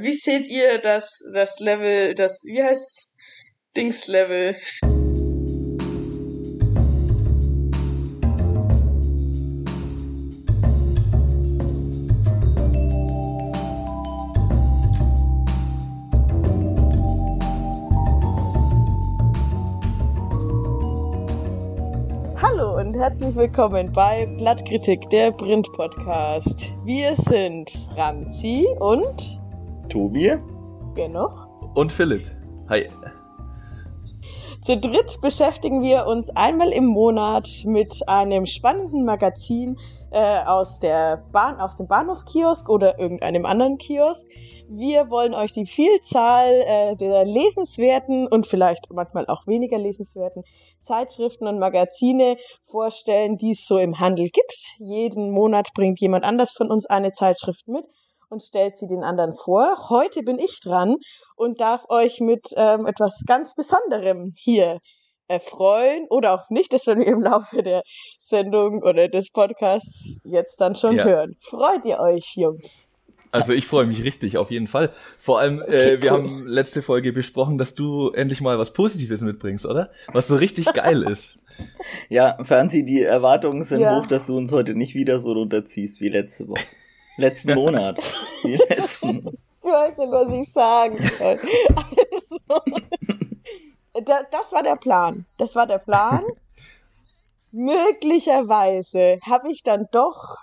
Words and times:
Wie 0.00 0.12
seht 0.12 0.46
ihr 0.46 0.78
das, 0.78 1.24
das 1.34 1.58
Level, 1.58 2.14
das, 2.14 2.44
wie 2.46 2.62
heißt 2.62 3.16
Dings-Level? 3.76 4.54
Hallo 22.40 22.76
und 22.78 22.94
herzlich 22.94 23.34
willkommen 23.34 23.92
bei 23.92 24.26
Blattkritik, 24.26 25.10
der 25.10 25.32
Print-Podcast. 25.32 26.72
Wir 26.84 27.16
sind 27.16 27.72
Franzi 27.96 28.64
und 28.78 29.37
Tobi. 29.88 30.36
wer 30.94 31.08
noch? 31.08 31.48
Und 31.74 31.92
Philipp. 31.92 32.24
Hi. 32.68 32.88
Zu 34.60 34.76
dritt 34.76 35.20
beschäftigen 35.22 35.82
wir 35.82 36.06
uns 36.06 36.30
einmal 36.30 36.70
im 36.70 36.86
Monat 36.86 37.48
mit 37.64 38.06
einem 38.08 38.44
spannenden 38.44 39.04
Magazin 39.04 39.76
äh, 40.10 40.44
aus, 40.44 40.80
der 40.80 41.24
Bahn, 41.32 41.60
aus 41.60 41.76
dem 41.76 41.86
Bahnhofskiosk 41.86 42.68
oder 42.68 42.98
irgendeinem 42.98 43.46
anderen 43.46 43.78
Kiosk. 43.78 44.26
Wir 44.68 45.10
wollen 45.10 45.32
euch 45.32 45.52
die 45.52 45.66
Vielzahl 45.66 46.52
äh, 46.52 46.96
der 46.96 47.24
lesenswerten 47.24 48.26
und 48.26 48.46
vielleicht 48.46 48.92
manchmal 48.92 49.26
auch 49.26 49.46
weniger 49.46 49.78
lesenswerten 49.78 50.42
Zeitschriften 50.80 51.46
und 51.46 51.58
Magazine 51.58 52.36
vorstellen, 52.66 53.38
die 53.38 53.52
es 53.52 53.66
so 53.66 53.78
im 53.78 53.98
Handel 54.00 54.28
gibt. 54.28 54.74
Jeden 54.78 55.30
Monat 55.30 55.68
bringt 55.72 56.00
jemand 56.00 56.24
anders 56.24 56.52
von 56.52 56.70
uns 56.70 56.84
eine 56.86 57.12
Zeitschrift 57.12 57.68
mit 57.68 57.84
und 58.28 58.42
stellt 58.42 58.76
sie 58.76 58.86
den 58.86 59.02
anderen 59.02 59.34
vor. 59.34 59.88
Heute 59.88 60.22
bin 60.22 60.38
ich 60.38 60.60
dran 60.62 60.96
und 61.36 61.60
darf 61.60 61.82
euch 61.88 62.20
mit 62.20 62.46
ähm, 62.56 62.86
etwas 62.86 63.22
ganz 63.26 63.54
Besonderem 63.54 64.32
hier 64.36 64.80
erfreuen 65.28 66.06
oder 66.08 66.34
auch 66.34 66.50
nicht. 66.50 66.72
Das 66.72 66.86
werden 66.86 67.00
wir 67.04 67.12
im 67.12 67.22
Laufe 67.22 67.62
der 67.62 67.82
Sendung 68.18 68.82
oder 68.82 69.08
des 69.08 69.30
Podcasts 69.30 70.18
jetzt 70.24 70.60
dann 70.60 70.74
schon 70.74 70.96
Ja. 70.96 71.04
hören. 71.04 71.36
Freut 71.42 71.84
ihr 71.84 72.00
euch, 72.00 72.32
Jungs? 72.36 72.86
Also 73.30 73.52
ich 73.52 73.66
freue 73.66 73.84
mich 73.84 74.02
richtig, 74.04 74.38
auf 74.38 74.50
jeden 74.50 74.68
Fall. 74.68 74.90
Vor 75.18 75.38
allem, 75.38 75.60
Okay, 75.60 75.92
äh, 75.96 76.02
wir 76.02 76.12
cool. 76.12 76.18
haben 76.18 76.46
letzte 76.46 76.80
Folge 76.80 77.12
besprochen, 77.12 77.58
dass 77.58 77.74
du 77.74 78.10
endlich 78.10 78.40
mal 78.40 78.58
was 78.58 78.72
Positives 78.72 79.20
mitbringst, 79.20 79.66
oder? 79.66 79.90
Was 80.12 80.28
so 80.28 80.36
richtig 80.36 80.72
geil 80.72 81.02
ist. 81.02 81.36
Ja, 82.08 82.38
Franzi, 82.44 82.84
die 82.84 83.02
Erwartungen 83.02 83.64
sind 83.64 83.80
Ja. 83.80 83.96
hoch, 83.96 84.06
dass 84.06 84.26
du 84.26 84.36
uns 84.36 84.52
heute 84.52 84.74
nicht 84.76 84.94
wieder 84.94 85.18
so 85.18 85.32
runterziehst 85.32 86.00
wie 86.00 86.08
letzte 86.08 86.46
Woche. 86.46 86.60
Letzten 87.18 87.54
Monat. 87.54 87.98
Wie 88.42 88.56
letzten. 88.56 89.26
Ich 89.62 89.74
weiß 89.74 89.98
nicht, 89.98 90.10
was 90.10 90.32
ich 90.32 90.52
sagen 90.52 90.96
soll. 91.18 91.40
Also, 93.92 94.04
da, 94.06 94.22
das 94.30 94.52
war 94.52 94.62
der 94.62 94.76
Plan. 94.76 95.26
Das 95.36 95.54
war 95.56 95.66
der 95.66 95.78
Plan. 95.78 96.22
Möglicherweise 97.52 99.18
habe 99.22 99.50
ich 99.50 99.62
dann 99.62 99.86
doch 99.90 100.36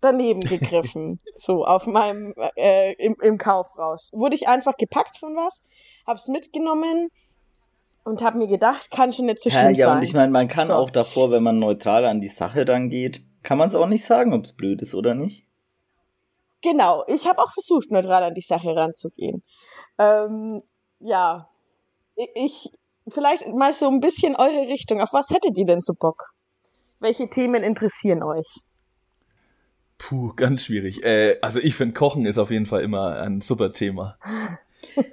daneben 0.00 0.40
gegriffen. 0.40 1.20
so, 1.34 1.64
auf 1.64 1.86
meinem, 1.86 2.34
äh, 2.56 2.92
im, 2.94 3.16
im 3.20 3.38
Kaufrausch. 3.38 4.02
Wurde 4.12 4.34
ich 4.34 4.48
einfach 4.48 4.76
gepackt 4.76 5.18
von 5.18 5.34
was, 5.36 5.62
hab's 6.06 6.28
mitgenommen 6.28 7.08
und 8.04 8.22
hab 8.22 8.34
mir 8.34 8.48
gedacht, 8.48 8.90
kann 8.90 9.12
schon 9.12 9.26
nicht 9.26 9.40
so 9.42 9.50
Ja, 9.50 9.60
schlimm 9.62 9.74
ja, 9.74 9.86
sein. 9.88 9.96
und 9.98 10.04
ich 10.04 10.14
meine, 10.14 10.32
man 10.32 10.48
kann 10.48 10.66
So. 10.68 10.74
auch 10.74 10.90
davor, 10.90 11.30
wenn 11.30 11.42
man 11.42 11.58
neutral 11.58 12.04
an 12.04 12.20
die 12.20 12.28
Sache 12.28 12.64
dann 12.64 12.88
geht, 12.90 13.22
kann 13.42 13.58
man 13.58 13.68
es 13.68 13.74
auch 13.74 13.86
nicht 13.86 14.04
sagen, 14.04 14.32
ob 14.32 14.44
es 14.44 14.52
blöd 14.52 14.82
ist 14.82 14.94
oder 14.94 15.14
nicht. 15.14 15.46
Genau, 16.62 17.04
ich 17.08 17.26
habe 17.26 17.38
auch 17.40 17.52
versucht, 17.52 17.90
neutral 17.90 18.22
an 18.22 18.34
die 18.34 18.40
Sache 18.40 18.74
ranzugehen. 18.74 19.42
Ähm, 19.98 20.62
ja, 21.00 21.48
ich, 22.34 22.70
vielleicht 23.08 23.46
mal 23.48 23.74
so 23.74 23.88
ein 23.88 24.00
bisschen 24.00 24.36
eure 24.36 24.68
Richtung. 24.68 25.00
Auf 25.00 25.12
was 25.12 25.30
hättet 25.30 25.56
ihr 25.58 25.66
denn 25.66 25.80
so 25.80 25.94
Bock? 25.94 26.32
Welche 27.00 27.28
Themen 27.28 27.64
interessieren 27.64 28.22
euch? 28.22 28.60
Puh, 29.98 30.32
ganz 30.34 30.64
schwierig. 30.64 31.04
Äh, 31.04 31.38
also 31.42 31.58
ich 31.58 31.74
finde, 31.74 31.94
Kochen 31.94 32.26
ist 32.26 32.38
auf 32.38 32.50
jeden 32.50 32.66
Fall 32.66 32.82
immer 32.82 33.20
ein 33.20 33.40
super 33.40 33.72
Thema. 33.72 34.18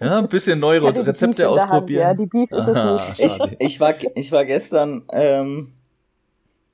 Ja, 0.02 0.18
ein 0.18 0.28
bisschen 0.28 0.60
neue 0.60 0.82
Rezepte 0.82 1.36
der 1.38 1.52
Hand, 1.52 1.62
ausprobieren. 1.62 2.02
ja, 2.02 2.14
die 2.14 2.26
Beef 2.26 2.52
ist 2.52 2.68
es 2.68 2.76
Aha, 2.76 2.94
nicht. 2.94 3.20
Ich, 3.20 3.66
ich, 3.66 3.80
war, 3.80 3.94
ich 4.16 4.32
war 4.32 4.44
gestern, 4.44 5.06
ähm, 5.14 5.74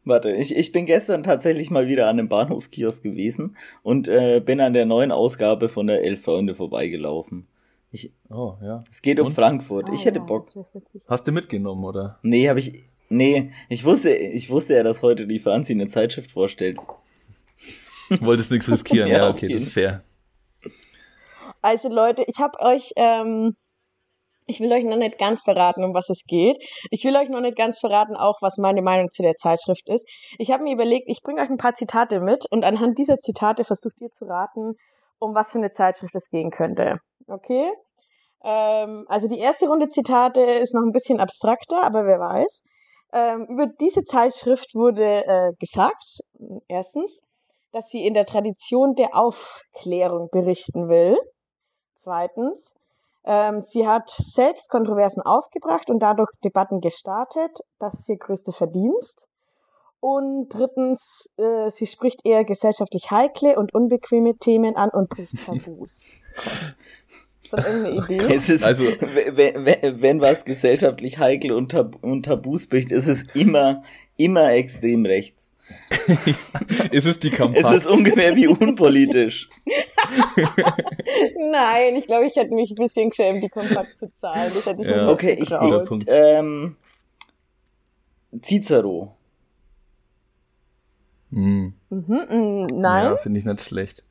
warte, 0.05 0.31
ich, 0.31 0.55
ich 0.55 0.71
bin 0.71 0.85
gestern 0.85 1.23
tatsächlich 1.23 1.69
mal 1.71 1.87
wieder 1.87 2.07
an 2.07 2.19
einem 2.19 2.29
Bahnhofskiosk 2.29 3.03
gewesen 3.03 3.57
und 3.83 4.07
äh, 4.07 4.39
bin 4.39 4.59
an 4.61 4.73
der 4.73 4.85
neuen 4.85 5.11
Ausgabe 5.11 5.69
von 5.69 5.87
der 5.87 6.03
Elf 6.03 6.23
Freunde 6.23 6.55
vorbeigelaufen. 6.55 7.47
Ich, 7.91 8.11
Oh, 8.29 8.55
ja. 8.61 8.83
es 8.91 9.01
geht 9.01 9.19
um 9.19 9.27
Und? 9.27 9.33
Frankfurt. 9.33 9.89
Ah, 9.89 9.93
ich 9.93 10.05
hätte 10.05 10.19
ja, 10.19 10.25
Bock. 10.25 10.47
Hast 11.07 11.27
du 11.27 11.31
mitgenommen, 11.31 11.83
oder? 11.83 12.19
Nee, 12.23 12.49
habe 12.49 12.59
ich. 12.59 12.83
Nee, 13.07 13.51
ich 13.69 13.85
wusste, 13.85 14.15
ich 14.15 14.49
wusste 14.49 14.73
ja, 14.75 14.83
dass 14.83 15.03
heute 15.03 15.27
die 15.27 15.39
Franzi 15.39 15.73
eine 15.73 15.87
Zeitschrift 15.87 16.31
vorstellt. 16.31 16.77
Wolltest 18.19 18.51
nichts 18.51 18.69
riskieren, 18.69 19.07
Ja, 19.11 19.17
ja, 19.19 19.29
okay, 19.29 19.47
das 19.47 19.61
ist 19.61 19.73
fair. 19.73 20.03
Also 21.61 21.89
Leute, 21.89 22.23
ich 22.27 22.39
habe 22.39 22.59
euch, 22.59 22.93
ähm, 22.95 23.55
ich 24.47 24.59
will 24.59 24.71
euch 24.71 24.83
noch 24.83 24.97
nicht 24.97 25.17
ganz 25.17 25.41
verraten, 25.41 25.83
um 25.83 25.93
was 25.93 26.09
es 26.09 26.23
geht. 26.25 26.57
Ich 26.91 27.03
will 27.03 27.15
euch 27.15 27.29
noch 27.29 27.41
nicht 27.41 27.57
ganz 27.57 27.79
verraten, 27.79 28.15
auch 28.15 28.37
was 28.41 28.57
meine 28.57 28.81
Meinung 28.81 29.09
zu 29.11 29.23
der 29.23 29.35
Zeitschrift 29.35 29.87
ist. 29.89 30.05
Ich 30.37 30.51
habe 30.51 30.63
mir 30.63 30.73
überlegt, 30.73 31.09
ich 31.09 31.21
bringe 31.21 31.41
euch 31.41 31.49
ein 31.49 31.57
paar 31.57 31.73
Zitate 31.73 32.19
mit 32.19 32.45
und 32.51 32.63
anhand 32.63 32.97
dieser 32.97 33.17
Zitate 33.17 33.63
versucht 33.63 33.99
ihr 33.99 34.11
zu 34.11 34.25
raten, 34.25 34.73
um 35.19 35.33
was 35.33 35.51
für 35.51 35.57
eine 35.57 35.71
Zeitschrift 35.71 36.15
es 36.15 36.29
gehen 36.29 36.51
könnte. 36.51 36.97
Okay? 37.27 37.71
Ähm, 38.43 39.05
also 39.07 39.27
die 39.27 39.39
erste 39.39 39.67
Runde 39.67 39.89
Zitate 39.89 40.41
ist 40.41 40.73
noch 40.73 40.83
ein 40.83 40.91
bisschen 40.91 41.19
abstrakter, 41.19 41.81
aber 41.81 42.05
wer 42.05 42.19
weiß. 42.19 42.63
Ähm, 43.13 43.47
über 43.49 43.67
diese 43.79 44.03
Zeitschrift 44.03 44.75
wurde 44.75 45.25
äh, 45.25 45.51
gesagt, 45.59 46.19
erstens, 46.67 47.21
dass 47.71 47.87
sie 47.87 48.05
in 48.05 48.13
der 48.13 48.25
Tradition 48.25 48.93
der 48.95 49.15
Aufklärung 49.15 50.29
berichten 50.31 50.87
will. 50.89 51.17
Zweitens, 51.95 52.75
ähm, 53.25 53.59
sie 53.61 53.87
hat 53.87 54.09
selbst 54.09 54.69
Kontroversen 54.69 55.21
aufgebracht 55.21 55.89
und 55.89 55.99
dadurch 55.99 56.29
Debatten 56.43 56.79
gestartet. 56.81 57.59
Das 57.79 57.93
ist 57.95 58.09
ihr 58.09 58.17
größter 58.17 58.53
Verdienst. 58.53 59.27
Und 59.99 60.49
drittens, 60.49 61.33
äh, 61.37 61.69
sie 61.69 61.87
spricht 61.87 62.25
eher 62.25 62.43
gesellschaftlich 62.43 63.09
heikle 63.09 63.57
und 63.57 63.73
unbequeme 63.73 64.35
Themen 64.37 64.75
an 64.75 64.89
und 64.91 65.09
bricht 65.09 65.43
Tabus. 65.45 66.11
Schon 67.43 67.59
irgendeine 67.59 67.95
Idee? 68.05 68.35
Es 68.35 68.49
ist, 68.49 68.63
Also- 68.63 68.85
wenn, 68.85 69.65
wenn, 69.65 70.01
wenn 70.01 70.21
was 70.21 70.45
gesellschaftlich 70.45 71.17
heikel 71.17 71.51
und, 71.51 71.71
Tab 71.71 72.03
und 72.03 72.23
Tabus 72.23 72.67
bricht, 72.67 72.91
ist 72.91 73.07
es 73.07 73.23
immer, 73.33 73.81
immer 74.17 74.51
extrem 74.51 75.05
rechts. 75.05 75.44
ist 76.91 77.05
es 77.05 77.19
die 77.19 77.29
Es 77.29 77.35
Kampagne? 77.35 77.77
ist 77.77 77.87
ungefähr 77.87 78.35
wie 78.35 78.47
unpolitisch. 78.47 79.49
Nein, 81.51 81.95
ich 81.95 82.05
glaube, 82.05 82.27
ich 82.27 82.35
hätte 82.35 82.53
mich 82.53 82.71
ein 82.71 82.75
bisschen 82.75 83.09
geschämt, 83.09 83.43
die 83.43 83.49
kompakt 83.49 83.97
zu 83.99 84.11
zahlen. 84.19 84.51
Das 84.53 84.65
hätte 84.65 84.81
ich 84.81 84.87
Ja. 84.87 85.09
Okay, 85.09 85.33
ich, 85.39 85.51
ich 85.51 86.05
ähm, 86.07 86.75
Cicero. 88.41 89.15
Hm. 91.31 91.73
Mhm, 91.89 92.05
mm, 92.29 92.65
nein. 92.79 93.05
Ja, 93.05 93.17
finde 93.17 93.39
ich 93.39 93.45
nicht 93.45 93.61
schlecht. 93.61 94.05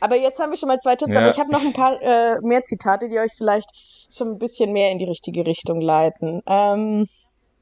Aber 0.00 0.16
jetzt 0.16 0.38
haben 0.38 0.50
wir 0.50 0.56
schon 0.56 0.68
mal 0.68 0.78
zwei 0.78 0.96
Tipps, 0.96 1.12
Ja. 1.12 1.20
aber 1.20 1.30
ich 1.30 1.38
habe 1.38 1.50
noch 1.50 1.62
ein 1.62 1.72
paar 1.72 2.00
äh, 2.00 2.40
mehr 2.42 2.64
Zitate, 2.64 3.08
die 3.08 3.18
euch 3.18 3.32
vielleicht 3.36 3.68
schon 4.10 4.32
ein 4.32 4.38
bisschen 4.38 4.72
mehr 4.72 4.90
in 4.90 4.98
die 4.98 5.04
richtige 5.06 5.44
Richtung 5.46 5.80
leiten. 5.80 6.42
Ähm, 6.46 7.08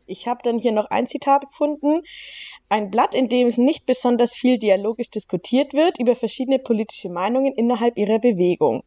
ich 0.07 0.27
habe 0.27 0.41
dann 0.43 0.59
hier 0.59 0.73
noch 0.73 0.87
ein 0.87 1.07
Zitat 1.07 1.43
gefunden. 1.49 2.03
Ein 2.73 2.91
Blatt, 2.91 3.15
in 3.15 3.29
dem 3.29 3.49
es 3.49 3.59
nicht 3.59 3.85
besonders 3.85 4.33
viel 4.33 4.57
dialogisch 4.57 5.11
diskutiert 5.11 5.75
wird 5.75 6.01
über 6.01 6.17
verschiedene 6.17 6.59
politische 6.59 7.11
Meinungen 7.11 7.53
innerhalb 7.53 7.99
ihrer 7.99 8.19
Bewegung. 8.19 8.83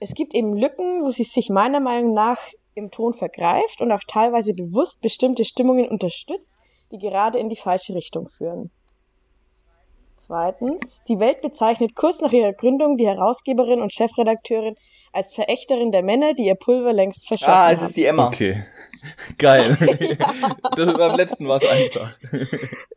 Es 0.00 0.12
gibt 0.12 0.34
eben 0.34 0.56
Lücken, 0.56 1.04
wo 1.04 1.10
sie 1.10 1.22
sich 1.22 1.48
meiner 1.48 1.78
Meinung 1.78 2.14
nach 2.14 2.40
im 2.74 2.90
Ton 2.90 3.14
vergreift 3.14 3.80
und 3.80 3.92
auch 3.92 4.02
teilweise 4.08 4.54
bewusst 4.54 5.02
bestimmte 5.02 5.44
Stimmungen 5.44 5.88
unterstützt, 5.88 6.52
die 6.90 6.98
gerade 6.98 7.38
in 7.38 7.48
die 7.48 7.54
falsche 7.54 7.94
Richtung 7.94 8.28
führen. 8.28 8.72
Zweitens, 10.16 11.04
die 11.06 11.20
Welt 11.20 11.42
bezeichnet 11.42 11.94
kurz 11.94 12.20
nach 12.20 12.32
ihrer 12.32 12.54
Gründung 12.54 12.96
die 12.96 13.06
Herausgeberin 13.06 13.82
und 13.82 13.92
Chefredakteurin 13.92 14.74
als 15.12 15.32
Verächterin 15.32 15.92
der 15.92 16.02
Männer, 16.02 16.34
die 16.34 16.46
ihr 16.46 16.56
Pulver 16.56 16.92
längst 16.92 17.28
verschossen 17.28 17.54
Ah, 17.54 17.70
es 17.70 17.82
ist 17.82 17.96
die 17.96 18.04
Emma. 18.04 18.26
Okay. 18.26 18.64
Geil. 19.38 19.76
das 20.76 20.92
beim 20.94 21.16
letzten 21.16 21.48
war 21.48 21.56
es 21.56 21.68
einfach. 21.68 22.16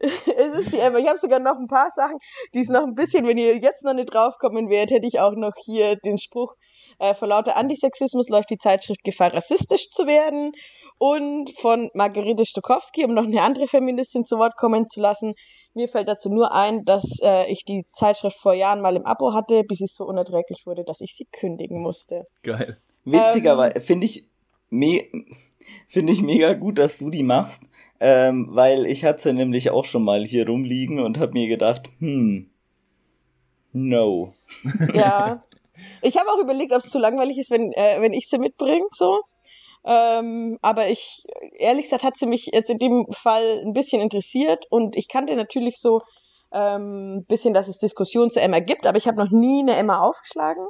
es 0.03 0.59
ist 0.59 0.71
die 0.71 0.79
Emma. 0.79 0.97
Ich 0.97 1.07
habe 1.07 1.17
sogar 1.17 1.39
noch 1.39 1.57
ein 1.57 1.67
paar 1.67 1.89
Sachen, 1.95 2.17
die 2.53 2.61
es 2.61 2.69
noch 2.69 2.83
ein 2.83 2.95
bisschen, 2.95 3.27
wenn 3.27 3.37
ihr 3.37 3.57
jetzt 3.57 3.83
noch 3.83 3.93
nicht 3.93 4.13
draufkommen 4.13 4.69
wärt, 4.69 4.91
hätte 4.91 5.07
ich 5.07 5.19
auch 5.19 5.35
noch 5.35 5.53
hier 5.63 5.95
den 5.97 6.17
Spruch, 6.17 6.55
äh, 6.99 7.13
vor 7.15 7.27
lauter 7.27 7.55
Antisexismus 7.55 8.29
läuft 8.29 8.49
die 8.49 8.57
Zeitschrift 8.57 9.03
Gefahr, 9.03 9.33
rassistisch 9.33 9.89
zu 9.89 10.05
werden. 10.05 10.51
Und 10.97 11.49
von 11.57 11.89
Margarete 11.93 12.45
Stokowski, 12.45 13.05
um 13.05 13.13
noch 13.13 13.23
eine 13.23 13.41
andere 13.41 13.67
Feministin 13.67 14.25
zu 14.25 14.37
Wort 14.37 14.57
kommen 14.57 14.85
zu 14.87 14.99
lassen, 14.99 15.33
Mir 15.75 15.87
fällt 15.87 16.07
dazu 16.07 16.29
nur 16.29 16.51
ein, 16.51 16.83
dass 16.83 17.03
äh, 17.21 17.49
ich 17.49 17.63
die 17.63 17.85
Zeitschrift 17.93 18.37
vor 18.37 18.53
Jahren 18.53 18.81
mal 18.81 18.95
im 18.95 19.05
Abo 19.05 19.33
hatte, 19.33 19.63
bis 19.63 19.81
es 19.81 19.95
so 19.95 20.03
unerträglich 20.03 20.63
wurde, 20.65 20.83
dass 20.83 20.99
ich 20.99 21.13
sie 21.15 21.25
kündigen 21.31 21.81
musste. 21.81 22.25
Geil. 22.43 22.77
Witzigerweise 23.05 23.75
ähm, 23.75 23.81
finde 23.81 24.05
ich, 24.05 24.25
me 24.69 25.05
finde 25.87 26.13
ich 26.13 26.21
mega 26.21 26.53
gut, 26.53 26.77
dass 26.77 26.97
du 26.97 27.09
die 27.09 27.23
machst, 27.23 27.63
ähm, 27.99 28.47
weil 28.51 28.85
ich 28.85 29.05
hatte 29.05 29.21
sie 29.21 29.33
nämlich 29.33 29.71
auch 29.71 29.85
schon 29.85 30.03
mal 30.03 30.23
hier 30.25 30.47
rumliegen 30.47 30.99
und 30.99 31.17
habe 31.19 31.33
mir 31.33 31.47
gedacht, 31.47 31.89
hm, 31.99 32.49
no. 33.73 34.33
Ja. 34.93 35.43
Ich 36.01 36.17
habe 36.17 36.29
auch 36.29 36.39
überlegt, 36.39 36.73
ob 36.73 36.79
es 36.79 36.89
zu 36.89 36.99
langweilig 36.99 37.37
ist, 37.37 37.51
wenn, 37.51 37.71
äh, 37.71 38.01
wenn 38.01 38.11
ich 38.11 38.27
sie 38.27 38.37
mitbringe, 38.37 38.85
so. 38.89 39.21
Ähm, 39.85 40.59
aber 40.61 40.89
ich, 40.89 41.23
ehrlich 41.57 41.85
gesagt, 41.85 42.03
hat 42.03 42.17
sie 42.17 42.25
mich 42.25 42.47
jetzt 42.51 42.69
in 42.69 42.79
dem 42.79 43.07
Fall 43.11 43.61
ein 43.65 43.71
bisschen 43.71 44.01
interessiert 44.01 44.65
und 44.69 44.97
ich 44.97 45.07
kannte 45.07 45.35
natürlich 45.35 45.79
so 45.79 46.01
ein 46.51 47.19
ähm, 47.19 47.25
bisschen, 47.27 47.53
dass 47.53 47.67
es 47.67 47.77
Diskussionen 47.77 48.29
zu 48.29 48.41
Emma 48.41 48.59
gibt, 48.59 48.85
aber 48.85 48.97
ich 48.97 49.07
habe 49.07 49.23
noch 49.23 49.31
nie 49.31 49.61
eine 49.61 49.75
Emma 49.75 49.99
aufgeschlagen, 50.01 50.67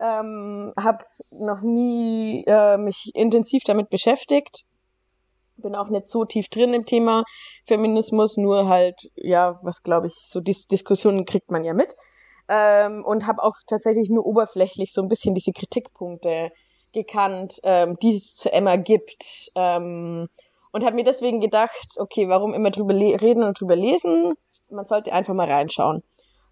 ähm, 0.00 0.72
habe 0.78 1.04
noch 1.30 1.60
nie 1.60 2.44
äh, 2.46 2.76
mich 2.76 3.10
intensiv 3.14 3.62
damit 3.64 3.90
beschäftigt, 3.90 4.64
bin 5.56 5.74
auch 5.74 5.88
nicht 5.88 6.08
so 6.08 6.24
tief 6.24 6.48
drin 6.48 6.72
im 6.72 6.86
Thema 6.86 7.24
Feminismus, 7.66 8.36
nur 8.36 8.68
halt, 8.68 8.96
ja, 9.14 9.58
was 9.62 9.82
glaube 9.82 10.06
ich, 10.06 10.14
so 10.14 10.40
Dis 10.40 10.66
Diskussionen 10.66 11.24
kriegt 11.24 11.50
man 11.50 11.64
ja 11.64 11.74
mit 11.74 11.94
ähm, 12.48 13.04
und 13.04 13.26
habe 13.26 13.42
auch 13.42 13.54
tatsächlich 13.68 14.10
nur 14.10 14.26
oberflächlich 14.26 14.92
so 14.92 15.02
ein 15.02 15.08
bisschen 15.08 15.34
diese 15.34 15.52
Kritikpunkte 15.52 16.50
gekannt, 16.92 17.60
ähm, 17.62 17.96
die 18.02 18.16
es 18.16 18.34
zu 18.34 18.52
Emma 18.52 18.76
gibt. 18.76 19.50
Ähm, 19.54 20.28
und 20.72 20.84
habe 20.84 20.96
mir 20.96 21.04
deswegen 21.04 21.40
gedacht, 21.40 21.88
okay, 21.96 22.28
warum 22.28 22.54
immer 22.54 22.70
drüber 22.70 22.94
reden 22.94 23.42
und 23.42 23.60
drüber 23.60 23.76
lesen? 23.76 24.34
Man 24.68 24.84
sollte 24.84 25.12
einfach 25.12 25.34
mal 25.34 25.50
reinschauen. 25.50 26.02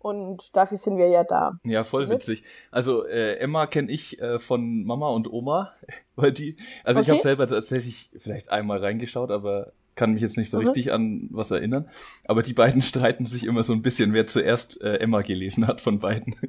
Und 0.00 0.56
dafür 0.56 0.78
sind 0.78 0.96
wir 0.96 1.08
ja 1.08 1.24
da. 1.24 1.58
Ja, 1.64 1.84
voll 1.84 2.06
mhm. 2.06 2.10
witzig. 2.10 2.42
Also 2.70 3.04
äh, 3.06 3.34
Emma 3.38 3.66
kenne 3.66 3.90
ich 3.90 4.20
äh, 4.20 4.38
von 4.38 4.84
Mama 4.84 5.08
und 5.08 5.30
Oma, 5.30 5.72
weil 6.16 6.32
die. 6.32 6.56
Also 6.84 7.00
okay. 7.00 7.06
ich 7.06 7.10
habe 7.10 7.22
selber 7.22 7.46
tatsächlich 7.46 8.10
vielleicht 8.16 8.50
einmal 8.50 8.78
reingeschaut, 8.78 9.30
aber 9.30 9.72
kann 9.96 10.12
mich 10.12 10.22
jetzt 10.22 10.36
nicht 10.36 10.50
so 10.50 10.58
mhm. 10.58 10.66
richtig 10.66 10.92
an 10.92 11.28
was 11.30 11.50
erinnern. 11.50 11.90
Aber 12.26 12.42
die 12.42 12.54
beiden 12.54 12.82
streiten 12.90 13.26
sich 13.26 13.44
immer 13.44 13.62
so 13.62 13.72
ein 13.72 13.82
bisschen, 13.82 14.14
wer 14.14 14.26
zuerst 14.26 14.80
äh, 14.80 14.98
Emma 14.98 15.22
gelesen 15.22 15.66
hat 15.66 15.80
von 15.80 15.98
beiden. 15.98 16.36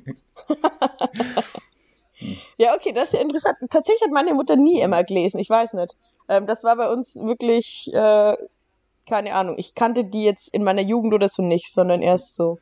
Ja, 2.58 2.76
okay, 2.76 2.92
das 2.92 3.06
ist 3.06 3.14
ja 3.14 3.22
interessant. 3.22 3.56
Tatsächlich 3.70 4.02
hat 4.02 4.12
meine 4.12 4.34
Mutter 4.34 4.58
nie 4.58 4.82
Emma 4.82 5.02
gelesen, 5.04 5.40
ich 5.40 5.50
weiß 5.50 5.74
nicht. 5.74 5.96
Ähm, 6.28 6.46
das 6.46 6.66
war 6.66 6.76
bei 6.76 6.92
uns 6.92 7.16
wirklich, 7.16 7.90
äh, 7.94 8.36
keine 9.08 9.34
Ahnung, 9.34 9.56
ich 9.58 9.76
kannte 9.76 10.04
die 10.04 10.26
jetzt 10.26 10.54
in 10.54 10.66
meiner 10.66 10.82
Jugend 10.82 11.14
oder 11.14 11.30
so 11.30 11.42
nicht, 11.42 11.72
sondern 11.72 12.02
erst 12.02 12.36
so 12.36 12.60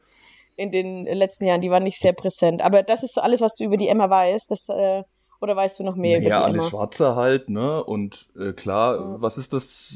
in 0.57 0.71
den 0.71 1.05
letzten 1.05 1.45
Jahren, 1.45 1.61
die 1.61 1.71
waren 1.71 1.83
nicht 1.83 1.99
sehr 1.99 2.13
präsent. 2.13 2.61
Aber 2.61 2.83
das 2.83 3.03
ist 3.03 3.13
so 3.13 3.21
alles, 3.21 3.41
was 3.41 3.55
du 3.55 3.63
über 3.63 3.77
die 3.77 3.87
Emma 3.87 4.09
weißt, 4.09 4.51
das, 4.51 4.67
äh, 4.69 5.03
oder 5.39 5.55
weißt 5.55 5.79
du 5.79 5.83
noch 5.83 5.95
mehr 5.95 6.19
naja, 6.19 6.29
über 6.29 6.29
die 6.29 6.43
alles 6.45 6.63
Emma? 6.63 6.69
Schwarze 6.69 7.15
halt, 7.15 7.49
ne? 7.49 7.83
Und 7.83 8.27
äh, 8.37 8.53
klar, 8.53 8.99
mhm. 8.99 9.21
was 9.21 9.37
ist 9.37 9.53
das? 9.53 9.95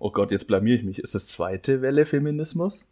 Oh 0.00 0.10
Gott, 0.10 0.30
jetzt 0.30 0.46
blamier 0.46 0.76
ich 0.76 0.84
mich. 0.84 0.98
Ist 0.98 1.14
das 1.14 1.26
zweite 1.26 1.82
Welle 1.82 2.06
Feminismus? 2.06 2.86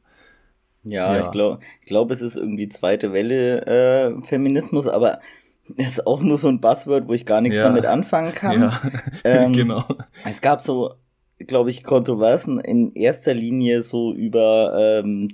Ja, 0.84 1.14
ja. 1.14 1.20
ich 1.20 1.30
glaube, 1.30 1.60
ich 1.80 1.86
glaube, 1.86 2.14
es 2.14 2.20
ist 2.20 2.36
irgendwie 2.36 2.68
zweite 2.68 3.12
Welle 3.12 3.66
äh, 3.66 4.22
Feminismus, 4.22 4.86
aber 4.86 5.20
das 5.68 5.92
ist 5.92 6.06
auch 6.06 6.20
nur 6.20 6.36
so 6.36 6.48
ein 6.48 6.60
Buzzword, 6.60 7.08
wo 7.08 7.12
ich 7.12 7.26
gar 7.26 7.40
nichts 7.40 7.56
ja. 7.56 7.64
damit 7.64 7.86
anfangen 7.86 8.32
kann. 8.32 8.62
Ja, 8.62 8.80
ähm, 9.24 9.52
genau. 9.52 9.84
Es 10.24 10.40
gab 10.40 10.60
so, 10.60 10.94
glaube 11.38 11.70
ich, 11.70 11.82
Kontroversen 11.82 12.60
in 12.60 12.94
erster 12.94 13.34
Linie 13.34 13.82
so 13.82 14.12
über 14.12 14.76
ähm, 14.78 15.28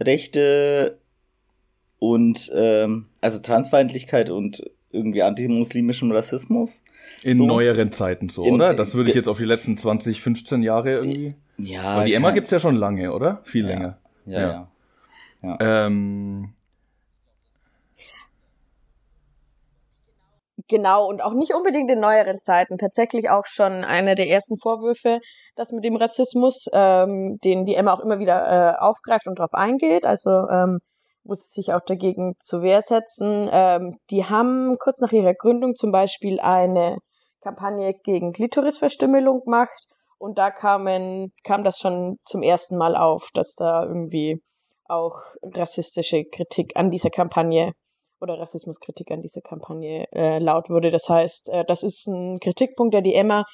Tanzrechte 0.00 0.98
und 1.98 2.50
ähm, 2.54 3.06
also 3.20 3.38
Transfeindlichkeit 3.40 4.30
und 4.30 4.62
irgendwie 4.90 5.22
antimuslimischem 5.22 6.10
Rassismus. 6.10 6.82
In 7.22 7.36
so. 7.36 7.46
neueren 7.46 7.92
Zeiten 7.92 8.28
so, 8.28 8.44
in, 8.44 8.54
oder? 8.54 8.74
Das 8.74 8.94
würde 8.94 9.10
ich 9.10 9.16
jetzt 9.16 9.28
auf 9.28 9.38
die 9.38 9.44
letzten 9.44 9.76
20, 9.76 10.20
15 10.20 10.62
Jahre 10.62 10.94
irgendwie. 10.94 11.34
Ja. 11.58 11.82
Aber 11.82 12.04
die 12.04 12.14
Emma 12.14 12.30
gibt's 12.30 12.50
ja 12.50 12.58
schon 12.58 12.76
lange, 12.76 13.12
oder? 13.12 13.40
Viel 13.44 13.64
ja, 13.64 13.68
länger. 13.68 13.98
Ja, 14.26 14.40
ja. 14.40 14.68
ja. 15.42 15.58
ja. 15.60 15.86
Ähm, 15.86 16.50
Genau, 20.70 21.08
und 21.08 21.20
auch 21.20 21.34
nicht 21.34 21.52
unbedingt 21.52 21.90
in 21.90 21.98
neueren 21.98 22.38
Zeiten. 22.38 22.78
Tatsächlich 22.78 23.28
auch 23.28 23.44
schon 23.44 23.82
einer 23.82 24.14
der 24.14 24.28
ersten 24.28 24.56
Vorwürfe, 24.56 25.18
dass 25.56 25.72
mit 25.72 25.82
dem 25.82 25.96
Rassismus, 25.96 26.66
ähm, 26.72 27.38
den 27.42 27.64
die 27.64 27.74
Emma 27.74 27.92
auch 27.92 27.98
immer 27.98 28.20
wieder 28.20 28.46
äh, 28.46 28.78
aufgreift 28.78 29.26
und 29.26 29.40
darauf 29.40 29.52
eingeht, 29.52 30.04
also 30.04 30.30
ähm, 30.30 30.78
muss 31.24 31.50
sich 31.50 31.72
auch 31.72 31.80
dagegen 31.84 32.34
zur 32.38 32.62
Wehr 32.62 32.82
setzen. 32.82 33.48
Ähm, 33.50 33.96
die 34.10 34.24
haben 34.26 34.76
kurz 34.78 35.00
nach 35.00 35.10
ihrer 35.10 35.34
Gründung 35.34 35.74
zum 35.74 35.90
Beispiel 35.90 36.38
eine 36.38 36.98
Kampagne 37.42 37.92
gegen 38.04 38.32
Klitorisverstümmelung 38.32 39.40
gemacht 39.46 39.88
und 40.18 40.38
da 40.38 40.52
kamen, 40.52 41.32
kam 41.42 41.64
das 41.64 41.78
schon 41.78 42.18
zum 42.24 42.44
ersten 42.44 42.76
Mal 42.76 42.94
auf, 42.94 43.30
dass 43.34 43.56
da 43.56 43.82
irgendwie 43.82 44.40
auch 44.84 45.16
rassistische 45.42 46.26
Kritik 46.26 46.76
an 46.76 46.92
dieser 46.92 47.10
Kampagne 47.10 47.72
oder 48.20 48.38
Rassismuskritik 48.38 49.10
an 49.10 49.22
dieser 49.22 49.40
Kampagne 49.40 50.06
äh, 50.12 50.38
laut 50.38 50.68
wurde. 50.68 50.90
Das 50.90 51.08
heißt, 51.08 51.48
äh, 51.50 51.64
das 51.66 51.82
ist 51.82 52.06
ein 52.06 52.38
Kritikpunkt, 52.40 52.94
der 52.94 53.02
die 53.02 53.14
Emma 53.14 53.44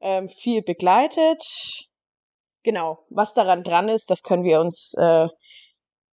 äh, 0.00 0.28
viel 0.28 0.62
begleitet. 0.62 1.42
Genau, 2.62 3.00
was 3.10 3.34
daran 3.34 3.64
dran 3.64 3.88
ist, 3.88 4.10
das 4.10 4.22
können 4.22 4.44
wir 4.44 4.60
uns 4.60 4.94
äh, 4.98 5.26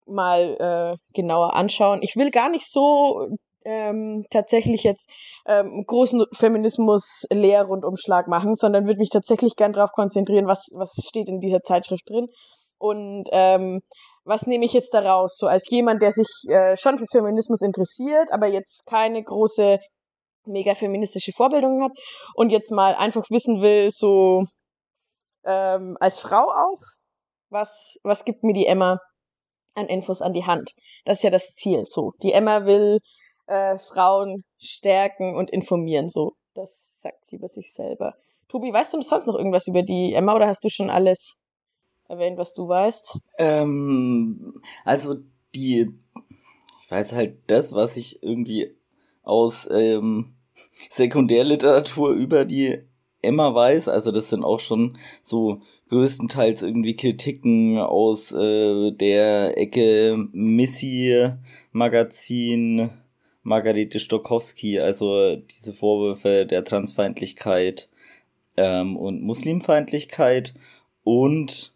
mal 0.08 0.58
äh, 0.60 0.98
genauer 1.14 1.54
anschauen. 1.54 2.00
Ich 2.02 2.16
will 2.16 2.32
gar 2.32 2.50
nicht 2.50 2.70
so 2.70 3.28
ähm, 3.66 4.26
tatsächlich 4.32 4.84
jetzt 4.84 5.10
ähm, 5.46 5.84
großen 5.86 6.26
Feminismus-Lehrrundumschlag 6.34 8.28
machen, 8.28 8.56
sondern 8.56 8.86
würde 8.86 9.00
mich 9.00 9.10
tatsächlich 9.12 9.56
gern 9.56 9.74
darauf 9.74 9.92
konzentrieren, 9.92 10.48
was, 10.48 10.70
was 10.74 10.94
steht 11.08 11.28
in 11.30 11.40
dieser 11.40 11.62
Zeitschrift 11.62 12.10
drin. 12.10 12.30
Und 12.80 13.26
ähm, 13.32 13.82
was 14.30 14.46
nehme 14.46 14.64
ich 14.64 14.74
jetzt 14.74 14.94
daraus? 14.94 15.38
So 15.38 15.48
als 15.48 15.70
jemand, 15.70 16.02
der 16.02 16.12
sich 16.12 16.28
äh, 16.48 16.78
schon 16.78 17.00
für 17.00 17.08
Feminismus 17.08 17.62
interessiert, 17.62 18.32
aber 18.32 18.48
jetzt 18.48 18.86
keine 18.86 19.24
große 19.24 19.80
mega 20.46 20.76
feministische 20.76 21.34
Vorbildung 21.34 21.84
hat 21.84 21.92
und 22.36 22.52
jetzt 22.52 22.72
mal 22.72 22.96
einfach 22.96 23.26
wissen 23.30 23.62
will, 23.62 23.90
so 23.92 24.46
ähm, 25.46 25.98
als 26.00 26.20
Frau 26.20 26.50
auch, 26.50 26.80
was, 27.50 27.98
was 28.04 28.24
gibt 28.24 28.44
mir 28.44 28.54
die 28.54 28.68
Emma 28.68 29.00
an 29.74 29.88
Infos 29.88 30.22
an 30.22 30.34
die 30.34 30.46
Hand? 30.46 30.72
Das 31.06 31.18
ist 31.18 31.24
ja 31.24 31.32
das 31.32 31.56
Ziel. 31.56 31.84
So, 31.86 32.14
die 32.22 32.32
Emma 32.32 32.66
will 32.66 33.00
äh, 33.48 33.80
Frauen 33.80 34.44
stärken 34.60 35.36
und 35.36 35.50
informieren. 35.50 36.08
So, 36.08 36.34
das 36.54 36.92
sagt 36.94 37.26
sie 37.26 37.38
über 37.38 37.48
sich 37.48 37.74
selber. 37.74 38.14
Tobi, 38.48 38.72
weißt 38.72 38.94
du 38.94 39.02
sonst 39.02 39.28
noch 39.28 39.36
irgendwas 39.36 39.68
über 39.68 39.82
die 39.82 40.14
Emma 40.14 40.36
oder 40.36 40.48
hast 40.48 40.64
du 40.64 40.70
schon 40.70 40.90
alles 40.92 41.39
erwähnt, 42.10 42.38
was 42.38 42.54
du 42.54 42.68
weißt? 42.68 43.20
Ähm, 43.38 44.62
also 44.84 45.16
die, 45.56 45.92
ich 46.84 46.92
weiß 46.92 47.14
halt 47.14 47.38
das, 47.48 47.74
was 47.74 47.98
ich 47.98 48.24
irgendwie 48.24 48.76
aus 49.24 49.68
ähm, 49.72 50.34
Sekundärliteratur 50.90 52.12
über 52.12 52.46
die 52.46 52.80
Emma 53.22 53.54
weiß. 53.54 53.88
Also 53.90 54.12
das 54.12 54.30
sind 54.30 54.44
auch 54.44 54.60
schon 54.60 54.98
so 55.22 55.62
größtenteils 55.90 56.62
irgendwie 56.62 56.96
Kritiken 56.96 57.78
aus 57.78 58.32
äh, 58.32 58.92
der 58.92 59.58
Ecke 59.58 60.18
Missy 60.32 61.32
Magazin, 61.72 62.90
Margarete 63.44 64.00
Stokowski, 64.00 64.80
also 64.80 65.36
diese 65.36 65.74
Vorwürfe 65.74 66.46
der 66.46 66.64
Transfeindlichkeit 66.64 67.90
ähm, 68.58 68.98
und 68.98 69.22
Muslimfeindlichkeit 69.22 70.54
und 71.04 71.74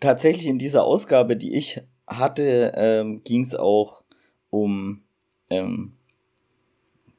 tatsächlich 0.00 0.46
in 0.46 0.58
dieser 0.58 0.84
Ausgabe, 0.84 1.36
die 1.36 1.54
ich 1.54 1.80
hatte, 2.06 2.72
ähm, 2.76 3.22
ging 3.24 3.42
es 3.42 3.54
auch 3.54 4.02
um 4.50 5.02
ähm, 5.50 5.92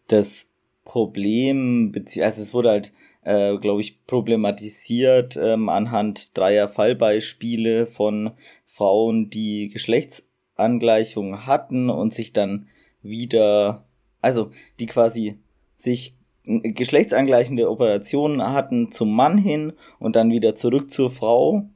das 0.08 0.48
Problem, 0.84 1.92
beziehungsweise 1.92 2.42
es 2.42 2.54
wurde 2.54 2.70
halt, 2.70 2.94
äh, 3.24 3.58
glaube 3.58 3.82
ich, 3.82 4.06
problematisiert 4.06 5.38
ähm, 5.42 5.68
anhand 5.70 6.38
dreier 6.38 6.70
Fallbeispiele 6.70 7.88
von 7.88 8.32
Frauen, 8.68 9.30
die 9.30 9.70
Geschlechtsangleichung 9.70 11.46
hatten 11.46 11.90
und 11.90 12.14
sich 12.14 12.34
dann 12.34 12.68
wieder, 13.02 13.86
also 14.22 14.52
die 14.80 14.86
quasi 14.86 15.40
sich 15.76 16.16
geschlechtsangleichende 16.46 17.70
Operationen 17.70 18.44
hatten 18.44 18.92
zum 18.92 19.16
Mann 19.16 19.40
hin 19.40 19.74
und 20.00 20.16
dann 20.16 20.30
wieder 20.30 20.56
zurück 20.56 20.92
zur 20.92 21.10
Frau 21.10 21.68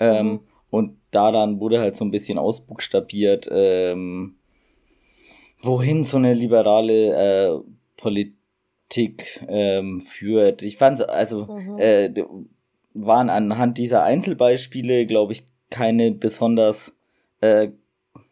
ähm, 0.00 0.26
mhm. 0.26 0.40
Und 0.70 0.98
da 1.10 1.32
dann 1.32 1.60
wurde 1.60 1.80
halt 1.80 1.96
so 1.96 2.04
ein 2.04 2.10
bisschen 2.10 2.38
ausbuchstabiert, 2.38 3.48
ähm, 3.50 4.34
wohin 5.62 6.04
so 6.04 6.18
eine 6.18 6.34
liberale 6.34 7.14
äh, 7.14 7.58
Politik 7.96 9.42
ähm, 9.48 10.00
führt. 10.02 10.62
Ich 10.62 10.76
fand 10.76 11.08
also 11.08 11.46
mhm. 11.46 11.78
äh, 11.78 12.12
waren 12.94 13.30
anhand 13.30 13.78
dieser 13.78 14.02
Einzelbeispiele, 14.04 15.06
glaube 15.06 15.32
ich, 15.32 15.46
keine 15.70 16.12
besonders, 16.12 16.92
äh, 17.40 17.68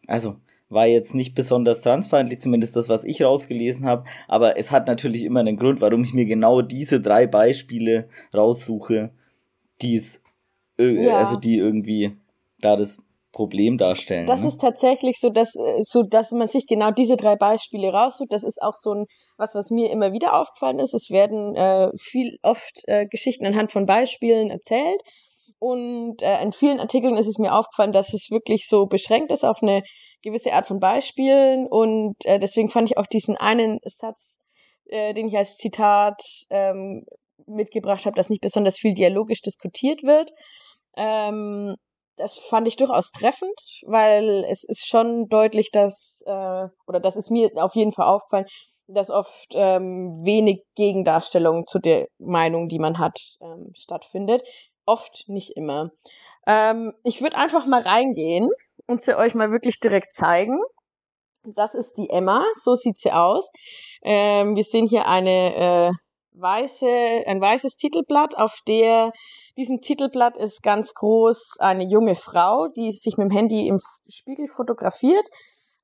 also 0.07 0.35
war 0.69 0.85
jetzt 0.85 1.15
nicht 1.15 1.33
besonders 1.33 1.81
transfeindlich, 1.81 2.41
zumindest 2.41 2.75
das, 2.75 2.89
was 2.89 3.05
ich 3.05 3.23
rausgelesen 3.23 3.85
habe, 3.85 4.03
aber 4.27 4.57
es 4.57 4.71
hat 4.71 4.87
natürlich 4.87 5.23
immer 5.23 5.39
einen 5.39 5.55
Grund, 5.55 5.79
warum 5.79 6.03
ich 6.03 6.13
mir 6.13 6.25
genau 6.25 6.61
diese 6.61 6.99
drei 6.99 7.25
Beispiele 7.25 8.09
raussuche, 8.33 9.11
die 9.81 9.95
es, 9.95 10.21
ja. 10.77 11.17
also 11.17 11.37
die 11.37 11.57
irgendwie 11.57 12.17
da 12.59 12.75
das 12.75 12.99
Problem 13.31 13.77
darstellen. 13.77 14.25
Das 14.25 14.41
ne? 14.41 14.47
ist 14.47 14.59
tatsächlich 14.59 15.19
so, 15.19 15.29
dass, 15.29 15.55
äh, 15.55 15.81
so, 15.81 16.03
dass 16.03 16.31
man 16.31 16.47
sich 16.47 16.65
genau 16.65 16.91
diese 16.91 17.17
drei 17.17 17.35
Beispiele 17.35 17.89
raussucht. 17.89 18.31
Das 18.31 18.43
ist 18.43 18.61
auch 18.61 18.73
so 18.73 18.93
ein, 18.93 19.05
was, 19.37 19.53
was 19.53 19.69
mir 19.69 19.91
immer 19.91 20.11
wieder 20.11 20.39
aufgefallen 20.39 20.79
ist. 20.79 20.93
Es 20.93 21.11
werden 21.11 21.55
äh, 21.55 21.91
viel 21.99 22.39
oft 22.41 22.81
äh, 22.85 23.05
Geschichten 23.05 23.45
anhand 23.45 23.71
von 23.71 23.85
Beispielen 23.85 24.49
erzählt. 24.49 25.01
Und 25.59 26.21
äh, 26.21 26.41
in 26.41 26.51
vielen 26.51 26.79
Artikeln 26.79 27.17
ist 27.17 27.27
es 27.27 27.37
mir 27.37 27.53
aufgefallen, 27.53 27.91
dass 27.91 28.13
es 28.13 28.29
wirklich 28.31 28.67
so 28.67 28.85
beschränkt 28.87 29.31
ist 29.31 29.43
auf 29.43 29.61
eine 29.61 29.83
gewisse 30.23 30.53
Art 30.53 30.67
von 30.67 30.79
Beispielen 30.79 31.67
und 31.67 32.15
äh, 32.25 32.39
deswegen 32.39 32.69
fand 32.69 32.89
ich 32.89 32.97
auch 32.97 33.07
diesen 33.07 33.37
einen 33.37 33.79
Satz, 33.85 34.39
äh, 34.87 35.13
den 35.13 35.27
ich 35.27 35.37
als 35.37 35.57
Zitat 35.57 36.21
ähm, 36.49 37.05
mitgebracht 37.45 38.05
habe, 38.05 38.15
dass 38.15 38.29
nicht 38.29 38.41
besonders 38.41 38.77
viel 38.77 38.93
dialogisch 38.93 39.41
diskutiert 39.41 40.03
wird. 40.03 40.31
Ähm, 40.97 41.75
das 42.17 42.39
fand 42.39 42.67
ich 42.67 42.75
durchaus 42.75 43.11
treffend, 43.11 43.59
weil 43.85 44.43
es 44.49 44.63
ist 44.63 44.87
schon 44.87 45.27
deutlich, 45.29 45.71
dass, 45.71 46.23
äh, 46.25 46.67
oder 46.87 46.99
das 46.99 47.15
ist 47.15 47.29
mir 47.29 47.51
auf 47.55 47.75
jeden 47.75 47.93
Fall 47.93 48.07
aufgefallen, 48.07 48.47
dass 48.87 49.11
oft 49.11 49.49
ähm, 49.51 50.13
wenig 50.23 50.63
Gegendarstellung 50.75 51.67
zu 51.67 51.79
der 51.79 52.07
Meinung, 52.17 52.67
die 52.67 52.79
man 52.79 52.97
hat, 52.97 53.19
ähm, 53.41 53.71
stattfindet. 53.75 54.41
Oft, 54.85 55.25
nicht 55.27 55.55
immer. 55.55 55.91
Ähm, 56.47 56.93
ich 57.03 57.21
würde 57.21 57.37
einfach 57.37 57.65
mal 57.65 57.81
reingehen 57.81 58.49
und 58.87 59.01
sie 59.01 59.17
euch 59.17 59.35
mal 59.35 59.51
wirklich 59.51 59.79
direkt 59.79 60.13
zeigen. 60.13 60.57
Das 61.43 61.75
ist 61.75 61.97
die 61.97 62.09
Emma, 62.09 62.43
so 62.61 62.75
sieht 62.75 62.97
sie 62.97 63.11
aus. 63.11 63.51
Ähm, 64.01 64.55
wir 64.55 64.63
sehen 64.63 64.87
hier 64.87 65.07
eine 65.07 65.55
äh, 65.55 65.91
weiße, 66.31 66.87
ein 67.25 67.41
weißes 67.41 67.75
Titelblatt, 67.75 68.37
auf 68.37 68.59
der 68.67 69.11
diesem 69.57 69.81
Titelblatt 69.81 70.37
ist 70.37 70.61
ganz 70.61 70.93
groß 70.93 71.55
eine 71.59 71.83
junge 71.83 72.15
Frau, 72.15 72.67
die 72.67 72.91
sich 72.91 73.17
mit 73.17 73.29
dem 73.29 73.35
Handy 73.35 73.67
im 73.67 73.79
Spiegel 74.07 74.47
fotografiert. 74.47 75.27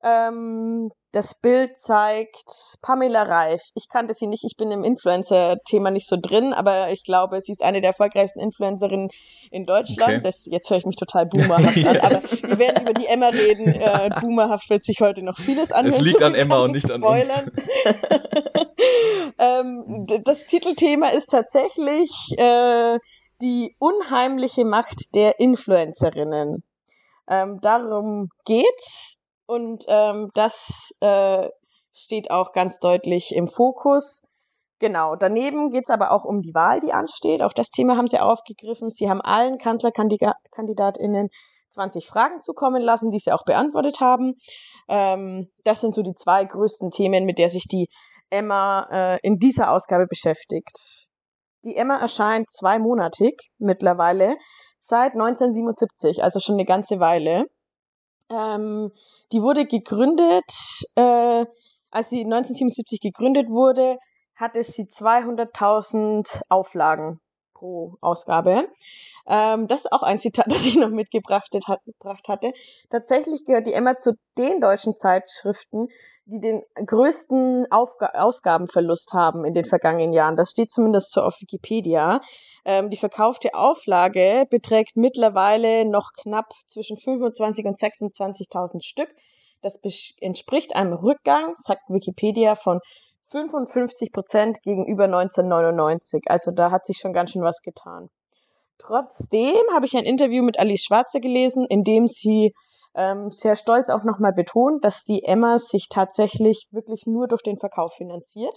Ähm, 0.02 0.90
das 1.12 1.34
Bild 1.40 1.76
zeigt 1.76 2.76
Pamela 2.82 3.22
Reif. 3.22 3.62
Ich 3.74 3.88
kannte 3.88 4.12
sie 4.14 4.26
nicht, 4.26 4.44
ich 4.44 4.56
bin 4.56 4.70
im 4.70 4.84
Influencer-Thema 4.84 5.90
nicht 5.90 6.06
so 6.06 6.16
drin, 6.20 6.52
aber 6.52 6.90
ich 6.90 7.04
glaube, 7.04 7.40
sie 7.40 7.52
ist 7.52 7.62
eine 7.62 7.80
der 7.80 7.90
erfolgreichsten 7.90 8.40
Influencerinnen 8.40 9.08
in 9.50 9.64
Deutschland. 9.64 10.12
Okay. 10.12 10.20
Das, 10.22 10.44
jetzt 10.46 10.68
höre 10.68 10.78
ich 10.78 10.86
mich 10.86 10.96
total 10.96 11.26
boomerhaft 11.26 11.86
an, 11.86 11.96
aber 12.02 12.22
wir 12.22 12.58
werden 12.58 12.82
über 12.82 12.92
die 12.92 13.06
Emma 13.06 13.28
reden. 13.28 13.66
Äh, 13.66 14.10
boomerhaft 14.20 14.68
wird 14.68 14.84
sich 14.84 15.00
heute 15.00 15.22
noch 15.22 15.38
vieles 15.38 15.72
anhören. 15.72 15.96
Es 15.96 16.02
liegt 16.02 16.22
an 16.22 16.34
Emma 16.34 16.58
und 16.58 16.72
nicht 16.72 16.90
an 16.90 17.00
Spoilern. 17.00 17.48
uns. 17.48 17.68
ähm, 19.38 20.06
das 20.24 20.44
Titelthema 20.46 21.08
ist 21.08 21.30
tatsächlich 21.30 22.10
äh, 22.36 22.98
die 23.40 23.76
unheimliche 23.78 24.64
Macht 24.64 25.14
der 25.14 25.40
Influencerinnen. 25.40 26.62
Ähm, 27.28 27.58
darum 27.60 28.28
geht's 28.44 29.18
und 29.46 29.84
ähm, 29.88 30.30
das 30.34 30.90
äh, 31.00 31.48
steht 31.92 32.30
auch 32.30 32.52
ganz 32.52 32.78
deutlich 32.78 33.34
im 33.34 33.46
Fokus. 33.46 34.22
Genau, 34.80 35.16
daneben 35.16 35.70
geht's 35.70 35.90
aber 35.90 36.10
auch 36.10 36.24
um 36.24 36.40
die 36.40 36.54
Wahl, 36.54 36.80
die 36.80 36.92
ansteht. 36.92 37.42
Auch 37.42 37.52
das 37.52 37.70
Thema 37.70 37.96
haben 37.96 38.08
sie 38.08 38.18
aufgegriffen. 38.18 38.90
Sie 38.90 39.08
haben 39.08 39.20
allen 39.20 39.58
Kanzlerkandidatinnen 39.58 41.28
20 41.70 42.06
Fragen 42.06 42.40
zukommen 42.40 42.82
lassen, 42.82 43.10
die 43.10 43.18
sie 43.18 43.32
auch 43.32 43.44
beantwortet 43.44 44.00
haben. 44.00 44.34
Ähm, 44.88 45.48
das 45.64 45.80
sind 45.80 45.94
so 45.94 46.02
die 46.02 46.14
zwei 46.14 46.44
größten 46.44 46.90
Themen, 46.90 47.24
mit 47.24 47.38
der 47.38 47.48
sich 47.48 47.64
die 47.64 47.88
Emma 48.30 48.86
äh, 48.90 49.18
in 49.22 49.38
dieser 49.38 49.70
Ausgabe 49.70 50.06
beschäftigt. 50.06 51.06
Die 51.64 51.76
Emma 51.76 51.98
erscheint 51.98 52.50
zweimonatig 52.50 53.50
mittlerweile, 53.58 54.36
seit 54.76 55.12
1977, 55.12 56.22
also 56.22 56.38
schon 56.40 56.56
eine 56.56 56.66
ganze 56.66 57.00
Weile. 57.00 57.46
Ähm, 58.30 58.90
die 59.32 59.40
wurde 59.40 59.66
gegründet, 59.66 60.44
äh, 60.96 61.46
als 61.90 62.10
sie 62.10 62.24
1977 62.24 63.00
gegründet 63.00 63.48
wurde, 63.48 63.98
hatte 64.36 64.62
sie 64.64 64.84
200.000 64.84 66.42
Auflagen 66.48 67.20
pro 67.54 67.96
Ausgabe. 68.00 68.68
Ähm, 69.26 69.68
das 69.68 69.80
ist 69.80 69.92
auch 69.92 70.02
ein 70.02 70.18
Zitat, 70.20 70.46
das 70.50 70.64
ich 70.64 70.76
noch 70.76 70.90
mitgebracht 70.90 71.48
hatte. 72.28 72.52
Tatsächlich 72.90 73.44
gehört 73.44 73.66
die 73.66 73.72
Emma 73.72 73.96
zu 73.96 74.12
den 74.38 74.60
deutschen 74.60 74.96
Zeitschriften, 74.96 75.88
die 76.26 76.40
den 76.40 76.62
größten 76.74 77.66
Aufga 77.70 78.10
Ausgabenverlust 78.14 79.12
haben 79.12 79.44
in 79.44 79.54
den 79.54 79.64
vergangenen 79.64 80.12
Jahren. 80.12 80.36
Das 80.36 80.50
steht 80.50 80.70
zumindest 80.70 81.12
so 81.12 81.20
auf 81.22 81.40
Wikipedia. 81.40 82.20
Ähm, 82.64 82.88
die 82.90 82.96
verkaufte 82.96 83.54
Auflage 83.54 84.46
beträgt 84.50 84.96
mittlerweile 84.96 85.84
noch 85.84 86.12
knapp 86.16 86.52
zwischen 86.66 86.96
25 86.96 87.66
und 87.66 87.78
26.000 87.78 88.82
Stück. 88.82 89.10
Das 89.60 89.78
entspricht 90.20 90.76
einem 90.76 90.92
Rückgang, 90.92 91.54
sagt 91.58 91.88
Wikipedia, 91.88 92.54
von 92.54 92.80
55 93.30 94.12
Prozent 94.12 94.62
gegenüber 94.62 95.04
1999. 95.04 96.24
Also 96.26 96.52
da 96.52 96.70
hat 96.70 96.86
sich 96.86 96.98
schon 96.98 97.12
ganz 97.12 97.30
schön 97.30 97.42
was 97.42 97.60
getan. 97.62 98.10
Trotzdem 98.78 99.60
habe 99.72 99.86
ich 99.86 99.96
ein 99.96 100.04
Interview 100.04 100.42
mit 100.42 100.58
Alice 100.58 100.84
Schwarzer 100.84 101.20
gelesen, 101.20 101.64
in 101.68 101.84
dem 101.84 102.08
sie 102.08 102.54
ähm, 102.94 103.30
sehr 103.32 103.56
stolz 103.56 103.90
auch 103.90 104.04
nochmal 104.04 104.32
betont, 104.32 104.84
dass 104.84 105.04
die 105.04 105.24
Emma 105.24 105.58
sich 105.58 105.88
tatsächlich 105.88 106.68
wirklich 106.70 107.06
nur 107.06 107.28
durch 107.28 107.42
den 107.42 107.58
Verkauf 107.58 107.94
finanziert. 107.94 108.54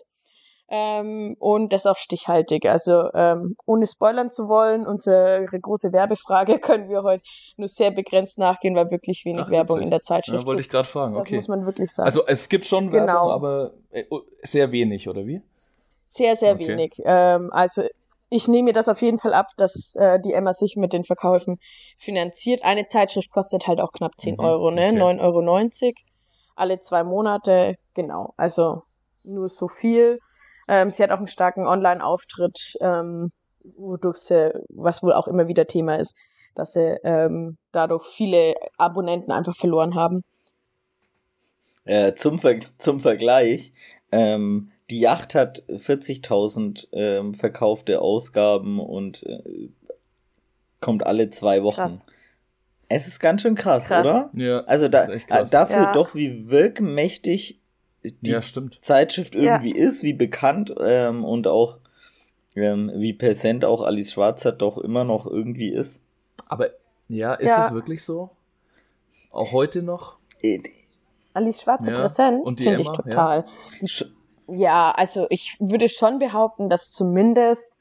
Ähm, 0.70 1.38
und 1.40 1.72
das 1.72 1.86
auch 1.86 1.96
stichhaltig. 1.96 2.66
Also 2.66 3.10
ähm, 3.14 3.56
ohne 3.66 3.88
spoilern 3.88 4.32
zu 4.32 4.50
wollen, 4.50 4.86
unsere 4.86 5.46
große 5.46 5.94
Werbefrage 5.94 6.60
können 6.60 6.90
wir 6.90 7.04
heute 7.04 7.24
nur 7.56 7.70
sehr 7.70 7.90
begrenzt 7.92 8.38
nachgehen, 8.38 8.76
weil 8.76 8.92
wirklich 8.92 9.24
wenig 9.24 9.46
Ach, 9.46 9.50
Werbung 9.50 9.80
in 9.80 9.90
der 9.90 10.02
Zeitschrift 10.02 10.42
ja, 10.42 10.46
wollte 10.46 10.62
ich 10.62 10.70
gerade 10.70 10.88
fragen. 10.88 11.14
Das 11.14 11.22
okay. 11.22 11.36
muss 11.36 11.48
man 11.48 11.66
wirklich 11.66 11.90
sagen. 11.90 12.08
Also 12.08 12.26
es 12.28 12.50
gibt 12.50 12.66
schon 12.66 12.92
Werbung, 12.92 13.08
genau. 13.08 13.32
aber 13.32 13.76
äh, 13.92 14.04
oh, 14.10 14.22
sehr 14.44 14.70
wenig, 14.74 15.08
oder 15.08 15.26
wie? 15.26 15.42
Sehr, 16.04 16.36
sehr 16.36 16.56
okay. 16.56 16.68
wenig. 16.68 17.02
Ähm, 17.06 17.50
also 17.54 17.84
ich 18.30 18.48
nehme 18.48 18.66
mir 18.66 18.74
das 18.74 18.90
auf 18.90 19.02
jeden 19.02 19.20
Fall 19.20 19.34
ab, 19.34 19.48
dass 19.58 19.96
äh, 19.96 20.20
die 20.20 20.34
Emma 20.34 20.54
sich 20.54 20.76
mit 20.76 20.94
den 20.94 21.06
Verkäufen 21.06 21.60
finanziert. 21.98 22.64
Eine 22.64 22.86
Zeitschrift 22.86 23.32
kostet 23.32 23.68
halt 23.68 23.80
auch 23.80 23.92
knapp 23.92 24.14
10 24.18 24.36
mhm, 24.36 24.40
Euro, 24.40 24.72
ne? 24.72 24.90
Okay. 24.90 25.00
9,90 25.00 25.84
Euro 25.84 25.94
alle 26.58 26.80
zwei 26.80 27.04
Monate, 27.04 27.76
genau. 27.94 28.34
Also 28.36 28.84
nur 29.24 29.48
so 29.48 29.68
viel. 29.68 30.20
Ähm, 30.68 30.92
sie 30.92 31.04
hat 31.04 31.12
auch 31.12 31.18
einen 31.18 31.28
starken 31.28 31.66
Online-Auftritt, 31.66 32.78
ähm, 32.82 33.32
wodurch 33.78 34.18
sie, 34.18 34.52
was 34.70 35.04
wohl 35.04 35.14
auch 35.14 35.28
immer 35.28 35.48
wieder 35.48 35.68
Thema 35.68 35.96
ist, 35.96 36.16
dass 36.56 36.74
sie 36.74 36.98
ähm, 37.04 37.58
dadurch 37.72 38.06
viele 38.08 38.56
Abonnenten 38.78 39.32
einfach 39.32 39.56
verloren 39.56 39.96
haben. 39.96 40.24
Äh, 41.86 42.16
zum, 42.16 42.40
Ver 42.40 42.60
zum 42.80 43.00
Vergleich, 43.00 43.74
ähm, 44.12 44.72
die 44.90 45.00
Yacht 45.00 45.36
hat 45.36 45.64
40.000 45.68 46.88
ähm, 46.94 47.34
verkaufte 47.34 48.02
Ausgaben 48.02 48.80
und 48.80 49.24
äh, 49.24 49.70
kommt 50.80 51.06
alle 51.06 51.30
zwei 51.30 51.64
Wochen. 51.64 51.82
Krass. 51.82 52.06
Es 52.90 53.08
ist 53.08 53.20
ganz 53.20 53.42
schön 53.42 53.56
krass, 53.56 53.88
krass. 53.88 54.06
oder? 54.06 54.30
Ja. 54.34 54.62
Also 54.62 54.88
da, 54.88 55.08
dafür 55.44 55.76
ja. 55.76 55.92
doch, 55.92 56.16
wie 56.16 56.50
wirkmächtig 56.50 57.60
die 58.04 58.30
ja, 58.30 58.42
Zeitschrift 58.80 59.36
irgendwie 59.36 59.78
ja. 59.78 59.86
ist, 59.86 60.04
wie 60.04 60.14
bekannt 60.14 60.74
ähm, 60.80 61.26
und 61.26 61.48
auch 61.48 61.80
ähm, 62.56 62.92
wie 62.96 63.12
präsent 63.14 63.66
auch 63.66 63.82
Alice 63.82 64.14
Schwarzer 64.14 64.54
doch 64.54 64.78
immer 64.78 65.04
noch 65.04 65.26
irgendwie 65.28 65.70
ist. 65.70 66.02
Aber 66.48 66.70
ja, 67.10 67.34
ist 67.34 67.52
es 67.52 67.74
wirklich 67.74 68.04
so? 68.04 68.30
Auch 69.32 69.52
heute 69.52 69.82
noch? 69.82 70.18
Äh, 70.42 70.60
Alice 71.34 71.62
Schwarzer 71.62 71.92
präsent, 71.92 72.44
finde 72.58 72.82
ich 72.82 72.88
total. 72.88 73.46
Die, 73.82 73.88
ja, 74.48 74.92
also 74.92 75.28
ich 75.30 75.58
würde 75.60 75.90
schon 75.90 76.20
behaupten, 76.20 76.70
dass 76.70 76.92
zumindest 76.92 77.80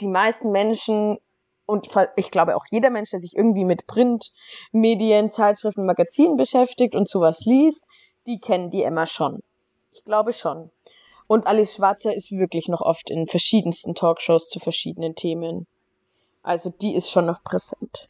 die 0.00 0.08
meisten 0.08 0.50
Menschen 0.50 1.18
und 1.66 1.88
ich 2.16 2.30
glaube 2.30 2.56
auch 2.56 2.66
jeder 2.70 2.90
Mensch, 2.90 3.10
der 3.10 3.20
sich 3.20 3.36
irgendwie 3.36 3.64
mit 3.64 3.86
Printmedien, 3.86 5.30
Zeitschriften, 5.30 5.86
Magazinen 5.86 6.36
beschäftigt 6.36 6.94
und 6.94 7.08
sowas 7.08 7.44
liest, 7.44 7.86
die 8.26 8.40
kennen 8.40 8.70
die 8.70 8.82
Emma 8.82 9.06
schon. 9.06 9.42
Ich 9.92 10.04
glaube 10.04 10.32
schon. 10.32 10.70
Und 11.28 11.46
Alice 11.46 11.74
Schwarzer 11.76 12.14
ist 12.14 12.32
wirklich 12.32 12.68
noch 12.68 12.80
oft 12.80 13.10
in 13.10 13.26
verschiedensten 13.26 13.94
Talkshows 13.94 14.48
zu 14.48 14.58
verschiedenen 14.58 15.14
Themen. 15.14 15.66
Also 16.42 16.70
die 16.70 16.94
ist 16.94 17.10
schon 17.10 17.26
noch 17.26 17.42
präsent. 17.42 18.08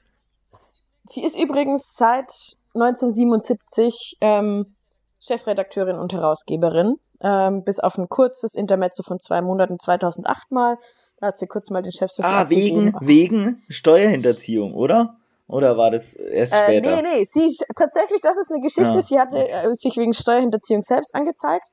Sie 1.04 1.22
ist 1.22 1.36
übrigens 1.36 1.94
seit 1.94 2.56
1977 2.74 4.16
ähm, 4.20 4.74
Chefredakteurin 5.20 5.98
und 5.98 6.12
Herausgeberin 6.12 6.98
ähm, 7.22 7.64
bis 7.64 7.80
auf 7.80 7.96
ein 7.98 8.08
kurzes 8.08 8.54
Intermezzo 8.54 9.02
von 9.02 9.18
zwei 9.18 9.40
Monaten 9.40 9.78
2008 9.78 10.50
mal. 10.50 10.76
Da 11.18 11.28
hat 11.28 11.38
sie 11.38 11.46
kurz 11.46 11.70
mal 11.70 11.82
den 11.82 11.92
Chef 11.92 12.10
Ah, 12.20 12.48
wegen, 12.48 12.94
wegen 13.00 13.62
Steuerhinterziehung, 13.68 14.74
oder? 14.74 15.16
Oder 15.46 15.76
war 15.76 15.90
das 15.90 16.14
erst 16.14 16.52
äh, 16.52 16.64
später? 16.64 16.96
Nee, 16.96 17.02
nee, 17.02 17.26
sie, 17.30 17.56
tatsächlich, 17.76 18.20
das 18.22 18.36
ist 18.38 18.50
eine 18.50 18.60
Geschichte. 18.60 18.94
Ja. 18.94 19.02
Sie 19.02 19.20
hatte 19.20 19.36
äh, 19.36 19.74
sich 19.74 19.96
wegen 19.96 20.14
Steuerhinterziehung 20.14 20.82
selbst 20.82 21.14
angezeigt. 21.14 21.68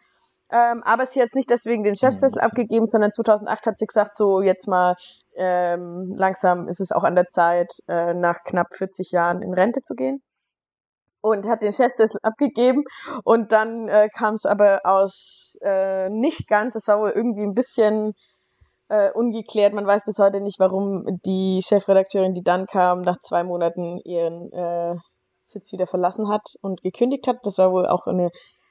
Ähm, 0.51 0.83
aber 0.83 1.07
sie 1.11 1.21
hat 1.21 1.27
es 1.27 1.35
nicht 1.35 1.49
deswegen 1.49 1.83
den 1.83 1.95
Chefsessel 1.95 2.39
okay. 2.39 2.45
abgegeben, 2.45 2.85
sondern 2.85 3.11
2008 3.11 3.67
hat 3.67 3.79
sie 3.79 3.85
gesagt, 3.85 4.15
so 4.15 4.41
jetzt 4.41 4.67
mal 4.67 4.95
ähm, 5.35 6.13
langsam 6.17 6.67
ist 6.67 6.79
es 6.79 6.91
auch 6.91 7.03
an 7.03 7.15
der 7.15 7.27
Zeit, 7.27 7.71
äh, 7.87 8.13
nach 8.13 8.43
knapp 8.43 8.73
40 8.73 9.11
Jahren 9.11 9.41
in 9.41 9.53
Rente 9.53 9.81
zu 9.81 9.95
gehen. 9.95 10.21
Und 11.21 11.47
hat 11.47 11.63
den 11.63 11.73
Chefsessel 11.73 12.19
abgegeben 12.23 12.83
und 13.25 13.51
dann 13.51 13.89
äh, 13.89 14.07
kam 14.07 14.35
es 14.35 14.45
aber 14.45 14.79
aus 14.85 15.57
äh, 15.61 16.09
nicht 16.09 16.47
ganz, 16.47 16.75
es 16.75 16.87
war 16.87 17.01
wohl 17.01 17.09
irgendwie 17.09 17.43
ein 17.43 17.53
bisschen 17.53 18.13
äh, 18.87 19.11
ungeklärt. 19.11 19.73
Man 19.73 19.85
weiß 19.85 20.05
bis 20.05 20.19
heute 20.19 20.39
nicht, 20.39 20.59
warum 20.59 21.05
die 21.25 21.61
Chefredakteurin, 21.61 22.33
die 22.33 22.43
dann 22.43 22.67
kam, 22.67 23.01
nach 23.01 23.19
zwei 23.19 23.43
Monaten 23.43 23.97
ihren 24.05 24.51
äh, 24.53 24.95
Sitz 25.43 25.71
wieder 25.71 25.87
verlassen 25.87 26.29
hat 26.29 26.55
und 26.61 26.81
gekündigt 26.81 27.27
hat. 27.27 27.37
Das 27.43 27.57
war 27.57 27.71
wohl 27.71 27.87
auch 27.87 28.07
eine 28.07 28.29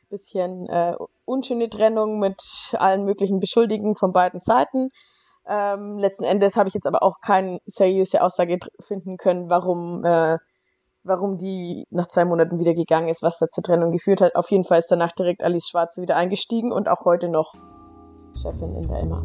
bisschen 0.08 0.66
äh, 0.68 0.94
unschöne 1.24 1.68
Trennung 1.68 2.18
mit 2.18 2.40
allen 2.78 3.04
möglichen 3.04 3.40
Beschuldigungen 3.40 3.96
von 3.96 4.12
beiden 4.12 4.40
Seiten. 4.40 4.90
Ähm, 5.46 5.98
letzten 5.98 6.24
Endes 6.24 6.56
habe 6.56 6.68
ich 6.68 6.74
jetzt 6.74 6.86
aber 6.86 7.02
auch 7.02 7.20
keine 7.20 7.60
seriöse 7.64 8.22
Aussage 8.22 8.58
finden 8.80 9.16
können, 9.16 9.48
warum, 9.48 10.04
äh, 10.04 10.38
warum 11.08 11.38
die 11.38 11.86
nach 11.90 12.06
zwei 12.06 12.24
Monaten 12.24 12.58
wieder 12.58 12.74
gegangen 12.74 13.08
ist, 13.08 13.22
was 13.22 13.38
da 13.38 13.48
zur 13.48 13.64
Trennung 13.64 13.90
geführt 13.90 14.20
hat. 14.20 14.36
Auf 14.36 14.50
jeden 14.50 14.64
Fall 14.64 14.78
ist 14.78 14.92
danach 14.92 15.12
direkt 15.12 15.42
Alice 15.42 15.68
Schwarze 15.68 16.02
wieder 16.02 16.16
eingestiegen 16.16 16.70
und 16.70 16.88
auch 16.88 17.04
heute 17.04 17.28
noch 17.28 17.52
Chefin 18.34 18.76
in 18.76 18.86
der 18.86 18.98
Emma. 19.00 19.22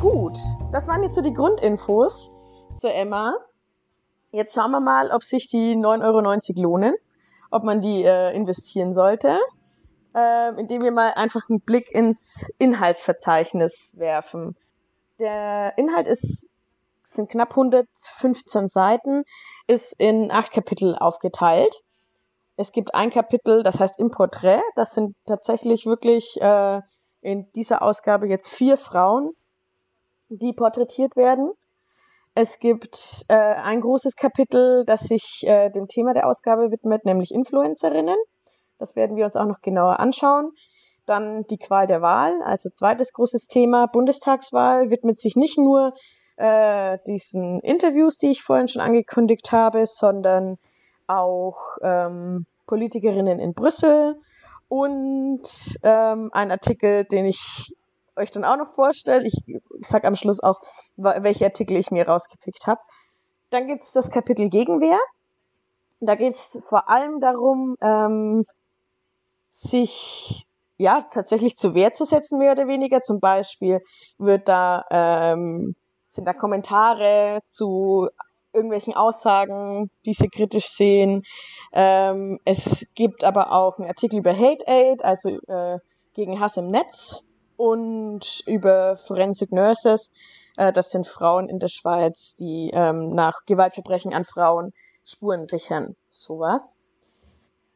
Gut, 0.00 0.38
das 0.72 0.88
waren 0.88 1.02
jetzt 1.04 1.14
so 1.14 1.22
die 1.22 1.32
Grundinfos 1.32 2.30
zur 2.72 2.92
Emma. 2.92 3.34
Jetzt 4.32 4.54
schauen 4.54 4.72
wir 4.72 4.80
mal, 4.80 5.12
ob 5.12 5.22
sich 5.22 5.48
die 5.48 5.76
9,90 5.76 6.02
Euro 6.04 6.62
lohnen, 6.62 6.94
ob 7.52 7.62
man 7.62 7.80
die 7.80 8.02
äh, 8.02 8.34
investieren 8.34 8.92
sollte, 8.92 9.38
äh, 10.14 10.60
indem 10.60 10.82
wir 10.82 10.92
mal 10.92 11.12
einfach 11.14 11.48
einen 11.48 11.60
Blick 11.60 11.90
ins 11.90 12.50
Inhaltsverzeichnis 12.58 13.90
werfen. 13.94 14.56
Der 15.18 15.72
Inhalt 15.76 16.06
ist, 16.06 16.48
sind 17.02 17.30
knapp 17.30 17.50
115 17.50 18.68
Seiten, 18.68 19.24
ist 19.66 19.94
in 19.98 20.30
acht 20.30 20.52
Kapitel 20.52 20.96
aufgeteilt. 20.96 21.82
Es 22.56 22.72
gibt 22.72 22.94
ein 22.94 23.10
Kapitel, 23.10 23.62
das 23.62 23.80
heißt 23.80 23.98
Im 23.98 24.10
Porträt. 24.10 24.62
Das 24.76 24.92
sind 24.92 25.16
tatsächlich 25.26 25.86
wirklich 25.86 26.40
äh, 26.40 26.80
in 27.20 27.50
dieser 27.52 27.82
Ausgabe 27.82 28.28
jetzt 28.28 28.48
vier 28.48 28.76
Frauen, 28.76 29.32
die 30.28 30.52
porträtiert 30.52 31.16
werden. 31.16 31.52
Es 32.36 32.58
gibt 32.58 33.24
äh, 33.28 33.34
ein 33.34 33.80
großes 33.80 34.16
Kapitel, 34.16 34.84
das 34.84 35.02
sich 35.02 35.44
äh, 35.46 35.70
dem 35.70 35.86
Thema 35.86 36.14
der 36.14 36.26
Ausgabe 36.28 36.70
widmet, 36.70 37.04
nämlich 37.04 37.32
Influencerinnen. 37.32 38.16
Das 38.78 38.96
werden 38.96 39.16
wir 39.16 39.24
uns 39.24 39.36
auch 39.36 39.46
noch 39.46 39.60
genauer 39.60 40.00
anschauen. 40.00 40.52
Dann 41.06 41.44
die 41.48 41.58
Qual 41.58 41.86
der 41.86 42.02
Wahl, 42.02 42.34
also 42.44 42.70
zweites 42.70 43.12
großes 43.12 43.46
Thema, 43.46 43.86
Bundestagswahl, 43.86 44.90
widmet 44.90 45.18
sich 45.18 45.36
nicht 45.36 45.58
nur 45.58 45.92
äh, 46.36 46.98
diesen 47.06 47.60
Interviews, 47.60 48.16
die 48.16 48.30
ich 48.30 48.42
vorhin 48.42 48.68
schon 48.68 48.82
angekündigt 48.82 49.52
habe, 49.52 49.86
sondern 49.86 50.58
auch 51.06 51.58
ähm, 51.82 52.46
Politikerinnen 52.66 53.38
in 53.38 53.52
Brüssel 53.54 54.16
und 54.68 55.42
ähm, 55.82 56.30
ein 56.32 56.50
Artikel, 56.50 57.04
den 57.04 57.26
ich 57.26 57.74
euch 58.16 58.30
dann 58.30 58.44
auch 58.44 58.56
noch 58.56 58.72
vorstelle. 58.74 59.26
Ich 59.26 59.34
sag 59.82 60.04
am 60.04 60.16
Schluss 60.16 60.40
auch, 60.40 60.60
welche 60.96 61.44
Artikel 61.44 61.76
ich 61.76 61.90
mir 61.90 62.08
rausgepickt 62.08 62.66
habe. 62.66 62.80
Dann 63.50 63.66
gibt's 63.66 63.92
das 63.92 64.10
Kapitel 64.10 64.48
Gegenwehr. 64.48 64.98
Da 66.00 66.14
geht's 66.16 66.60
vor 66.64 66.88
allem 66.88 67.20
darum, 67.20 67.76
ähm, 67.80 68.44
sich 69.60 70.46
ja 70.76 71.06
tatsächlich 71.10 71.56
zur 71.56 71.74
Wehr 71.74 71.94
zu 71.94 72.04
setzen, 72.04 72.38
mehr 72.38 72.52
oder 72.52 72.66
weniger. 72.66 73.00
Zum 73.00 73.20
Beispiel 73.20 73.80
wird 74.18 74.48
da 74.48 74.84
ähm, 74.90 75.74
sind 76.08 76.26
da 76.26 76.32
Kommentare 76.32 77.40
zu 77.44 78.08
irgendwelchen 78.52 78.94
Aussagen, 78.94 79.90
die 80.06 80.12
sie 80.12 80.28
kritisch 80.28 80.68
sehen. 80.68 81.22
Ähm, 81.72 82.38
es 82.44 82.86
gibt 82.94 83.24
aber 83.24 83.52
auch 83.52 83.78
einen 83.78 83.88
Artikel 83.88 84.20
über 84.20 84.32
Hate 84.32 84.64
Aid, 84.66 85.04
also 85.04 85.30
äh, 85.48 85.78
gegen 86.14 86.38
Hass 86.38 86.56
im 86.56 86.68
Netz 86.68 87.22
und 87.56 88.42
über 88.46 88.96
Forensic 88.96 89.50
Nurses. 89.50 90.12
Äh, 90.56 90.72
das 90.72 90.90
sind 90.90 91.08
Frauen 91.08 91.48
in 91.48 91.58
der 91.58 91.68
Schweiz, 91.68 92.36
die 92.36 92.70
ähm, 92.72 93.10
nach 93.10 93.40
Gewaltverbrechen 93.46 94.14
an 94.14 94.24
Frauen 94.24 94.72
Spuren 95.04 95.46
sichern. 95.46 95.96
Sowas. 96.10 96.78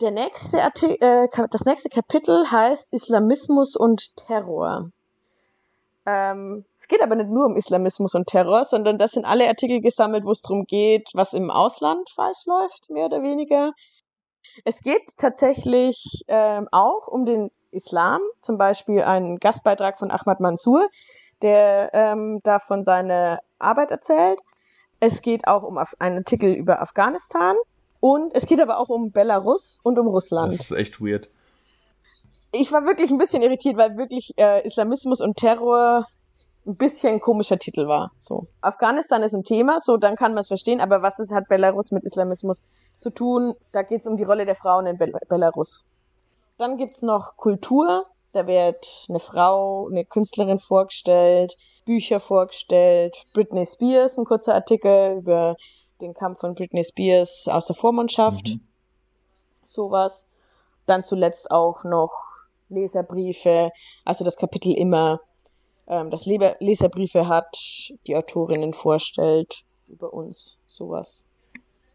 Der 0.00 0.12
nächste 0.12 0.62
Artikel, 0.62 0.96
äh, 1.00 1.48
das 1.50 1.64
nächste 1.64 1.88
Kapitel 1.88 2.48
heißt 2.48 2.92
Islamismus 2.92 3.74
und 3.74 4.16
Terror. 4.16 4.92
Ähm, 6.06 6.64
es 6.76 6.86
geht 6.86 7.02
aber 7.02 7.16
nicht 7.16 7.30
nur 7.30 7.46
um 7.46 7.56
Islamismus 7.56 8.14
und 8.14 8.28
Terror, 8.28 8.62
sondern 8.62 8.98
das 8.98 9.12
sind 9.12 9.24
alle 9.24 9.48
Artikel 9.48 9.80
gesammelt, 9.80 10.24
wo 10.24 10.30
es 10.30 10.42
darum 10.42 10.66
geht, 10.66 11.08
was 11.14 11.34
im 11.34 11.50
Ausland 11.50 12.08
falsch 12.10 12.46
läuft, 12.46 12.88
mehr 12.90 13.06
oder 13.06 13.22
weniger. 13.22 13.72
Es 14.64 14.82
geht 14.82 15.02
tatsächlich 15.16 16.22
ähm, 16.28 16.68
auch 16.70 17.08
um 17.08 17.26
den 17.26 17.50
Islam, 17.72 18.20
zum 18.40 18.56
Beispiel 18.56 19.02
ein 19.02 19.38
Gastbeitrag 19.38 19.98
von 19.98 20.12
Ahmad 20.12 20.38
Mansour, 20.38 20.86
der 21.42 21.90
ähm, 21.92 22.38
davon 22.44 22.84
seine 22.84 23.40
Arbeit 23.58 23.90
erzählt. 23.90 24.40
Es 25.00 25.22
geht 25.22 25.48
auch 25.48 25.64
um 25.64 25.76
einen 25.98 26.18
Artikel 26.18 26.52
über 26.52 26.80
Afghanistan 26.80 27.56
und 28.00 28.34
es 28.34 28.46
geht 28.46 28.60
aber 28.60 28.78
auch 28.78 28.88
um 28.88 29.10
Belarus 29.10 29.78
und 29.82 29.98
um 29.98 30.06
Russland. 30.06 30.52
Das 30.52 30.60
ist 30.60 30.72
echt 30.72 31.00
weird. 31.00 31.28
Ich 32.52 32.72
war 32.72 32.84
wirklich 32.84 33.10
ein 33.10 33.18
bisschen 33.18 33.42
irritiert, 33.42 33.76
weil 33.76 33.96
wirklich 33.96 34.32
äh, 34.38 34.66
Islamismus 34.66 35.20
und 35.20 35.36
Terror 35.36 36.06
ein 36.66 36.76
bisschen 36.76 37.20
komischer 37.20 37.58
Titel 37.58 37.86
war. 37.86 38.12
So. 38.18 38.46
Afghanistan 38.60 39.22
ist 39.22 39.34
ein 39.34 39.42
Thema, 39.42 39.80
so 39.80 39.96
dann 39.96 40.16
kann 40.16 40.32
man 40.32 40.40
es 40.40 40.48
verstehen, 40.48 40.80
aber 40.80 41.02
was 41.02 41.18
ist, 41.18 41.32
hat 41.32 41.48
Belarus 41.48 41.92
mit 41.92 42.04
Islamismus 42.04 42.62
zu 42.98 43.10
tun? 43.10 43.54
Da 43.72 43.82
geht 43.82 44.00
es 44.02 44.06
um 44.06 44.16
die 44.16 44.24
Rolle 44.24 44.44
der 44.44 44.54
Frauen 44.54 44.86
in 44.86 44.98
Bel 44.98 45.12
Belarus. 45.28 45.86
Dann 46.58 46.76
gibt's 46.76 47.02
noch 47.02 47.36
Kultur. 47.36 48.04
Da 48.32 48.46
wird 48.46 49.06
eine 49.08 49.20
Frau, 49.20 49.88
eine 49.88 50.04
Künstlerin 50.04 50.58
vorgestellt, 50.58 51.56
Bücher 51.86 52.20
vorgestellt. 52.20 53.16
Britney 53.32 53.64
Spears, 53.64 54.18
ein 54.18 54.26
kurzer 54.26 54.54
Artikel 54.54 55.16
über 55.18 55.56
den 56.00 56.14
Kampf 56.14 56.40
von 56.40 56.54
Britney 56.54 56.84
Spears 56.84 57.48
aus 57.48 57.66
der 57.66 57.76
Vormundschaft. 57.76 58.48
Mhm. 58.48 58.60
Sowas. 59.64 60.26
Dann 60.86 61.04
zuletzt 61.04 61.50
auch 61.50 61.84
noch 61.84 62.12
Leserbriefe, 62.68 63.70
also 64.04 64.24
das 64.24 64.36
Kapitel 64.36 64.72
immer, 64.72 65.20
ähm, 65.86 66.10
das 66.10 66.26
Le 66.26 66.56
Leserbriefe 66.60 67.28
hat, 67.28 67.56
die 68.06 68.16
Autorinnen 68.16 68.72
vorstellt 68.72 69.64
über 69.88 70.12
uns, 70.12 70.58
sowas. 70.66 71.24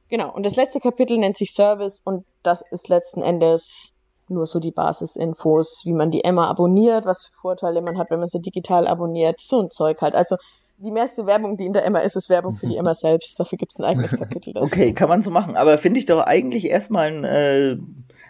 Genau, 0.09 0.31
und 0.31 0.43
das 0.43 0.55
letzte 0.55 0.79
Kapitel 0.79 1.17
nennt 1.17 1.37
sich 1.37 1.53
Service 1.53 2.01
und 2.03 2.25
das 2.43 2.63
ist 2.69 2.89
letzten 2.89 3.21
Endes 3.21 3.93
nur 4.27 4.45
so 4.45 4.59
die 4.59 4.71
Basisinfos, 4.71 5.81
wie 5.85 5.93
man 5.93 6.11
die 6.11 6.23
Emma 6.23 6.49
abonniert, 6.49 7.05
was 7.05 7.27
für 7.27 7.33
Vorteile 7.41 7.81
man 7.81 7.97
hat, 7.97 8.09
wenn 8.09 8.19
man 8.19 8.29
sie 8.29 8.39
digital 8.39 8.87
abonniert, 8.87 9.41
so 9.41 9.61
ein 9.61 9.69
Zeug 9.69 10.01
halt. 10.01 10.15
Also 10.15 10.37
die 10.83 10.91
meiste 10.91 11.25
Werbung, 11.25 11.57
die 11.57 11.65
in 11.65 11.73
der 11.73 11.85
Emma 11.85 11.99
ist, 11.99 12.15
ist 12.15 12.29
Werbung 12.29 12.55
für 12.55 12.67
die 12.67 12.77
Emma 12.77 12.93
selbst. 12.93 13.39
Dafür 13.39 13.57
gibt 13.57 13.71
es 13.71 13.79
ein 13.79 13.85
eigenes 13.85 14.11
Kapitel. 14.17 14.53
Okay, 14.57 14.93
kann 14.93 15.09
man 15.09 15.21
so 15.21 15.31
machen. 15.31 15.55
Aber 15.55 15.77
finde 15.77 15.99
ich 15.99 16.05
doch 16.05 16.19
eigentlich 16.19 16.65
erstmal 16.69 17.07
ein, 17.07 17.23
äh, 17.23 17.77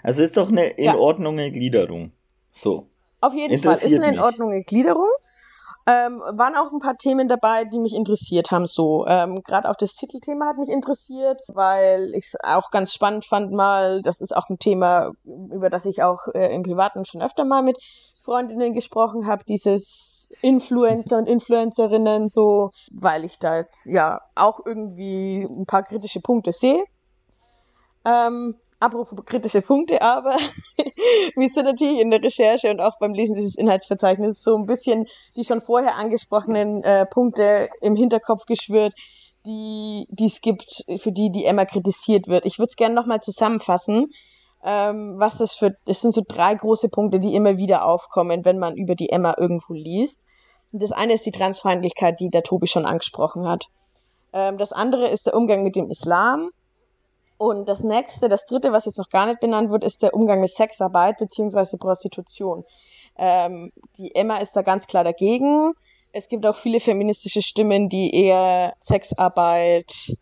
also 0.04 0.22
ist 0.22 0.38
doch 0.38 0.50
eine 0.50 0.68
in 0.68 0.86
ja. 0.86 0.96
Ordnung 0.96 1.38
Gliederung. 1.38 2.12
So. 2.52 2.88
Auf 3.22 3.34
jeden 3.34 3.62
Fall 3.62 3.76
ist 3.76 3.94
eine 3.94 4.14
in 4.14 4.20
Ordnung 4.20 4.64
Gliederung. 4.66 5.10
Ähm, 5.86 6.20
waren 6.20 6.56
auch 6.56 6.72
ein 6.72 6.80
paar 6.80 6.98
Themen 6.98 7.28
dabei, 7.28 7.66
die 7.66 7.80
mich 7.80 7.94
interessiert 7.94 8.52
haben. 8.52 8.66
So, 8.66 9.06
ähm, 9.06 9.42
gerade 9.44 9.70
auch 9.70 9.76
das 9.76 9.96
Titelthema 9.96 10.48
hat 10.48 10.58
mich 10.58 10.70
interessiert, 10.70 11.42
weil 11.48 12.14
ich 12.16 12.26
es 12.26 12.38
auch 12.42 12.72
ganz 12.72 12.94
spannend 12.94 13.26
fand 13.26 13.52
mal. 13.52 14.02
Das 14.02 14.22
ist 14.22 14.36
auch 14.36 14.50
ein 14.50 14.60
Thema, 14.60 15.12
über 15.26 15.70
das 15.70 15.86
ich 15.86 16.02
auch 16.02 16.20
äh, 16.34 16.56
im 16.56 16.64
Privaten 16.64 17.04
schon 17.04 17.22
öfter 17.22 17.44
mal 17.44 17.64
mit 17.64 17.78
Freundinnen 18.24 18.74
gesprochen 18.74 19.28
habe. 19.28 19.44
Dieses 19.44 20.13
Influencer 20.42 21.18
und 21.18 21.28
Influencerinnen, 21.28 22.28
so, 22.28 22.72
weil 22.92 23.24
ich 23.24 23.40
da 23.40 23.64
ja 23.86 24.20
auch 24.36 24.60
irgendwie 24.66 25.44
ein 25.44 25.66
paar 25.66 25.84
kritische 25.84 26.22
Punkte 26.22 26.52
sehe. 26.52 26.84
Ähm, 28.06 28.56
apropos 28.80 29.26
kritische 29.26 29.62
Punkte, 29.62 30.02
aber 30.02 30.36
wie 31.36 31.50
sind 31.50 31.66
natürlich 31.66 32.00
in 32.00 32.12
der 32.12 32.22
Recherche 32.22 32.70
und 32.70 32.82
auch 32.82 32.98
beim 33.00 33.14
Lesen 33.14 33.36
dieses 33.36 33.58
Inhaltsverzeichnisses 33.58 34.44
so 34.44 34.58
ein 34.58 34.66
bisschen 34.66 35.06
die 35.36 35.44
schon 35.44 35.62
vorher 35.62 35.96
angesprochenen 35.96 36.84
äh, 36.84 37.06
Punkte 37.06 37.70
im 37.82 37.96
Hinterkopf 37.96 38.46
geschwört, 38.46 38.94
die, 39.46 40.08
die 40.10 40.26
es 40.26 40.42
gibt, 40.42 40.84
für 40.98 41.12
die 41.12 41.32
die 41.32 41.46
Emma 41.46 41.66
kritisiert 41.66 42.28
wird. 42.28 42.46
Ich 42.46 42.60
würde 42.60 42.70
es 42.70 42.76
gerne 42.76 42.96
nochmal 42.96 43.22
zusammenfassen. 43.22 44.08
Ähm, 44.64 45.16
was 45.18 45.38
das 45.38 45.56
für, 45.56 45.76
es 45.86 46.02
sind 46.02 46.14
so 46.14 46.22
drei 46.28 46.56
große 46.56 46.90
Punkte, 46.90 47.20
die 47.20 47.36
immer 47.36 47.58
wieder 47.58 47.86
aufkommen, 47.86 48.46
wenn 48.46 48.60
man 48.60 48.78
über 48.78 48.96
die 48.96 49.10
Emma 49.10 49.36
irgendwo 49.38 49.74
liest. 49.74 50.26
Das 50.72 50.92
eine 50.92 51.14
ist 51.14 51.26
die 51.26 51.32
Transfeindlichkeit, 51.32 52.20
die 52.20 52.30
der 52.30 52.44
Tobi 52.44 52.68
schon 52.68 52.86
angesprochen 52.86 53.48
hat. 53.48 53.68
Ähm, 54.32 54.58
das 54.58 54.72
andere 54.72 55.10
ist 55.10 55.28
der 55.28 55.36
Umgang 55.36 55.64
mit 55.64 55.76
dem 55.76 55.90
Islam. 55.90 56.50
Und 57.38 57.68
das 57.68 57.84
nächste, 57.84 58.30
das 58.30 58.46
dritte, 58.46 58.72
was 58.72 58.86
jetzt 58.86 58.98
noch 58.98 59.10
gar 59.10 59.26
nicht 59.26 59.42
benannt 59.42 59.70
wird, 59.70 59.84
ist 59.84 60.02
der 60.02 60.14
Umgang 60.14 60.40
mit 60.40 60.50
Sexarbeit 60.50 61.18
beziehungsweise 61.18 61.78
Prostitution. 61.78 62.64
Ähm, 63.18 63.72
die 63.98 64.16
Emma 64.16 64.38
ist 64.38 64.56
da 64.56 64.62
ganz 64.62 64.88
klar 64.88 65.04
dagegen. 65.04 65.74
Es 66.14 66.30
gibt 66.30 66.46
auch 66.46 66.56
viele 66.56 66.80
feministische 66.80 67.42
Stimmen, 67.42 67.90
die 67.90 68.16
eher 68.16 68.74
Sexarbeit, 68.80 70.16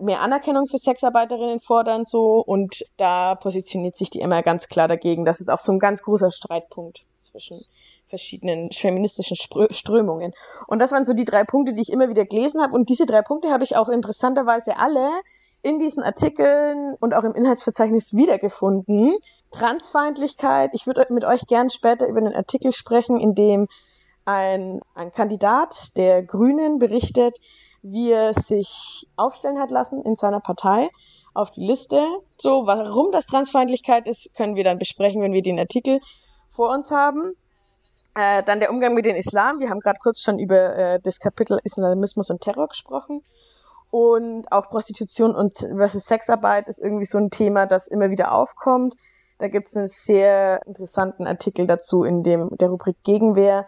mehr 0.00 0.20
Anerkennung 0.20 0.66
für 0.66 0.78
Sexarbeiterinnen 0.78 1.60
fordern 1.60 2.04
so 2.04 2.42
und 2.44 2.84
da 2.98 3.34
positioniert 3.36 3.96
sich 3.96 4.10
die 4.10 4.20
Emma 4.20 4.42
ganz 4.42 4.68
klar 4.68 4.88
dagegen. 4.88 5.24
Das 5.24 5.40
ist 5.40 5.50
auch 5.50 5.58
so 5.58 5.72
ein 5.72 5.78
ganz 5.78 6.02
großer 6.02 6.30
Streitpunkt 6.30 7.04
zwischen 7.22 7.64
verschiedenen 8.08 8.70
feministischen 8.70 9.36
Strömungen. 9.70 10.34
Und 10.66 10.78
das 10.80 10.92
waren 10.92 11.06
so 11.06 11.14
die 11.14 11.24
drei 11.24 11.44
Punkte, 11.44 11.72
die 11.72 11.80
ich 11.80 11.90
immer 11.90 12.10
wieder 12.10 12.26
gelesen 12.26 12.60
habe. 12.60 12.74
Und 12.74 12.90
diese 12.90 13.06
drei 13.06 13.22
Punkte 13.22 13.50
habe 13.50 13.64
ich 13.64 13.74
auch 13.76 13.88
interessanterweise 13.88 14.76
alle 14.76 15.10
in 15.62 15.78
diesen 15.78 16.02
Artikeln 16.02 16.94
und 17.00 17.14
auch 17.14 17.24
im 17.24 17.34
Inhaltsverzeichnis 17.34 18.12
wiedergefunden. 18.12 19.14
Transfeindlichkeit. 19.50 20.70
Ich 20.74 20.86
würde 20.86 21.06
mit 21.10 21.24
euch 21.24 21.46
gern 21.46 21.70
später 21.70 22.06
über 22.06 22.18
einen 22.18 22.34
Artikel 22.34 22.72
sprechen, 22.72 23.18
in 23.18 23.34
dem 23.34 23.68
ein, 24.26 24.80
ein 24.94 25.12
Kandidat 25.12 25.96
der 25.96 26.22
Grünen 26.22 26.78
berichtet, 26.78 27.38
wie 27.82 28.12
er 28.12 28.32
sich 28.34 29.06
aufstellen 29.16 29.60
hat 29.60 29.70
lassen 29.70 30.02
in 30.02 30.16
seiner 30.16 30.40
Partei 30.40 30.90
auf 31.34 31.50
die 31.50 31.66
Liste. 31.66 32.04
So, 32.36 32.66
warum 32.66 33.12
das 33.12 33.26
Transfeindlichkeit 33.26 34.06
ist, 34.06 34.34
können 34.34 34.54
wir 34.54 34.64
dann 34.64 34.78
besprechen, 34.78 35.22
wenn 35.22 35.32
wir 35.32 35.42
den 35.42 35.58
Artikel 35.58 36.00
vor 36.50 36.70
uns 36.70 36.90
haben. 36.90 37.34
Äh, 38.14 38.42
dann 38.42 38.60
der 38.60 38.70
Umgang 38.70 38.94
mit 38.94 39.06
dem 39.06 39.16
Islam. 39.16 39.58
Wir 39.58 39.70
haben 39.70 39.80
gerade 39.80 39.98
kurz 40.02 40.20
schon 40.20 40.38
über 40.38 40.76
äh, 40.76 41.00
das 41.02 41.18
Kapitel 41.18 41.58
Islamismus 41.64 42.30
und 42.30 42.42
Terror 42.42 42.68
gesprochen. 42.68 43.22
Und 43.90 44.50
auch 44.52 44.68
Prostitution 44.70 45.34
und 45.34 45.54
versus 45.54 46.04
Sexarbeit 46.04 46.68
ist 46.68 46.80
irgendwie 46.80 47.04
so 47.04 47.18
ein 47.18 47.30
Thema, 47.30 47.66
das 47.66 47.88
immer 47.88 48.10
wieder 48.10 48.32
aufkommt. 48.32 48.94
Da 49.38 49.48
gibt 49.48 49.68
es 49.68 49.76
einen 49.76 49.86
sehr 49.86 50.60
interessanten 50.66 51.26
Artikel 51.26 51.66
dazu 51.66 52.04
in 52.04 52.22
dem 52.22 52.56
der 52.58 52.68
Rubrik 52.68 52.96
Gegenwehr, 53.02 53.66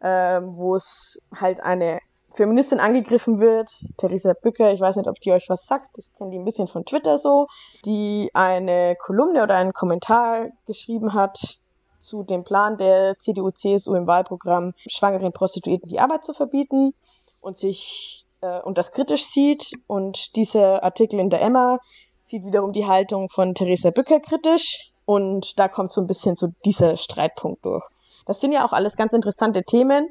äh, 0.00 0.40
wo 0.42 0.74
es 0.74 1.20
halt 1.34 1.60
eine 1.60 2.00
Feministin 2.38 2.78
angegriffen 2.78 3.40
wird, 3.40 3.68
Theresa 3.96 4.32
Bücker, 4.32 4.72
ich 4.72 4.80
weiß 4.80 4.94
nicht, 4.94 5.08
ob 5.08 5.18
die 5.20 5.32
euch 5.32 5.48
was 5.48 5.66
sagt, 5.66 5.98
ich 5.98 6.06
kenne 6.16 6.30
die 6.30 6.38
ein 6.38 6.44
bisschen 6.44 6.68
von 6.68 6.84
Twitter 6.84 7.18
so, 7.18 7.48
die 7.84 8.30
eine 8.32 8.94
Kolumne 8.94 9.42
oder 9.42 9.56
einen 9.56 9.72
Kommentar 9.72 10.50
geschrieben 10.64 11.14
hat 11.14 11.58
zu 11.98 12.22
dem 12.22 12.44
Plan 12.44 12.76
der 12.76 13.18
CDU-CSU 13.18 13.92
im 13.96 14.06
Wahlprogramm, 14.06 14.72
schwangeren 14.86 15.32
Prostituierten 15.32 15.88
die 15.88 15.98
Arbeit 15.98 16.24
zu 16.24 16.32
verbieten 16.32 16.94
und 17.40 17.58
sich 17.58 18.24
äh, 18.40 18.60
und 18.62 18.78
das 18.78 18.92
kritisch 18.92 19.24
sieht. 19.24 19.72
Und 19.88 20.36
dieser 20.36 20.84
Artikel 20.84 21.18
in 21.18 21.30
der 21.30 21.42
Emma 21.42 21.80
sieht 22.22 22.44
wiederum 22.44 22.72
die 22.72 22.86
Haltung 22.86 23.30
von 23.30 23.52
Theresa 23.54 23.90
Bücker 23.90 24.20
kritisch. 24.20 24.92
Und 25.06 25.58
da 25.58 25.66
kommt 25.66 25.90
so 25.90 26.00
ein 26.00 26.06
bisschen 26.06 26.36
so 26.36 26.48
dieser 26.64 26.96
Streitpunkt 26.96 27.64
durch. 27.64 27.84
Das 28.26 28.40
sind 28.40 28.52
ja 28.52 28.64
auch 28.64 28.72
alles 28.72 28.96
ganz 28.96 29.12
interessante 29.12 29.64
Themen, 29.64 30.08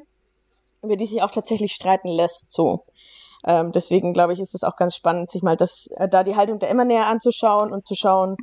über 0.82 0.96
die 0.96 1.06
sich 1.06 1.22
auch 1.22 1.30
tatsächlich 1.30 1.72
streiten 1.72 2.08
lässt, 2.08 2.52
so. 2.52 2.84
Ähm, 3.44 3.72
deswegen 3.72 4.14
glaube 4.14 4.32
ich, 4.32 4.40
ist 4.40 4.54
es 4.54 4.64
auch 4.64 4.76
ganz 4.76 4.96
spannend, 4.96 5.30
sich 5.30 5.42
mal 5.42 5.56
das, 5.56 5.88
äh, 5.96 6.08
da 6.08 6.24
die 6.24 6.36
Haltung 6.36 6.58
der 6.58 6.70
Emma 6.70 6.84
näher 6.84 7.06
anzuschauen 7.06 7.72
und 7.72 7.86
zu 7.86 7.94
schauen, 7.94 8.36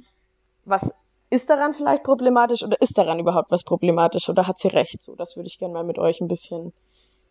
was 0.63 0.91
ist 1.29 1.49
daran 1.49 1.73
vielleicht 1.73 2.03
problematisch 2.03 2.63
oder 2.63 2.81
ist 2.81 2.97
daran 2.97 3.19
überhaupt 3.19 3.51
was 3.51 3.63
problematisch 3.63 4.29
oder 4.29 4.47
hat 4.47 4.57
sie 4.57 4.69
recht? 4.69 5.01
So, 5.01 5.15
das 5.15 5.35
würde 5.35 5.47
ich 5.47 5.57
gerne 5.57 5.73
mal 5.73 5.83
mit 5.83 5.99
euch 5.99 6.21
ein 6.21 6.27
bisschen 6.27 6.73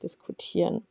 diskutieren. 0.03 0.87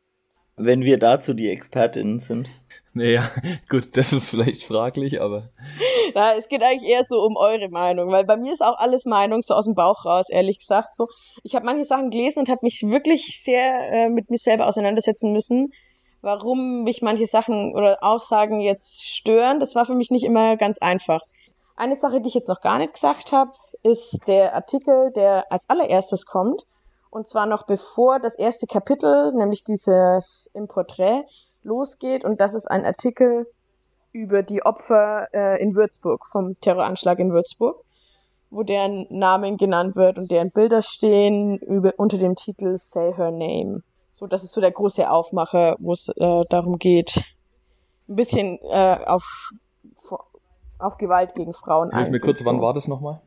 Wenn 0.56 0.82
wir 0.82 0.98
dazu 0.98 1.34
die 1.34 1.50
Expertinnen 1.50 2.20
sind. 2.20 2.48
Naja, 2.92 3.24
gut, 3.68 3.96
das 3.96 4.12
ist 4.12 4.30
vielleicht 4.30 4.62
fraglich, 4.62 5.20
aber. 5.20 5.50
Ja, 6.14 6.34
es 6.34 6.48
geht 6.48 6.62
eigentlich 6.62 6.88
eher 6.88 7.02
so 7.08 7.22
um 7.22 7.36
eure 7.36 7.68
Meinung, 7.68 8.08
weil 8.12 8.24
bei 8.24 8.36
mir 8.36 8.52
ist 8.52 8.62
auch 8.62 8.78
alles 8.78 9.04
Meinung 9.04 9.40
so 9.40 9.54
aus 9.54 9.64
dem 9.64 9.74
Bauch 9.74 10.04
raus, 10.04 10.26
ehrlich 10.30 10.60
gesagt. 10.60 10.94
So, 10.94 11.08
ich 11.42 11.56
habe 11.56 11.66
manche 11.66 11.84
Sachen 11.84 12.10
gelesen 12.10 12.40
und 12.40 12.48
habe 12.48 12.60
mich 12.62 12.82
wirklich 12.86 13.42
sehr 13.42 13.90
äh, 13.90 14.08
mit 14.08 14.30
mir 14.30 14.38
selber 14.38 14.68
auseinandersetzen 14.68 15.32
müssen, 15.32 15.72
warum 16.20 16.84
mich 16.84 17.02
manche 17.02 17.26
Sachen 17.26 17.74
oder 17.74 17.98
Aussagen 18.02 18.60
jetzt 18.60 19.04
stören. 19.04 19.58
Das 19.58 19.74
war 19.74 19.86
für 19.86 19.96
mich 19.96 20.12
nicht 20.12 20.24
immer 20.24 20.56
ganz 20.56 20.78
einfach. 20.78 21.22
Eine 21.74 21.96
Sache, 21.96 22.20
die 22.20 22.28
ich 22.28 22.34
jetzt 22.34 22.48
noch 22.48 22.60
gar 22.60 22.78
nicht 22.78 22.92
gesagt 22.92 23.32
habe, 23.32 23.50
ist 23.82 24.20
der 24.28 24.54
Artikel, 24.54 25.10
der 25.16 25.50
als 25.50 25.68
allererstes 25.68 26.26
kommt. 26.26 26.64
Und 27.14 27.28
zwar 27.28 27.46
noch 27.46 27.64
bevor 27.64 28.18
das 28.18 28.34
erste 28.34 28.66
Kapitel, 28.66 29.32
nämlich 29.34 29.62
dieses 29.62 30.50
im 30.52 30.66
Porträt, 30.66 31.22
losgeht. 31.62 32.24
Und 32.24 32.40
das 32.40 32.54
ist 32.54 32.66
ein 32.66 32.84
Artikel 32.84 33.46
über 34.10 34.42
die 34.42 34.66
Opfer 34.66 35.28
äh, 35.32 35.62
in 35.62 35.76
Würzburg, 35.76 36.26
vom 36.32 36.58
Terroranschlag 36.60 37.20
in 37.20 37.32
Würzburg, 37.32 37.84
wo 38.50 38.64
deren 38.64 39.06
Namen 39.10 39.58
genannt 39.58 39.94
wird 39.94 40.18
und 40.18 40.32
deren 40.32 40.50
Bilder 40.50 40.82
stehen 40.82 41.58
über, 41.58 41.92
unter 41.98 42.18
dem 42.18 42.34
Titel 42.34 42.76
Say 42.76 43.14
Her 43.14 43.30
Name. 43.30 43.84
So, 44.10 44.26
das 44.26 44.42
ist 44.42 44.50
so 44.50 44.60
der 44.60 44.72
große 44.72 45.08
Aufmacher, 45.08 45.76
wo 45.78 45.92
es 45.92 46.08
äh, 46.16 46.42
darum 46.50 46.80
geht, 46.80 47.22
ein 48.08 48.16
bisschen 48.16 48.58
äh, 48.72 48.98
auf 49.06 49.22
auf 50.80 50.98
Gewalt 50.98 51.36
gegen 51.36 51.54
Frauen 51.54 51.94
Hilf 51.94 52.10
mir 52.10 52.18
kurz, 52.18 52.44
wann 52.44 52.60
war 52.60 52.74
das 52.74 52.88
nochmal? 52.88 53.20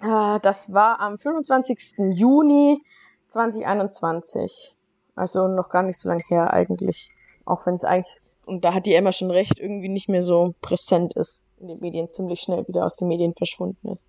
Äh, 0.00 0.40
das 0.40 0.72
war 0.72 1.00
am 1.00 1.18
25. 1.18 1.96
Juni 2.14 2.82
2021. 3.28 4.76
Also 5.14 5.48
noch 5.48 5.68
gar 5.68 5.82
nicht 5.82 5.98
so 5.98 6.08
lange 6.08 6.22
her 6.28 6.52
eigentlich. 6.52 7.10
Auch 7.44 7.66
wenn 7.66 7.74
es 7.74 7.84
eigentlich, 7.84 8.20
und 8.46 8.64
da 8.64 8.74
hat 8.74 8.86
die 8.86 8.94
Emma 8.94 9.12
schon 9.12 9.30
recht, 9.30 9.58
irgendwie 9.58 9.88
nicht 9.88 10.08
mehr 10.08 10.22
so 10.22 10.54
präsent 10.60 11.14
ist 11.16 11.44
in 11.58 11.68
den 11.68 11.80
Medien, 11.80 12.10
ziemlich 12.10 12.40
schnell 12.40 12.66
wieder 12.68 12.84
aus 12.84 12.96
den 12.96 13.08
Medien 13.08 13.34
verschwunden 13.34 13.88
ist. 13.88 14.08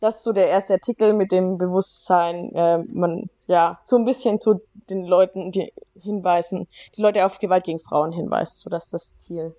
Das 0.00 0.18
ist 0.18 0.24
so 0.24 0.32
der 0.32 0.48
erste 0.48 0.74
Artikel 0.74 1.12
mit 1.12 1.32
dem 1.32 1.58
Bewusstsein, 1.58 2.54
äh, 2.54 2.78
man, 2.78 3.28
ja, 3.48 3.78
so 3.82 3.96
ein 3.96 4.04
bisschen 4.04 4.38
zu 4.38 4.60
den 4.88 5.04
Leuten, 5.04 5.50
die 5.50 5.72
hinweisen, 6.00 6.68
die 6.96 7.02
Leute 7.02 7.26
auf 7.26 7.40
Gewalt 7.40 7.64
gegen 7.64 7.80
Frauen 7.80 8.12
hinweist, 8.12 8.56
so 8.56 8.70
dass 8.70 8.90
das 8.90 9.16
Ziel 9.16 9.56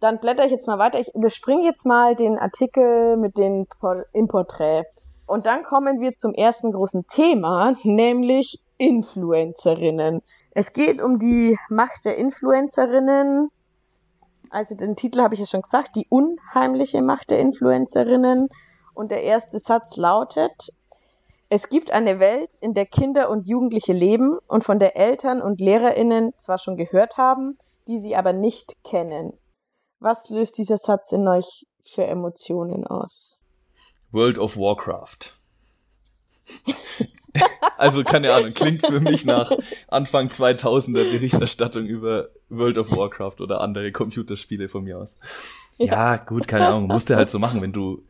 dann 0.00 0.20
blätter 0.20 0.44
ich 0.44 0.52
jetzt 0.52 0.66
mal 0.66 0.78
weiter. 0.78 1.00
Ich 1.00 1.14
überspringe 1.14 1.64
jetzt 1.64 1.86
mal 1.86 2.14
den 2.14 2.38
Artikel 2.38 3.16
mit 3.16 3.38
den 3.38 3.66
im 4.12 4.28
Porträt. 4.28 4.84
Und 5.26 5.46
dann 5.46 5.64
kommen 5.64 6.00
wir 6.00 6.14
zum 6.14 6.34
ersten 6.34 6.72
großen 6.72 7.06
Thema, 7.06 7.76
nämlich 7.82 8.60
Influencerinnen. 8.78 10.22
Es 10.52 10.72
geht 10.72 11.02
um 11.02 11.18
die 11.18 11.58
Macht 11.68 12.04
der 12.04 12.16
Influencerinnen. 12.16 13.50
Also 14.50 14.76
den 14.76 14.96
Titel 14.96 15.20
habe 15.20 15.34
ich 15.34 15.40
ja 15.40 15.46
schon 15.46 15.62
gesagt, 15.62 15.96
die 15.96 16.06
unheimliche 16.08 17.02
Macht 17.02 17.30
der 17.30 17.40
Influencerinnen. 17.40 18.48
Und 18.94 19.10
der 19.10 19.22
erste 19.22 19.58
Satz 19.58 19.96
lautet, 19.96 20.72
es 21.48 21.68
gibt 21.68 21.90
eine 21.90 22.18
Welt, 22.18 22.56
in 22.60 22.74
der 22.74 22.86
Kinder 22.86 23.30
und 23.30 23.46
Jugendliche 23.46 23.92
leben 23.92 24.38
und 24.48 24.64
von 24.64 24.78
der 24.78 24.96
Eltern 24.96 25.40
und 25.40 25.60
Lehrerinnen 25.60 26.32
zwar 26.38 26.58
schon 26.58 26.76
gehört 26.76 27.16
haben, 27.18 27.58
die 27.86 27.98
sie 27.98 28.16
aber 28.16 28.32
nicht 28.32 28.82
kennen. 28.82 29.32
Was 30.00 30.28
löst 30.28 30.58
dieser 30.58 30.76
Satz 30.76 31.12
in 31.12 31.26
euch 31.26 31.66
für 31.84 32.04
Emotionen 32.04 32.86
aus? 32.86 33.38
World 34.12 34.38
of 34.38 34.56
Warcraft. 34.56 35.32
also 37.76 38.04
keine 38.04 38.32
Ahnung, 38.32 38.52
klingt 38.54 38.86
für 38.86 39.00
mich 39.00 39.24
nach 39.24 39.50
Anfang 39.88 40.28
2000er 40.28 41.10
Berichterstattung 41.10 41.86
über 41.86 42.28
World 42.48 42.78
of 42.78 42.90
Warcraft 42.90 43.40
oder 43.40 43.60
andere 43.60 43.92
Computerspiele 43.92 44.68
von 44.68 44.84
mir 44.84 44.98
aus. 44.98 45.16
Ja, 45.78 45.86
ja 45.86 46.16
gut, 46.16 46.46
keine 46.48 46.68
Ahnung, 46.68 46.86
musst 46.86 47.10
du 47.10 47.16
halt 47.16 47.28
so 47.28 47.38
machen, 47.38 47.62
wenn 47.62 47.72
du 47.72 48.02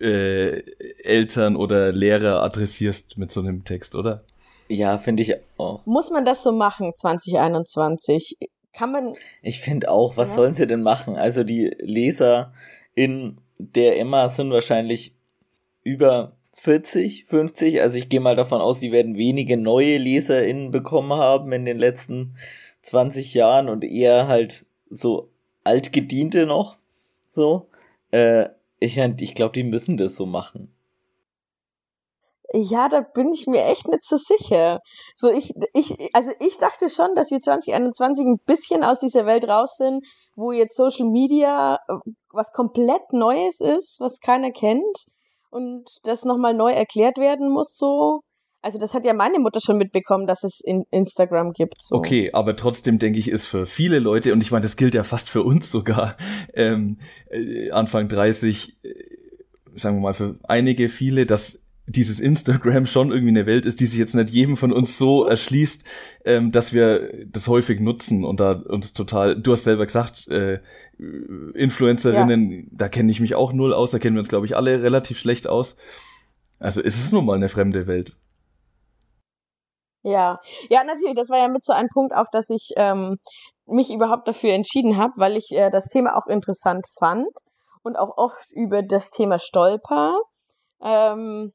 äh, 0.00 0.62
Eltern 1.02 1.56
oder 1.56 1.92
Lehrer 1.92 2.42
adressierst 2.42 3.16
mit 3.16 3.30
so 3.30 3.40
einem 3.40 3.64
Text, 3.64 3.94
oder? 3.94 4.24
Ja, 4.68 4.98
finde 4.98 5.22
ich 5.22 5.34
auch. 5.58 5.86
Muss 5.86 6.10
man 6.10 6.24
das 6.24 6.42
so 6.42 6.52
machen 6.52 6.92
2021? 6.94 8.36
Kann 8.76 8.92
man. 8.92 9.14
Ich 9.42 9.60
finde 9.60 9.90
auch, 9.90 10.16
was 10.16 10.30
ja. 10.30 10.34
sollen 10.36 10.54
sie 10.54 10.66
denn 10.66 10.82
machen? 10.82 11.16
Also 11.16 11.44
die 11.44 11.74
Leser 11.78 12.52
in 12.94 13.38
der 13.58 13.98
Emma 13.98 14.28
sind 14.28 14.50
wahrscheinlich 14.50 15.14
über 15.82 16.36
40, 16.54 17.26
50. 17.26 17.80
Also 17.80 17.96
ich 17.96 18.08
gehe 18.08 18.20
mal 18.20 18.36
davon 18.36 18.60
aus, 18.60 18.80
sie 18.80 18.92
werden 18.92 19.16
wenige 19.16 19.56
neue 19.56 19.98
LeserInnen 19.98 20.70
bekommen 20.70 21.12
haben 21.12 21.52
in 21.52 21.64
den 21.64 21.78
letzten 21.78 22.36
20 22.82 23.34
Jahren 23.34 23.68
und 23.68 23.82
eher 23.82 24.28
halt 24.28 24.66
so 24.90 25.30
altgediente 25.64 26.46
noch. 26.46 26.76
So. 27.30 27.68
Äh, 28.10 28.48
ich, 28.78 28.98
ich 28.98 29.34
glaube, 29.34 29.54
die 29.54 29.64
müssen 29.64 29.96
das 29.96 30.16
so 30.16 30.26
machen. 30.26 30.70
Ja, 32.52 32.88
da 32.88 33.00
bin 33.00 33.32
ich 33.32 33.46
mir 33.46 33.64
echt 33.64 33.88
nicht 33.88 34.04
so 34.04 34.16
sicher. 34.16 34.80
So 35.14 35.30
ich, 35.30 35.52
ich, 35.74 35.96
also 36.14 36.30
ich 36.40 36.58
dachte 36.58 36.88
schon, 36.88 37.14
dass 37.14 37.30
wir 37.30 37.40
2021 37.40 38.26
ein 38.26 38.38
bisschen 38.44 38.84
aus 38.84 39.00
dieser 39.00 39.26
Welt 39.26 39.48
raus 39.48 39.76
sind, 39.76 40.04
wo 40.36 40.52
jetzt 40.52 40.76
Social 40.76 41.08
Media 41.10 41.78
äh, 41.88 41.94
was 42.32 42.52
komplett 42.52 43.12
Neues 43.12 43.60
ist, 43.60 43.96
was 44.00 44.20
keiner 44.20 44.52
kennt 44.52 45.06
und 45.50 45.84
das 46.04 46.24
nochmal 46.24 46.54
neu 46.54 46.72
erklärt 46.72 47.18
werden 47.18 47.50
muss 47.50 47.76
so. 47.76 48.20
Also 48.62 48.78
das 48.78 48.94
hat 48.94 49.04
ja 49.04 49.14
meine 49.14 49.38
Mutter 49.38 49.60
schon 49.60 49.78
mitbekommen, 49.78 50.26
dass 50.26 50.42
es 50.42 50.60
in 50.60 50.84
Instagram 50.90 51.52
gibt. 51.52 51.80
So. 51.80 51.96
Okay, 51.96 52.30
aber 52.32 52.56
trotzdem 52.56 52.98
denke 52.98 53.18
ich, 53.18 53.28
ist 53.28 53.46
für 53.46 53.64
viele 53.64 54.00
Leute, 54.00 54.32
und 54.32 54.42
ich 54.42 54.50
meine, 54.50 54.62
das 54.62 54.76
gilt 54.76 54.94
ja 54.94 55.04
fast 55.04 55.30
für 55.30 55.44
uns 55.44 55.70
sogar, 55.70 56.16
ähm, 56.52 56.98
äh, 57.30 57.70
Anfang 57.70 58.08
30, 58.08 58.76
äh, 58.82 58.92
sagen 59.76 59.98
wir 59.98 60.02
mal, 60.02 60.14
für 60.14 60.38
einige, 60.42 60.88
viele, 60.88 61.26
dass 61.26 61.62
dieses 61.86 62.20
Instagram 62.20 62.86
schon 62.86 63.10
irgendwie 63.10 63.30
eine 63.30 63.46
Welt 63.46 63.64
ist, 63.64 63.80
die 63.80 63.86
sich 63.86 63.98
jetzt 63.98 64.14
nicht 64.14 64.30
jedem 64.30 64.56
von 64.56 64.72
uns 64.72 64.98
so 64.98 65.24
erschließt, 65.24 65.84
ähm, 66.24 66.50
dass 66.50 66.72
wir 66.72 67.26
das 67.26 67.48
häufig 67.48 67.80
nutzen 67.80 68.24
und 68.24 68.40
da 68.40 68.52
uns 68.52 68.92
total, 68.92 69.40
du 69.40 69.52
hast 69.52 69.64
selber 69.64 69.86
gesagt, 69.86 70.28
äh, 70.28 70.60
Influencerinnen, 70.98 72.50
ja. 72.50 72.62
da 72.72 72.88
kenne 72.88 73.10
ich 73.10 73.20
mich 73.20 73.34
auch 73.34 73.52
null 73.52 73.72
aus, 73.72 73.90
da 73.90 73.98
kennen 73.98 74.16
wir 74.16 74.20
uns, 74.20 74.28
glaube 74.28 74.46
ich, 74.46 74.56
alle 74.56 74.82
relativ 74.82 75.18
schlecht 75.18 75.46
aus. 75.46 75.76
Also 76.58 76.80
ist 76.80 76.98
es 76.98 77.12
nun 77.12 77.26
mal 77.26 77.34
eine 77.34 77.48
fremde 77.48 77.86
Welt. 77.86 78.16
Ja, 80.02 80.40
ja, 80.70 80.84
natürlich, 80.84 81.14
das 81.14 81.30
war 81.30 81.38
ja 81.38 81.48
mit 81.48 81.64
so 81.64 81.72
ein 81.72 81.88
Punkt 81.88 82.14
auch, 82.14 82.26
dass 82.32 82.48
ich 82.48 82.70
ähm, 82.76 83.18
mich 83.66 83.92
überhaupt 83.92 84.26
dafür 84.26 84.52
entschieden 84.52 84.96
habe, 84.96 85.12
weil 85.16 85.36
ich 85.36 85.50
äh, 85.52 85.70
das 85.70 85.88
Thema 85.88 86.16
auch 86.16 86.28
interessant 86.28 86.86
fand 86.98 87.26
und 87.82 87.96
auch 87.96 88.16
oft 88.16 88.50
über 88.50 88.82
das 88.82 89.10
Thema 89.10 89.38
stolper. 89.38 90.16
Ähm, 90.80 91.52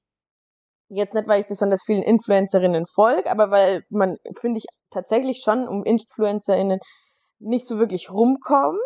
Jetzt 0.93 1.13
nicht, 1.13 1.25
weil 1.29 1.39
ich 1.39 1.47
besonders 1.47 1.83
vielen 1.83 2.03
Influencerinnen 2.03 2.85
folge, 2.85 3.31
aber 3.31 3.49
weil 3.49 3.85
man, 3.89 4.17
finde 4.37 4.57
ich, 4.57 4.65
tatsächlich 4.89 5.41
schon 5.41 5.65
um 5.65 5.85
Influencerinnen 5.85 6.79
nicht 7.39 7.65
so 7.65 7.79
wirklich 7.79 8.09
rumkommt 8.11 8.77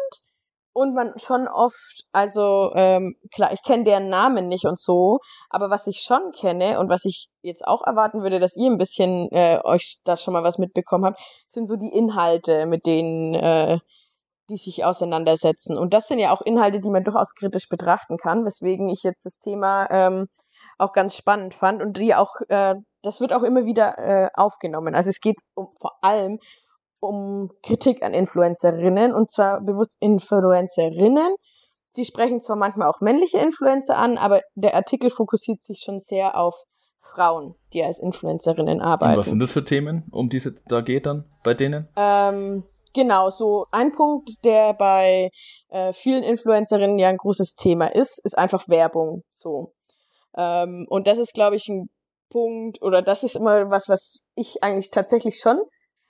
und 0.72 0.94
man 0.94 1.18
schon 1.18 1.48
oft, 1.48 2.04
also 2.12 2.72
ähm, 2.76 3.16
klar, 3.34 3.52
ich 3.54 3.64
kenne 3.64 3.86
deren 3.86 4.10
Namen 4.10 4.48
nicht 4.48 4.66
und 4.66 4.80
so, 4.80 5.18
aber 5.50 5.72
was 5.72 5.88
ich 5.88 6.02
schon 6.02 6.32
kenne 6.32 6.80
und 6.80 6.90
was 6.90 7.06
ich 7.06 7.28
jetzt 7.42 7.66
auch 7.66 7.82
erwarten 7.84 8.22
würde, 8.22 8.40
dass 8.40 8.56
ihr 8.56 8.70
ein 8.70 8.78
bisschen 8.78 9.28
äh, 9.32 9.60
euch 9.64 9.98
da 10.04 10.16
schon 10.16 10.36
mal 10.36 10.44
was 10.44 10.60
mitbekommen 10.60 11.06
habt, 11.06 11.20
sind 11.48 11.66
so 11.66 11.76
die 11.76 11.90
Inhalte, 11.92 12.68
mit 12.68 12.86
denen 12.86 13.34
äh, 13.34 13.80
die 14.52 14.58
sich 14.58 14.86
auseinandersetzen. 14.86 15.76
Und 15.76 15.96
das 15.96 16.08
sind 16.08 16.20
ja 16.20 16.32
auch 16.32 16.42
Inhalte, 16.42 16.80
die 16.80 16.92
man 16.92 17.04
durchaus 17.04 17.34
kritisch 17.34 17.68
betrachten 17.68 18.18
kann, 18.18 18.46
weswegen 18.46 18.90
ich 18.90 19.02
jetzt 19.02 19.26
das 19.26 19.40
Thema 19.40 19.88
ähm, 19.90 20.28
auch 20.78 20.94
ganz 20.94 21.16
spannend 21.16 21.54
fand 21.54 21.82
und 21.82 21.98
die 21.98 22.16
auch, 22.16 22.34
äh, 22.50 22.76
das 23.02 23.22
wird 23.22 23.34
auch 23.34 23.44
immer 23.44 23.66
wieder 23.66 23.98
äh, 23.98 24.30
aufgenommen. 24.34 24.96
Also 24.96 25.10
es 25.10 25.20
geht 25.20 25.38
um, 25.54 25.70
vor 25.80 25.98
allem 26.02 26.40
um 27.00 27.52
Kritik 27.64 28.04
an 28.04 28.14
Influencerinnen 28.14 29.14
und 29.14 29.32
zwar 29.32 29.62
bewusst 29.62 29.98
Influencerinnen. 30.00 31.36
Sie 31.90 32.06
sprechen 32.06 32.42
zwar 32.42 32.58
manchmal 32.58 32.90
auch 32.90 33.00
männliche 33.00 33.38
Influencer 33.38 33.98
an, 33.98 34.18
aber 34.18 34.42
der 34.56 34.76
Artikel 34.76 35.10
fokussiert 35.10 35.64
sich 35.64 35.82
schon 35.86 36.00
sehr 36.00 36.38
auf 36.38 36.56
Frauen, 37.06 37.56
die 37.74 37.84
als 37.84 38.00
Influencerinnen 38.00 38.82
arbeiten. 38.82 39.14
Und 39.14 39.20
was 39.20 39.28
sind 39.28 39.40
das 39.40 39.52
für 39.52 39.64
Themen, 39.64 40.04
um 40.12 40.28
die 40.28 40.38
es 40.38 40.52
da 40.68 40.82
geht 40.82 41.06
dann 41.06 41.26
bei 41.44 41.54
denen? 41.54 41.88
Ähm, 41.96 42.64
genau, 42.94 43.30
so 43.30 43.66
ein 43.72 43.92
Punkt, 43.92 44.44
der 44.44 44.74
bei 44.74 45.30
äh, 45.70 45.94
vielen 45.94 46.24
Influencerinnen 46.24 46.98
ja 46.98 47.10
ein 47.10 47.18
großes 47.18 47.56
Thema 47.56 47.88
ist, 47.88 48.20
ist 48.26 48.38
einfach 48.38 48.68
Werbung. 48.68 49.24
So. 49.32 49.74
Ähm, 50.38 50.86
und 50.90 51.08
das 51.08 51.18
ist, 51.18 51.34
glaube 51.34 51.56
ich, 51.56 51.68
ein 51.68 51.90
Punkt, 52.30 52.82
oder 52.82 53.02
das 53.02 53.24
ist 53.24 53.36
immer 53.36 53.70
was, 53.70 53.88
was 53.88 54.26
ich 54.36 54.64
eigentlich 54.64 54.92
tatsächlich 54.92 55.40
schon 55.40 55.60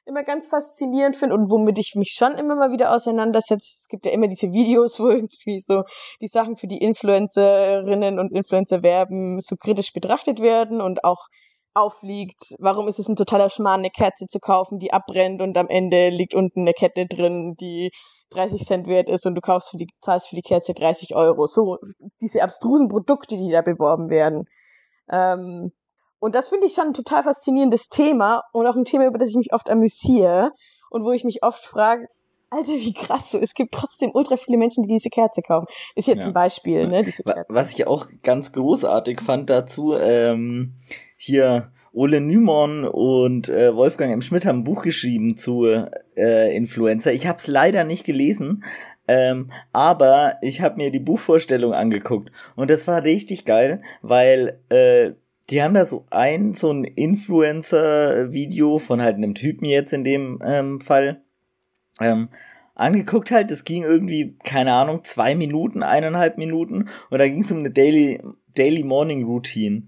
immer 0.05 0.23
ganz 0.23 0.47
faszinierend 0.47 1.17
finde 1.17 1.35
und 1.35 1.49
womit 1.49 1.79
ich 1.79 1.93
mich 1.95 2.13
schon 2.15 2.33
immer 2.33 2.55
mal 2.55 2.71
wieder 2.71 2.93
auseinandersetze. 2.93 3.65
Es 3.81 3.87
gibt 3.89 4.05
ja 4.05 4.11
immer 4.11 4.27
diese 4.27 4.51
Videos, 4.51 4.99
wo 4.99 5.09
irgendwie 5.09 5.59
so 5.59 5.83
die 6.21 6.27
Sachen 6.27 6.57
für 6.57 6.67
die 6.67 6.77
Influencerinnen 6.77 8.19
und 8.19 8.31
Influencer 8.31 8.83
werben 8.83 9.39
so 9.39 9.55
kritisch 9.55 9.93
betrachtet 9.93 10.39
werden 10.39 10.81
und 10.81 11.03
auch 11.03 11.25
aufliegt, 11.73 12.55
warum 12.59 12.87
ist 12.87 12.99
es 12.99 13.09
ein 13.09 13.17
totaler 13.17 13.49
Schmarrn, 13.49 13.81
eine 13.81 13.89
Kerze 13.89 14.27
zu 14.27 14.39
kaufen, 14.39 14.79
die 14.79 14.93
abbrennt 14.93 15.41
und 15.41 15.57
am 15.57 15.67
Ende 15.67 16.09
liegt 16.09 16.33
unten 16.33 16.61
eine 16.61 16.73
Kette 16.73 17.05
drin, 17.05 17.55
die 17.59 17.91
30 18.31 18.65
Cent 18.65 18.87
wert 18.87 19.09
ist 19.09 19.25
und 19.25 19.35
du 19.35 19.41
kaufst 19.41 19.71
für 19.71 19.77
die, 19.77 19.87
zahlst 20.01 20.29
für 20.29 20.35
die 20.35 20.41
Kerze 20.41 20.73
30 20.73 21.15
Euro. 21.15 21.45
So, 21.45 21.77
diese 22.21 22.41
abstrusen 22.41 22.87
Produkte, 22.87 23.37
die 23.37 23.51
da 23.51 23.61
beworben 23.61 24.09
werden. 24.09 24.45
Ähm, 25.09 25.71
und 26.19 26.35
das 26.35 26.49
finde 26.49 26.67
ich 26.67 26.73
schon 26.73 26.87
ein 26.87 26.93
total 26.93 27.23
faszinierendes 27.23 27.87
Thema 27.87 28.43
und 28.51 28.65
auch 28.65 28.75
ein 28.75 28.85
Thema, 28.85 29.05
über 29.05 29.17
das 29.17 29.29
ich 29.29 29.35
mich 29.35 29.53
oft 29.53 29.69
amüsiere 29.69 30.51
und 30.89 31.03
wo 31.03 31.11
ich 31.11 31.23
mich 31.23 31.43
oft 31.43 31.63
frage, 31.65 32.07
Alter, 32.49 32.71
wie 32.71 32.93
krass, 32.93 33.31
so, 33.31 33.39
es 33.39 33.53
gibt 33.53 33.73
trotzdem 33.73 34.11
ultra 34.13 34.37
viele 34.37 34.57
Menschen, 34.57 34.83
die 34.83 34.93
diese 34.93 35.09
Kerze 35.09 35.41
kaufen. 35.41 35.67
Ist 35.95 36.07
jetzt 36.07 36.19
ja. 36.19 36.25
ein 36.25 36.33
Beispiel, 36.33 36.87
ne? 36.87 37.05
Was 37.49 37.73
ich 37.73 37.85
auch 37.87 38.07
ganz 38.23 38.51
großartig 38.51 39.19
fand 39.19 39.49
dazu, 39.49 39.95
ähm, 39.95 40.75
hier 41.17 41.71
Ole 41.95 42.19
Nymon 42.19 42.83
und 42.83 43.47
äh, 43.47 43.73
Wolfgang 43.73 44.11
M. 44.11 44.21
Schmidt 44.21 44.45
haben 44.45 44.59
ein 44.59 44.63
Buch 44.65 44.83
geschrieben 44.83 45.37
zu 45.37 45.65
äh, 45.65 46.55
Influencer. 46.55 47.13
Ich 47.13 47.25
habe 47.25 47.37
es 47.37 47.47
leider 47.47 47.85
nicht 47.85 48.03
gelesen, 48.05 48.65
ähm, 49.07 49.49
aber 49.71 50.35
ich 50.41 50.61
habe 50.61 50.75
mir 50.75 50.91
die 50.91 50.99
Buchvorstellung 50.99 51.73
angeguckt 51.73 52.31
und 52.55 52.69
das 52.69 52.85
war 52.87 53.03
richtig 53.03 53.45
geil, 53.45 53.81
weil 54.01 54.59
äh, 54.69 55.11
die 55.49 55.63
haben 55.63 55.73
da 55.73 55.85
so 55.85 56.05
ein 56.09 56.53
so 56.53 56.71
ein 56.71 56.83
Influencer-Video 56.83 58.79
von 58.79 59.01
halt 59.01 59.15
einem 59.15 59.33
Typen 59.33 59.65
jetzt 59.65 59.93
in 59.93 60.03
dem 60.03 60.41
ähm, 60.43 60.81
Fall 60.81 61.21
ähm, 62.01 62.27
angeguckt 62.73 63.31
halt. 63.31 63.51
Das 63.51 63.63
ging 63.63 63.83
irgendwie 63.83 64.35
keine 64.43 64.73
Ahnung 64.73 65.05
zwei 65.05 65.33
Minuten, 65.33 65.81
eineinhalb 65.81 66.37
Minuten 66.37 66.89
und 67.09 67.19
da 67.19 67.27
ging 67.27 67.41
es 67.41 67.51
um 67.53 67.59
eine 67.59 67.71
Daily 67.71 68.21
Daily 68.53 68.83
Morning 68.83 69.23
Routine. 69.23 69.83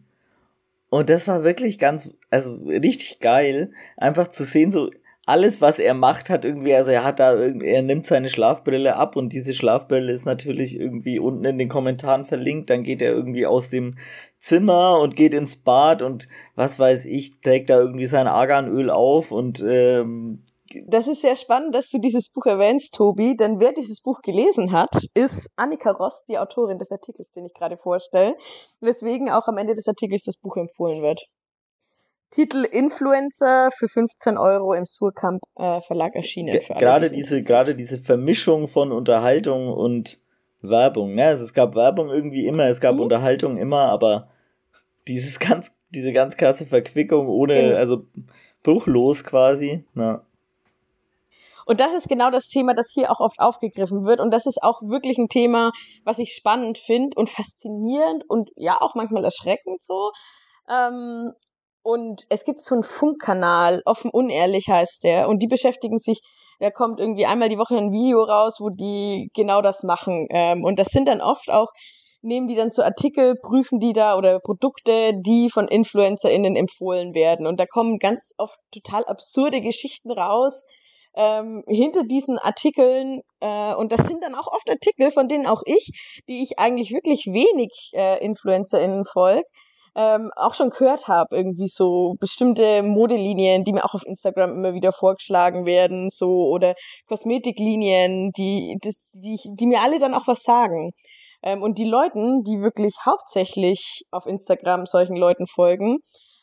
Und 0.90 1.10
das 1.10 1.28
war 1.28 1.44
wirklich 1.44 1.80
ganz, 1.80 2.14
also 2.30 2.56
richtig 2.66 3.20
geil, 3.20 3.72
einfach 3.98 4.30
zu 4.30 4.46
sehen, 4.46 4.72
so 4.72 4.90
alles, 5.28 5.60
was 5.60 5.78
er 5.78 5.94
macht, 5.94 6.30
hat 6.30 6.46
irgendwie, 6.46 6.74
also 6.74 6.90
er 6.90 7.04
hat 7.04 7.20
da 7.20 7.36
irgendwie, 7.36 7.68
er 7.68 7.82
nimmt 7.82 8.06
seine 8.06 8.30
Schlafbrille 8.30 8.96
ab 8.96 9.18
und 9.18 9.34
diese 9.34 9.54
Schlafbrille 9.54 10.14
ist 10.14 10.26
natürlich 10.26 10.80
irgendwie 10.80 11.20
unten 11.20 11.44
in 11.44 11.58
den 11.58 11.68
Kommentaren 11.68 12.24
verlinkt. 12.24 12.70
Dann 12.70 12.84
geht 12.84 13.02
er 13.02 13.12
irgendwie 13.12 13.46
aus 13.46 13.70
dem 13.70 13.96
Zimmer 14.40 15.02
und 15.02 15.18
geht 15.18 15.34
ins 15.34 15.58
Bad 15.58 16.02
und 16.02 16.30
was 16.56 16.80
weiß 16.80 17.04
ich, 17.06 17.42
trägt 17.42 17.70
da 17.70 17.78
irgendwie 17.78 18.06
sein 18.06 18.28
Arganöl 18.28 18.90
auf 18.90 19.34
und 19.34 19.62
ähm, 19.68 20.44
das 20.88 21.08
ist 21.08 21.22
sehr 21.22 21.36
spannend, 21.36 21.76
dass 21.76 21.90
du 21.90 22.00
dieses 22.00 22.30
Buch 22.30 22.46
erwähnst, 22.46 22.94
Tobi, 22.94 23.36
denn 23.36 23.60
wer 23.60 23.74
dieses 23.74 24.02
Buch 24.02 24.22
gelesen 24.22 24.72
hat, 24.72 24.90
ist 25.14 25.50
Annika 25.56 25.92
Ross, 25.92 26.24
die 26.28 26.38
Autorin 26.38 26.78
des 26.78 26.92
Artikels, 26.92 27.32
den 27.32 27.46
ich 27.46 27.54
gerade 27.54 27.78
vorstelle, 27.78 28.36
weswegen 28.80 29.30
auch 29.30 29.48
am 29.48 29.58
Ende 29.58 29.76
des 29.76 29.88
Artikels 29.88 30.24
das 30.24 30.38
Buch 30.38 30.58
empfohlen 30.58 31.02
wird. 31.02 31.28
Titel 32.30 32.66
Influencer 32.66 33.70
für 33.72 33.88
15 33.88 34.38
Euro 34.38 34.74
im 34.74 34.86
Surkamp 34.86 35.42
äh, 35.56 35.80
Verlag 35.82 36.14
erschienen. 36.14 36.60
Gerade 36.78 37.10
diese, 37.10 37.42
gerade 37.42 37.74
diese 37.74 38.00
Vermischung 38.00 38.68
von 38.68 38.92
Unterhaltung 38.92 39.70
und 39.70 40.20
Werbung, 40.62 41.16
ne? 41.16 41.26
Also 41.26 41.46
es 41.46 41.54
gab 41.54 41.76
Werbung 41.76 42.10
irgendwie 42.10 42.46
immer, 42.46 42.66
es 42.66 42.82
gab 42.82 42.96
mhm. 42.96 43.02
Unterhaltung 43.02 43.58
immer, 43.58 43.90
aber 43.90 44.28
dieses 45.08 45.40
ganz, 45.40 45.72
diese 45.90 46.12
ganz 46.12 46.36
krasse 46.36 46.66
Verquickung 46.66 47.28
ohne, 47.28 47.70
mhm. 47.70 47.76
also 47.76 48.06
bruchlos 48.64 49.24
quasi, 49.24 49.86
na. 49.94 50.24
Und 51.68 51.82
das 51.82 51.94
ist 51.94 52.08
genau 52.08 52.32
das 52.32 52.48
Thema, 52.48 52.74
das 52.74 52.90
hier 52.94 53.12
auch 53.12 53.20
oft 53.20 53.40
aufgegriffen 53.40 54.06
wird. 54.06 54.22
Und 54.22 54.32
das 54.32 54.46
ist 54.46 54.64
auch 54.64 54.82
wirklich 54.82 55.18
ein 55.18 55.28
Thema, 55.28 55.72
was 56.06 56.18
ich 56.18 56.34
spannend 56.34 56.78
finde 56.78 57.10
und 57.16 57.30
faszinierend 57.30 58.24
und 58.30 58.50
ja 58.56 58.80
auch 58.80 58.96
manchmal 58.96 59.26
erschreckend 59.26 59.84
so. 59.84 60.12
Ähm, 60.70 61.34
und 61.84 62.24
es 62.30 62.46
gibt 62.46 62.62
so 62.62 62.76
einen 62.76 62.84
Funkkanal, 62.86 63.82
offen 63.86 64.10
unehrlich 64.12 64.68
heißt 64.70 65.04
der. 65.04 65.28
Und 65.28 65.40
die 65.40 65.48
beschäftigen 65.48 66.00
sich, 66.00 66.22
da 66.60 66.72
kommt 66.72 67.02
irgendwie 67.02 67.26
einmal 67.26 67.50
die 67.50 67.58
Woche 67.58 67.76
ein 67.76 67.92
Video 67.92 68.24
raus, 68.24 68.58
wo 68.60 68.70
die 68.70 69.30
genau 69.36 69.62
das 69.62 69.84
machen. 69.84 70.28
Ähm, 70.30 70.64
und 70.64 70.80
das 70.80 70.88
sind 70.88 71.08
dann 71.08 71.22
oft 71.22 71.50
auch 71.50 71.68
nehmen 72.22 72.48
die 72.48 72.56
dann 72.56 72.70
so 72.70 72.82
Artikel, 72.82 73.36
prüfen 73.36 73.80
die 73.80 73.94
da 73.94 74.18
oder 74.18 74.40
Produkte, 74.40 75.14
die 75.22 75.50
von 75.50 75.68
InfluencerInnen 75.68 76.56
empfohlen 76.56 77.14
werden. 77.14 77.48
Und 77.48 77.60
da 77.60 77.66
kommen 77.66 78.00
ganz 78.00 78.34
oft 78.38 78.58
total 78.72 79.06
absurde 79.06 79.62
Geschichten 79.62 80.12
raus, 80.12 80.66
ähm, 81.18 81.64
hinter 81.68 82.04
diesen 82.04 82.38
Artikeln, 82.38 83.22
äh, 83.40 83.74
und 83.74 83.92
das 83.92 84.06
sind 84.08 84.22
dann 84.24 84.36
auch 84.36 84.46
oft 84.48 84.70
Artikel, 84.70 85.10
von 85.10 85.28
denen 85.28 85.48
auch 85.48 85.64
ich, 85.66 85.90
die 86.30 86.44
ich 86.44 86.60
eigentlich 86.60 86.92
wirklich 86.92 87.26
wenig 87.26 87.92
äh, 87.94 88.24
InfluencerInnen 88.24 89.04
folge, 89.06 89.44
ähm, 89.96 90.30
auch 90.36 90.54
schon 90.54 90.70
gehört 90.70 91.08
habe, 91.08 91.36
irgendwie 91.36 91.68
so 91.68 92.14
bestimmte 92.20 92.84
Modelinien, 92.84 93.64
die 93.64 93.74
mir 93.74 93.84
auch 93.84 93.96
auf 93.96 94.06
Instagram 94.06 94.52
immer 94.52 94.76
wieder 94.76 94.94
vorgeschlagen 94.94 95.66
werden, 95.66 96.10
so 96.12 96.50
oder 96.50 96.76
Kosmetiklinien, 97.08 98.32
die, 98.38 98.78
die, 98.84 98.94
die, 99.14 99.40
die 99.44 99.66
mir 99.66 99.82
alle 99.82 100.00
dann 100.00 100.14
auch 100.14 100.28
was 100.28 100.44
sagen. 100.44 100.92
Ähm, 101.42 101.64
und 101.64 101.80
die 101.80 101.90
Leuten, 101.90 102.44
die 102.44 102.62
wirklich 102.62 102.96
hauptsächlich 103.04 104.04
auf 104.12 104.28
Instagram 104.28 104.86
solchen 104.86 105.16
Leuten 105.16 105.48
folgen, 105.48 105.98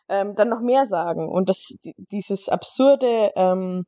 ähm, 0.08 0.34
dann 0.34 0.48
noch 0.48 0.60
mehr 0.60 0.86
sagen. 0.86 1.28
Und 1.28 1.48
das, 1.48 1.76
dieses 2.10 2.48
absurde 2.48 3.30
ähm, 3.36 3.84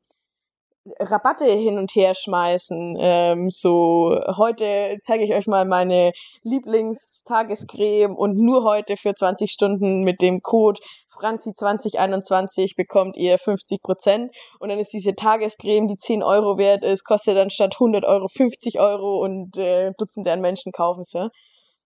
Rabatte 0.99 1.45
hin 1.45 1.77
und 1.77 1.91
her 1.91 2.13
schmeißen. 2.15 2.97
Ähm, 2.99 3.49
so, 3.49 4.19
heute 4.37 4.97
zeige 5.03 5.23
ich 5.23 5.33
euch 5.33 5.47
mal 5.47 5.65
meine 5.65 6.11
Lieblingstagescreme 6.43 8.15
und 8.15 8.37
nur 8.37 8.63
heute 8.63 8.97
für 8.97 9.13
20 9.13 9.51
Stunden 9.51 10.03
mit 10.03 10.21
dem 10.21 10.41
Code 10.41 10.79
Franzi2021 11.17 12.75
bekommt 12.75 13.17
ihr 13.17 13.37
50 13.37 13.81
Prozent. 13.81 14.35
Und 14.59 14.69
dann 14.69 14.79
ist 14.79 14.93
diese 14.93 15.15
Tagescreme, 15.15 15.87
die 15.87 15.97
10 15.97 16.23
Euro 16.23 16.57
wert 16.57 16.83
ist, 16.83 17.03
kostet 17.03 17.37
dann 17.37 17.49
statt 17.49 17.75
100 17.75 18.05
Euro 18.05 18.27
50 18.27 18.79
Euro 18.79 19.23
und 19.23 19.57
äh, 19.57 19.93
Dutzende 19.97 20.31
an 20.31 20.41
Menschen 20.41 20.71
kaufen 20.71 21.03
sie. 21.03 21.29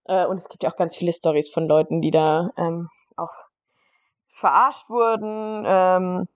Äh, 0.06 0.26
und 0.26 0.36
es 0.36 0.50
gibt 0.50 0.64
ja 0.64 0.72
auch 0.72 0.78
ganz 0.78 0.96
viele 0.98 1.14
Stories 1.14 1.50
von 1.50 1.68
Leuten, 1.68 2.02
die 2.02 2.12
da 2.12 2.50
ähm, 2.58 2.90
auch 3.16 3.32
verarscht 4.40 4.90
wurden 4.90 5.64
ähm, 5.66 6.28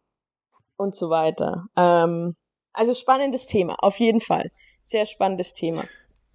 und 0.78 0.96
so 0.96 1.10
weiter. 1.10 1.66
Ähm, 1.76 2.36
also 2.76 2.94
spannendes 2.94 3.46
Thema, 3.48 3.76
auf 3.80 4.00
jeden 4.00 4.22
Fall. 4.22 4.52
Sehr 4.86 5.06
spannendes 5.06 5.54
Thema. 5.54 5.86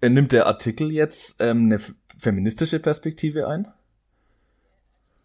Äh, 0.01 0.09
nimmt 0.09 0.31
der 0.31 0.47
Artikel 0.47 0.91
jetzt 0.91 1.37
ähm, 1.39 1.65
eine 1.65 1.79
feministische 2.17 2.79
Perspektive 2.79 3.47
ein? 3.47 3.71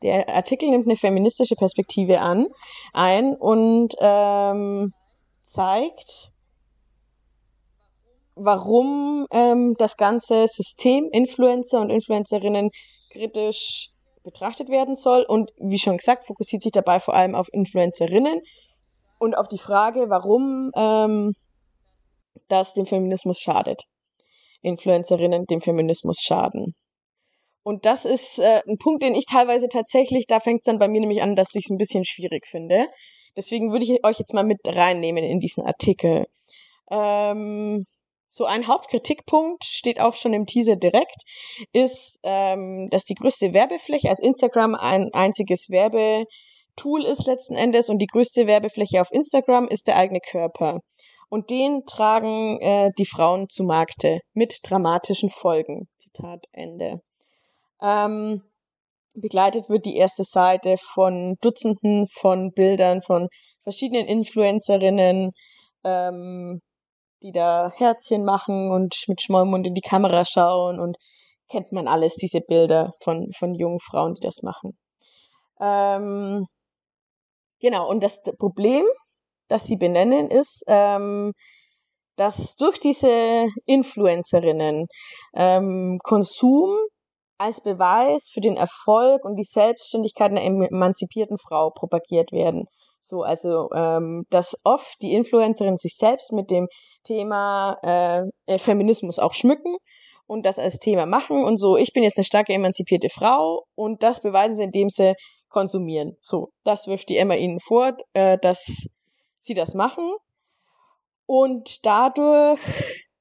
Der 0.03 0.29
Artikel 0.29 0.69
nimmt 0.69 0.87
eine 0.87 0.97
feministische 0.97 1.57
Perspektive 1.57 2.21
an, 2.21 2.47
ein 2.93 3.35
und 3.35 3.95
ähm, 3.99 4.93
zeigt, 5.43 6.33
warum 8.35 9.27
ähm, 9.31 9.75
das 9.79 9.97
ganze 9.97 10.47
System 10.47 11.09
Influencer 11.11 11.81
und 11.81 11.91
Influencerinnen 11.91 12.71
kritisch 13.11 13.91
betrachtet 14.23 14.69
werden 14.69 14.95
soll. 14.95 15.23
Und 15.23 15.51
wie 15.59 15.79
schon 15.79 15.97
gesagt, 15.97 16.27
fokussiert 16.27 16.63
sich 16.63 16.73
dabei 16.73 17.01
vor 17.01 17.15
allem 17.15 17.35
auf 17.35 17.49
Influencerinnen 17.53 18.43
und 19.19 19.37
auf 19.37 19.49
die 19.49 19.59
Frage, 19.59 20.09
warum 20.09 20.71
ähm, 20.77 21.35
das 22.49 22.75
dem 22.75 22.87
Feminismus 22.87 23.41
schadet. 23.41 23.85
Influencerinnen 24.63 25.47
dem 25.47 25.61
Feminismus 25.61 26.19
schaden. 26.21 26.75
Und 27.63 27.85
das 27.85 28.05
ist 28.05 28.39
äh, 28.39 28.63
ein 28.69 28.79
Punkt, 28.79 29.03
den 29.03 29.15
ich 29.15 29.27
teilweise 29.27 29.69
tatsächlich, 29.69 30.27
da 30.27 30.41
fängt 30.41 30.61
es 30.61 30.67
dann 30.67 30.79
bei 30.79 30.89
mir 30.89 31.01
nämlich 31.01 31.23
an, 31.23 31.35
dass 31.35 31.55
ich 31.55 31.65
es 31.65 31.71
ein 31.71 31.79
bisschen 31.79 32.05
schwierig 32.05 32.47
finde. 32.47 32.87
Deswegen 33.37 33.73
würde 33.73 33.85
ich 33.85 34.05
euch 34.05 34.19
jetzt 34.19 34.33
mal 34.33 34.45
mit 34.45 34.61
reinnehmen 34.65 35.25
in 35.25 35.41
diesen 35.41 35.65
Artikel. 35.65 36.27
Ähm, 36.91 37.85
so 38.29 38.45
ein 38.45 38.67
Hauptkritikpunkt 38.67 39.65
steht 39.65 40.01
auch 40.01 40.15
schon 40.15 40.33
im 40.33 40.47
Teaser 40.47 40.77
direkt, 40.77 41.23
ist, 41.73 42.19
ähm, 42.23 42.89
dass 42.91 43.05
die 43.05 43.15
größte 43.15 43.53
Werbefläche, 43.53 44.09
also 44.09 44.23
Instagram 44.25 44.75
ein 44.75 45.11
einziges 45.13 45.69
Werbe 45.71 46.25
Tool 46.77 47.05
ist 47.05 47.27
letzten 47.27 47.55
Endes 47.55 47.89
und 47.89 47.99
die 47.99 48.07
größte 48.07 48.47
Werbefläche 48.47 49.01
auf 49.01 49.11
Instagram 49.11 49.69
ist 49.69 49.87
der 49.87 49.97
eigene 49.97 50.21
Körper. 50.21 50.81
Und 51.29 51.51
den 51.51 51.85
tragen 51.87 52.61
äh, 52.61 52.93
die 52.99 53.07
Frauen 53.07 53.49
zu 53.49 53.65
Markte 53.65 54.21
mit 54.33 54.61
dramatischen 54.63 55.31
Folgen. 55.31 55.89
Zitat 55.99 56.45
Ende. 56.53 57.01
Ähm, 57.83 58.43
begleitet 59.15 59.69
wird 59.69 59.87
die 59.87 59.97
erste 59.97 60.23
Seite 60.23 60.77
von 60.79 61.37
Dutzenden 61.41 62.07
von 62.13 62.53
Bildern 62.53 63.03
von 63.03 63.29
verschiedenen 63.65 64.07
Influencerinnen, 64.07 65.33
ähm, 65.85 66.61
die 67.23 67.33
da 67.33 67.73
Herzchen 67.75 68.25
machen 68.25 68.71
und 68.71 68.95
mit 69.09 69.21
Schmollmund 69.21 69.67
in 69.67 69.75
die 69.75 69.81
Kamera 69.81 70.25
schauen 70.25 70.79
und 70.79 70.97
kennt 71.51 71.73
man 71.73 71.89
alles, 71.89 72.15
diese 72.17 72.41
Bilder 72.41 72.93
von, 73.01 73.33
von 73.37 73.55
jungen 73.55 73.81
Frauen, 73.81 74.15
die 74.15 74.21
das 74.21 74.43
machen. 74.43 74.79
Ähm, 75.61 76.47
Genau, 77.61 77.89
und 77.89 78.03
das 78.03 78.21
Problem, 78.39 78.85
das 79.49 79.65
sie 79.65 79.77
benennen, 79.77 80.31
ist, 80.31 80.65
ähm, 80.67 81.33
dass 82.17 82.57
durch 82.57 82.79
diese 82.81 83.47
Influencerinnen 83.67 84.87
ähm, 85.35 85.99
Konsum 86.03 86.77
als 87.39 87.61
Beweis 87.63 88.31
für 88.33 88.41
den 88.41 88.57
Erfolg 88.57 89.25
und 89.25 89.37
die 89.37 89.45
Selbstständigkeit 89.45 90.31
einer 90.31 90.43
emanzipierten 90.43 91.39
Frau 91.39 91.71
propagiert 91.71 92.33
werden. 92.33 92.65
So, 93.01 93.23
also 93.23 93.69
ähm, 93.75 94.25
dass 94.31 94.57
oft 94.65 94.97
die 95.03 95.13
Influencerinnen 95.13 95.77
sich 95.77 95.97
selbst 95.97 96.33
mit 96.33 96.51
dem 96.51 96.67
Thema 97.05 97.77
äh, 97.83 98.23
äh, 98.47 98.59
Feminismus 98.59 99.19
auch 99.19 99.35
schmücken 99.35 99.77
und 100.27 100.45
das 100.45 100.59
als 100.59 100.79
Thema 100.79 101.07
machen 101.07 101.45
und 101.45 101.59
so, 101.59 101.77
ich 101.77 101.93
bin 101.93 102.03
jetzt 102.03 102.17
eine 102.17 102.25
starke 102.25 102.53
emanzipierte 102.53 103.09
Frau 103.11 103.65
und 103.77 104.03
das 104.03 104.23
beweisen 104.23 104.57
sie, 104.57 104.65
indem 104.65 104.89
sie 104.89 105.15
konsumieren. 105.57 106.19
So, 106.21 106.53
das 106.65 106.87
wirft 106.87 107.09
die 107.09 107.17
Emma 107.17 107.35
ihnen 107.35 107.61
vor, 107.61 107.97
äh, 108.13 108.37
dass 108.37 108.89
sie 109.41 109.55
das 109.55 109.73
machen. 109.73 110.13
Und 111.25 111.87
dadurch, 111.87 112.61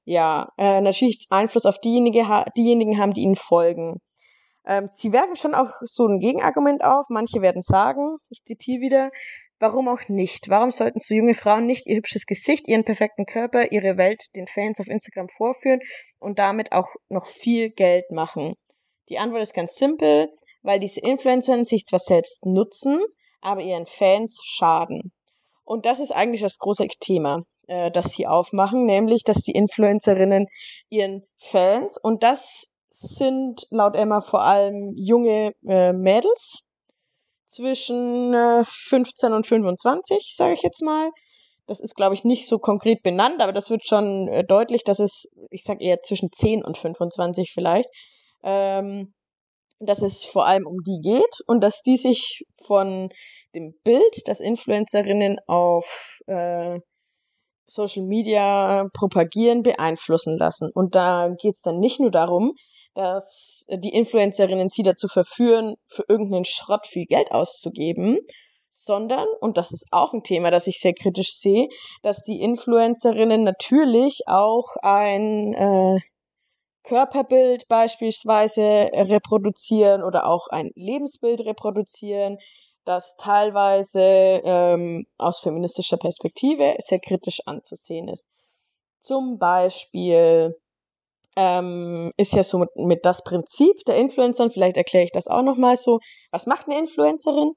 ja, 0.04 0.52
äh, 0.58 0.82
natürlich 0.82 1.26
Einfluss 1.30 1.64
auf 1.64 1.78
diejenige, 1.78 2.26
diejenigen 2.54 2.98
haben, 2.98 3.14
die 3.14 3.22
ihnen 3.22 3.36
folgen. 3.36 4.02
Ähm, 4.66 4.86
sie 4.86 5.14
werfen 5.14 5.36
schon 5.36 5.54
auch 5.54 5.70
so 5.80 6.06
ein 6.06 6.20
Gegenargument 6.20 6.84
auf. 6.84 7.06
Manche 7.08 7.40
werden 7.40 7.62
sagen, 7.62 8.18
ich 8.28 8.44
zitiere 8.44 8.82
wieder, 8.82 9.10
warum 9.58 9.88
auch 9.88 10.06
nicht? 10.08 10.50
Warum 10.50 10.70
sollten 10.70 11.00
so 11.00 11.14
junge 11.14 11.34
Frauen 11.34 11.64
nicht 11.64 11.86
ihr 11.86 11.96
hübsches 11.96 12.26
Gesicht, 12.26 12.68
ihren 12.68 12.84
perfekten 12.84 13.24
Körper, 13.24 13.72
ihre 13.72 13.96
Welt 13.96 14.26
den 14.36 14.46
Fans 14.46 14.78
auf 14.78 14.88
Instagram 14.88 15.30
vorführen 15.38 15.80
und 16.18 16.38
damit 16.38 16.72
auch 16.72 16.88
noch 17.08 17.24
viel 17.24 17.70
Geld 17.70 18.10
machen? 18.10 18.56
Die 19.08 19.16
Antwort 19.16 19.40
ist 19.40 19.54
ganz 19.54 19.76
simpel 19.76 20.28
weil 20.66 20.80
diese 20.80 21.00
Influencer 21.00 21.64
sich 21.64 21.86
zwar 21.86 22.00
selbst 22.00 22.44
nutzen, 22.44 23.00
aber 23.40 23.60
ihren 23.60 23.86
Fans 23.86 24.38
schaden. 24.42 25.12
Und 25.64 25.86
das 25.86 26.00
ist 26.00 26.10
eigentlich 26.10 26.42
das 26.42 26.58
große 26.58 26.86
Thema, 27.00 27.44
äh, 27.68 27.90
das 27.90 28.12
sie 28.12 28.26
aufmachen, 28.26 28.84
nämlich, 28.84 29.22
dass 29.22 29.38
die 29.38 29.52
Influencerinnen 29.52 30.46
ihren 30.88 31.22
Fans, 31.38 31.96
und 32.02 32.22
das 32.22 32.66
sind 32.90 33.66
laut 33.70 33.94
Emma 33.94 34.20
vor 34.20 34.42
allem 34.42 34.92
junge 34.96 35.52
äh, 35.66 35.92
Mädels 35.92 36.60
zwischen 37.46 38.34
äh, 38.34 38.64
15 38.64 39.32
und 39.32 39.46
25, 39.46 40.34
sage 40.34 40.54
ich 40.54 40.62
jetzt 40.62 40.82
mal. 40.82 41.10
Das 41.68 41.80
ist, 41.80 41.94
glaube 41.94 42.14
ich, 42.14 42.24
nicht 42.24 42.46
so 42.46 42.58
konkret 42.58 43.02
benannt, 43.02 43.40
aber 43.40 43.52
das 43.52 43.70
wird 43.70 43.86
schon 43.86 44.28
äh, 44.28 44.44
deutlich, 44.44 44.82
dass 44.82 44.98
es, 44.98 45.28
ich 45.50 45.62
sage 45.62 45.84
eher 45.84 46.02
zwischen 46.02 46.32
10 46.32 46.64
und 46.64 46.78
25 46.78 47.50
vielleicht, 47.52 47.88
ähm, 48.42 49.12
dass 49.78 50.02
es 50.02 50.24
vor 50.24 50.46
allem 50.46 50.66
um 50.66 50.78
die 50.86 51.00
geht 51.02 51.40
und 51.46 51.62
dass 51.62 51.82
die 51.82 51.96
sich 51.96 52.44
von 52.64 53.10
dem 53.54 53.74
Bild, 53.84 54.22
das 54.26 54.40
Influencerinnen 54.40 55.38
auf 55.46 56.18
äh, 56.26 56.78
Social 57.66 58.04
Media 58.04 58.88
propagieren, 58.92 59.62
beeinflussen 59.62 60.38
lassen. 60.38 60.70
Und 60.72 60.94
da 60.94 61.28
geht 61.40 61.54
es 61.54 61.62
dann 61.62 61.78
nicht 61.78 62.00
nur 62.00 62.10
darum, 62.10 62.52
dass 62.94 63.66
die 63.68 63.92
Influencerinnen 63.92 64.68
sie 64.68 64.82
dazu 64.82 65.08
verführen, 65.08 65.74
für 65.88 66.04
irgendeinen 66.08 66.44
Schrott 66.46 66.86
viel 66.86 67.04
Geld 67.04 67.30
auszugeben, 67.30 68.18
sondern, 68.70 69.26
und 69.40 69.56
das 69.56 69.72
ist 69.72 69.86
auch 69.90 70.12
ein 70.12 70.22
Thema, 70.22 70.50
das 70.50 70.66
ich 70.66 70.78
sehr 70.78 70.94
kritisch 70.94 71.34
sehe, 71.34 71.68
dass 72.02 72.22
die 72.22 72.40
Influencerinnen 72.40 73.42
natürlich 73.42 74.20
auch 74.26 74.76
ein 74.82 75.54
äh, 75.54 76.00
Körperbild 76.86 77.68
beispielsweise 77.68 78.90
reproduzieren 78.92 80.02
oder 80.02 80.26
auch 80.26 80.48
ein 80.48 80.70
Lebensbild 80.74 81.40
reproduzieren, 81.40 82.38
das 82.84 83.16
teilweise 83.16 84.00
ähm, 84.00 85.06
aus 85.18 85.40
feministischer 85.40 85.96
Perspektive 85.96 86.76
sehr 86.78 87.00
kritisch 87.00 87.40
anzusehen 87.44 88.08
ist. 88.08 88.28
Zum 89.00 89.38
Beispiel 89.38 90.56
ähm, 91.36 92.12
ist 92.16 92.32
ja 92.32 92.44
so 92.44 92.58
mit, 92.58 92.74
mit 92.76 93.04
das 93.04 93.22
Prinzip 93.22 93.84
der 93.86 93.96
Influencerin, 93.96 94.50
vielleicht 94.50 94.76
erkläre 94.76 95.04
ich 95.04 95.12
das 95.12 95.26
auch 95.26 95.42
nochmal 95.42 95.76
so, 95.76 95.98
was 96.30 96.46
macht 96.46 96.66
eine 96.66 96.78
Influencerin? 96.78 97.52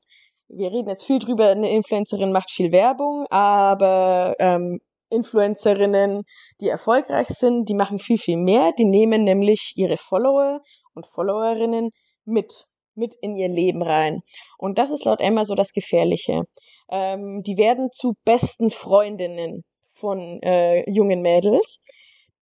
Wir 0.48 0.72
reden 0.72 0.90
jetzt 0.90 1.06
viel 1.06 1.20
drüber, 1.20 1.50
eine 1.50 1.72
Influencerin 1.72 2.32
macht 2.32 2.52
viel 2.52 2.72
Werbung, 2.72 3.28
aber 3.30 4.36
ähm, 4.40 4.80
Influencerinnen, 5.10 6.24
die 6.62 6.70
erfolgreich 6.70 7.28
sind, 7.28 7.70
die 7.70 7.74
machen 7.74 8.00
viel, 8.00 8.18
viel 8.18 8.38
mehr. 8.38 8.72
Die 8.78 8.86
nehmen 8.86 9.24
nämlich 9.24 9.74
ihre 9.76 9.98
Follower 9.98 10.62
und 10.94 11.08
Followerinnen 11.08 11.92
mit, 12.26 12.66
mit 12.96 13.16
in 13.22 13.36
ihr 13.36 13.50
Leben 13.50 13.82
rein. 13.82 14.22
Und 14.58 14.78
das 14.78 14.92
ist 14.92 15.06
laut 15.06 15.22
Emma 15.22 15.46
so 15.46 15.56
das 15.56 15.72
Gefährliche. 15.72 16.44
Ähm, 16.90 17.42
die 17.46 17.58
werden 17.58 17.90
zu 17.92 18.14
besten 18.26 18.70
Freundinnen 18.72 19.64
von 19.94 20.42
äh, 20.42 20.90
jungen 20.90 21.22
Mädels, 21.22 21.82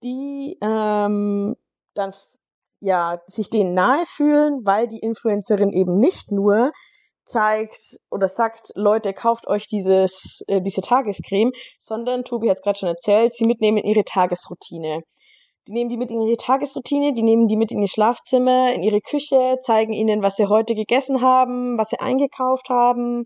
die 0.03 0.57
ähm, 0.61 1.55
dann 1.93 2.13
ja 2.79 3.21
sich 3.25 3.49
denen 3.49 3.73
nahe 3.73 4.05
fühlen, 4.05 4.61
weil 4.63 4.87
die 4.87 4.99
Influencerin 4.99 5.71
eben 5.71 5.97
nicht 5.97 6.31
nur 6.31 6.71
zeigt 7.28 7.97
oder 8.09 8.28
sagt, 8.28 8.71
Leute, 8.75 9.13
kauft 9.13 9.47
euch 9.47 9.67
dieses, 9.67 10.43
äh, 10.47 10.61
diese 10.61 10.82
Tagescreme, 10.82 11.51
sondern, 11.78 12.23
Tobi 12.23 12.49
hat 12.49 12.57
es 12.57 12.63
gerade 12.63 12.80
schon 12.80 12.89
erzählt, 12.89 13.34
sie 13.34 13.45
mitnehmen 13.45 13.78
ihre 13.78 14.03
Tagesroutine. 14.03 15.01
Die 15.67 15.73
nehmen 15.73 15.89
die 15.89 15.97
mit 15.97 16.11
in 16.11 16.21
ihre 16.21 16.38
Tagesroutine, 16.38 17.13
die 17.13 17.23
nehmen 17.23 17.47
die 17.47 17.57
mit 17.57 17.71
in 17.71 17.82
ihr 17.82 17.89
Schlafzimmer, 17.89 18.73
in 18.73 18.84
ihre 18.84 19.01
Küche, 19.01 19.57
zeigen 19.61 19.91
ihnen, 19.91 20.21
was 20.21 20.38
sie 20.38 20.47
heute 20.47 20.75
gegessen 20.75 21.21
haben, 21.21 21.78
was 21.78 21.89
sie 21.89 21.99
eingekauft 21.99 22.69
haben, 22.69 23.25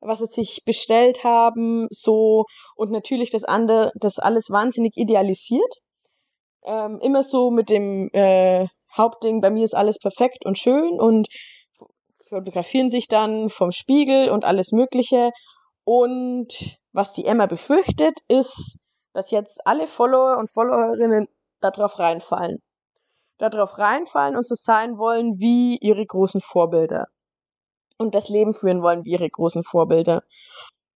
was 0.00 0.20
sie 0.20 0.26
sich 0.26 0.62
bestellt 0.64 1.22
haben, 1.22 1.86
so 1.90 2.46
und 2.76 2.90
natürlich 2.90 3.30
das 3.30 3.44
andere, 3.44 3.92
das 3.94 4.18
alles 4.18 4.50
wahnsinnig 4.50 4.94
idealisiert. 4.96 5.80
Ähm, 6.64 6.98
immer 7.02 7.22
so 7.22 7.50
mit 7.50 7.68
dem 7.68 8.08
äh, 8.14 8.66
Hauptding, 8.96 9.40
bei 9.40 9.50
mir 9.50 9.64
ist 9.64 9.74
alles 9.74 9.98
perfekt 9.98 10.46
und 10.46 10.58
schön 10.58 10.98
und 10.98 11.28
fotografieren 12.32 12.88
sich 12.88 13.08
dann 13.08 13.50
vom 13.50 13.72
Spiegel 13.72 14.30
und 14.30 14.44
alles 14.44 14.72
Mögliche. 14.72 15.32
Und 15.84 16.78
was 16.92 17.12
die 17.12 17.26
Emma 17.26 17.46
befürchtet, 17.46 18.20
ist, 18.26 18.78
dass 19.12 19.30
jetzt 19.30 19.60
alle 19.66 19.86
Follower 19.86 20.38
und 20.38 20.50
Followerinnen 20.50 21.28
darauf 21.60 21.98
reinfallen. 21.98 22.62
Darauf 23.36 23.76
reinfallen 23.76 24.36
und 24.36 24.46
so 24.46 24.54
sein 24.54 24.96
wollen 24.96 25.38
wie 25.38 25.76
ihre 25.80 26.06
großen 26.06 26.40
Vorbilder 26.40 27.08
und 27.98 28.14
das 28.14 28.28
Leben 28.28 28.54
führen 28.54 28.82
wollen 28.82 29.04
wie 29.04 29.12
ihre 29.12 29.28
großen 29.28 29.62
Vorbilder. 29.64 30.22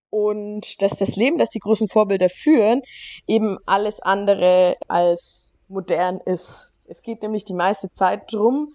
Und 0.08 0.80
dass 0.80 0.96
das 0.96 1.16
Leben, 1.16 1.38
das 1.38 1.50
die 1.50 1.58
großen 1.58 1.88
Vorbilder 1.88 2.28
führen, 2.30 2.82
eben 3.26 3.58
alles 3.66 4.00
andere 4.00 4.76
als 4.88 5.52
modern 5.68 6.20
ist. 6.24 6.72
Es 6.86 7.02
geht 7.02 7.22
nämlich 7.22 7.44
die 7.44 7.54
meiste 7.54 7.90
Zeit 7.90 8.32
drum, 8.32 8.74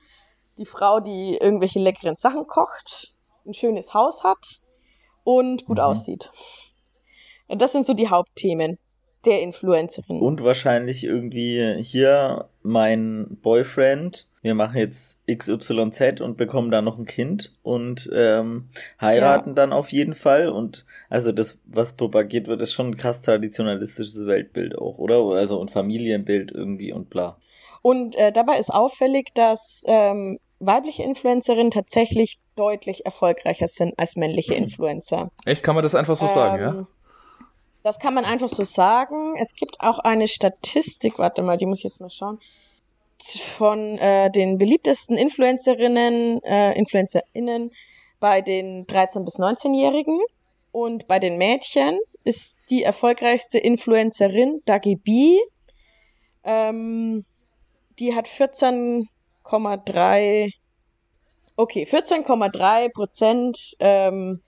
die 0.57 0.65
Frau, 0.65 0.99
die 0.99 1.37
irgendwelche 1.39 1.79
leckeren 1.79 2.15
Sachen 2.15 2.47
kocht, 2.47 3.13
ein 3.45 3.53
schönes 3.53 3.93
Haus 3.93 4.23
hat 4.23 4.61
und 5.23 5.65
gut 5.65 5.77
mhm. 5.77 5.83
aussieht. 5.83 6.31
Und 7.47 7.61
das 7.61 7.71
sind 7.71 7.85
so 7.85 7.93
die 7.93 8.09
Hauptthemen 8.09 8.77
der 9.25 9.41
Influencerin. 9.41 10.19
Und 10.19 10.43
wahrscheinlich 10.43 11.03
irgendwie 11.03 11.81
hier 11.81 12.49
mein 12.63 13.37
Boyfriend 13.41 14.27
wir 14.41 14.55
machen 14.55 14.77
jetzt 14.77 15.19
XYZ 15.31 16.19
und 16.21 16.35
bekommen 16.35 16.71
da 16.71 16.81
noch 16.81 16.97
ein 16.97 17.05
Kind 17.05 17.53
und 17.61 18.09
ähm, 18.13 18.69
heiraten 18.99 19.49
ja. 19.51 19.55
dann 19.55 19.73
auf 19.73 19.91
jeden 19.91 20.15
Fall. 20.15 20.49
Und 20.49 20.85
also 21.09 21.31
das, 21.31 21.59
was 21.65 21.93
propagiert 21.93 22.47
wird, 22.47 22.61
ist 22.61 22.73
schon 22.73 22.87
ein 22.87 22.97
krass 22.97 23.21
traditionalistisches 23.21 24.25
Weltbild 24.25 24.75
auch, 24.77 24.97
oder? 24.97 25.17
Also 25.35 25.61
ein 25.61 25.69
Familienbild 25.69 26.51
irgendwie 26.51 26.91
und 26.91 27.09
bla. 27.11 27.37
Und 27.81 28.15
äh, 28.15 28.31
dabei 28.31 28.57
ist 28.57 28.71
auffällig, 28.71 29.33
dass 29.33 29.83
ähm, 29.87 30.39
weibliche 30.59 31.03
Influencerinnen 31.03 31.71
tatsächlich 31.71 32.39
deutlich 32.55 33.05
erfolgreicher 33.05 33.67
sind 33.67 33.97
als 33.97 34.15
männliche 34.15 34.53
mhm. 34.53 34.63
Influencer. 34.63 35.31
Echt, 35.45 35.63
kann 35.63 35.75
man 35.75 35.83
das 35.83 35.95
einfach 35.95 36.15
so 36.15 36.27
ähm, 36.27 36.33
sagen, 36.33 36.61
ja? 36.61 36.69
Ähm, 36.69 36.87
das 37.83 37.97
kann 37.97 38.13
man 38.13 38.25
einfach 38.25 38.47
so 38.47 38.63
sagen. 38.63 39.35
Es 39.39 39.55
gibt 39.55 39.81
auch 39.81 39.97
eine 39.97 40.27
Statistik, 40.27 41.17
warte 41.17 41.41
mal, 41.41 41.57
die 41.57 41.65
muss 41.65 41.79
ich 41.79 41.85
jetzt 41.85 41.99
mal 41.99 42.11
schauen 42.11 42.39
von 43.29 43.97
äh, 43.97 44.31
den 44.31 44.57
beliebtesten 44.57 45.17
Influencerinnen, 45.17 46.43
äh, 46.43 46.73
InfluencerInnen 46.77 47.71
bei 48.19 48.41
den 48.41 48.85
13- 48.87 49.23
bis 49.23 49.39
19-Jährigen. 49.39 50.19
Und 50.71 51.07
bei 51.07 51.19
den 51.19 51.37
Mädchen 51.37 51.99
ist 52.23 52.59
die 52.69 52.83
erfolgreichste 52.83 53.57
Influencerin 53.57 54.61
Dagi 54.65 54.95
B. 54.95 55.37
Ähm, 56.43 57.25
die 58.01 58.13
hat 58.15 58.27
14,3 58.27 60.51
okay, 61.55 61.87
14,3 61.89 62.91
Prozent 62.91 63.75
ähm, 63.79 64.41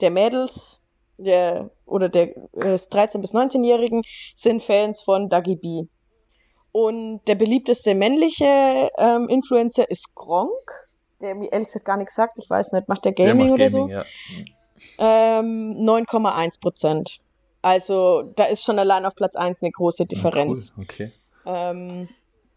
der 0.00 0.10
Mädels 0.10 0.82
der, 1.16 1.70
oder 1.86 2.08
der 2.08 2.36
äh, 2.36 2.74
13- 2.74 3.20
bis 3.20 3.32
19-Jährigen 3.32 4.02
sind 4.34 4.60
Fans 4.62 5.00
von 5.00 5.30
Dagi 5.30 5.56
B. 5.56 5.84
Und 6.72 7.22
der 7.26 7.36
beliebteste 7.36 7.94
männliche 7.94 8.90
ähm, 8.98 9.30
Influencer 9.30 9.90
ist 9.90 10.14
Gronk, 10.14 10.50
der 11.20 11.34
mir 11.34 11.50
ehrlich 11.50 11.68
gesagt 11.68 11.86
gar 11.86 11.96
nichts 11.96 12.14
sagt. 12.14 12.38
Ich 12.38 12.50
weiß 12.50 12.72
nicht, 12.72 12.86
macht 12.88 13.06
der 13.06 13.12
Gaming, 13.12 13.38
der 13.38 13.46
macht 13.46 13.52
oder 13.52 13.68
Gaming, 13.68 13.88
so? 13.88 13.88
Ja. 13.88 14.04
Ähm, 14.98 15.74
9,1 15.78 16.60
Prozent. 16.60 17.20
Also 17.62 18.24
da 18.36 18.44
ist 18.44 18.62
schon 18.62 18.78
allein 18.78 19.06
auf 19.06 19.14
Platz 19.14 19.36
1 19.36 19.62
eine 19.62 19.70
große 19.70 20.04
Differenz. 20.04 20.74
cool. 20.76 20.84
Okay. 20.84 21.12
Ähm, 21.46 22.10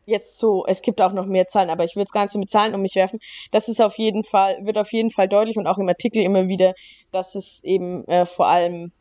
jetzt 0.09 0.39
so, 0.39 0.65
es 0.65 0.81
gibt 0.81 1.01
auch 1.01 1.13
noch 1.13 1.25
mehr 1.25 1.47
Zahlen, 1.47 1.69
aber 1.69 1.83
ich 1.85 1.95
will 1.95 2.01
jetzt 2.01 2.13
gar 2.13 2.23
nicht 2.23 2.31
so 2.31 2.39
mit 2.39 2.49
Zahlen 2.49 2.75
um 2.75 2.81
mich 2.81 2.95
werfen. 2.95 3.19
Das 3.51 3.67
ist 3.67 3.81
auf 3.81 3.97
jeden 3.97 4.23
Fall, 4.23 4.65
wird 4.65 4.77
auf 4.77 4.91
jeden 4.91 5.09
Fall 5.09 5.27
deutlich 5.27 5.57
und 5.57 5.67
auch 5.67 5.77
im 5.77 5.87
Artikel 5.87 6.21
immer 6.21 6.47
wieder, 6.47 6.73
dass 7.11 7.35
es 7.35 7.63
eben 7.63 8.05
äh, 8.07 8.25
vor 8.25 8.47
allem 8.47 8.91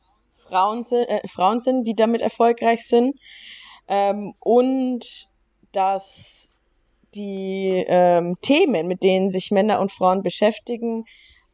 Frauen, 0.49 0.85
äh, 0.93 1.27
Frauen 1.29 1.61
sind, 1.61 1.87
die 1.87 1.95
damit 1.95 2.21
erfolgreich 2.21 2.87
sind. 2.87 3.19
Ähm, 3.89 4.35
und 4.41 5.29
dass 5.73 6.51
die 7.15 7.85
ähm, 7.89 8.37
Themen, 8.43 8.87
mit 8.87 9.03
denen 9.03 9.31
sich 9.31 9.51
Männer 9.51 9.81
und 9.81 9.93
Frauen 9.93 10.23
beschäftigen, 10.23 11.05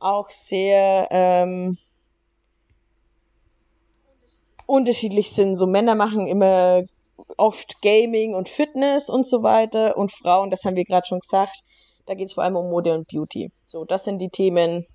auch 0.00 0.30
sehr 0.30 1.08
ähm, 1.10 1.78
unterschiedlich 4.66 5.30
sind. 5.30 5.56
So 5.56 5.66
Männer 5.66 5.94
machen 5.94 6.26
immer 6.26 6.82
oft 7.36 7.80
Gaming 7.82 8.34
und 8.34 8.48
Fitness 8.48 9.08
und 9.08 9.26
so 9.26 9.42
weiter 9.42 9.96
und 9.96 10.12
Frauen, 10.12 10.50
das 10.50 10.64
haben 10.64 10.76
wir 10.76 10.84
gerade 10.84 11.06
schon 11.06 11.20
gesagt, 11.20 11.62
da 12.06 12.14
geht 12.14 12.28
es 12.28 12.34
vor 12.34 12.44
allem 12.44 12.56
um 12.56 12.70
Mode 12.70 12.94
und 12.94 13.08
Beauty. 13.08 13.50
So, 13.66 13.84
das 13.84 14.04
sind 14.04 14.18
die 14.18 14.28
Themen. 14.28 14.86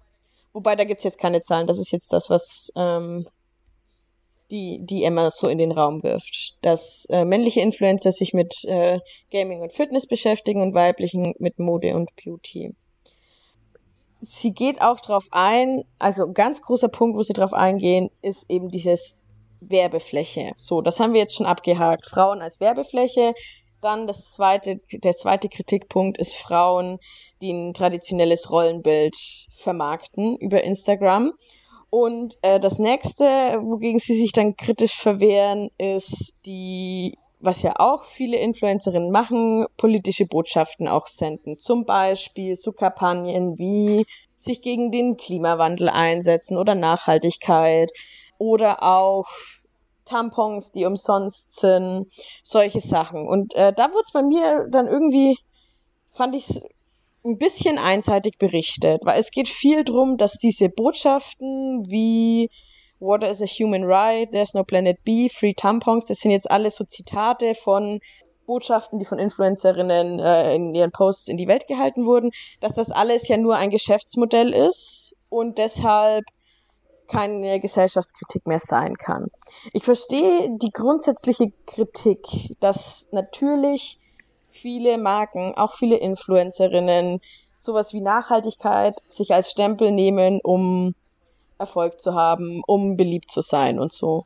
Wobei, 0.54 0.76
da 0.76 0.84
gibt 0.84 1.00
es 1.00 1.04
jetzt 1.04 1.20
keine 1.20 1.42
Zahlen. 1.42 1.68
Das 1.68 1.80
ist 1.80 1.92
jetzt 1.92 2.14
das, 2.14 2.30
was 2.30 2.72
ähm, 2.76 3.28
die, 4.52 4.80
die 4.84 5.04
Emma 5.04 5.30
so 5.30 5.48
in 5.48 5.58
den 5.58 5.72
Raum 5.72 6.04
wirft. 6.04 6.58
Dass 6.62 7.06
äh, 7.10 7.26
männliche 7.26 7.62
Influencer 7.62 8.12
sich 8.12 8.34
mit 8.34 8.64
äh, 8.66 9.00
Gaming 9.32 9.62
und 9.62 9.74
Fitness 9.74 10.08
beschäftigen 10.08 10.62
und 10.62 10.74
weiblichen 10.74 11.34
mit 11.40 11.60
Mode 11.60 11.96
und 11.96 12.10
Beauty. 12.24 12.76
Sie 14.22 14.52
geht 14.52 14.82
auch 14.82 15.00
darauf 15.00 15.28
ein, 15.32 15.84
also 15.98 16.26
ein 16.26 16.34
ganz 16.34 16.62
großer 16.62 16.90
Punkt, 16.90 17.18
wo 17.18 17.22
sie 17.22 17.34
darauf 17.34 17.54
eingehen, 17.54 18.10
ist 18.22 18.50
eben 18.50 18.70
dieses 18.70 19.16
Werbefläche. 19.62 20.53
So, 20.57 20.82
das 20.82 20.99
haben 20.99 21.14
wir 21.14 21.22
jetzt 21.22 21.36
schon 21.36 21.45
abgehakt. 21.45 22.07
Frauen 22.07 22.41
als 22.41 22.60
Werbefläche. 22.60 23.34
Dann 23.82 24.07
das 24.07 24.34
zweite, 24.34 24.78
der 24.91 25.14
zweite 25.14 25.49
Kritikpunkt 25.49 26.18
ist 26.18 26.36
Frauen, 26.36 26.99
die 27.41 27.51
ein 27.51 27.74
traditionelles 27.74 28.51
Rollenbild 28.51 29.16
vermarkten 29.53 30.36
über 30.38 30.64
Instagram. 30.64 31.34
Und 31.89 32.38
äh, 32.41 32.60
das 32.60 32.78
nächste, 32.78 33.26
wogegen 33.26 33.99
sie 33.99 34.16
sich 34.16 34.32
dann 34.32 34.55
kritisch 34.55 34.95
verwehren, 34.95 35.72
ist 35.78 36.36
die, 36.45 37.18
was 37.39 37.64
ja 37.64 37.74
auch 37.78 38.03
viele 38.03 38.38
Influencerinnen 38.38 39.12
machen, 39.12 39.66
politische 39.78 40.26
Botschaften 40.26 40.88
auch 40.88 41.07
senden. 41.07 41.57
Zum 41.57 41.86
Beispiel 41.86 42.55
so 42.55 42.74
Kampagnen 42.74 43.57
wie 43.57 44.05
sich 44.38 44.62
gegen 44.62 44.91
den 44.91 45.18
Klimawandel 45.18 45.89
einsetzen 45.89 46.57
oder 46.57 46.76
Nachhaltigkeit 46.76 47.91
oder 48.40 48.82
auch 48.82 49.28
Tampons, 50.06 50.72
die 50.72 50.86
umsonst 50.86 51.60
sind, 51.60 52.08
solche 52.44 52.80
Sachen. 52.80 53.28
Und 53.28 53.54
äh, 53.54 53.72
da 53.72 53.92
wurde 53.92 54.04
es 54.04 54.12
bei 54.12 54.24
mir 54.24 54.68
dann 54.72 54.88
irgendwie, 54.88 55.38
fand 56.14 56.36
ich 56.36 56.50
es 56.50 56.62
ein 57.24 57.38
bisschen 57.38 57.78
einseitig 57.78 58.38
berichtet, 58.40 59.02
weil 59.04 59.20
es 59.20 59.30
geht 59.30 59.48
viel 59.48 59.84
drum, 59.84 60.18
dass 60.18 60.34
diese 60.34 60.70
Botschaften 60.70 61.86
wie 61.88 62.50
Water 63.00 63.30
is 63.30 63.42
a 63.42 63.46
human 63.46 63.84
right, 63.84 64.30
there's 64.32 64.54
no 64.54 64.64
planet 64.64 64.98
B, 65.04 65.30
free 65.30 65.54
tampons, 65.54 66.06
das 66.06 66.20
sind 66.20 66.32
jetzt 66.32 66.50
alles 66.50 66.76
so 66.76 66.84
Zitate 66.84 67.56
von 67.56 68.00
Botschaften, 68.46 69.00
die 69.00 69.06
von 69.06 69.20
Influencerinnen 69.20 70.20
äh, 70.20 70.56
in 70.56 70.74
ihren 70.74 70.92
Posts 70.92 71.28
in 71.28 71.38
die 71.38 71.48
Welt 71.48 71.68
gehalten 71.68 72.06
wurden, 72.06 72.32
dass 72.62 72.74
das 72.74 72.90
alles 72.90 73.28
ja 73.28 73.38
nur 73.38 73.56
ein 73.56 73.70
Geschäftsmodell 73.70 74.54
ist 74.54 75.16
und 75.30 75.58
deshalb 75.58 76.26
keine 77.10 77.60
Gesellschaftskritik 77.60 78.45
mehr 78.45 78.60
sein 78.60 78.95
kann. 78.97 79.28
Ich 79.74 79.84
verstehe 79.84 80.49
die 80.57 80.72
grundsätzliche 80.72 81.51
Kritik, 81.66 82.22
dass 82.60 83.07
natürlich 83.12 83.99
viele 84.51 84.97
Marken, 84.97 85.55
auch 85.55 85.76
viele 85.76 85.97
Influencerinnen, 85.97 87.22
sowas 87.57 87.93
wie 87.93 88.01
Nachhaltigkeit 88.01 88.95
sich 89.07 89.34
als 89.34 89.51
Stempel 89.51 89.91
nehmen, 89.91 90.39
um 90.41 90.95
Erfolg 91.57 91.99
zu 91.99 92.14
haben, 92.14 92.62
um 92.66 92.95
beliebt 92.95 93.30
zu 93.30 93.41
sein 93.41 93.80
und 93.80 93.91
so. 93.91 94.26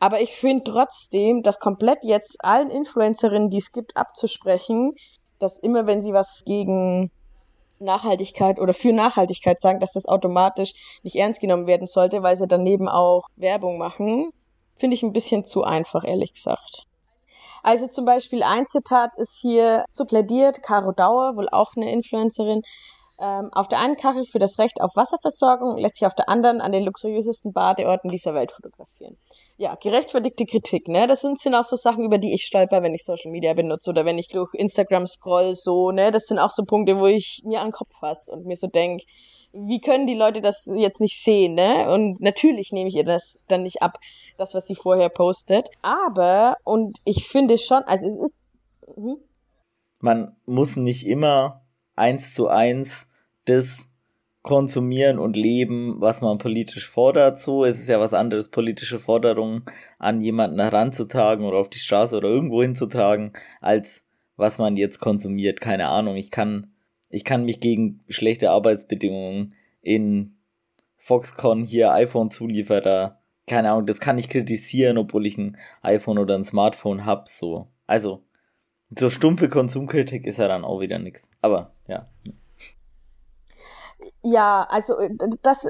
Aber 0.00 0.20
ich 0.20 0.32
finde 0.32 0.64
trotzdem, 0.64 1.42
dass 1.42 1.58
komplett 1.58 2.00
jetzt 2.02 2.44
allen 2.44 2.70
Influencerinnen, 2.70 3.48
die 3.48 3.58
es 3.58 3.72
gibt, 3.72 3.96
abzusprechen, 3.96 4.94
dass 5.38 5.58
immer 5.58 5.86
wenn 5.86 6.02
sie 6.02 6.12
was 6.12 6.44
gegen 6.44 7.10
Nachhaltigkeit 7.78 8.58
oder 8.58 8.74
für 8.74 8.92
Nachhaltigkeit 8.92 9.60
sagen, 9.60 9.80
dass 9.80 9.92
das 9.92 10.06
automatisch 10.06 10.72
nicht 11.02 11.16
ernst 11.16 11.40
genommen 11.40 11.66
werden 11.66 11.86
sollte, 11.86 12.22
weil 12.22 12.36
sie 12.36 12.46
daneben 12.46 12.88
auch 12.88 13.24
Werbung 13.36 13.78
machen, 13.78 14.30
finde 14.76 14.94
ich 14.94 15.02
ein 15.02 15.12
bisschen 15.12 15.44
zu 15.44 15.64
einfach, 15.64 16.04
ehrlich 16.04 16.32
gesagt. 16.32 16.86
Also 17.62 17.86
zum 17.86 18.04
Beispiel 18.04 18.42
ein 18.42 18.66
Zitat 18.66 19.16
ist 19.16 19.38
hier 19.40 19.84
so 19.88 20.04
plädiert, 20.04 20.62
Caro 20.62 20.92
Dauer, 20.92 21.36
wohl 21.36 21.48
auch 21.48 21.72
eine 21.76 21.90
Influencerin, 21.90 22.62
ähm, 23.18 23.50
auf 23.52 23.68
der 23.68 23.78
einen 23.78 23.96
Kachel 23.96 24.26
für 24.26 24.38
das 24.38 24.58
Recht 24.58 24.80
auf 24.80 24.90
Wasserversorgung 24.94 25.78
lässt 25.78 25.96
sich 25.96 26.06
auf 26.06 26.14
der 26.14 26.28
anderen 26.28 26.60
an 26.60 26.72
den 26.72 26.84
luxuriösesten 26.84 27.52
Badeorten 27.52 28.10
dieser 28.10 28.34
Welt 28.34 28.52
fotografieren. 28.52 29.16
Ja, 29.56 29.76
gerechtfertigte 29.76 30.46
Kritik, 30.46 30.88
ne? 30.88 31.06
Das 31.06 31.20
sind, 31.20 31.38
sind 31.38 31.54
auch 31.54 31.64
so 31.64 31.76
Sachen, 31.76 32.04
über 32.04 32.18
die 32.18 32.34
ich 32.34 32.44
stolper, 32.44 32.82
wenn 32.82 32.92
ich 32.92 33.04
Social 33.04 33.30
Media 33.30 33.54
benutze 33.54 33.90
oder 33.90 34.04
wenn 34.04 34.18
ich 34.18 34.26
durch 34.28 34.52
Instagram 34.52 35.06
scroll, 35.06 35.54
so, 35.54 35.92
ne? 35.92 36.10
Das 36.10 36.26
sind 36.26 36.40
auch 36.40 36.50
so 36.50 36.64
Punkte, 36.64 36.98
wo 36.98 37.06
ich 37.06 37.42
mir 37.44 37.60
an 37.60 37.68
den 37.68 37.72
Kopf 37.72 37.92
fasse 38.00 38.32
und 38.32 38.46
mir 38.46 38.56
so 38.56 38.66
denk, 38.66 39.02
wie 39.52 39.80
können 39.80 40.08
die 40.08 40.16
Leute 40.16 40.40
das 40.40 40.68
jetzt 40.74 41.00
nicht 41.00 41.22
sehen, 41.22 41.54
ne? 41.54 41.88
Und 41.88 42.20
natürlich 42.20 42.72
nehme 42.72 42.88
ich 42.88 42.96
ihr 42.96 43.04
das 43.04 43.38
dann 43.46 43.62
nicht 43.62 43.80
ab, 43.80 43.98
das, 44.38 44.54
was 44.54 44.66
sie 44.66 44.74
vorher 44.74 45.08
postet. 45.08 45.68
Aber, 45.82 46.56
und 46.64 46.98
ich 47.04 47.28
finde 47.28 47.56
schon, 47.58 47.82
also 47.84 48.06
es 48.06 48.16
ist. 48.16 48.46
Hm? 48.96 49.18
Man 50.00 50.36
muss 50.44 50.76
nicht 50.76 51.06
immer 51.06 51.62
eins 51.94 52.34
zu 52.34 52.48
eins 52.48 53.06
das 53.44 53.86
konsumieren 54.44 55.18
und 55.18 55.36
leben, 55.36 56.02
was 56.02 56.20
man 56.20 56.36
politisch 56.36 56.88
fordert. 56.88 57.40
So, 57.40 57.64
es 57.64 57.80
ist 57.80 57.88
ja 57.88 57.98
was 57.98 58.12
anderes, 58.12 58.50
politische 58.50 59.00
Forderungen 59.00 59.64
an 59.98 60.20
jemanden 60.20 60.60
heranzutragen 60.60 61.46
oder 61.46 61.56
auf 61.56 61.70
die 61.70 61.78
Straße 61.78 62.14
oder 62.14 62.28
irgendwo 62.28 62.62
hinzutragen, 62.62 63.32
als 63.62 64.04
was 64.36 64.58
man 64.58 64.76
jetzt 64.76 65.00
konsumiert. 65.00 65.62
Keine 65.62 65.88
Ahnung. 65.88 66.16
Ich 66.16 66.30
kann, 66.30 66.74
ich 67.08 67.24
kann 67.24 67.46
mich 67.46 67.58
gegen 67.58 68.04
schlechte 68.10 68.50
Arbeitsbedingungen 68.50 69.54
in 69.80 70.36
Foxconn 70.98 71.64
hier 71.64 71.92
iPhone-Zulieferer, 71.92 73.20
keine 73.46 73.70
Ahnung, 73.70 73.86
das 73.86 74.00
kann 74.00 74.18
ich 74.18 74.28
kritisieren, 74.28 74.98
obwohl 74.98 75.26
ich 75.26 75.38
ein 75.38 75.56
iPhone 75.80 76.18
oder 76.18 76.34
ein 76.34 76.44
Smartphone 76.44 77.06
hab. 77.06 77.28
So, 77.28 77.68
also 77.86 78.22
so 78.96 79.08
stumpfe 79.08 79.48
Konsumkritik 79.48 80.26
ist 80.26 80.38
ja 80.38 80.48
dann 80.48 80.64
auch 80.64 80.80
wieder 80.80 80.98
nichts. 80.98 81.30
Aber 81.40 81.74
ja. 81.88 82.08
Ja, 84.24 84.66
also 84.70 84.98
äh, 84.98 85.10
das, 85.42 85.68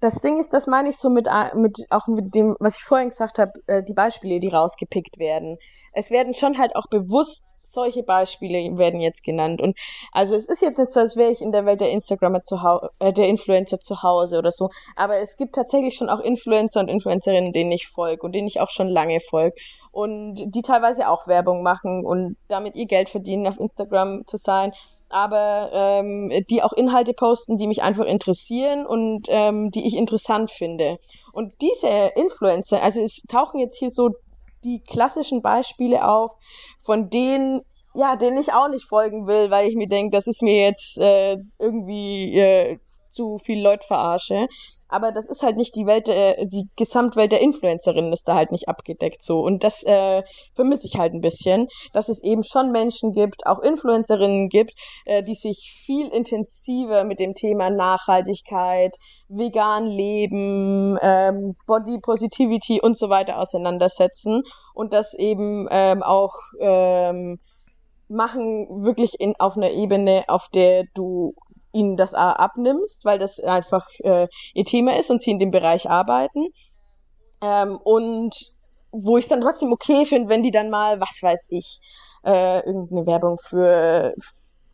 das 0.00 0.20
Ding 0.22 0.40
ist, 0.40 0.54
das 0.54 0.66
meine 0.66 0.88
ich 0.88 0.96
so 0.96 1.10
mit, 1.10 1.28
mit 1.54 1.86
auch 1.90 2.06
mit 2.06 2.34
dem, 2.34 2.56
was 2.58 2.76
ich 2.76 2.82
vorhin 2.82 3.10
gesagt 3.10 3.38
habe, 3.38 3.52
äh, 3.66 3.82
die 3.82 3.92
Beispiele, 3.92 4.40
die 4.40 4.48
rausgepickt 4.48 5.18
werden. 5.18 5.58
Es 5.92 6.10
werden 6.10 6.32
schon 6.32 6.58
halt 6.58 6.74
auch 6.74 6.86
bewusst 6.88 7.54
solche 7.70 8.02
Beispiele 8.02 8.78
werden 8.78 9.00
jetzt 9.00 9.22
genannt. 9.22 9.60
Und 9.60 9.76
also 10.12 10.34
es 10.34 10.48
ist 10.48 10.62
jetzt 10.62 10.78
nicht 10.78 10.90
so, 10.90 11.00
als 11.00 11.16
wäre 11.16 11.30
ich 11.30 11.42
in 11.42 11.52
der 11.52 11.66
Welt 11.66 11.82
der 11.82 11.90
Instagrammer 11.90 12.40
zu 12.40 12.62
Hause, 12.62 12.88
äh, 12.98 13.12
der 13.12 13.28
Influencer 13.28 13.78
zu 13.78 14.02
Hause 14.02 14.38
oder 14.38 14.50
so. 14.50 14.70
Aber 14.96 15.18
es 15.18 15.36
gibt 15.36 15.54
tatsächlich 15.54 15.94
schon 15.94 16.08
auch 16.08 16.20
Influencer 16.20 16.80
und 16.80 16.88
Influencerinnen, 16.88 17.52
denen 17.52 17.72
ich 17.72 17.88
folge 17.88 18.22
und 18.22 18.32
denen 18.32 18.48
ich 18.48 18.60
auch 18.60 18.70
schon 18.70 18.88
lange 18.88 19.20
folge. 19.20 19.54
Und 19.92 20.36
die 20.54 20.62
teilweise 20.62 21.08
auch 21.08 21.26
Werbung 21.26 21.62
machen 21.62 22.06
und 22.06 22.36
damit 22.48 22.74
ihr 22.74 22.86
Geld 22.86 23.10
verdienen, 23.10 23.46
auf 23.46 23.60
Instagram 23.60 24.26
zu 24.26 24.38
sein 24.38 24.72
aber 25.08 25.70
ähm, 25.72 26.32
die 26.50 26.62
auch 26.62 26.72
Inhalte 26.72 27.12
posten, 27.14 27.56
die 27.56 27.66
mich 27.66 27.82
einfach 27.82 28.04
interessieren 28.04 28.86
und 28.86 29.26
ähm, 29.28 29.70
die 29.70 29.86
ich 29.86 29.96
interessant 29.96 30.50
finde. 30.50 30.98
Und 31.32 31.52
diese 31.60 32.12
Influencer, 32.16 32.82
also 32.82 33.00
es 33.00 33.22
tauchen 33.28 33.60
jetzt 33.60 33.78
hier 33.78 33.90
so 33.90 34.10
die 34.64 34.80
klassischen 34.80 35.40
Beispiele 35.42 36.06
auf, 36.06 36.32
von 36.82 37.10
denen 37.10 37.62
ja, 37.94 38.16
denen 38.16 38.38
ich 38.38 38.52
auch 38.52 38.68
nicht 38.68 38.84
folgen 38.84 39.26
will, 39.26 39.50
weil 39.50 39.68
ich 39.68 39.74
mir 39.74 39.88
denke, 39.88 40.16
das 40.16 40.26
ist 40.26 40.42
mir 40.42 40.62
jetzt 40.62 40.98
äh, 41.00 41.38
irgendwie 41.58 42.38
äh, 42.38 42.78
zu 43.08 43.38
viel 43.38 43.60
Leute 43.60 43.86
verarsche 43.86 44.46
aber 44.88 45.12
das 45.12 45.26
ist 45.26 45.42
halt 45.42 45.56
nicht 45.56 45.74
die 45.76 45.86
Welt, 45.86 46.06
der, 46.06 46.46
die 46.46 46.68
Gesamtwelt 46.76 47.32
der 47.32 47.40
Influencerinnen 47.40 48.12
ist 48.12 48.26
da 48.26 48.34
halt 48.34 48.50
nicht 48.52 48.68
abgedeckt 48.68 49.22
so. 49.22 49.40
Und 49.40 49.62
das 49.62 49.82
äh, 49.84 50.22
vermisse 50.54 50.86
ich 50.86 50.98
halt 50.98 51.12
ein 51.12 51.20
bisschen, 51.20 51.68
dass 51.92 52.08
es 52.08 52.22
eben 52.22 52.42
schon 52.42 52.72
Menschen 52.72 53.12
gibt, 53.12 53.46
auch 53.46 53.60
Influencerinnen 53.60 54.48
gibt, 54.48 54.72
äh, 55.06 55.22
die 55.22 55.34
sich 55.34 55.78
viel 55.84 56.08
intensiver 56.08 57.04
mit 57.04 57.20
dem 57.20 57.34
Thema 57.34 57.70
Nachhaltigkeit, 57.70 58.92
vegan 59.28 59.86
leben, 59.86 60.98
ähm, 61.02 61.54
Body 61.66 61.98
Positivity 62.00 62.80
und 62.80 62.96
so 62.96 63.10
weiter 63.10 63.38
auseinandersetzen 63.38 64.42
und 64.74 64.92
das 64.92 65.12
eben 65.14 65.68
ähm, 65.70 66.02
auch 66.02 66.34
ähm, 66.60 67.38
machen 68.08 68.84
wirklich 68.84 69.20
in 69.20 69.34
auf 69.38 69.56
einer 69.56 69.70
Ebene, 69.70 70.24
auf 70.28 70.48
der 70.48 70.84
du 70.94 71.34
ihnen 71.78 71.96
das 71.96 72.14
abnimmst, 72.14 73.04
weil 73.04 73.18
das 73.18 73.38
einfach 73.40 73.86
äh, 74.00 74.26
ihr 74.54 74.64
Thema 74.64 74.98
ist 74.98 75.10
und 75.10 75.20
sie 75.20 75.30
in 75.30 75.38
dem 75.38 75.50
Bereich 75.50 75.88
arbeiten. 75.88 76.48
Ähm, 77.40 77.76
und 77.76 78.34
wo 78.90 79.18
ich 79.18 79.24
es 79.24 79.28
dann 79.28 79.40
trotzdem 79.40 79.72
okay 79.72 80.04
finde, 80.06 80.28
wenn 80.28 80.42
die 80.42 80.50
dann 80.50 80.70
mal, 80.70 81.00
was 81.00 81.22
weiß 81.22 81.48
ich, 81.50 81.78
äh, 82.24 82.64
irgendeine 82.66 83.06
Werbung 83.06 83.38
für 83.38 84.14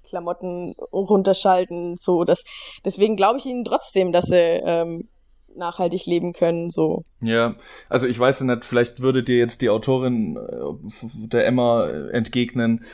Klamotten 0.04 0.74
runterschalten, 0.92 1.96
so 1.98 2.24
das. 2.24 2.44
Deswegen 2.84 3.16
glaube 3.16 3.38
ich 3.38 3.46
ihnen 3.46 3.64
trotzdem, 3.64 4.12
dass 4.12 4.26
sie 4.26 4.36
ähm, 4.64 5.08
nachhaltig 5.56 6.06
leben 6.06 6.32
können, 6.32 6.70
so. 6.70 7.02
Ja, 7.20 7.56
also 7.88 8.06
ich 8.06 8.18
weiß 8.18 8.42
nicht, 8.42 8.64
vielleicht 8.64 9.00
würde 9.00 9.22
dir 9.22 9.38
jetzt 9.38 9.62
die 9.62 9.70
Autorin 9.70 10.36
äh, 10.36 11.26
der 11.26 11.46
Emma 11.46 11.88
entgegnen, 11.88 12.84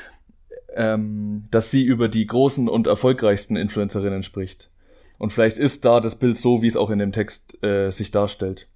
ähm, 0.74 1.48
dass 1.50 1.70
sie 1.70 1.82
über 1.82 2.08
die 2.08 2.26
großen 2.26 2.68
und 2.68 2.86
erfolgreichsten 2.86 3.56
Influencerinnen 3.56 4.22
spricht. 4.22 4.70
Und 5.18 5.32
vielleicht 5.32 5.58
ist 5.58 5.84
da 5.84 6.00
das 6.00 6.16
Bild 6.16 6.38
so, 6.38 6.62
wie 6.62 6.66
es 6.66 6.76
auch 6.76 6.90
in 6.90 6.98
dem 6.98 7.12
Text 7.12 7.62
äh, 7.62 7.90
sich 7.90 8.10
darstellt. 8.10 8.68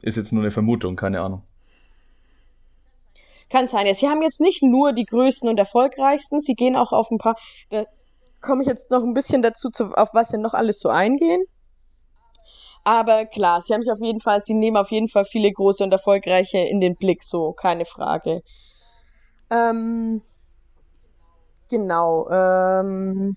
Ist 0.00 0.16
jetzt 0.16 0.32
nur 0.32 0.42
eine 0.42 0.50
Vermutung, 0.50 0.96
keine 0.96 1.20
Ahnung. 1.20 1.42
Kann 3.50 3.66
sein. 3.66 3.92
Sie 3.94 4.08
haben 4.08 4.22
jetzt 4.22 4.40
nicht 4.40 4.62
nur 4.62 4.92
die 4.92 5.04
größten 5.04 5.48
und 5.48 5.58
erfolgreichsten, 5.58 6.40
sie 6.40 6.54
gehen 6.54 6.76
auch 6.76 6.92
auf 6.92 7.10
ein 7.10 7.18
paar, 7.18 7.36
da 7.70 7.84
komme 8.40 8.62
ich 8.62 8.68
jetzt 8.68 8.90
noch 8.90 9.02
ein 9.02 9.12
bisschen 9.12 9.42
dazu, 9.42 9.70
zu, 9.70 9.92
auf 9.92 10.10
was 10.12 10.28
denn 10.28 10.40
noch 10.40 10.54
alles 10.54 10.80
so 10.80 10.88
eingehen. 10.88 11.42
Aber 12.84 13.26
klar, 13.26 13.60
sie 13.60 13.74
haben 13.74 13.82
sich 13.82 13.92
auf 13.92 14.00
jeden 14.00 14.20
Fall, 14.20 14.40
sie 14.40 14.54
nehmen 14.54 14.76
auf 14.76 14.90
jeden 14.90 15.08
Fall 15.08 15.24
viele 15.24 15.52
große 15.52 15.84
und 15.84 15.92
erfolgreiche 15.92 16.58
in 16.58 16.80
den 16.80 16.96
Blick, 16.96 17.22
so, 17.22 17.52
keine 17.52 17.84
Frage. 17.84 18.42
Ähm, 19.50 20.22
Genau. 21.70 22.28
Ähm, 22.30 23.36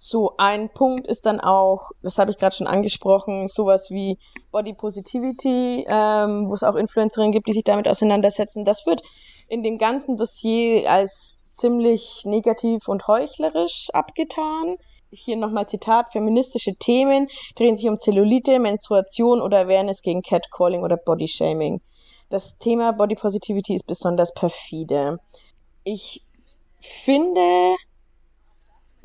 so, 0.00 0.34
ein 0.38 0.70
Punkt 0.70 1.06
ist 1.06 1.26
dann 1.26 1.40
auch, 1.40 1.90
das 2.02 2.18
habe 2.18 2.30
ich 2.30 2.38
gerade 2.38 2.54
schon 2.54 2.66
angesprochen, 2.66 3.48
sowas 3.48 3.90
wie 3.90 4.16
Body 4.52 4.72
Positivity, 4.72 5.84
ähm, 5.88 6.48
wo 6.48 6.54
es 6.54 6.62
auch 6.62 6.76
Influencerinnen 6.76 7.32
gibt, 7.32 7.48
die 7.48 7.52
sich 7.52 7.64
damit 7.64 7.88
auseinandersetzen. 7.88 8.64
Das 8.64 8.86
wird 8.86 9.02
in 9.48 9.62
dem 9.62 9.76
ganzen 9.76 10.16
Dossier 10.16 10.90
als 10.90 11.50
ziemlich 11.50 12.22
negativ 12.24 12.88
und 12.88 13.06
heuchlerisch 13.08 13.88
abgetan. 13.92 14.76
Hier 15.10 15.36
nochmal 15.36 15.68
Zitat, 15.68 16.12
feministische 16.12 16.76
Themen 16.76 17.28
drehen 17.56 17.76
sich 17.76 17.88
um 17.88 17.98
Zellulite, 17.98 18.58
Menstruation 18.60 19.40
oder 19.40 19.60
Awareness 19.60 20.02
gegen 20.02 20.22
Catcalling 20.22 20.82
oder 20.82 20.96
Bodyshaming. 20.96 21.80
Das 22.30 22.56
Thema 22.58 22.92
Body 22.92 23.16
Positivity 23.16 23.74
ist 23.74 23.86
besonders 23.86 24.32
perfide. 24.32 25.18
Ich 25.82 26.22
finde, 26.80 27.76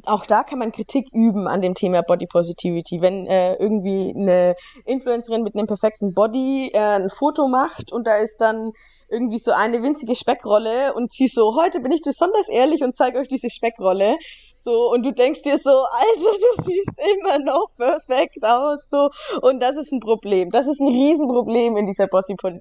auch 0.05 0.25
da 0.25 0.43
kann 0.43 0.59
man 0.59 0.71
Kritik 0.71 1.07
üben 1.13 1.47
an 1.47 1.61
dem 1.61 1.75
Thema 1.75 2.01
Body 2.01 2.27
Positivity. 2.27 3.01
Wenn 3.01 3.25
äh, 3.27 3.55
irgendwie 3.55 4.13
eine 4.15 4.55
Influencerin 4.85 5.43
mit 5.43 5.55
einem 5.55 5.67
perfekten 5.67 6.13
Body 6.13 6.71
äh, 6.73 6.77
ein 6.77 7.09
Foto 7.09 7.47
macht 7.47 7.91
und 7.91 8.05
da 8.05 8.17
ist 8.17 8.37
dann 8.41 8.73
irgendwie 9.09 9.37
so 9.37 9.51
eine 9.51 9.81
winzige 9.83 10.15
Speckrolle 10.15 10.93
und 10.95 11.13
sie 11.13 11.27
so, 11.27 11.55
heute 11.55 11.79
bin 11.79 11.91
ich 11.91 12.01
besonders 12.03 12.49
ehrlich 12.49 12.81
und 12.81 12.95
zeige 12.95 13.19
euch 13.19 13.27
diese 13.27 13.49
Speckrolle. 13.49 14.17
So, 14.57 14.89
und 14.91 15.03
du 15.03 15.11
denkst 15.11 15.41
dir 15.41 15.57
so, 15.57 15.69
Alter, 15.69 16.37
du 16.39 16.63
siehst 16.63 16.91
immer 17.17 17.37
noch 17.39 17.67
perfekt 17.75 18.43
aus, 18.43 18.79
so. 18.89 19.09
Und 19.41 19.61
das 19.61 19.75
ist 19.75 19.91
ein 19.91 19.99
Problem. 19.99 20.51
Das 20.51 20.67
ist 20.67 20.79
ein 20.79 20.87
Riesenproblem 20.87 21.75
in 21.75 21.85
dieser 21.85 22.07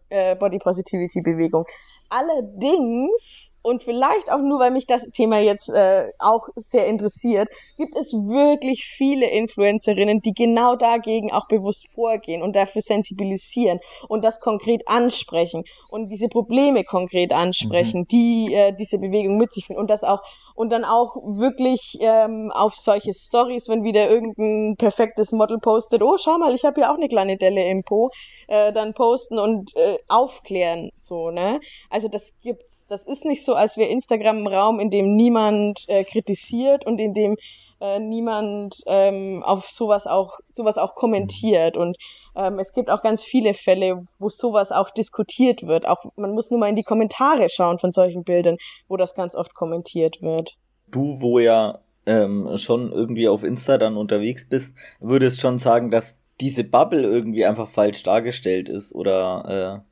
äh, 0.09 0.35
Body 0.35 0.59
Positivity 0.59 1.23
Bewegung. 1.23 1.65
Allerdings, 2.09 3.52
und 3.63 3.83
vielleicht 3.83 4.31
auch 4.31 4.41
nur, 4.41 4.59
weil 4.59 4.71
mich 4.71 4.87
das 4.87 5.05
Thema 5.11 5.39
jetzt 5.39 5.71
äh, 5.71 6.11
auch 6.19 6.49
sehr 6.57 6.87
interessiert, 6.87 7.49
gibt 7.77 7.97
es 7.97 8.13
wirklich 8.13 8.85
viele 8.85 9.31
Influencerinnen, 9.31 10.21
die 10.21 10.35
genau 10.35 10.77
dagegen 10.77 11.33
auch 11.33 11.47
bewusst 11.47 11.87
vorgehen 11.95 12.43
und 12.43 12.55
dafür 12.55 12.83
sensibilisieren 12.83 13.81
und 14.09 14.25
das 14.25 14.41
konkret 14.41 14.83
ansprechen 14.87 15.65
und 15.89 16.09
diese 16.09 16.29
Probleme 16.29 16.85
konkret 16.85 17.33
ansprechen, 17.33 18.01
mhm. 18.01 18.09
die 18.09 18.55
äh, 18.55 18.73
diese 18.73 18.99
Bewegung 18.99 19.37
mit 19.37 19.53
sich 19.53 19.67
führen 19.67 19.79
und 19.79 19.89
das 19.89 20.05
auch 20.05 20.23
und 20.55 20.71
dann 20.71 20.85
auch 20.85 21.17
wirklich 21.17 21.97
ähm, 22.01 22.51
auf 22.55 22.75
solche 22.75 23.15
Stories, 23.15 23.69
wenn 23.69 23.85
wieder 23.85 24.11
irgendein 24.11 24.77
perfektes 24.77 25.33
Model 25.33 25.59
postet, 25.59 26.03
oh 26.03 26.19
schau 26.19 26.39
mal, 26.39 26.55
ich 26.55 26.65
habe 26.65 26.83
ja 26.83 26.93
auch 26.93 26.97
eine 26.97 27.09
kleine 27.09 27.37
Delle 27.37 27.67
im 27.69 27.83
Po, 27.85 28.11
äh, 28.49 28.73
dann 28.73 28.95
posten 28.95 29.39
und 29.39 29.75
äh, 29.77 29.99
aufklären, 30.09 30.91
so 30.99 31.31
ne. 31.31 31.61
Also 31.91 32.09
das 32.09 32.35
gibt's. 32.43 32.87
Das 32.87 33.07
ist 33.07 33.25
nicht 33.25 33.45
so, 33.45 33.52
als 33.55 33.77
wäre 33.77 33.91
Instagram 33.91 34.39
ein 34.39 34.47
Raum, 34.47 34.81
in 34.81 34.91
dem 34.91 35.15
niemand 35.15 35.89
äh, 35.89 36.05
kritisiert 36.05 36.87
und 36.87 36.99
in 36.99 37.15
dem 37.15 37.37
äh, 37.81 37.99
niemand 37.99 38.83
ähm, 38.87 39.43
auf 39.43 39.69
sowas 39.69 40.07
auch 40.07 40.39
sowas 40.49 40.79
auch 40.79 40.95
kommentiert 40.95 41.77
und 41.77 41.97
ähm, 42.35 42.59
es 42.59 42.73
gibt 42.73 42.89
auch 42.91 43.03
ganz 43.03 43.25
viele 43.25 43.55
Fälle, 43.55 44.07
wo 44.19 44.29
sowas 44.29 44.73
auch 44.73 44.91
diskutiert 44.91 45.67
wird. 45.67 45.87
Auch 45.87 46.05
man 46.17 46.33
muss 46.33 46.51
nur 46.51 46.61
mal 46.61 46.69
in 46.69 46.77
die 46.77 46.83
Kommentare 46.83 47.49
schauen 47.49 47.79
von 47.79 47.93
solchen 47.93 48.25
Bildern, 48.25 48.57
wo 48.89 48.97
das 48.97 49.15
ganz 49.15 49.35
oft 49.35 49.55
kommentiert 49.55 50.23
wird. 50.23 50.57
Du, 50.91 51.21
wo 51.21 51.39
ja 51.39 51.81
ähm, 52.07 52.57
schon 52.57 52.93
irgendwie 52.93 53.29
auf 53.29 53.43
Insta 53.43 53.79
dann 53.79 53.97
unterwegs 53.97 54.49
bist, 54.49 54.75
würdest 55.01 55.41
schon 55.41 55.59
sagen, 55.59 55.91
dass 55.91 56.17
diese 56.41 56.65
Bubble 56.65 57.03
irgendwie 57.03 57.45
einfach 57.45 57.69
falsch 57.69 58.03
dargestellt 58.03 58.69
ist 58.69 58.95
oder 58.95 59.83
äh 59.85 59.92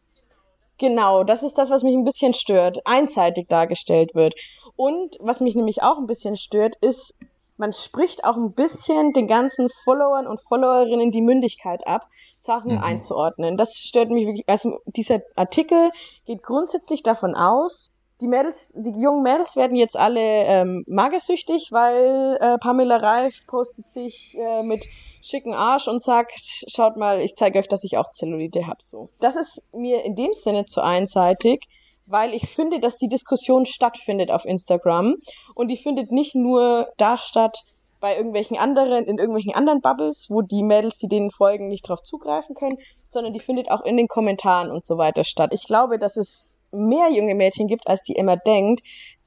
Genau, 0.80 1.24
das 1.24 1.42
ist 1.42 1.58
das, 1.58 1.68
was 1.70 1.82
mich 1.82 1.94
ein 1.94 2.04
bisschen 2.04 2.32
stört, 2.32 2.78
einseitig 2.86 3.48
dargestellt 3.48 4.14
wird. 4.14 4.34
Und 4.76 5.14
was 5.20 5.40
mich 5.40 5.54
nämlich 5.54 5.82
auch 5.82 5.98
ein 5.98 6.06
bisschen 6.06 6.36
stört, 6.36 6.76
ist 6.80 7.14
man 7.58 7.74
spricht 7.74 8.24
auch 8.24 8.36
ein 8.36 8.54
bisschen 8.54 9.12
den 9.12 9.28
ganzen 9.28 9.68
Followern 9.84 10.26
und 10.26 10.40
Followerinnen 10.48 11.10
die 11.10 11.20
Mündigkeit 11.20 11.86
ab, 11.86 12.08
Sachen 12.38 12.76
mhm. 12.76 12.82
einzuordnen. 12.82 13.58
Das 13.58 13.74
stört 13.74 14.08
mich 14.08 14.24
wirklich. 14.24 14.48
Also 14.48 14.78
dieser 14.86 15.20
Artikel 15.36 15.90
geht 16.24 16.42
grundsätzlich 16.42 17.02
davon 17.02 17.34
aus, 17.34 17.90
die 18.22 18.28
Mädels, 18.28 18.74
die 18.78 18.98
jungen 18.98 19.22
Mädels 19.22 19.56
werden 19.56 19.76
jetzt 19.76 19.98
alle 19.98 20.22
ähm, 20.22 20.84
magersüchtig, 20.86 21.68
weil 21.72 22.38
äh, 22.40 22.56
Pamela 22.56 22.96
Reif 22.96 23.46
postet 23.46 23.90
sich 23.90 24.34
äh, 24.38 24.62
mit 24.62 24.86
schicken 25.22 25.54
Arsch 25.54 25.88
und 25.88 26.02
sagt, 26.02 26.64
schaut 26.66 26.96
mal, 26.96 27.20
ich 27.20 27.34
zeige 27.34 27.58
euch, 27.58 27.68
dass 27.68 27.84
ich 27.84 27.96
auch 27.96 28.10
Zellulite 28.10 28.66
hab 28.66 28.82
so. 28.82 29.10
Das 29.20 29.36
ist 29.36 29.62
mir 29.72 30.04
in 30.04 30.16
dem 30.16 30.32
Sinne 30.32 30.64
zu 30.64 30.82
einseitig, 30.82 31.64
weil 32.06 32.34
ich 32.34 32.48
finde, 32.48 32.80
dass 32.80 32.96
die 32.96 33.08
Diskussion 33.08 33.66
stattfindet 33.66 34.30
auf 34.30 34.44
Instagram 34.44 35.16
und 35.54 35.68
die 35.68 35.76
findet 35.76 36.10
nicht 36.10 36.34
nur 36.34 36.88
da 36.96 37.18
statt 37.18 37.64
bei 38.00 38.16
irgendwelchen 38.16 38.56
anderen, 38.56 39.04
in 39.04 39.18
irgendwelchen 39.18 39.54
anderen 39.54 39.80
Bubbles, 39.80 40.28
wo 40.30 40.40
die 40.42 40.62
Mädels, 40.62 40.96
die 40.96 41.08
denen 41.08 41.30
folgen, 41.30 41.68
nicht 41.68 41.88
drauf 41.88 42.02
zugreifen 42.02 42.54
können, 42.54 42.78
sondern 43.10 43.32
die 43.32 43.40
findet 43.40 43.70
auch 43.70 43.84
in 43.84 43.96
den 43.96 44.08
Kommentaren 44.08 44.70
und 44.70 44.84
so 44.84 44.96
weiter 44.96 45.24
statt. 45.24 45.50
Ich 45.52 45.64
glaube, 45.64 45.98
dass 45.98 46.16
es 46.16 46.48
mehr 46.72 47.10
junge 47.10 47.34
Mädchen 47.34 47.66
gibt, 47.66 47.86
als 47.86 48.02
die 48.02 48.14
immer 48.14 48.36
denkt, 48.36 48.82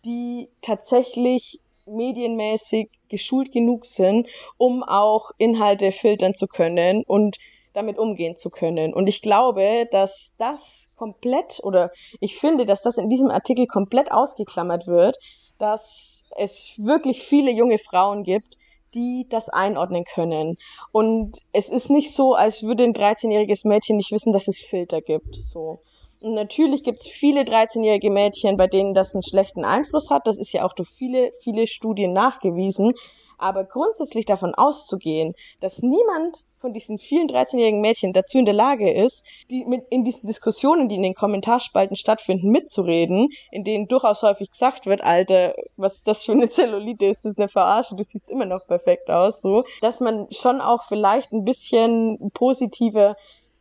die 0.05 0.49
tatsächlich 0.61 1.59
medienmäßig 1.85 2.89
geschult 3.13 3.51
genug 3.51 3.85
sind, 3.85 4.27
um 4.57 4.81
auch 4.81 5.29
Inhalte 5.37 5.91
filtern 5.91 6.33
zu 6.33 6.47
können 6.47 7.03
und 7.05 7.37
damit 7.73 7.99
umgehen 7.99 8.35
zu 8.35 8.49
können. 8.49 8.91
Und 8.91 9.07
ich 9.07 9.21
glaube, 9.21 9.87
dass 9.91 10.33
das 10.39 10.89
komplett 10.97 11.59
oder 11.63 11.91
ich 12.19 12.37
finde, 12.37 12.65
dass 12.65 12.81
das 12.81 12.97
in 12.97 13.09
diesem 13.09 13.29
Artikel 13.29 13.67
komplett 13.67 14.11
ausgeklammert 14.11 14.87
wird, 14.87 15.15
dass 15.59 16.25
es 16.37 16.73
wirklich 16.77 17.21
viele 17.21 17.51
junge 17.51 17.77
Frauen 17.77 18.23
gibt, 18.23 18.57
die 18.95 19.27
das 19.29 19.47
einordnen 19.49 20.05
können. 20.05 20.57
Und 20.91 21.37
es 21.51 21.69
ist 21.69 21.91
nicht 21.91 22.13
so, 22.13 22.33
als 22.33 22.63
würde 22.63 22.83
ein 22.83 22.93
13-jähriges 22.93 23.67
Mädchen 23.67 23.97
nicht 23.97 24.11
wissen, 24.11 24.33
dass 24.33 24.47
es 24.47 24.59
Filter 24.59 25.01
gibt. 25.01 25.35
So. 25.35 25.79
Natürlich 26.25 26.83
gibt 26.83 27.01
es 27.01 27.07
viele 27.09 27.41
13-jährige 27.41 28.09
Mädchen, 28.09 28.55
bei 28.55 28.67
denen 28.67 28.93
das 28.93 29.13
einen 29.13 29.23
schlechten 29.23 29.65
Einfluss 29.65 30.09
hat. 30.09 30.25
Das 30.25 30.37
ist 30.37 30.53
ja 30.53 30.63
auch 30.63 30.73
durch 30.73 30.89
viele, 30.89 31.33
viele 31.41 31.67
Studien 31.67 32.13
nachgewiesen. 32.13 32.93
Aber 33.37 33.65
grundsätzlich 33.65 34.25
davon 34.25 34.55
auszugehen, 34.55 35.33
dass 35.59 35.79
niemand 35.79 36.45
von 36.59 36.71
diesen 36.71 36.97
vielen 36.97 37.27
13-jährigen 37.27 37.81
Mädchen 37.81 38.13
dazu 38.13 38.37
in 38.37 38.45
der 38.45 38.53
Lage 38.53 38.89
ist, 38.89 39.25
die 39.51 39.65
mit 39.65 39.83
in 39.89 40.05
diesen 40.05 40.25
Diskussionen, 40.25 40.87
die 40.87 40.95
in 40.95 41.03
den 41.03 41.13
Kommentarspalten 41.13 41.97
stattfinden, 41.97 42.51
mitzureden, 42.51 43.27
in 43.51 43.65
denen 43.65 43.89
durchaus 43.89 44.23
häufig 44.23 44.49
gesagt 44.49 44.85
wird, 44.85 45.01
Alter, 45.01 45.55
was 45.75 45.95
ist 45.95 46.07
das 46.07 46.23
für 46.23 46.31
eine 46.31 46.47
Zellulite, 46.47 47.05
ist 47.05 47.25
das 47.25 47.37
eine 47.37 47.49
Verarsche, 47.49 47.97
du 47.97 48.03
siehst 48.03 48.29
immer 48.29 48.45
noch 48.45 48.65
perfekt 48.65 49.09
aus, 49.09 49.41
so, 49.41 49.65
dass 49.81 49.99
man 49.99 50.27
schon 50.31 50.61
auch 50.61 50.85
vielleicht 50.87 51.33
ein 51.33 51.43
bisschen 51.43 52.31
positiver 52.33 53.17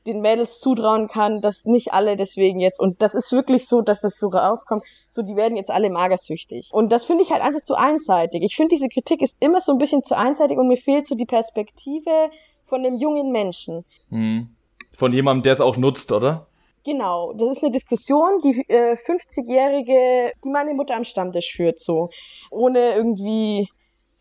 den 0.07 0.20
Mädels 0.20 0.59
zutrauen 0.61 1.09
kann, 1.09 1.40
dass 1.40 1.64
nicht 1.64 1.92
alle 1.92 2.16
deswegen 2.16 2.61
jetzt, 2.61 2.80
und 2.80 3.00
das 3.03 3.14
ist 3.14 3.32
wirklich 3.32 3.66
so, 3.66 3.82
dass 3.82 4.00
das 4.00 4.18
so 4.18 4.28
rauskommt, 4.28 4.84
so 5.09 5.22
die 5.22 5.36
werden 5.36 5.57
jetzt 5.57 5.70
alle 5.70 5.90
magersüchtig. 5.90 6.70
Und 6.72 6.90
das 6.90 7.05
finde 7.05 7.22
ich 7.22 7.30
halt 7.30 7.42
einfach 7.42 7.62
zu 7.62 7.74
einseitig. 7.74 8.42
Ich 8.42 8.57
finde, 8.57 8.74
diese 8.74 8.88
Kritik 8.88 9.22
ist 9.22 9.36
immer 9.40 9.61
so 9.61 9.72
ein 9.72 9.78
bisschen 9.78 10.03
zu 10.03 10.16
einseitig 10.16 10.59
und 10.59 10.68
mir 10.68 10.76
fehlt 10.76 11.07
so 11.07 11.14
die 11.14 11.26
Perspektive 11.26 12.30
von 12.66 12.84
einem 12.84 12.96
jungen 12.96 13.30
Menschen. 13.30 13.84
Hm. 14.11 14.48
Von 14.92 15.12
jemandem, 15.12 15.42
der 15.42 15.53
es 15.55 15.61
auch 15.61 15.76
nutzt, 15.76 16.11
oder? 16.12 16.46
Genau, 16.84 17.32
das 17.34 17.57
ist 17.57 17.62
eine 17.62 17.70
Diskussion, 17.70 18.40
die 18.42 18.64
äh, 18.68 18.96
50-Jährige, 18.96 20.32
die 20.44 20.48
meine 20.48 20.74
Mutter 20.74 20.96
am 20.96 21.05
Stammtisch 21.05 21.53
führt, 21.53 21.78
so. 21.78 22.11
Ohne 22.50 22.94
irgendwie 22.94 23.68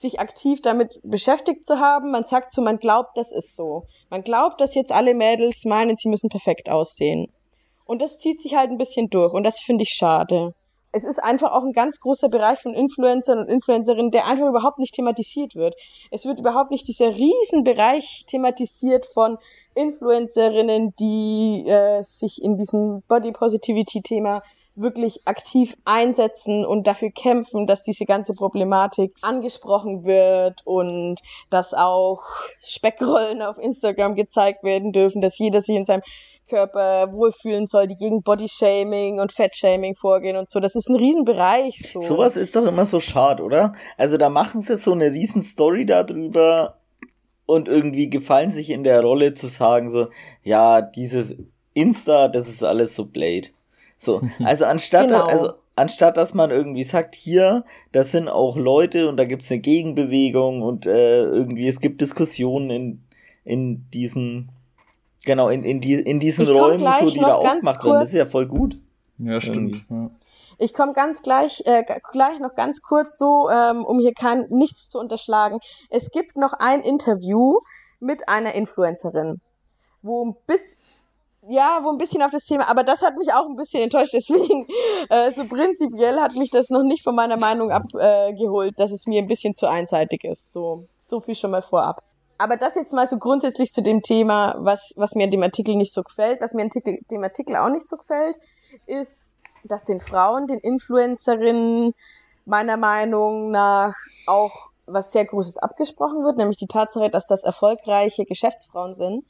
sich 0.01 0.19
aktiv 0.19 0.61
damit 0.61 0.99
beschäftigt 1.03 1.65
zu 1.65 1.79
haben. 1.79 2.11
Man 2.11 2.25
sagt 2.25 2.51
so, 2.51 2.61
man 2.61 2.77
glaubt, 2.77 3.17
das 3.17 3.31
ist 3.31 3.55
so. 3.55 3.83
Man 4.09 4.23
glaubt, 4.23 4.59
dass 4.59 4.75
jetzt 4.75 4.91
alle 4.91 5.13
Mädels 5.13 5.65
meinen, 5.65 5.95
sie 5.95 6.09
müssen 6.09 6.29
perfekt 6.29 6.69
aussehen. 6.69 7.31
Und 7.85 8.01
das 8.01 8.19
zieht 8.19 8.41
sich 8.41 8.55
halt 8.55 8.71
ein 8.71 8.77
bisschen 8.77 9.09
durch 9.09 9.33
und 9.33 9.43
das 9.43 9.59
finde 9.59 9.83
ich 9.83 9.89
schade. 9.89 10.53
Es 10.93 11.05
ist 11.05 11.19
einfach 11.19 11.53
auch 11.53 11.63
ein 11.63 11.71
ganz 11.71 12.01
großer 12.01 12.27
Bereich 12.27 12.59
von 12.59 12.73
Influencern 12.73 13.39
und 13.39 13.47
Influencerinnen, 13.47 14.11
der 14.11 14.27
einfach 14.27 14.47
überhaupt 14.47 14.77
nicht 14.77 14.93
thematisiert 14.93 15.55
wird. 15.55 15.73
Es 16.09 16.25
wird 16.25 16.39
überhaupt 16.39 16.71
nicht 16.71 16.87
dieser 16.87 17.15
Riesenbereich 17.15 18.25
thematisiert 18.27 19.05
von 19.05 19.37
Influencerinnen, 19.73 20.93
die 20.99 21.65
äh, 21.65 22.03
sich 22.03 22.41
in 22.43 22.57
diesem 22.57 23.03
Body 23.07 23.31
Positivity 23.31 24.01
Thema 24.01 24.41
wirklich 24.75 25.21
aktiv 25.25 25.75
einsetzen 25.83 26.65
und 26.65 26.87
dafür 26.87 27.11
kämpfen, 27.11 27.67
dass 27.67 27.83
diese 27.83 28.05
ganze 28.05 28.33
Problematik 28.33 29.13
angesprochen 29.21 30.05
wird 30.05 30.61
und 30.65 31.19
dass 31.49 31.73
auch 31.73 32.21
Speckrollen 32.63 33.41
auf 33.41 33.57
Instagram 33.57 34.15
gezeigt 34.15 34.63
werden 34.63 34.91
dürfen, 34.91 35.21
dass 35.21 35.37
jeder 35.37 35.61
sich 35.61 35.75
in 35.75 35.85
seinem 35.85 36.03
Körper 36.47 37.13
wohlfühlen 37.13 37.65
soll, 37.65 37.87
die 37.87 37.95
gegen 37.95 38.23
Bodyshaming 38.23 39.19
und 39.19 39.31
Fettshaming 39.31 39.95
vorgehen 39.95 40.35
und 40.35 40.49
so. 40.49 40.59
Das 40.59 40.75
ist 40.75 40.89
ein 40.89 40.97
Riesenbereich. 40.97 41.79
So. 41.91 42.01
Sowas 42.01 42.35
ist 42.35 42.55
doch 42.55 42.65
immer 42.65 42.85
so 42.85 42.99
schade, 42.99 43.41
oder? 43.43 43.71
Also 43.97 44.17
da 44.17 44.29
machen 44.29 44.61
sie 44.61 44.77
so 44.77 44.91
eine 44.91 45.11
riesen 45.11 45.43
Story 45.43 45.85
darüber 45.85 46.77
und 47.45 47.67
irgendwie 47.67 48.09
gefallen 48.09 48.51
sich 48.51 48.69
in 48.69 48.83
der 48.83 49.01
Rolle 49.01 49.33
zu 49.33 49.47
sagen 49.47 49.89
so, 49.89 50.07
ja, 50.43 50.81
dieses 50.81 51.35
Insta, 51.73 52.27
das 52.27 52.49
ist 52.49 52.63
alles 52.63 52.95
so 52.95 53.05
Blade. 53.05 53.47
So, 54.01 54.21
also 54.43 54.65
anstatt, 54.65 55.09
genau. 55.09 55.25
also 55.25 55.53
anstatt 55.75 56.17
dass 56.17 56.33
man 56.33 56.49
irgendwie 56.49 56.83
sagt, 56.83 57.13
hier, 57.13 57.63
das 57.91 58.11
sind 58.11 58.27
auch 58.27 58.57
Leute 58.57 59.07
und 59.07 59.17
da 59.17 59.25
gibt's 59.25 59.51
eine 59.51 59.61
Gegenbewegung 59.61 60.63
und 60.63 60.87
äh, 60.87 61.23
irgendwie 61.23 61.67
es 61.67 61.79
gibt 61.79 62.01
Diskussionen 62.01 62.69
in, 62.71 63.03
in 63.43 63.89
diesen, 63.91 64.49
genau, 65.23 65.49
in, 65.49 65.63
in, 65.63 65.81
die, 65.81 65.93
in 65.93 66.19
diesen 66.19 66.47
Räumen, 66.47 66.91
so 66.99 67.11
die 67.11 67.19
da 67.19 67.35
aufgemacht 67.35 67.83
werden. 67.83 67.99
Das 67.99 68.09
ist 68.09 68.15
ja 68.15 68.25
voll 68.25 68.47
gut. 68.47 68.77
Ja, 69.19 69.39
stimmt. 69.39 69.85
Ja. 69.87 70.09
Ich 70.57 70.73
komme 70.73 70.93
ganz 70.93 71.21
gleich, 71.21 71.63
äh, 71.65 71.83
gleich 72.11 72.39
noch 72.39 72.55
ganz 72.55 72.81
kurz 72.81 73.19
so, 73.19 73.49
ähm, 73.49 73.85
um 73.85 73.99
hier 73.99 74.13
kein 74.13 74.47
nichts 74.49 74.89
zu 74.89 74.97
unterschlagen. 74.97 75.59
Es 75.91 76.09
gibt 76.09 76.37
noch 76.37 76.53
ein 76.53 76.81
Interview 76.81 77.59
mit 77.99 78.27
einer 78.29 78.53
Influencerin, 78.53 79.41
wo 80.01 80.37
bis 80.47 80.77
ja, 81.47 81.79
wo 81.83 81.89
ein 81.89 81.97
bisschen 81.97 82.21
auf 82.21 82.31
das 82.31 82.45
Thema, 82.45 82.69
aber 82.69 82.83
das 82.83 83.01
hat 83.01 83.17
mich 83.17 83.33
auch 83.33 83.47
ein 83.47 83.55
bisschen 83.55 83.83
enttäuscht. 83.83 84.13
Deswegen, 84.13 84.67
äh, 85.09 85.31
so 85.31 85.45
prinzipiell 85.45 86.19
hat 86.19 86.35
mich 86.35 86.51
das 86.51 86.69
noch 86.69 86.83
nicht 86.83 87.03
von 87.03 87.15
meiner 87.15 87.37
Meinung 87.37 87.71
abgeholt, 87.71 88.73
äh, 88.73 88.77
dass 88.77 88.91
es 88.91 89.07
mir 89.07 89.21
ein 89.21 89.27
bisschen 89.27 89.55
zu 89.55 89.67
einseitig 89.67 90.23
ist. 90.23 90.51
So, 90.51 90.85
so 90.99 91.19
viel 91.19 91.35
schon 91.35 91.51
mal 91.51 91.63
vorab. 91.63 92.03
Aber 92.37 92.57
das 92.57 92.75
jetzt 92.75 92.93
mal 92.93 93.07
so 93.07 93.17
grundsätzlich 93.17 93.71
zu 93.71 93.81
dem 93.83 94.01
Thema, 94.01 94.55
was, 94.59 94.93
was 94.97 95.13
mir 95.13 95.25
an 95.25 95.31
dem 95.31 95.43
Artikel 95.43 95.75
nicht 95.75 95.93
so 95.93 96.01
gefällt. 96.03 96.41
Was 96.41 96.53
mir 96.53 96.63
an 96.63 96.69
dem 97.11 97.23
Artikel 97.23 97.55
auch 97.55 97.69
nicht 97.69 97.87
so 97.87 97.97
gefällt, 97.97 98.39
ist, 98.87 99.41
dass 99.63 99.83
den 99.83 99.99
Frauen, 99.99 100.47
den 100.47 100.59
Influencerinnen 100.59 101.93
meiner 102.45 102.77
Meinung 102.77 103.51
nach 103.51 103.95
auch 104.25 104.69
was 104.87 105.11
sehr 105.11 105.25
Großes 105.25 105.57
abgesprochen 105.57 106.23
wird, 106.23 106.37
nämlich 106.37 106.57
die 106.57 106.67
Tatsache, 106.67 107.09
dass 107.09 107.27
das 107.27 107.43
erfolgreiche 107.43 108.25
Geschäftsfrauen 108.25 108.93
sind, 108.93 109.23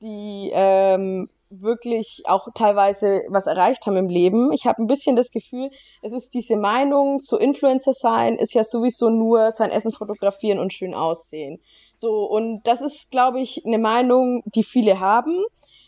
die 0.00 0.50
ähm, 0.52 1.28
wirklich 1.60 2.22
auch 2.26 2.48
teilweise 2.54 3.22
was 3.28 3.46
erreicht 3.46 3.86
haben 3.86 3.96
im 3.96 4.08
Leben. 4.08 4.52
Ich 4.52 4.66
habe 4.66 4.82
ein 4.82 4.86
bisschen 4.86 5.16
das 5.16 5.30
Gefühl, 5.30 5.70
es 6.02 6.12
ist 6.12 6.34
diese 6.34 6.56
Meinung, 6.56 7.18
so 7.18 7.36
Influencer 7.38 7.92
sein 7.92 8.36
ist 8.36 8.54
ja 8.54 8.64
sowieso 8.64 9.10
nur 9.10 9.50
sein 9.50 9.70
Essen 9.70 9.92
fotografieren 9.92 10.58
und 10.58 10.72
schön 10.72 10.94
aussehen. 10.94 11.60
So, 11.94 12.24
und 12.24 12.62
das 12.64 12.80
ist, 12.80 13.10
glaube 13.10 13.40
ich, 13.40 13.64
eine 13.64 13.78
Meinung, 13.78 14.42
die 14.46 14.64
viele 14.64 15.00
haben, 15.00 15.44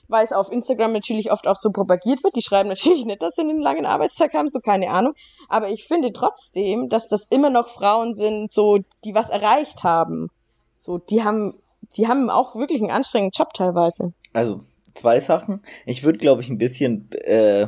weil 0.09 0.25
es 0.25 0.33
auf 0.33 0.53
Instagram 0.53 0.93
natürlich 0.93 1.33
oft 1.33 1.47
auch 1.47 1.57
so 1.57 1.71
propagiert 1.71 2.23
wird. 2.23 2.37
Die 2.37 2.43
schreiben 2.43 2.69
natürlich 2.69 3.05
nicht, 3.05 3.23
dass 3.23 3.35
sie 3.35 3.43
einen 3.43 3.61
langen 3.61 3.87
Arbeitstag 3.87 4.35
haben, 4.35 4.49
so 4.49 4.61
keine 4.61 4.91
Ahnung. 4.91 5.14
Aber 5.49 5.69
ich 5.71 5.89
finde 5.89 6.12
trotzdem, 6.12 6.89
dass 6.89 7.09
das 7.09 7.27
immer 7.29 7.51
noch 7.51 7.69
Frauen 7.69 8.14
sind, 8.14 8.51
so, 8.51 8.79
die 9.05 9.14
was 9.14 9.31
erreicht 9.31 9.83
haben. 9.83 10.31
So, 10.79 10.99
die 10.99 11.25
haben, 11.25 11.55
die 11.97 12.07
haben 12.07 12.31
auch 12.31 12.55
wirklich 12.55 12.81
einen 12.81 12.93
anstrengenden 12.93 13.37
Job 13.37 13.53
teilweise. 13.53 14.12
Also, 14.33 14.61
zwei 14.97 15.20
Sachen. 15.20 15.62
Ich 15.84 16.03
würde, 16.03 16.18
glaube 16.18 16.42
ich, 16.42 16.49
ein 16.49 16.59
bisschen 16.59 17.11
äh, 17.12 17.66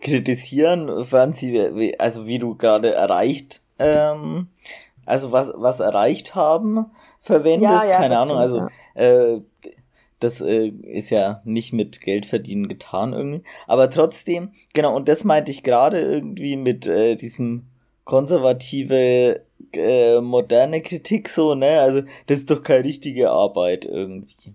kritisieren, 0.00 1.04
Franzi, 1.04 1.94
also 1.98 2.26
wie 2.26 2.38
du 2.38 2.54
gerade 2.54 2.92
erreicht, 2.92 3.62
ähm, 3.78 4.48
also 5.06 5.32
was, 5.32 5.50
was 5.54 5.80
erreicht 5.80 6.34
haben, 6.34 6.86
verwendest. 7.20 7.72
Ja, 7.72 7.84
ja, 7.84 7.98
Keine 7.98 8.18
Ahnung, 8.18 8.36
also 8.36 8.66
äh, 8.94 9.40
das 10.20 10.40
äh, 10.40 10.68
ist 10.68 11.10
ja 11.10 11.40
nicht 11.44 11.72
mit 11.72 12.00
Geld 12.00 12.26
verdienen 12.26 12.68
getan 12.68 13.12
irgendwie. 13.12 13.42
Aber 13.66 13.88
trotzdem, 13.90 14.52
genau, 14.72 14.94
und 14.94 15.08
das 15.08 15.24
meinte 15.24 15.50
ich 15.50 15.62
gerade 15.62 16.00
irgendwie 16.00 16.56
mit 16.56 16.86
äh, 16.86 17.16
diesem 17.16 17.66
konservative, 18.04 19.44
äh, 19.72 20.20
moderne 20.20 20.80
Kritik 20.80 21.28
so, 21.28 21.54
ne? 21.54 21.80
Also 21.80 22.02
das 22.26 22.38
ist 22.38 22.50
doch 22.50 22.62
keine 22.62 22.84
richtige 22.84 23.30
Arbeit 23.30 23.84
irgendwie. 23.84 24.54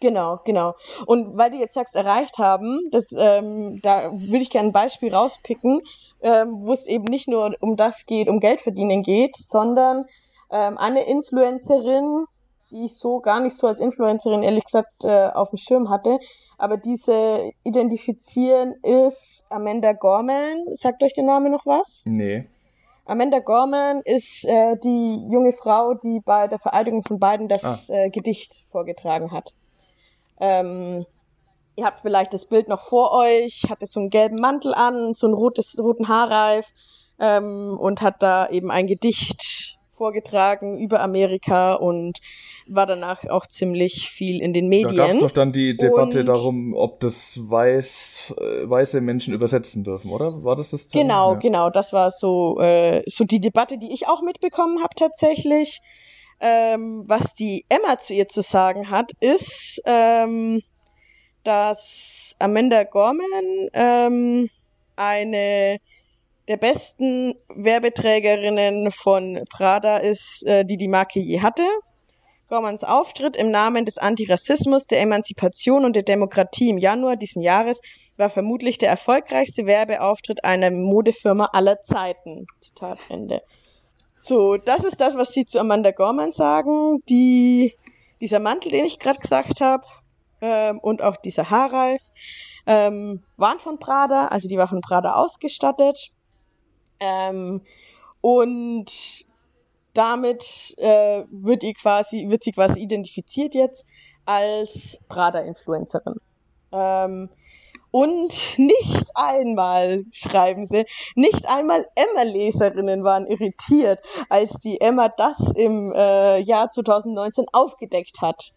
Genau, 0.00 0.40
genau. 0.44 0.74
Und 1.06 1.36
weil 1.36 1.50
du 1.50 1.56
jetzt 1.56 1.74
sagst, 1.74 1.96
erreicht 1.96 2.38
haben, 2.38 2.80
das, 2.90 3.06
ähm, 3.16 3.80
da 3.82 4.12
würde 4.12 4.42
ich 4.42 4.50
gerne 4.50 4.68
ein 4.68 4.72
Beispiel 4.72 5.14
rauspicken, 5.14 5.80
ähm, 6.22 6.66
wo 6.66 6.72
es 6.72 6.86
eben 6.86 7.04
nicht 7.04 7.28
nur 7.28 7.54
um 7.60 7.76
das 7.76 8.04
geht, 8.06 8.28
um 8.28 8.40
Geld 8.40 8.60
verdienen 8.60 9.02
geht, 9.02 9.36
sondern 9.36 10.04
ähm, 10.50 10.76
eine 10.78 11.08
Influencerin, 11.08 12.26
die 12.70 12.86
ich 12.86 12.96
so 12.96 13.20
gar 13.20 13.40
nicht 13.40 13.56
so 13.56 13.66
als 13.66 13.80
Influencerin 13.80 14.42
ehrlich 14.42 14.64
gesagt 14.64 15.04
äh, 15.04 15.28
auf 15.28 15.50
dem 15.50 15.58
Schirm 15.58 15.88
hatte, 15.88 16.18
aber 16.58 16.76
diese 16.76 17.52
identifizieren 17.64 18.74
ist 18.82 19.44
Amanda 19.50 19.92
Gorman. 19.92 20.64
Sagt 20.70 21.02
euch 21.02 21.12
der 21.12 21.24
Name 21.24 21.50
noch 21.50 21.66
was? 21.66 22.02
Nee. 22.04 22.46
Amanda 23.04 23.38
Gorman 23.38 24.00
ist 24.04 24.44
äh, 24.46 24.76
die 24.82 25.28
junge 25.30 25.52
Frau, 25.52 25.94
die 25.94 26.20
bei 26.24 26.48
der 26.48 26.58
Vereidigung 26.58 27.02
von 27.04 27.18
beiden 27.18 27.48
das 27.48 27.90
ah. 27.90 27.94
äh, 27.94 28.10
Gedicht 28.10 28.64
vorgetragen 28.70 29.30
hat. 29.30 29.52
Ähm, 30.40 31.06
ihr 31.76 31.84
habt 31.84 32.00
vielleicht 32.00 32.34
das 32.34 32.46
Bild 32.46 32.68
noch 32.68 32.84
vor 32.88 33.12
euch, 33.12 33.64
hatte 33.68 33.86
so 33.86 34.00
einen 34.00 34.10
gelben 34.10 34.36
Mantel 34.36 34.74
an, 34.74 35.14
so 35.14 35.26
einen 35.26 35.34
rotes, 35.34 35.78
roten 35.78 36.08
Haarreif 36.08 36.72
ähm, 37.18 37.76
und 37.78 38.02
hat 38.02 38.22
da 38.22 38.48
eben 38.48 38.70
ein 38.70 38.86
Gedicht 38.86 39.76
vorgetragen 39.96 40.78
über 40.78 41.00
Amerika 41.00 41.74
und 41.74 42.18
war 42.66 42.86
danach 42.86 43.24
auch 43.28 43.46
ziemlich 43.46 44.10
viel 44.10 44.42
in 44.42 44.52
den 44.52 44.68
Medien. 44.68 44.96
Da 44.96 45.06
gab 45.06 45.14
es 45.14 45.20
doch 45.20 45.30
dann 45.30 45.52
die 45.52 45.76
Debatte 45.76 46.20
und 46.20 46.26
darum, 46.26 46.74
ob 46.74 47.00
das 47.00 47.38
weiß, 47.42 48.34
äh, 48.38 48.68
weiße 48.68 49.00
Menschen 49.00 49.32
übersetzen 49.32 49.84
dürfen, 49.84 50.10
oder? 50.10 50.44
War 50.44 50.56
das 50.56 50.70
das 50.70 50.88
Thema? 50.88 51.02
Genau, 51.02 51.32
ja. 51.32 51.38
genau. 51.38 51.70
Das 51.70 51.92
war 51.92 52.10
so, 52.10 52.60
äh, 52.60 53.02
so 53.06 53.24
die 53.24 53.40
Debatte, 53.40 53.78
die 53.78 53.92
ich 53.92 54.06
auch 54.06 54.22
mitbekommen 54.22 54.82
habe 54.82 54.94
tatsächlich. 54.94 55.80
Ähm, 56.38 57.04
was 57.06 57.34
die 57.34 57.64
Emma 57.68 57.98
zu 57.98 58.12
ihr 58.12 58.28
zu 58.28 58.42
sagen 58.42 58.90
hat, 58.90 59.10
ist, 59.20 59.80
ähm, 59.86 60.62
dass 61.44 62.34
Amanda 62.38 62.84
Gorman 62.84 63.68
ähm, 63.72 64.50
eine 64.96 65.78
der 66.48 66.56
besten 66.56 67.34
Werbeträgerinnen 67.48 68.90
von 68.90 69.44
Prada 69.50 69.98
ist, 69.98 70.44
äh, 70.46 70.64
die 70.64 70.76
die 70.76 70.88
Marke 70.88 71.20
je 71.20 71.40
hatte. 71.40 71.62
Gormans 72.48 72.84
Auftritt 72.84 73.36
im 73.36 73.50
Namen 73.50 73.84
des 73.84 73.98
Antirassismus, 73.98 74.86
der 74.86 75.00
Emanzipation 75.00 75.84
und 75.84 75.96
der 75.96 76.04
Demokratie 76.04 76.68
im 76.68 76.78
Januar 76.78 77.16
diesen 77.16 77.42
Jahres 77.42 77.80
war 78.16 78.30
vermutlich 78.30 78.78
der 78.78 78.88
erfolgreichste 78.88 79.66
Werbeauftritt 79.66 80.44
einer 80.44 80.70
Modefirma 80.70 81.50
aller 81.52 81.82
Zeiten. 81.82 82.46
Zitat 82.60 82.98
Ende. 83.10 83.42
So, 84.18 84.56
das 84.56 84.84
ist 84.84 85.00
das, 85.00 85.16
was 85.16 85.32
sie 85.32 85.46
zu 85.46 85.60
Amanda 85.60 85.90
Gorman 85.90 86.32
sagen. 86.32 87.02
Die, 87.08 87.74
dieser 88.20 88.40
Mantel, 88.40 88.72
den 88.72 88.84
ich 88.84 88.98
gerade 88.98 89.18
gesagt 89.20 89.60
habe, 89.60 89.84
ähm, 90.40 90.78
und 90.80 91.02
auch 91.02 91.16
dieser 91.16 91.50
Haarreif, 91.50 92.00
ähm, 92.66 93.22
waren 93.36 93.58
von 93.58 93.78
Prada, 93.78 94.28
also 94.28 94.48
die 94.48 94.56
waren 94.56 94.68
von 94.68 94.80
Prada 94.80 95.14
ausgestattet. 95.14 96.10
Ähm, 96.98 97.62
und 98.20 98.90
damit 99.94 100.74
äh, 100.78 101.24
wird, 101.30 101.62
ihr 101.62 101.74
quasi, 101.74 102.28
wird 102.28 102.42
sie 102.42 102.52
quasi 102.52 102.80
identifiziert 102.80 103.54
jetzt 103.54 103.86
als 104.24 104.98
Prada-Influencerin. 105.08 106.16
Ähm, 106.72 107.30
und 107.90 108.58
nicht 108.58 109.10
einmal, 109.14 110.04
schreiben 110.12 110.66
sie, 110.66 110.86
nicht 111.14 111.48
einmal 111.48 111.86
Emma-Leserinnen 111.94 113.04
waren 113.04 113.26
irritiert, 113.26 114.00
als 114.28 114.52
die 114.60 114.80
Emma 114.80 115.08
das 115.08 115.38
im 115.54 115.92
äh, 115.92 116.38
Jahr 116.40 116.70
2019 116.70 117.46
aufgedeckt 117.52 118.20
hat. 118.20 118.52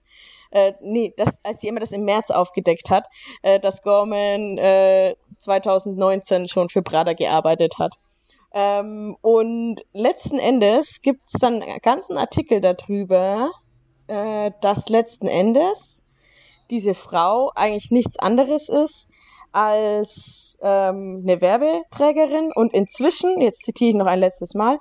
Äh, 0.52 0.74
nee, 0.82 1.14
das, 1.16 1.30
als 1.44 1.60
die 1.60 1.68
Emma 1.68 1.80
das 1.80 1.92
im 1.92 2.06
März 2.06 2.32
aufgedeckt 2.32 2.90
hat, 2.90 3.08
äh, 3.44 3.60
dass 3.60 3.84
Gorman 3.84 4.58
äh, 4.58 5.16
2019 5.38 6.48
schon 6.48 6.70
für 6.70 6.82
Prada 6.82 7.14
gearbeitet 7.14 7.78
hat. 7.78 7.96
Ähm, 8.52 9.16
und 9.22 9.82
letzten 9.94 10.40
Endes 10.40 11.02
gibt 11.04 11.22
es 11.28 11.40
dann 11.40 11.62
einen 11.62 11.80
ganzen 11.82 12.18
Artikel 12.18 12.62
darüber, 12.62 13.52
äh, 14.08 14.52
dass 14.62 14.90
letzten 14.90 15.28
Endes 15.28 16.04
diese 16.72 16.96
Frau 16.96 17.52
eigentlich 17.56 17.92
nichts 17.92 18.18
anderes 18.18 18.70
ist 18.70 19.10
als 19.52 20.58
ähm, 20.62 21.24
eine 21.24 21.42
Werbeträgerin 21.42 22.52
und 22.54 22.74
inzwischen, 22.74 23.42
jetzt 23.42 23.64
zitiere 23.64 23.90
ich 23.90 23.96
noch 23.96 24.08
ein 24.08 24.20
letztes 24.20 24.54
Mal, 24.54 24.80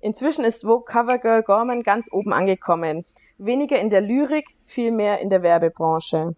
inzwischen 0.00 0.44
ist 0.44 0.62
Vogue 0.62 0.84
Covergirl 0.84 1.42
Gorman 1.42 1.82
ganz 1.82 2.08
oben 2.12 2.32
angekommen. 2.32 3.04
Weniger 3.38 3.78
in 3.78 3.90
der 3.90 4.00
Lyrik, 4.00 4.46
viel 4.66 4.90
mehr 4.90 5.20
in 5.20 5.30
der 5.30 5.42
Werbebranche. 5.42 6.34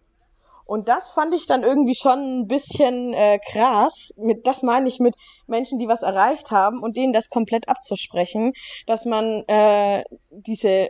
Und 0.65 0.87
das 0.87 1.09
fand 1.09 1.33
ich 1.33 1.45
dann 1.45 1.63
irgendwie 1.63 1.95
schon 1.95 2.39
ein 2.39 2.47
bisschen 2.47 3.13
äh, 3.13 3.39
krass. 3.51 4.13
Mit, 4.17 4.47
das 4.47 4.63
meine 4.63 4.87
ich 4.87 4.99
mit 4.99 5.15
Menschen, 5.45 5.77
die 5.77 5.87
was 5.87 6.01
erreicht 6.03 6.51
haben 6.51 6.81
und 6.81 6.95
denen 6.95 7.13
das 7.13 7.29
komplett 7.29 7.67
abzusprechen, 7.67 8.53
dass 8.87 9.05
man 9.05 9.43
äh, 9.47 10.03
diese 10.29 10.89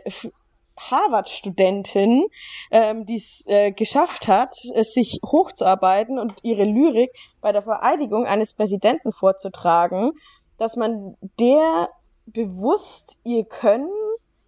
Harvard-Studentin, 0.76 2.24
ähm, 2.70 3.06
die 3.06 3.16
es 3.16 3.44
äh, 3.46 3.72
geschafft 3.72 4.28
hat, 4.28 4.54
sich 4.54 5.20
hochzuarbeiten 5.24 6.18
und 6.18 6.34
ihre 6.42 6.64
Lyrik 6.64 7.10
bei 7.40 7.52
der 7.52 7.62
Vereidigung 7.62 8.26
eines 8.26 8.52
Präsidenten 8.52 9.12
vorzutragen, 9.12 10.12
dass 10.58 10.76
man 10.76 11.16
der 11.38 11.88
bewusst 12.26 13.18
ihr 13.24 13.44
Können 13.44 13.90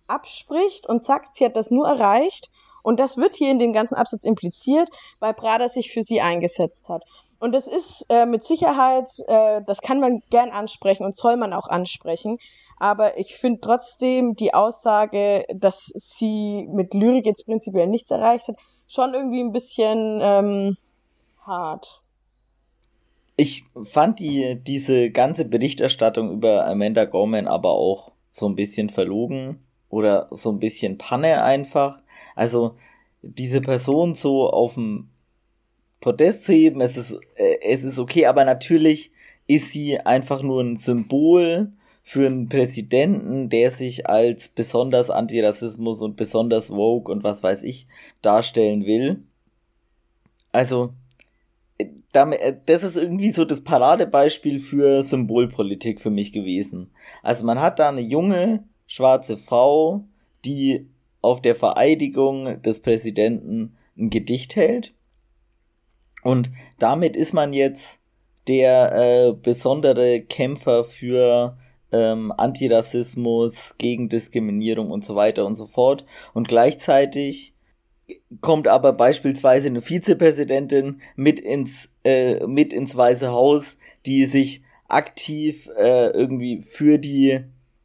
abspricht 0.06 0.86
und 0.86 1.02
sagt, 1.02 1.34
sie 1.34 1.44
hat 1.44 1.56
das 1.56 1.70
nur 1.70 1.86
erreicht, 1.86 2.50
und 2.86 3.00
das 3.00 3.16
wird 3.16 3.34
hier 3.34 3.50
in 3.50 3.58
dem 3.58 3.72
ganzen 3.72 3.96
Absatz 3.96 4.24
impliziert, 4.24 4.88
weil 5.18 5.34
Prada 5.34 5.68
sich 5.68 5.90
für 5.90 6.04
sie 6.04 6.20
eingesetzt 6.20 6.88
hat. 6.88 7.02
Und 7.38 7.52
das 7.52 7.66
ist 7.66 8.06
äh, 8.08 8.26
mit 8.26 8.44
Sicherheit, 8.44 9.10
äh, 9.26 9.60
das 9.66 9.80
kann 9.80 10.00
man 10.00 10.22
gern 10.30 10.50
ansprechen 10.50 11.04
und 11.04 11.14
soll 11.14 11.36
man 11.36 11.52
auch 11.52 11.68
ansprechen. 11.68 12.38
Aber 12.78 13.18
ich 13.18 13.36
finde 13.36 13.60
trotzdem 13.60 14.34
die 14.34 14.54
Aussage, 14.54 15.44
dass 15.54 15.86
sie 15.94 16.68
mit 16.70 16.94
Lyrik 16.94 17.26
jetzt 17.26 17.46
prinzipiell 17.46 17.86
nichts 17.86 18.10
erreicht 18.10 18.48
hat, 18.48 18.56
schon 18.86 19.14
irgendwie 19.14 19.40
ein 19.40 19.52
bisschen 19.52 20.20
ähm, 20.22 20.76
hart. 21.46 22.02
Ich 23.36 23.64
fand 23.90 24.18
die, 24.18 24.60
diese 24.62 25.10
ganze 25.10 25.44
Berichterstattung 25.44 26.30
über 26.32 26.66
Amanda 26.66 27.04
Gorman 27.04 27.46
aber 27.46 27.70
auch 27.70 28.12
so 28.30 28.46
ein 28.46 28.56
bisschen 28.56 28.90
verlogen 28.90 29.62
oder 29.90 30.28
so 30.30 30.50
ein 30.50 30.58
bisschen 30.58 30.98
Panne 30.98 31.42
einfach. 31.42 32.02
Also 32.34 32.76
diese 33.22 33.60
Person 33.60 34.14
so 34.14 34.48
auf 34.48 34.74
dem 34.74 35.10
Podest 36.00 36.44
zu 36.44 36.52
heben, 36.52 36.80
es 36.80 36.96
ist, 36.96 37.18
äh, 37.36 37.58
es 37.62 37.84
ist 37.84 37.98
okay, 37.98 38.26
aber 38.26 38.44
natürlich 38.44 39.12
ist 39.46 39.70
sie 39.72 39.98
einfach 39.98 40.42
nur 40.42 40.62
ein 40.62 40.76
Symbol 40.76 41.72
für 42.02 42.26
einen 42.26 42.48
Präsidenten, 42.48 43.48
der 43.48 43.70
sich 43.70 44.08
als 44.08 44.48
besonders 44.48 45.10
Antirassismus 45.10 46.02
und 46.02 46.16
besonders 46.16 46.70
woke 46.70 47.10
und 47.10 47.24
was 47.24 47.42
weiß 47.42 47.64
ich 47.64 47.88
darstellen 48.22 48.86
will. 48.86 49.24
Also, 50.52 50.92
äh, 51.78 51.86
äh, 52.12 52.56
das 52.64 52.84
ist 52.84 52.96
irgendwie 52.96 53.30
so 53.30 53.44
das 53.44 53.62
Paradebeispiel 53.62 54.60
für 54.60 55.02
Symbolpolitik 55.02 56.00
für 56.00 56.10
mich 56.10 56.32
gewesen. 56.32 56.90
Also 57.22 57.44
man 57.44 57.60
hat 57.60 57.78
da 57.78 57.88
eine 57.88 58.00
junge 58.00 58.64
schwarze 58.86 59.36
Frau, 59.36 60.04
die 60.44 60.86
auf 61.22 61.42
der 61.42 61.56
Vereidigung 61.56 62.62
des 62.62 62.80
Präsidenten 62.80 63.76
ein 63.98 64.10
Gedicht 64.10 64.54
hält. 64.54 64.92
Und 66.26 66.50
damit 66.78 67.14
ist 67.16 67.32
man 67.32 67.52
jetzt 67.52 68.00
der 68.48 68.92
äh, 68.94 69.32
besondere 69.32 70.20
Kämpfer 70.22 70.84
für 70.84 71.56
ähm, 71.92 72.32
Antirassismus, 72.36 73.76
gegen 73.78 74.08
Diskriminierung 74.08 74.90
und 74.90 75.04
so 75.04 75.14
weiter 75.14 75.46
und 75.46 75.54
so 75.54 75.66
fort. 75.66 76.04
Und 76.34 76.48
gleichzeitig 76.48 77.54
kommt 78.40 78.66
aber 78.66 78.92
beispielsweise 78.92 79.68
eine 79.68 79.82
Vizepräsidentin 79.82 81.00
mit 81.14 81.38
ins 81.38 81.90
äh, 82.04 82.44
mit 82.46 82.72
ins 82.72 82.96
Weiße 82.96 83.30
Haus, 83.30 83.76
die 84.04 84.24
sich 84.24 84.62
aktiv 84.88 85.68
äh, 85.76 86.08
irgendwie 86.10 86.62
für 86.62 86.98
die 86.98 87.40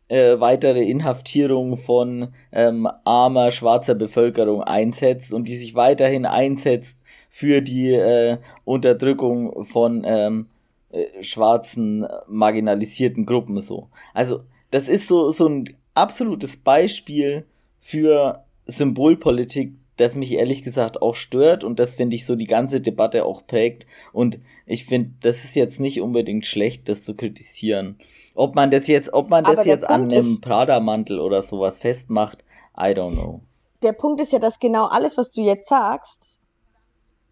äh, 0.08 0.40
weitere 0.40 0.84
Inhaftierung 0.84 1.78
von 1.78 2.34
ähm, 2.52 2.88
armer 3.06 3.52
schwarzer 3.52 3.96
Bevölkerung 3.96 4.64
einsetzt 4.64 5.34
und 5.34 5.48
die 5.48 5.56
sich 5.56 5.74
weiterhin 5.74 6.26
einsetzt 6.26 7.01
für 7.32 7.62
die 7.62 7.94
äh, 7.94 8.38
Unterdrückung 8.66 9.66
von 9.66 10.04
ähm, 10.06 10.48
äh, 10.92 11.24
schwarzen 11.24 12.06
marginalisierten 12.28 13.26
Gruppen 13.26 13.62
so. 13.62 13.88
Also 14.14 14.42
das 14.70 14.90
ist 14.90 15.08
so 15.08 15.32
so 15.32 15.48
ein 15.48 15.74
absolutes 15.96 16.58
Beispiel 16.58 17.46
für 17.80 18.44
Symbolpolitik, 18.66 19.74
das 19.96 20.16
mich 20.16 20.34
ehrlich 20.34 20.64
gesagt 20.64 21.02
auch 21.02 21.16
stört 21.16 21.64
und 21.64 21.80
das 21.80 21.96
finde 21.96 22.16
ich 22.16 22.26
so 22.26 22.36
die 22.36 22.48
ganze 22.48 22.82
Debatte 22.82 23.26
auch 23.26 23.48
prägt 23.48 23.88
und 24.12 24.40
ich 24.66 24.86
finde, 24.86 25.12
das 25.22 25.44
ist 25.44 25.56
jetzt 25.56 25.80
nicht 25.80 26.02
unbedingt 26.02 26.46
schlecht, 26.46 26.90
das 26.90 27.04
zu 27.04 27.16
kritisieren. 27.16 27.98
Ob 28.36 28.56
man 28.56 28.72
das 28.72 28.88
jetzt, 28.88 29.14
ob 29.14 29.30
man 29.30 29.44
das 29.44 29.66
jetzt 29.66 29.90
an 29.90 30.12
einem 30.12 30.42
Prada-Mantel 30.42 31.20
oder 31.20 31.42
sowas 31.42 31.80
festmacht, 31.80 32.44
I 32.78 32.94
don't 32.94 33.14
know. 33.14 33.42
Der 33.84 33.94
Punkt 33.94 34.22
ist 34.22 34.32
ja, 34.32 34.40
dass 34.40 34.60
genau 34.60 34.86
alles, 34.88 35.18
was 35.18 35.32
du 35.32 35.42
jetzt 35.42 35.68
sagst, 35.68 36.41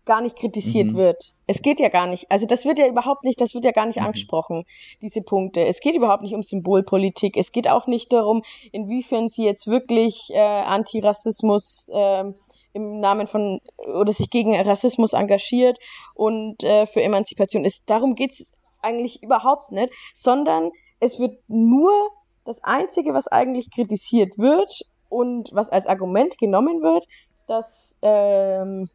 gar 0.10 0.22
nicht 0.22 0.38
kritisiert 0.38 0.88
mhm. 0.88 0.96
wird. 0.96 1.36
Es 1.46 1.62
geht 1.62 1.80
ja 1.80 1.90
gar 1.90 2.08
nicht, 2.08 2.32
also 2.32 2.48
das 2.48 2.66
wird 2.66 2.80
ja 2.80 2.88
überhaupt 2.88 3.24
nicht, 3.24 3.40
das 3.40 3.54
wird 3.54 3.64
ja 3.64 3.72
gar 3.72 3.86
nicht 3.86 4.00
mhm. 4.00 4.08
angesprochen, 4.08 4.66
diese 5.04 5.22
Punkte. 5.22 5.62
Es 5.68 5.82
geht 5.82 5.94
überhaupt 5.94 6.24
nicht 6.24 6.34
um 6.34 6.42
Symbolpolitik. 6.42 7.38
Es 7.38 7.52
geht 7.52 7.70
auch 7.70 7.86
nicht 7.86 8.12
darum, 8.12 8.42
inwiefern 8.72 9.30
sie 9.30 9.44
jetzt 9.44 9.68
wirklich 9.68 10.32
äh, 10.32 10.40
Antirassismus 10.40 11.92
äh, 11.94 12.24
im 12.74 13.00
Namen 13.00 13.28
von 13.28 13.62
oder 13.78 14.12
sich 14.12 14.32
gegen 14.32 14.60
Rassismus 14.60 15.14
engagiert 15.14 15.78
und 16.16 16.64
äh, 16.64 16.88
für 16.88 17.04
Emanzipation 17.04 17.64
ist. 17.64 17.84
Darum 17.86 18.16
geht's 18.16 18.52
eigentlich 18.82 19.22
überhaupt 19.22 19.72
nicht, 19.72 19.94
sondern 20.16 20.72
es 21.00 21.20
wird 21.20 21.38
nur 21.48 21.92
das 22.46 22.64
Einzige, 22.64 23.14
was 23.14 23.28
eigentlich 23.28 23.70
kritisiert 23.70 24.40
wird 24.40 24.82
und 25.08 25.50
was 25.52 25.70
als 25.70 25.86
Argument 25.86 26.40
genommen 26.40 26.82
wird, 26.82 27.06
dass 27.46 27.96
ähm, 28.02 28.90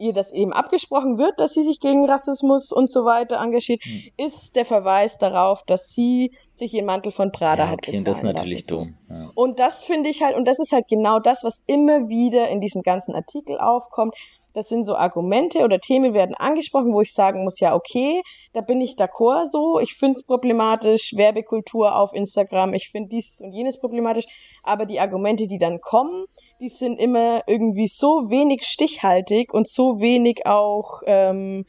ihr 0.00 0.12
das 0.12 0.32
eben 0.32 0.52
abgesprochen 0.52 1.18
wird, 1.18 1.38
dass 1.38 1.52
sie 1.52 1.62
sich 1.62 1.78
gegen 1.78 2.08
Rassismus 2.08 2.72
und 2.72 2.90
so 2.90 3.04
weiter 3.04 3.40
engagiert, 3.40 3.84
hm. 3.84 4.02
ist 4.16 4.56
der 4.56 4.64
Verweis 4.64 5.18
darauf, 5.18 5.62
dass 5.66 5.90
sie 5.90 6.32
sich 6.54 6.74
ihren 6.74 6.86
Mantel 6.86 7.12
von 7.12 7.32
Prada 7.32 7.64
ja, 7.64 7.72
okay, 7.72 7.72
hat 7.72 7.80
bezahlen 7.80 8.04
das 8.04 8.16
ist 8.18 8.22
natürlich 8.22 8.66
dumm. 8.66 8.94
Ja. 9.08 9.30
Und 9.34 9.58
das 9.58 9.84
finde 9.84 10.10
ich 10.10 10.22
halt, 10.22 10.36
und 10.36 10.46
das 10.46 10.58
ist 10.58 10.72
halt 10.72 10.88
genau 10.88 11.18
das, 11.20 11.44
was 11.44 11.62
immer 11.66 12.08
wieder 12.08 12.48
in 12.48 12.60
diesem 12.60 12.82
ganzen 12.82 13.14
Artikel 13.14 13.58
aufkommt. 13.58 14.14
Das 14.52 14.68
sind 14.68 14.82
so 14.82 14.96
Argumente 14.96 15.60
oder 15.60 15.78
Themen 15.78 16.12
werden 16.12 16.34
angesprochen, 16.34 16.92
wo 16.92 17.02
ich 17.02 17.12
sagen 17.12 17.44
muss, 17.44 17.60
ja, 17.60 17.74
okay, 17.74 18.20
da 18.52 18.60
bin 18.62 18.80
ich 18.80 18.94
d'accord 18.94 19.46
so. 19.46 19.78
Ich 19.78 19.94
finde 19.94 20.14
es 20.18 20.24
problematisch, 20.24 21.14
Werbekultur 21.14 21.94
auf 21.94 22.12
Instagram, 22.12 22.74
ich 22.74 22.88
finde 22.90 23.10
dies 23.10 23.40
und 23.40 23.52
jenes 23.52 23.78
problematisch. 23.78 24.26
Aber 24.64 24.86
die 24.86 24.98
Argumente, 24.98 25.46
die 25.46 25.58
dann 25.58 25.80
kommen, 25.80 26.26
die 26.60 26.68
sind 26.68 27.00
immer 27.00 27.42
irgendwie 27.46 27.88
so 27.88 28.30
wenig 28.30 28.64
stichhaltig 28.64 29.52
und 29.52 29.66
so 29.66 30.00
wenig 30.00 30.46
auch, 30.46 31.00
ähm, 31.06 31.64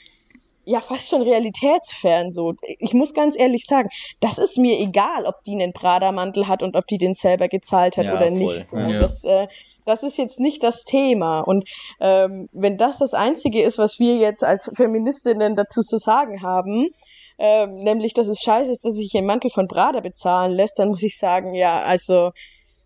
ja, 0.65 0.81
fast 0.81 1.09
schon 1.09 1.21
realitätsfern 1.21 2.31
so. 2.31 2.53
Ich 2.79 2.93
muss 2.93 3.13
ganz 3.13 3.37
ehrlich 3.37 3.65
sagen, 3.65 3.89
das 4.19 4.37
ist 4.37 4.57
mir 4.57 4.79
egal, 4.79 5.25
ob 5.25 5.41
die 5.43 5.53
einen 5.53 5.73
Prada-Mantel 5.73 6.47
hat 6.47 6.61
und 6.61 6.75
ob 6.75 6.85
die 6.87 6.97
den 6.97 7.13
selber 7.13 7.47
gezahlt 7.47 7.97
hat 7.97 8.05
ja, 8.05 8.15
oder 8.15 8.27
voll. 8.27 8.31
nicht. 8.31 8.65
So. 8.65 8.77
Ja. 8.77 8.99
Das, 8.99 9.23
äh, 9.23 9.47
das 9.85 10.03
ist 10.03 10.17
jetzt 10.17 10.39
nicht 10.39 10.61
das 10.61 10.83
Thema. 10.83 11.39
Und 11.39 11.67
ähm, 11.99 12.47
wenn 12.53 12.77
das 12.77 12.99
das 12.99 13.13
Einzige 13.13 13.63
ist, 13.63 13.79
was 13.79 13.97
wir 13.97 14.17
jetzt 14.17 14.43
als 14.43 14.69
Feministinnen 14.75 15.55
dazu 15.55 15.81
zu 15.81 15.97
sagen 15.97 16.43
haben, 16.43 16.89
ähm, 17.39 17.83
nämlich, 17.83 18.13
dass 18.13 18.27
es 18.27 18.39
scheiße 18.41 18.71
ist, 18.71 18.85
dass 18.85 18.93
sich 18.93 19.11
ein 19.15 19.25
Mantel 19.25 19.49
von 19.49 19.67
Prada 19.67 19.99
bezahlen 20.01 20.51
lässt, 20.51 20.77
dann 20.77 20.89
muss 20.89 21.01
ich 21.01 21.17
sagen, 21.17 21.55
ja, 21.55 21.79
also 21.79 22.31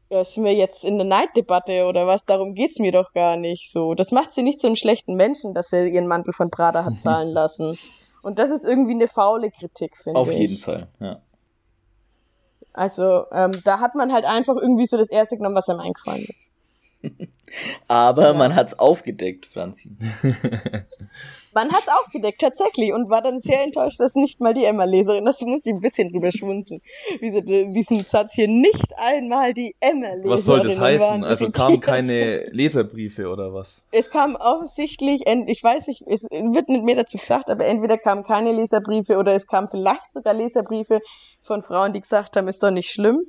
ja, 0.09 0.23
sind 0.23 0.43
wir 0.43 0.53
jetzt 0.53 0.85
in 0.85 0.97
der 0.97 1.07
Neiddebatte 1.07 1.85
oder 1.85 2.05
was? 2.05 2.25
Darum 2.25 2.53
geht's 2.53 2.79
mir 2.79 2.91
doch 2.91 3.13
gar 3.13 3.37
nicht 3.37 3.71
so. 3.71 3.95
Das 3.95 4.11
macht 4.11 4.33
sie 4.33 4.43
nicht 4.43 4.59
zu 4.59 4.67
einem 4.67 4.75
schlechten 4.75 5.15
Menschen, 5.15 5.53
dass 5.53 5.73
er 5.73 5.87
ihren 5.87 6.07
Mantel 6.07 6.33
von 6.33 6.51
Prada 6.51 6.85
hat 6.85 6.99
zahlen 7.01 7.29
lassen. 7.29 7.77
Und 8.21 8.39
das 8.39 8.51
ist 8.51 8.65
irgendwie 8.65 8.93
eine 8.93 9.07
faule 9.07 9.51
Kritik, 9.51 9.97
finde 9.97 10.19
ich. 10.19 10.27
Auf 10.27 10.31
jeden 10.31 10.57
Fall, 10.57 10.87
ja. 10.99 11.21
Also, 12.73 13.25
ähm, 13.31 13.51
da 13.63 13.79
hat 13.79 13.95
man 13.95 14.11
halt 14.11 14.25
einfach 14.25 14.55
irgendwie 14.55 14.85
so 14.85 14.97
das 14.97 15.09
erste 15.09 15.37
genommen, 15.37 15.55
was 15.55 15.69
einem 15.69 15.79
eingefallen 15.79 16.25
ist. 16.25 17.29
Aber 17.87 18.31
ja. 18.31 18.33
man 18.33 18.55
hat's 18.55 18.77
aufgedeckt, 18.77 19.45
Franzi. 19.45 19.91
man 21.55 21.71
hat's 21.71 21.87
aufgedeckt, 21.87 22.41
tatsächlich. 22.41 22.93
Und 22.93 23.09
war 23.09 23.21
dann 23.21 23.39
sehr 23.39 23.63
enttäuscht, 23.63 23.99
dass 23.99 24.13
nicht 24.13 24.39
mal 24.39 24.53
die 24.53 24.65
Emma-Leserin, 24.65 25.25
das 25.25 25.41
muss 25.41 25.65
ich 25.65 25.73
ein 25.73 25.81
bisschen 25.81 26.11
drüber 26.11 26.31
schmunzeln, 26.31 26.81
wie 27.19 27.31
sie 27.31 27.71
diesen 27.71 28.03
Satz 28.03 28.33
hier 28.33 28.47
nicht 28.47 28.93
einmal 28.97 29.53
die 29.53 29.75
Emma-Leserin. 29.79 30.29
Was 30.29 30.45
soll 30.45 30.61
das 30.61 30.79
heißen? 30.79 31.23
Also 31.23 31.49
kamen 31.49 31.79
keine 31.79 32.49
Leserbriefe 32.51 33.29
oder 33.29 33.53
was? 33.53 33.87
Es 33.91 34.09
kam 34.09 34.35
offensichtlich, 34.35 35.23
ich 35.25 35.63
weiß 35.63 35.87
nicht, 35.87 36.03
es 36.07 36.23
wird 36.23 36.69
nicht 36.69 36.83
mehr 36.83 36.95
dazu 36.95 37.17
gesagt, 37.17 37.49
aber 37.49 37.65
entweder 37.65 37.97
kamen 37.97 38.23
keine 38.23 38.51
Leserbriefe 38.51 39.17
oder 39.17 39.33
es 39.33 39.47
kamen 39.47 39.69
vielleicht 39.71 40.13
sogar 40.13 40.33
Leserbriefe 40.33 40.99
von 41.43 41.63
Frauen, 41.63 41.93
die 41.93 42.01
gesagt 42.01 42.35
haben, 42.35 42.47
ist 42.47 42.61
doch 42.61 42.71
nicht 42.71 42.91
schlimm. 42.91 43.21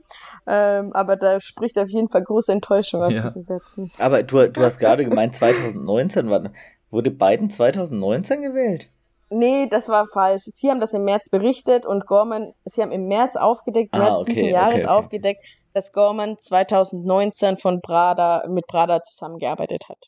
Ähm, 0.48 0.92
aber 0.92 1.16
da 1.16 1.40
spricht 1.40 1.76
auf 1.78 1.88
jeden 1.88 2.08
Fall 2.08 2.22
große 2.22 2.52
Enttäuschung 2.52 3.02
aus 3.02 3.12
ja. 3.12 3.22
diesen 3.22 3.42
Sätzen. 3.42 3.90
Aber 3.98 4.22
du, 4.22 4.48
du 4.48 4.62
hast 4.62 4.78
gerade 4.78 5.04
gemeint, 5.04 5.34
2019 5.34 6.30
war, 6.30 6.50
wurde 6.96 7.10
Biden 7.10 7.50
2019 7.50 8.42
gewählt? 8.42 8.88
Nee, 9.28 9.66
das 9.68 9.88
war 9.88 10.06
falsch. 10.06 10.44
Sie 10.44 10.70
haben 10.70 10.80
das 10.80 10.94
im 10.94 11.04
März 11.04 11.28
berichtet 11.28 11.84
und 11.84 12.06
Gorman, 12.06 12.54
sie 12.64 12.80
haben 12.80 12.92
im 12.92 13.06
März 13.06 13.36
aufgedeckt, 13.36 13.90
ah, 13.92 13.98
März 13.98 14.20
okay, 14.20 14.32
diesen 14.32 14.48
Jahres 14.48 14.74
okay, 14.74 14.84
okay. 14.84 15.04
aufgedeckt, 15.04 15.44
dass 15.74 15.92
Gorman 15.92 16.38
2019 16.38 17.58
von 17.58 17.82
Prada, 17.82 18.46
mit 18.48 18.66
Prada 18.66 19.02
zusammengearbeitet 19.02 19.88
hat. 19.88 19.98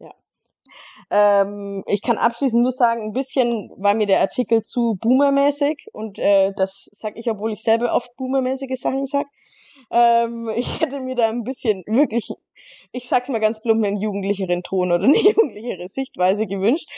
Ja. 0.00 0.10
Ähm, 1.10 1.84
ich 1.86 2.02
kann 2.02 2.18
abschließend 2.18 2.60
nur 2.60 2.72
sagen, 2.72 3.02
ein 3.02 3.12
bisschen 3.12 3.70
war 3.76 3.94
mir 3.94 4.06
der 4.06 4.20
Artikel 4.20 4.62
zu 4.62 4.98
boomermäßig 5.00 5.86
und 5.92 6.18
äh, 6.18 6.52
das 6.56 6.88
sag 6.92 7.16
ich, 7.16 7.30
obwohl 7.30 7.52
ich 7.52 7.62
selber 7.62 7.94
oft 7.94 8.14
boomermäßige 8.16 8.78
Sachen 8.78 9.06
sag. 9.06 9.26
Ähm, 9.90 10.50
ich 10.56 10.80
hätte 10.80 11.00
mir 11.00 11.14
da 11.14 11.28
ein 11.28 11.44
bisschen 11.44 11.84
wirklich, 11.86 12.28
ich 12.92 13.08
sag's 13.08 13.28
mal 13.28 13.40
ganz 13.40 13.60
plump, 13.60 13.84
einen 13.84 14.00
jugendlicheren 14.00 14.62
Ton 14.62 14.92
oder 14.92 15.04
eine 15.04 15.18
jugendlichere 15.22 15.88
Sichtweise 15.88 16.46
gewünscht. 16.46 16.88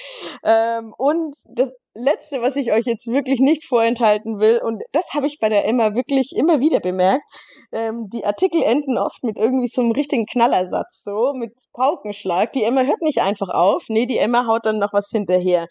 Ähm, 0.45 0.95
und 0.97 1.37
das 1.47 1.73
Letzte, 1.95 2.41
was 2.41 2.55
ich 2.55 2.73
euch 2.73 2.87
jetzt 2.87 3.09
wirklich 3.09 3.41
nicht 3.41 3.65
vorenthalten 3.65 4.39
will, 4.39 4.61
und 4.63 4.83
das 4.93 5.05
habe 5.13 5.27
ich 5.27 5.39
bei 5.41 5.49
der 5.49 5.67
Emma 5.67 5.95
wirklich 5.95 6.33
immer 6.37 6.61
wieder 6.61 6.79
bemerkt, 6.79 7.25
ähm, 7.73 8.09
die 8.13 8.25
Artikel 8.25 8.63
enden 8.63 8.97
oft 8.97 9.25
mit 9.25 9.37
irgendwie 9.37 9.69
so 9.69 9.83
einem 9.83 9.91
richtigen 9.91 10.27
Knallersatz, 10.27 11.03
so 11.03 11.33
mit 11.35 11.53
Paukenschlag. 11.73 12.53
Die 12.53 12.63
Emma 12.63 12.83
hört 12.83 13.03
nicht 13.03 13.21
einfach 13.21 13.49
auf, 13.49 13.85
nee, 13.89 14.07
die 14.07 14.19
Emma 14.19 14.47
haut 14.47 14.67
dann 14.67 14.79
noch 14.79 14.93
was 14.93 15.09
hinterher. 15.11 15.67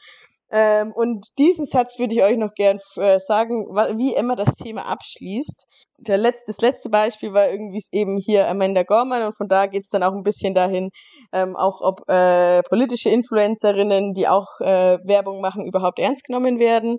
Ähm, 0.51 0.91
und 0.93 1.27
diesen 1.37 1.65
Satz 1.65 1.99
würde 1.99 2.15
ich 2.15 2.23
euch 2.23 2.35
noch 2.35 2.53
gern 2.53 2.79
äh, 2.97 3.19
sagen, 3.19 3.65
wie 3.97 4.15
Emma 4.15 4.35
das 4.35 4.55
Thema 4.55 4.85
abschließt 4.85 5.67
der 6.01 6.17
letzte, 6.17 6.45
das 6.47 6.61
letzte 6.61 6.89
Beispiel 6.89 7.33
war 7.33 7.49
irgendwie 7.49 7.83
eben 7.91 8.17
hier 8.17 8.47
Amanda 8.47 8.83
Gorman 8.83 9.23
und 9.23 9.37
von 9.37 9.47
da 9.47 9.67
geht's 9.67 9.89
dann 9.89 10.03
auch 10.03 10.13
ein 10.13 10.23
bisschen 10.23 10.53
dahin, 10.53 10.89
ähm, 11.31 11.55
auch 11.55 11.81
ob 11.81 12.09
äh, 12.09 12.61
politische 12.63 13.09
Influencerinnen, 13.09 14.13
die 14.13 14.27
auch 14.27 14.59
äh, 14.59 14.97
Werbung 15.03 15.41
machen, 15.41 15.65
überhaupt 15.65 15.99
ernst 15.99 16.25
genommen 16.25 16.59
werden. 16.59 16.97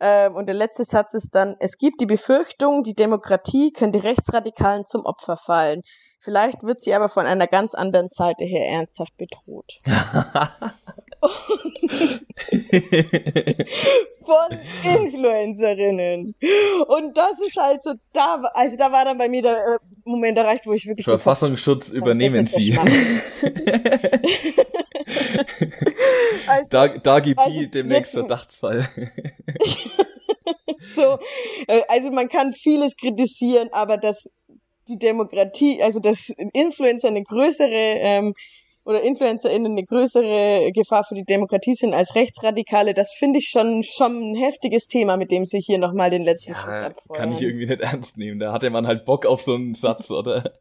Ähm, 0.00 0.36
und 0.36 0.46
der 0.46 0.54
letzte 0.54 0.84
Satz 0.84 1.14
ist 1.14 1.34
dann, 1.34 1.56
es 1.60 1.76
gibt 1.76 2.00
die 2.00 2.06
Befürchtung, 2.06 2.82
die 2.82 2.94
Demokratie 2.94 3.72
könnte 3.72 4.02
Rechtsradikalen 4.02 4.84
zum 4.86 5.04
Opfer 5.04 5.36
fallen. 5.36 5.82
Vielleicht 6.20 6.62
wird 6.62 6.82
sie 6.82 6.94
aber 6.94 7.08
von 7.08 7.26
einer 7.26 7.46
ganz 7.46 7.74
anderen 7.74 8.08
Seite 8.08 8.44
her 8.44 8.66
ernsthaft 8.66 9.16
bedroht. 9.16 9.78
von 14.28 14.58
Influencerinnen. 14.84 16.34
Und 16.88 17.16
das 17.16 17.32
ist 17.46 17.56
halt 17.56 17.82
so, 17.82 17.94
da, 18.12 18.42
also 18.52 18.76
da 18.76 18.92
war 18.92 19.04
dann 19.04 19.18
bei 19.18 19.28
mir 19.28 19.42
der 19.42 19.56
äh, 19.56 19.78
Moment 20.04 20.38
erreicht, 20.38 20.66
wo 20.66 20.72
ich 20.72 20.86
wirklich. 20.86 21.04
Verfassungsschutz 21.04 21.90
übernehmen 21.90 22.46
Sie. 22.46 22.78
also, 26.46 26.66
da, 26.70 26.88
da 26.88 27.20
gibt 27.20 27.38
also 27.38 27.66
demnächst 27.66 28.12
Verdachtsfall. 28.12 28.88
so, 30.94 31.18
äh, 31.66 31.82
also 31.88 32.10
man 32.10 32.28
kann 32.28 32.52
vieles 32.52 32.96
kritisieren, 32.96 33.70
aber 33.72 33.96
dass 33.96 34.30
die 34.88 34.98
Demokratie, 34.98 35.82
also 35.82 36.00
dass 36.00 36.30
Influencer 36.52 37.08
eine 37.08 37.22
größere 37.22 37.70
ähm, 37.70 38.34
oder 38.88 39.02
InfluencerInnen 39.02 39.72
eine 39.72 39.84
größere 39.84 40.72
Gefahr 40.72 41.04
für 41.04 41.14
die 41.14 41.24
Demokratie 41.24 41.74
sind 41.74 41.92
als 41.92 42.14
Rechtsradikale, 42.14 42.94
das 42.94 43.12
finde 43.12 43.38
ich 43.38 43.48
schon, 43.50 43.82
schon 43.82 44.32
ein 44.32 44.34
heftiges 44.34 44.86
Thema, 44.86 45.18
mit 45.18 45.30
dem 45.30 45.44
sie 45.44 45.60
hier 45.60 45.76
nochmal 45.76 46.08
den 46.08 46.22
letzten 46.22 46.52
ja, 46.52 46.56
Schuss 46.56 46.74
abfeuern. 46.74 47.20
Kann 47.20 47.32
ich 47.32 47.42
irgendwie 47.42 47.66
nicht 47.66 47.82
ernst 47.82 48.16
nehmen. 48.16 48.40
Da 48.40 48.50
hatte 48.50 48.70
man 48.70 48.86
halt 48.86 49.04
Bock 49.04 49.26
auf 49.26 49.42
so 49.42 49.54
einen 49.54 49.74
Satz, 49.74 50.10
oder? 50.10 50.54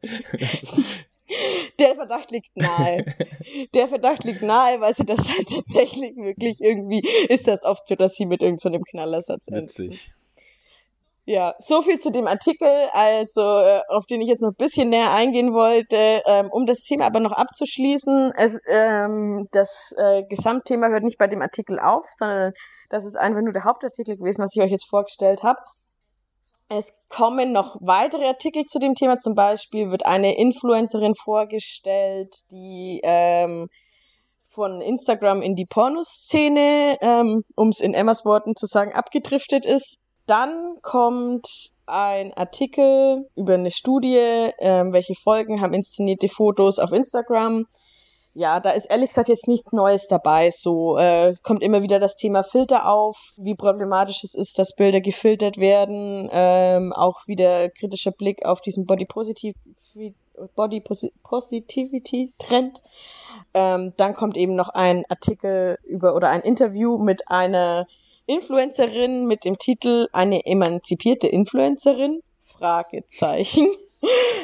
Der 1.79 1.95
Verdacht 1.95 2.31
liegt 2.31 2.55
nahe. 2.55 3.05
Der 3.73 3.87
Verdacht 3.87 4.25
liegt 4.25 4.41
nahe, 4.41 4.81
weil 4.81 4.93
sie 4.93 5.05
das 5.05 5.19
halt 5.19 5.47
tatsächlich 5.47 6.15
wirklich 6.17 6.59
irgendwie, 6.59 7.01
ist 7.29 7.47
das 7.47 7.63
oft 7.63 7.87
so, 7.87 7.95
dass 7.95 8.15
sie 8.15 8.25
mit 8.25 8.41
irgendeinem 8.41 8.81
so 8.81 8.89
Knallersatz 8.91 9.47
enden. 9.47 9.63
Witzig. 9.63 10.11
Ja, 11.29 11.55
so 11.59 11.81
viel 11.81 11.99
zu 11.99 12.09
dem 12.09 12.25
Artikel, 12.25 12.87
also 12.93 13.41
äh, 13.41 13.81
auf 13.89 14.05
den 14.05 14.21
ich 14.21 14.29
jetzt 14.29 14.39
noch 14.39 14.51
ein 14.51 14.55
bisschen 14.55 14.87
näher 14.87 15.11
eingehen 15.11 15.53
wollte, 15.53 16.21
ähm, 16.25 16.49
um 16.49 16.65
das 16.65 16.83
Thema 16.83 17.05
aber 17.05 17.19
noch 17.19 17.33
abzuschließen. 17.33 18.31
Es, 18.37 18.57
ähm, 18.69 19.49
das 19.51 19.93
äh, 19.97 20.23
Gesamtthema 20.29 20.87
hört 20.87 21.03
nicht 21.03 21.17
bei 21.17 21.27
dem 21.27 21.41
Artikel 21.41 21.79
auf, 21.81 22.05
sondern 22.13 22.53
das 22.89 23.03
ist 23.03 23.17
einfach 23.17 23.41
nur 23.41 23.51
der 23.51 23.65
Hauptartikel 23.65 24.15
gewesen, 24.15 24.41
was 24.41 24.55
ich 24.55 24.61
euch 24.61 24.71
jetzt 24.71 24.89
vorgestellt 24.89 25.43
habe. 25.43 25.59
Es 26.69 26.93
kommen 27.09 27.51
noch 27.51 27.75
weitere 27.81 28.27
Artikel 28.27 28.63
zu 28.63 28.79
dem 28.79 28.95
Thema. 28.95 29.17
Zum 29.17 29.35
Beispiel 29.35 29.91
wird 29.91 30.05
eine 30.05 30.37
Influencerin 30.37 31.15
vorgestellt, 31.15 32.33
die 32.51 33.01
ähm, 33.03 33.67
von 34.47 34.79
Instagram 34.79 35.41
in 35.41 35.55
die 35.55 35.65
Pornoszene, 35.65 36.97
ähm, 37.01 37.43
um 37.57 37.67
es 37.67 37.81
in 37.81 37.93
Emmas 37.93 38.23
Worten 38.23 38.55
zu 38.55 38.65
sagen, 38.65 38.93
abgedriftet 38.93 39.65
ist 39.65 39.97
dann 40.27 40.77
kommt 40.81 41.71
ein 41.87 42.33
Artikel 42.33 43.27
über 43.35 43.53
eine 43.53 43.71
Studie, 43.71 44.51
ähm, 44.59 44.93
welche 44.93 45.15
Folgen 45.15 45.61
haben 45.61 45.73
inszenierte 45.73 46.27
Fotos 46.27 46.79
auf 46.79 46.91
Instagram. 46.91 47.65
ja, 48.33 48.59
da 48.59 48.69
ist 48.69 48.85
ehrlich 48.85 49.09
gesagt 49.09 49.29
jetzt 49.29 49.47
nichts 49.47 49.71
Neues 49.71 50.07
dabei. 50.07 50.51
So 50.51 50.97
äh, 50.97 51.35
kommt 51.41 51.63
immer 51.63 51.81
wieder 51.81 51.99
das 51.99 52.15
Thema 52.15 52.43
Filter 52.43 52.87
auf, 52.87 53.33
wie 53.37 53.55
problematisch 53.55 54.23
es 54.23 54.35
ist, 54.35 54.59
dass 54.59 54.75
Bilder 54.75 55.01
gefiltert 55.01 55.57
werden. 55.57 56.29
Ähm, 56.31 56.93
auch 56.93 57.25
wieder 57.25 57.69
kritischer 57.69 58.11
Blick 58.11 58.45
auf 58.45 58.61
diesen 58.61 58.85
Body 58.85 59.05
Positivity, 59.05 60.13
Body 60.55 60.83
Positivity 61.23 62.33
Trend. 62.37 62.81
Ähm, 63.55 63.93
dann 63.97 64.13
kommt 64.13 64.37
eben 64.37 64.55
noch 64.55 64.69
ein 64.69 65.03
Artikel 65.09 65.77
über 65.83 66.15
oder 66.15 66.29
ein 66.29 66.41
Interview 66.41 66.97
mit 66.99 67.27
einer 67.29 67.87
Influencerin 68.27 69.25
mit 69.25 69.45
dem 69.45 69.57
Titel 69.57 70.09
Eine 70.11 70.45
emanzipierte 70.45 71.27
Influencerin? 71.27 72.21
Fragezeichen. 72.57 73.67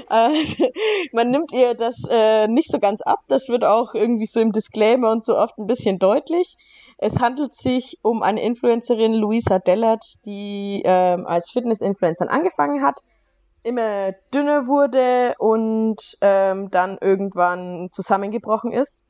äh, 0.09 0.29
man 1.11 1.31
nimmt 1.31 1.51
ihr 1.51 1.73
das 1.73 2.01
äh, 2.09 2.47
nicht 2.47 2.71
so 2.71 2.79
ganz 2.79 3.01
ab. 3.01 3.19
Das 3.27 3.49
wird 3.49 3.65
auch 3.65 3.93
irgendwie 3.93 4.25
so 4.25 4.39
im 4.39 4.53
Disclaimer 4.53 5.11
und 5.11 5.25
so 5.25 5.37
oft 5.37 5.57
ein 5.57 5.67
bisschen 5.67 5.99
deutlich. 5.99 6.55
Es 6.97 7.19
handelt 7.19 7.55
sich 7.55 7.99
um 8.03 8.23
eine 8.23 8.41
Influencerin, 8.41 9.13
Luisa 9.13 9.59
Dellert, 9.59 10.05
die 10.25 10.81
ähm, 10.85 11.27
als 11.27 11.51
Fitness-Influencerin 11.51 12.31
angefangen 12.31 12.81
hat, 12.81 13.01
immer 13.63 14.13
dünner 14.33 14.67
wurde 14.67 15.35
und 15.39 15.97
ähm, 16.21 16.71
dann 16.71 16.97
irgendwann 17.01 17.89
zusammengebrochen 17.91 18.71
ist, 18.71 19.05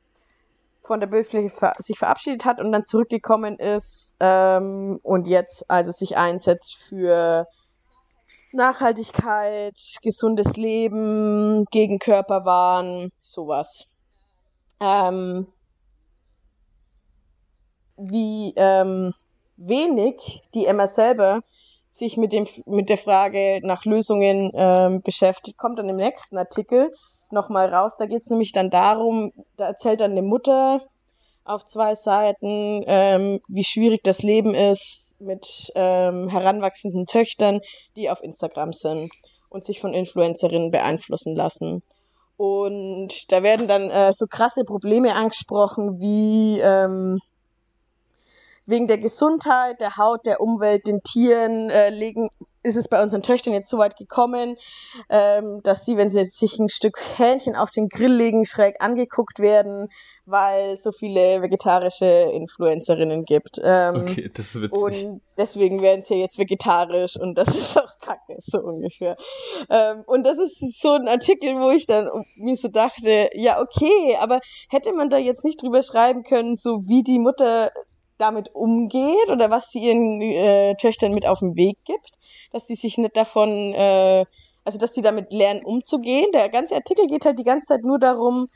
von 0.86 1.00
der 1.00 1.06
Bildfläche 1.06 1.50
ver 1.50 1.74
sich 1.78 1.98
verabschiedet 1.98 2.44
hat 2.44 2.60
und 2.60 2.72
dann 2.72 2.84
zurückgekommen 2.84 3.58
ist 3.58 4.16
ähm, 4.20 5.00
und 5.02 5.28
jetzt 5.28 5.70
also 5.70 5.90
sich 5.92 6.16
einsetzt 6.16 6.76
für 6.88 7.46
Nachhaltigkeit, 8.52 9.78
gesundes 10.02 10.56
Leben, 10.56 11.64
gegen 11.70 11.98
Körperwahn, 11.98 13.10
sowas. 13.22 13.86
Ähm, 14.80 15.46
wie 17.96 18.52
ähm, 18.56 19.14
wenig 19.56 20.42
die 20.54 20.66
Emma 20.66 20.86
selber 20.86 21.42
sich 21.90 22.16
mit 22.16 22.32
dem 22.32 22.46
mit 22.66 22.88
der 22.88 22.98
Frage 22.98 23.60
nach 23.62 23.84
Lösungen 23.84 24.50
ähm, 24.54 25.00
beschäftigt, 25.02 25.56
kommt 25.58 25.78
dann 25.78 25.88
im 25.88 25.96
nächsten 25.96 26.36
Artikel 26.36 26.92
nochmal 27.32 27.72
raus. 27.72 27.96
Da 27.98 28.06
geht 28.06 28.22
es 28.22 28.30
nämlich 28.30 28.52
dann 28.52 28.70
darum, 28.70 29.32
da 29.56 29.66
erzählt 29.66 30.00
dann 30.00 30.12
eine 30.12 30.22
Mutter 30.22 30.80
auf 31.44 31.66
zwei 31.66 31.94
Seiten, 31.94 32.84
ähm, 32.86 33.40
wie 33.48 33.64
schwierig 33.64 34.02
das 34.02 34.22
Leben 34.22 34.54
ist 34.54 35.16
mit 35.20 35.72
ähm, 35.74 36.28
heranwachsenden 36.28 37.06
Töchtern, 37.06 37.60
die 37.96 38.10
auf 38.10 38.22
Instagram 38.22 38.72
sind 38.72 39.12
und 39.50 39.64
sich 39.64 39.80
von 39.80 39.94
Influencerinnen 39.94 40.70
beeinflussen 40.70 41.34
lassen. 41.34 41.82
Und 42.36 43.30
da 43.30 43.42
werden 43.42 43.68
dann 43.68 43.90
äh, 43.90 44.12
so 44.12 44.26
krasse 44.26 44.64
Probleme 44.64 45.14
angesprochen 45.14 46.00
wie 46.00 46.58
ähm, 46.60 47.20
wegen 48.66 48.88
der 48.88 48.98
Gesundheit, 48.98 49.80
der 49.80 49.96
Haut, 49.96 50.26
der 50.26 50.40
Umwelt, 50.40 50.86
den 50.86 51.02
Tieren 51.02 51.70
äh, 51.70 51.90
legen, 51.90 52.30
ist 52.64 52.76
es 52.76 52.88
bei 52.88 53.00
unseren 53.02 53.22
Töchtern 53.22 53.52
jetzt 53.52 53.68
so 53.68 53.78
weit 53.78 53.96
gekommen, 53.96 54.56
ähm, 55.10 55.60
dass 55.62 55.84
sie, 55.84 55.96
wenn 55.96 56.10
sie 56.10 56.24
sich 56.24 56.58
ein 56.58 56.70
Stück 56.70 56.98
Hähnchen 57.16 57.54
auf 57.54 57.70
den 57.70 57.88
Grill 57.88 58.12
legen, 58.12 58.46
schräg 58.46 58.76
angeguckt 58.80 59.38
werden, 59.38 59.90
weil 60.24 60.78
so 60.78 60.90
viele 60.90 61.42
vegetarische 61.42 62.06
Influencerinnen 62.06 63.24
gibt. 63.24 63.60
Ähm, 63.62 64.06
okay, 64.08 64.30
das 64.34 64.54
ist 64.54 64.62
witzig. 64.62 65.06
Und 65.06 65.20
deswegen 65.36 65.82
werden 65.82 66.02
sie 66.02 66.14
jetzt 66.14 66.38
vegetarisch 66.38 67.16
und 67.16 67.36
das 67.36 67.48
ist 67.54 67.78
auch 67.78 67.98
kacke, 68.00 68.36
so 68.38 68.60
ungefähr. 68.60 69.16
Ähm, 69.68 70.02
und 70.06 70.24
das 70.24 70.38
ist 70.38 70.80
so 70.80 70.92
ein 70.92 71.06
Artikel, 71.06 71.60
wo 71.60 71.70
ich 71.70 71.86
dann 71.86 72.08
mir 72.36 72.56
so 72.56 72.68
dachte, 72.68 73.28
ja, 73.34 73.60
okay, 73.60 74.16
aber 74.20 74.40
hätte 74.70 74.92
man 74.94 75.10
da 75.10 75.18
jetzt 75.18 75.44
nicht 75.44 75.62
drüber 75.62 75.82
schreiben 75.82 76.22
können, 76.22 76.56
so 76.56 76.82
wie 76.86 77.02
die 77.02 77.18
Mutter 77.18 77.70
damit 78.16 78.54
umgeht 78.54 79.28
oder 79.28 79.50
was 79.50 79.70
sie 79.70 79.80
ihren 79.80 80.20
äh, 80.20 80.76
Töchtern 80.76 81.12
mit 81.12 81.26
auf 81.26 81.40
den 81.40 81.56
Weg 81.56 81.76
gibt, 81.84 82.10
dass 82.54 82.66
die 82.66 82.76
sich 82.76 82.96
nicht 82.98 83.16
davon, 83.16 83.74
äh, 83.74 84.24
also 84.64 84.78
dass 84.78 84.92
die 84.92 85.02
damit 85.02 85.32
lernen 85.32 85.64
umzugehen. 85.64 86.30
Der 86.32 86.48
ganze 86.48 86.76
Artikel 86.76 87.06
geht 87.08 87.26
halt 87.26 87.38
die 87.38 87.44
ganze 87.44 87.66
Zeit 87.66 87.82
nur 87.82 87.98
darum, 87.98 88.48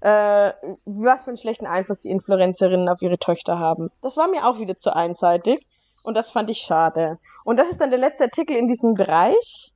äh, 0.00 0.52
was 0.84 1.24
für 1.24 1.30
einen 1.30 1.36
schlechten 1.36 1.66
Einfluss 1.66 1.98
die 1.98 2.10
Influencerinnen 2.10 2.88
auf 2.88 3.02
ihre 3.02 3.18
Töchter 3.18 3.58
haben. 3.58 3.90
Das 4.00 4.16
war 4.16 4.28
mir 4.28 4.46
auch 4.48 4.58
wieder 4.58 4.76
zu 4.76 4.94
einseitig 4.94 5.66
und 6.04 6.16
das 6.16 6.30
fand 6.30 6.50
ich 6.50 6.58
schade. 6.58 7.18
Und 7.44 7.56
das 7.56 7.68
ist 7.68 7.80
dann 7.80 7.90
der 7.90 7.98
letzte 7.98 8.24
Artikel 8.24 8.56
in 8.56 8.68
diesem 8.68 8.94
Bereich 8.94 9.72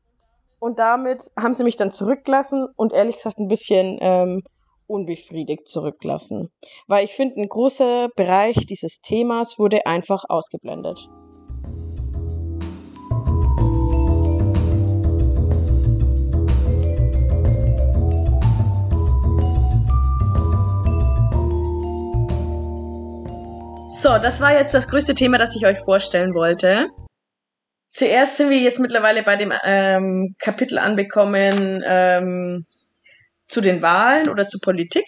und 0.60 0.78
damit 0.78 1.30
haben 1.36 1.52
sie 1.52 1.64
mich 1.64 1.76
dann 1.76 1.90
zurückgelassen 1.90 2.68
und 2.76 2.92
ehrlich 2.92 3.16
gesagt 3.16 3.38
ein 3.38 3.48
bisschen 3.48 3.98
ähm, 4.00 4.42
unbefriedigt 4.86 5.68
zurücklassen. 5.68 6.52
Weil 6.86 7.04
ich 7.04 7.14
finde, 7.14 7.40
ein 7.40 7.48
großer 7.48 8.10
Bereich 8.14 8.54
dieses 8.66 9.00
Themas 9.00 9.58
wurde 9.58 9.86
einfach 9.86 10.24
ausgeblendet. 10.28 11.08
So, 23.88 24.18
das 24.18 24.40
war 24.40 24.52
jetzt 24.52 24.74
das 24.74 24.88
größte 24.88 25.14
Thema, 25.14 25.38
das 25.38 25.54
ich 25.54 25.64
euch 25.64 25.78
vorstellen 25.78 26.34
wollte. 26.34 26.88
Zuerst 27.88 28.36
sind 28.36 28.50
wir 28.50 28.58
jetzt 28.58 28.80
mittlerweile 28.80 29.22
bei 29.22 29.36
dem 29.36 29.52
ähm, 29.64 30.34
Kapitel 30.40 30.78
anbekommen, 30.78 31.84
ähm, 31.86 32.66
zu 33.46 33.60
den 33.60 33.82
Wahlen 33.82 34.28
oder 34.28 34.48
zur 34.48 34.60
Politik, 34.60 35.06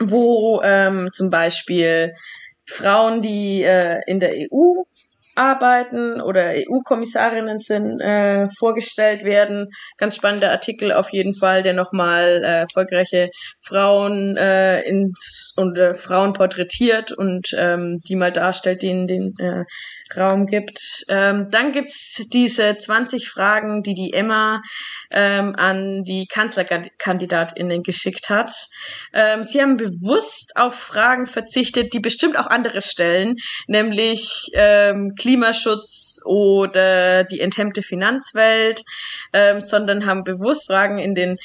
wo 0.00 0.60
ähm, 0.64 1.10
zum 1.12 1.30
Beispiel 1.30 2.14
Frauen, 2.66 3.22
die 3.22 3.62
äh, 3.62 4.00
in 4.08 4.18
der 4.18 4.32
EU 4.32 4.82
arbeiten 5.36 6.20
oder 6.20 6.52
EU-Kommissarinnen 6.54 7.58
sind, 7.58 8.00
äh, 8.00 8.48
vorgestellt 8.58 9.24
werden. 9.24 9.68
Ganz 9.98 10.16
spannender 10.16 10.50
Artikel 10.50 10.92
auf 10.92 11.10
jeden 11.10 11.34
Fall, 11.34 11.62
der 11.62 11.74
nochmal 11.74 12.42
äh, 12.42 12.60
erfolgreiche 12.60 13.30
Frauen 13.60 14.36
äh, 14.36 14.80
ins, 14.82 15.54
und 15.56 15.78
äh, 15.78 15.94
Frauen 15.94 16.32
porträtiert 16.32 17.12
und 17.12 17.48
ähm, 17.58 18.00
die 18.08 18.16
mal 18.16 18.32
darstellt, 18.32 18.82
denen 18.82 19.06
den 19.06 19.34
äh, 19.38 19.64
Raum 20.14 20.46
gibt. 20.46 21.04
Ähm, 21.08 21.48
dann 21.50 21.72
gibt's 21.72 22.22
diese 22.32 22.76
20 22.76 23.28
Fragen, 23.28 23.82
die 23.82 23.94
die 23.94 24.12
Emma 24.12 24.60
ähm, 25.10 25.54
an 25.56 26.04
die 26.04 26.26
Kanzlerkandidatinnen 26.26 27.82
geschickt 27.82 28.28
hat. 28.28 28.52
Ähm, 29.12 29.42
sie 29.42 29.60
haben 29.60 29.76
bewusst 29.76 30.52
auf 30.54 30.74
Fragen 30.74 31.26
verzichtet, 31.26 31.92
die 31.92 32.00
bestimmt 32.00 32.38
auch 32.38 32.46
andere 32.46 32.82
stellen, 32.82 33.34
nämlich 33.66 34.48
ähm, 34.54 35.14
Klimaschutz 35.18 36.20
oder 36.24 37.24
die 37.24 37.40
enthemmte 37.40 37.82
Finanzwelt, 37.82 38.82
ähm, 39.32 39.60
sondern 39.60 40.06
haben 40.06 40.24
bewusst 40.24 40.66
Fragen 40.66 40.98
in 40.98 41.14
den 41.14 41.38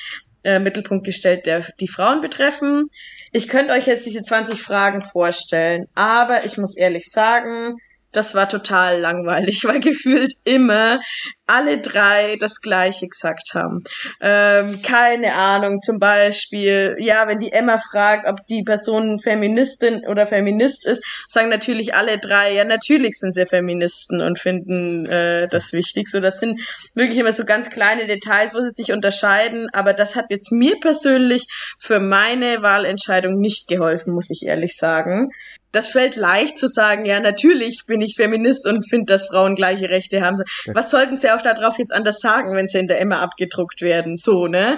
äh, 0.43 0.59
Mittelpunkt 0.59 1.05
gestellt, 1.05 1.45
der 1.45 1.65
die 1.79 1.87
Frauen 1.87 2.21
betreffen. 2.21 2.89
Ich 3.31 3.47
könnte 3.47 3.73
euch 3.73 3.87
jetzt 3.87 4.05
diese 4.05 4.23
20 4.23 4.61
Fragen 4.61 5.01
vorstellen, 5.01 5.85
aber 5.95 6.45
ich 6.45 6.57
muss 6.57 6.75
ehrlich 6.75 7.05
sagen, 7.09 7.77
das 8.11 8.35
war 8.35 8.49
total 8.49 8.99
langweilig, 8.99 9.63
weil 9.65 9.79
gefühlt 9.79 10.33
immer 10.43 10.99
alle 11.47 11.79
drei 11.79 12.37
das 12.39 12.61
Gleiche 12.61 13.07
gesagt 13.07 13.53
haben. 13.53 13.83
Ähm, 14.21 14.81
keine 14.81 15.33
Ahnung, 15.33 15.79
zum 15.81 15.99
Beispiel, 15.99 16.95
ja, 16.99 17.27
wenn 17.27 17.39
die 17.39 17.51
Emma 17.51 17.77
fragt, 17.77 18.27
ob 18.27 18.45
die 18.47 18.63
Person 18.63 19.19
Feministin 19.19 20.05
oder 20.07 20.25
Feminist 20.25 20.87
ist, 20.87 21.03
sagen 21.27 21.49
natürlich 21.49 21.93
alle 21.93 22.19
drei, 22.19 22.53
ja, 22.53 22.63
natürlich 22.63 23.17
sind 23.17 23.33
sie 23.33 23.45
Feministen 23.45 24.21
und 24.21 24.39
finden 24.39 25.05
äh, 25.07 25.49
das 25.49 25.73
wichtig. 25.73 26.07
So, 26.07 26.21
das 26.21 26.39
sind 26.39 26.61
wirklich 26.95 27.19
immer 27.19 27.33
so 27.33 27.43
ganz 27.43 27.69
kleine 27.69 28.05
Details, 28.05 28.53
wo 28.53 28.61
sie 28.61 28.71
sich 28.71 28.93
unterscheiden, 28.93 29.67
aber 29.73 29.93
das 29.93 30.15
hat 30.15 30.25
jetzt 30.29 30.51
mir 30.51 30.79
persönlich 30.79 31.47
für 31.77 31.99
meine 31.99 32.61
Wahlentscheidung 32.61 33.37
nicht 33.37 33.67
geholfen, 33.67 34.13
muss 34.13 34.29
ich 34.29 34.45
ehrlich 34.45 34.77
sagen 34.77 35.31
das 35.71 35.87
fällt 35.87 36.15
leicht 36.15 36.57
zu 36.57 36.67
sagen, 36.67 37.05
ja, 37.05 37.19
natürlich 37.19 37.85
bin 37.85 38.01
ich 38.01 38.15
Feminist 38.15 38.67
und 38.67 38.87
finde, 38.89 39.13
dass 39.13 39.27
Frauen 39.27 39.55
gleiche 39.55 39.89
Rechte 39.89 40.21
haben. 40.21 40.37
Was 40.73 40.91
sollten 40.91 41.17
sie 41.17 41.31
auch 41.31 41.41
darauf 41.41 41.77
jetzt 41.79 41.93
anders 41.93 42.19
sagen, 42.19 42.55
wenn 42.55 42.67
sie 42.67 42.79
in 42.79 42.87
der 42.87 42.99
Emma 42.99 43.21
abgedruckt 43.21 43.81
werden? 43.81 44.17
So, 44.17 44.47
ne? 44.47 44.77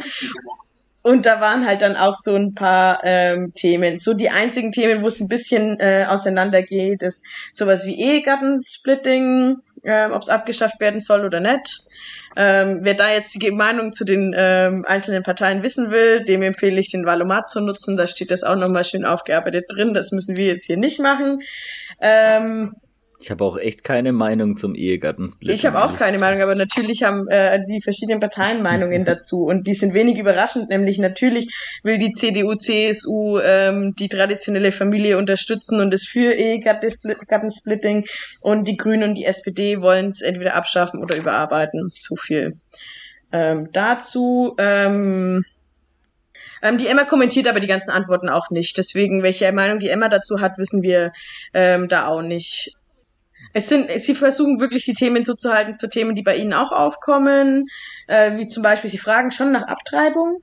Und 1.04 1.26
da 1.26 1.42
waren 1.42 1.66
halt 1.68 1.82
dann 1.82 1.98
auch 1.98 2.16
so 2.16 2.34
ein 2.36 2.56
paar 2.56 3.02
ähm, 3.04 3.54
Themen. 3.54 3.98
So 3.98 4.14
die 4.14 4.30
einzigen 4.30 4.72
Themen, 4.72 5.04
wo 5.04 5.10
es 5.10 5.20
ein 5.20 5.28
bisschen 5.28 5.78
äh, 5.80 6.06
auseinandergeht, 6.08 7.04
ist 7.04 7.26
sowas 7.52 7.86
wie 7.86 8.00
Ehegattensplitting, 8.00 9.58
äh, 9.84 10.06
ob 10.06 10.22
es 10.22 10.30
abgeschafft 10.30 10.80
werden 10.80 11.02
soll 11.02 11.26
oder 11.26 11.42
nicht. 11.42 11.82
Ähm, 12.36 12.80
wer 12.82 12.94
da 12.94 13.12
jetzt 13.12 13.42
die 13.42 13.52
Meinung 13.52 13.94
zu 13.94 14.06
den 14.06 14.34
ähm, 14.36 14.86
einzelnen 14.88 15.24
Parteien 15.24 15.64
wissen 15.64 15.92
will, 15.92 16.24
dem 16.24 16.42
empfehle 16.42 16.80
ich 16.80 16.90
den 16.90 17.06
Valomat 17.06 17.50
zu 17.50 17.62
nutzen. 17.62 17.98
Da 17.98 18.08
steht 18.08 18.32
das 18.32 18.44
auch 18.44 18.56
nochmal 18.56 18.86
schön 18.86 19.06
aufgearbeitet 19.06 19.66
drin. 19.70 19.94
Das 19.94 20.12
müssen 20.12 20.36
wir 20.36 20.46
jetzt 20.46 20.66
hier 20.66 20.78
nicht 20.78 21.00
machen. 21.00 21.42
Ähm, 22.02 22.76
Ich 23.24 23.32
habe 23.32 23.46
auch 23.46 23.58
echt 23.58 23.86
keine 23.86 24.12
Meinung 24.12 24.58
zum 24.58 24.76
Ehegattensplitting. 24.76 25.56
Ich 25.56 25.66
habe 25.66 25.82
auch 25.82 25.96
keine 25.98 26.20
Meinung, 26.20 26.42
aber 26.42 26.56
natürlich 26.56 27.04
haben 27.04 27.28
äh, 27.30 27.58
die 27.70 27.82
verschiedenen 27.82 28.20
Parteien 28.20 28.62
Meinungen 28.62 29.06
dazu 29.06 29.46
und 29.46 29.66
die 29.66 29.74
sind 29.74 29.94
wenig 29.94 30.18
überraschend, 30.18 30.70
nämlich 30.70 31.00
natürlich 31.00 31.80
will 31.84 31.98
die 31.98 32.12
CDU, 32.12 32.56
CSU 32.56 33.40
ähm, 33.40 33.94
die 33.98 34.10
traditionelle 34.10 34.74
Familie 34.74 35.18
unterstützen 35.18 35.80
und 35.80 35.94
ist 35.94 36.10
für 36.10 36.34
Ehegattensplitting 36.34 38.06
und 38.42 38.68
die 38.68 38.76
Grünen 38.76 39.10
und 39.10 39.16
die 39.16 39.26
SPD 39.26 39.82
wollen 39.82 40.10
es 40.10 40.22
entweder 40.22 40.56
abschaffen 40.56 41.02
oder 41.02 41.16
überarbeiten. 41.16 41.88
Zu 41.88 42.18
viel. 42.18 42.58
Ähm, 43.32 43.70
dazu 43.72 44.54
ähm, 44.58 45.46
ähm, 46.62 46.78
die 46.78 46.88
Emma 46.88 47.04
kommentiert 47.04 47.48
aber 47.48 47.60
die 47.60 47.68
ganzen 47.68 47.92
Antworten 47.92 48.30
auch 48.30 48.50
nicht. 48.50 48.78
Deswegen, 48.78 49.24
welche 49.24 49.52
Meinung 49.52 49.80
die 49.80 49.90
Emma 49.90 50.08
dazu 50.10 50.40
hat, 50.40 50.58
wissen 50.58 50.82
wir 50.82 51.12
ähm, 51.54 51.88
da 51.88 52.08
auch 52.08 52.22
nicht. 52.22 52.74
Es 53.54 53.70
sind, 53.70 53.90
sie 53.92 54.16
versuchen 54.16 54.60
wirklich 54.60 54.86
die 54.86 54.96
Themen 54.96 55.24
so 55.24 55.36
zu 55.36 55.54
halten 55.54 55.76
zu 55.76 55.88
Themen, 55.88 56.16
die 56.16 56.24
bei 56.24 56.36
ihnen 56.36 56.54
auch 56.54 56.72
aufkommen, 56.72 57.68
äh, 58.08 58.38
wie 58.38 58.48
zum 58.48 58.64
Beispiel, 58.64 58.90
sie 58.90 58.98
fragen 58.98 59.32
schon 59.32 59.52
nach 59.52 59.68
Abtreibung, 59.68 60.40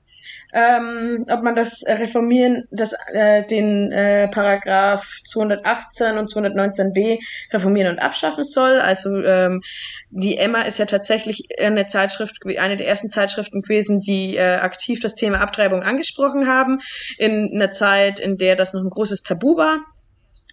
ähm, 0.53 1.25
ob 1.29 1.43
man 1.43 1.55
das 1.55 1.83
reformieren, 1.87 2.67
das, 2.71 2.93
äh, 3.13 3.43
den 3.43 3.91
äh, 3.91 4.29
Paragraph 4.29 5.19
218 5.25 6.17
und 6.17 6.29
219b 6.29 7.19
reformieren 7.51 7.93
und 7.93 7.99
abschaffen 7.99 8.45
soll. 8.45 8.79
Also 8.79 9.21
ähm, 9.21 9.61
die 10.09 10.37
Emma 10.37 10.61
ist 10.61 10.79
ja 10.79 10.85
tatsächlich 10.85 11.43
eine 11.59 11.87
Zeitschrift, 11.87 12.37
eine 12.57 12.77
der 12.77 12.87
ersten 12.87 13.09
Zeitschriften 13.09 13.61
gewesen, 13.61 13.99
die 13.99 14.37
äh, 14.37 14.55
aktiv 14.55 15.01
das 15.01 15.15
Thema 15.15 15.41
Abtreibung 15.41 15.83
angesprochen 15.83 16.47
haben, 16.47 16.79
in 17.17 17.51
einer 17.53 17.71
Zeit, 17.71 18.19
in 18.19 18.37
der 18.37 18.55
das 18.55 18.73
noch 18.73 18.81
ein 18.81 18.89
großes 18.89 19.23
Tabu 19.23 19.57
war. 19.57 19.79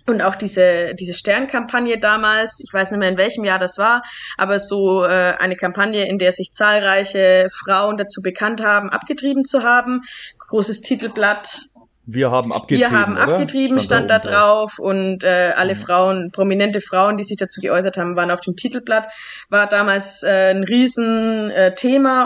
Und 0.09 0.22
auch 0.22 0.34
diese, 0.34 0.94
diese 0.94 1.14
Sternkampagne 1.14 1.98
damals, 1.98 2.61
ich 2.61 2.72
weiß 2.72 2.90
nicht 2.90 3.00
mehr 3.00 3.11
in 3.11 3.18
welchem 3.18 3.44
Jahr 3.44 3.59
das 3.59 3.78
war, 3.78 4.02
aber 4.36 4.59
so 4.59 5.04
äh, 5.04 5.34
eine 5.38 5.54
Kampagne, 5.54 6.09
in 6.09 6.18
der 6.18 6.32
sich 6.32 6.52
zahlreiche 6.52 7.46
Frauen 7.52 7.98
dazu 7.98 8.22
bekannt 8.22 8.62
haben, 8.62 8.88
abgetrieben 8.88 9.44
zu 9.44 9.62
haben. 9.62 10.00
Großes 10.48 10.80
Titelblatt, 10.80 11.68
wir 12.11 12.30
haben 12.30 12.54
abgetrieben. 12.54 12.90
Wir 12.90 12.98
haben 12.98 13.16
abgetrieben, 13.18 13.78
stand, 13.78 14.11
stand 14.11 14.11
da, 14.11 14.18
drauf 14.18 14.78
und 14.78 15.24
äh, 15.24 15.52
alle 15.54 15.74
mhm. 15.74 15.78
Frauen, 15.78 16.30
prominente 16.32 16.80
Frauen, 16.80 17.18
die 17.18 17.22
sich 17.22 17.36
dazu 17.36 17.61
geäußert 17.61 17.98
haben, 17.98 18.16
waren 18.16 18.30
auf 18.30 18.40
dem 18.40 18.56
Titelblatt. 18.56 19.09
War 19.50 19.66
damals 19.66 20.22
äh, 20.22 20.54
ein 20.54 20.64
riesen 20.64 21.50
äh, 21.50 21.74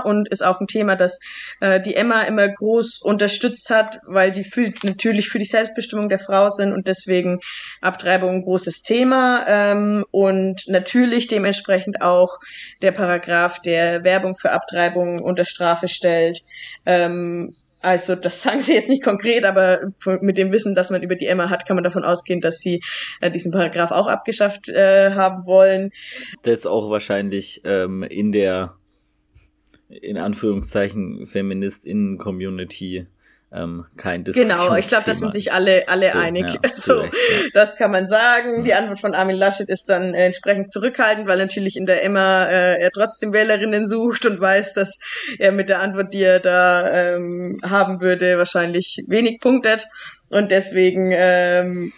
und 0.04 0.28
ist 0.28 0.44
auch 0.44 0.60
ein 0.60 0.68
Thema, 0.68 0.94
das 0.94 1.18
äh, 1.58 1.80
die 1.80 1.96
Emma 1.96 2.22
immer 2.22 2.46
groß 2.46 3.00
unterstützt 3.02 3.70
hat, 3.70 3.98
weil 4.06 4.30
die 4.30 4.44
für, 4.44 4.70
natürlich 4.84 5.28
für 5.28 5.40
die 5.40 5.44
Selbstbestimmung 5.44 6.08
der 6.08 6.20
Frau 6.20 6.48
sind 6.48 6.72
und 6.72 6.86
deswegen 6.86 7.40
Abtreibung 7.80 8.36
ein 8.36 8.42
großes 8.42 8.82
Thema 8.82 9.44
ähm, 9.48 10.04
und 10.12 10.62
natürlich 10.68 11.26
dementsprechend 11.26 12.02
auch 12.02 12.38
der 12.82 12.92
Paragraph, 12.92 13.60
der 13.60 14.04
Werbung 14.04 14.36
für 14.36 14.52
Abtreibung 14.52 15.20
unter 15.20 15.44
Strafe 15.44 15.88
stellt. 15.88 16.38
Ähm, 16.86 17.56
also 17.82 18.14
das 18.14 18.42
sagen 18.42 18.60
sie 18.60 18.74
jetzt 18.74 18.88
nicht 18.88 19.02
konkret, 19.02 19.44
aber 19.44 19.92
mit 20.20 20.38
dem 20.38 20.52
Wissen, 20.52 20.74
das 20.74 20.90
man 20.90 21.02
über 21.02 21.16
die 21.16 21.26
Emma 21.26 21.50
hat, 21.50 21.66
kann 21.66 21.76
man 21.76 21.84
davon 21.84 22.04
ausgehen, 22.04 22.40
dass 22.40 22.58
sie 22.58 22.80
äh, 23.20 23.30
diesen 23.30 23.52
Paragraph 23.52 23.90
auch 23.90 24.06
abgeschafft 24.06 24.68
äh, 24.68 25.10
haben 25.10 25.46
wollen. 25.46 25.90
Das 26.42 26.66
auch 26.66 26.90
wahrscheinlich 26.90 27.60
ähm, 27.64 28.02
in 28.02 28.32
der 28.32 28.76
in 29.88 30.16
Anführungszeichen 30.16 31.26
Feministinnen-Community 31.26 33.06
ähm, 33.54 33.84
kein 33.98 34.24
Genau, 34.24 34.74
ich 34.76 34.88
glaube, 34.88 35.04
da 35.06 35.14
sind 35.14 35.30
sich 35.30 35.52
alle, 35.52 35.88
alle 35.88 36.12
so, 36.12 36.18
einig. 36.18 36.46
Ja, 36.48 36.60
so, 36.72 37.00
recht, 37.00 37.12
ja. 37.12 37.48
das 37.52 37.76
kann 37.76 37.90
man 37.90 38.06
sagen. 38.06 38.58
Mhm. 38.58 38.64
Die 38.64 38.74
Antwort 38.74 39.00
von 39.00 39.14
Armin 39.14 39.36
Laschet 39.36 39.68
ist 39.68 39.90
dann 39.90 40.14
äh, 40.14 40.26
entsprechend 40.26 40.70
zurückhaltend, 40.70 41.28
weil 41.28 41.38
natürlich 41.38 41.76
in 41.76 41.86
der 41.86 42.04
Emma 42.04 42.44
äh, 42.44 42.80
er 42.80 42.90
trotzdem 42.90 43.32
Wählerinnen 43.32 43.86
sucht 43.86 44.24
und 44.24 44.40
weiß, 44.40 44.72
dass 44.74 44.98
er 45.38 45.52
mit 45.52 45.68
der 45.68 45.80
Antwort, 45.80 46.14
die 46.14 46.22
er 46.22 46.40
da 46.40 46.90
ähm, 46.90 47.60
haben 47.62 48.00
würde, 48.00 48.38
wahrscheinlich 48.38 49.04
wenig 49.06 49.40
punktet. 49.40 49.86
Und 50.30 50.50
deswegen 50.50 51.10
ähm, 51.12 51.92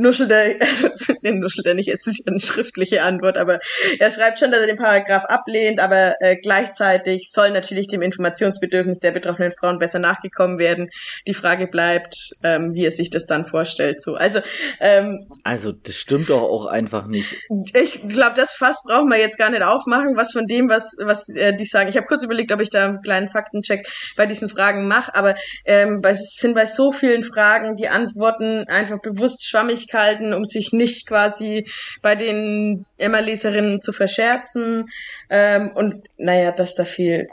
nuschelt 0.00 0.30
er, 0.30 0.56
also 0.60 1.12
den 1.22 1.40
nuschelt 1.40 1.66
er 1.66 1.74
nicht, 1.74 1.88
es 1.88 2.06
ist 2.06 2.26
ja 2.26 2.30
eine 2.30 2.40
schriftliche 2.40 3.02
Antwort, 3.02 3.36
aber 3.36 3.58
er 3.98 4.10
schreibt 4.10 4.38
schon, 4.38 4.50
dass 4.50 4.60
er 4.60 4.66
den 4.66 4.76
Paragraph 4.76 5.24
ablehnt, 5.26 5.80
aber 5.80 6.16
äh, 6.20 6.36
gleichzeitig 6.36 7.30
soll 7.30 7.50
natürlich 7.50 7.88
dem 7.88 8.02
Informationsbedürfnis 8.02 8.98
der 8.98 9.12
betroffenen 9.12 9.52
Frauen 9.52 9.78
besser 9.78 9.98
nachgekommen 9.98 10.58
werden. 10.58 10.90
Die 11.26 11.34
Frage 11.34 11.66
bleibt, 11.66 12.30
ähm, 12.42 12.74
wie 12.74 12.84
er 12.84 12.90
sich 12.90 13.10
das 13.10 13.26
dann 13.26 13.44
vorstellt. 13.44 14.00
So, 14.00 14.14
also 14.14 14.40
ähm, 14.80 15.18
also 15.44 15.72
das 15.72 15.96
stimmt 15.96 16.30
doch 16.30 16.42
auch 16.42 16.66
einfach 16.66 17.06
nicht. 17.06 17.36
Ich 17.74 18.08
glaube, 18.08 18.34
das 18.36 18.54
Fass 18.54 18.82
brauchen 18.84 19.08
wir 19.08 19.18
jetzt 19.18 19.38
gar 19.38 19.50
nicht 19.50 19.62
aufmachen, 19.62 20.16
was 20.16 20.32
von 20.32 20.46
dem, 20.46 20.68
was 20.68 20.96
was 21.02 21.28
äh, 21.34 21.54
die 21.54 21.64
sagen. 21.64 21.88
Ich 21.88 21.96
habe 21.96 22.06
kurz 22.06 22.24
überlegt, 22.24 22.52
ob 22.52 22.60
ich 22.60 22.70
da 22.70 22.86
einen 22.86 23.02
kleinen 23.02 23.28
Faktencheck 23.28 23.86
bei 24.16 24.26
diesen 24.26 24.48
Fragen 24.48 24.88
mache, 24.88 25.14
aber 25.14 25.34
ähm, 25.64 26.00
bei, 26.00 26.10
es 26.10 26.36
sind 26.36 26.54
bei 26.54 26.66
so 26.66 26.92
vielen 26.92 27.22
Fragen 27.22 27.76
die 27.76 27.88
Antworten 27.88 28.64
einfach 28.68 29.00
bewusst 29.00 29.44
schwammig 29.44 29.89
halten, 29.92 30.32
um 30.32 30.44
sich 30.44 30.72
nicht 30.72 31.06
quasi 31.06 31.66
bei 32.02 32.14
den 32.14 32.86
Emma-Leserinnen 32.98 33.80
zu 33.80 33.92
verscherzen. 33.92 34.86
Ähm, 35.28 35.70
und 35.74 35.94
naja, 36.16 36.52
dass 36.52 36.74
da 36.74 36.84
viel 36.84 37.28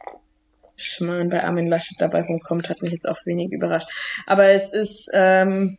Schmarrn 0.76 1.30
bei 1.30 1.44
Armin 1.44 1.68
Laschet 1.68 2.00
dabei 2.00 2.22
rumkommt, 2.22 2.70
hat 2.70 2.82
mich 2.82 2.92
jetzt 2.92 3.08
auch 3.08 3.18
wenig 3.26 3.52
überrascht. 3.52 3.90
Aber 4.26 4.46
es 4.46 4.72
ist 4.72 5.10
ähm, 5.14 5.78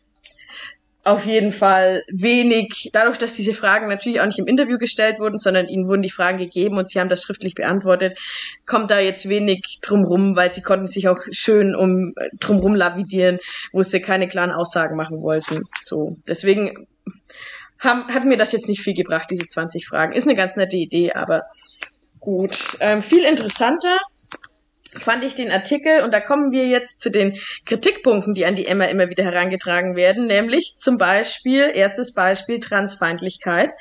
auf 1.09 1.25
jeden 1.25 1.53
Fall 1.53 2.05
wenig, 2.09 2.91
dadurch, 2.93 3.17
dass 3.17 3.35
diese 3.35 3.55
Fragen 3.55 3.89
natürlich 3.89 4.21
auch 4.21 4.27
nicht 4.27 4.39
im 4.39 4.47
Interview 4.47 4.77
gestellt 4.77 5.19
wurden, 5.19 5.39
sondern 5.39 5.67
ihnen 5.67 5.89
wurden 5.89 6.03
die 6.03 6.11
Fragen 6.11 6.39
gegeben 6.39 6.77
und 6.77 6.89
sie 6.89 7.01
haben 7.01 7.09
das 7.09 7.23
schriftlich 7.23 7.55
beantwortet, 7.55 8.19
kommt 8.67 8.91
da 8.91 9.01
jetzt 9.01 9.29
wenig 9.29 9.79
drumrum, 9.81 10.37
weil 10.37 10.53
sie 10.53 10.61
konnten 10.61 10.87
sich 10.87 11.09
auch 11.09 11.19
schön 11.31 11.75
um 11.75 12.15
drumrum 12.39 12.75
lavidieren, 12.75 13.39
wo 13.73 13.83
sie 13.83 14.01
keine 14.01 14.29
klaren 14.29 14.51
Aussagen 14.51 14.97
machen 14.97 15.23
wollten. 15.23 15.63
So, 15.83 16.19
deswegen 16.29 16.87
haben, 17.79 18.13
hat 18.13 18.27
mir 18.27 18.37
das 18.37 18.53
jetzt 18.53 18.69
nicht 18.69 18.83
viel 18.83 18.95
gebracht, 18.95 19.29
diese 19.31 19.47
20 19.47 19.87
Fragen. 19.87 20.13
Ist 20.13 20.27
eine 20.27 20.37
ganz 20.37 20.57
nette 20.57 20.77
Idee, 20.77 21.13
aber 21.13 21.45
gut. 22.21 22.77
Ähm, 22.81 23.03
viel 23.03 23.25
interessanter 23.25 23.97
fand 24.97 25.25
ich 25.25 25.35
den 25.35 25.51
Artikel, 25.51 26.03
und 26.03 26.13
da 26.13 26.21
kommen 26.21 26.53
wir 26.53 26.67
jetzt 26.67 27.01
zu 27.01 27.11
den 27.11 27.39
Kritikpunkten, 27.65 28.35
die 28.35 28.47
an 28.47 28.55
die 28.55 28.67
Emma 28.67 28.85
immer 28.85 29.09
wieder 29.09 29.25
herangetragen 29.25 29.97
werden, 29.97 30.27
nämlich 30.27 30.75
zum 30.77 30.99
Beispiel, 30.99 31.71
erstes 31.75 32.15
Beispiel, 32.15 32.61
Transfeindlichkeit. 32.61 33.73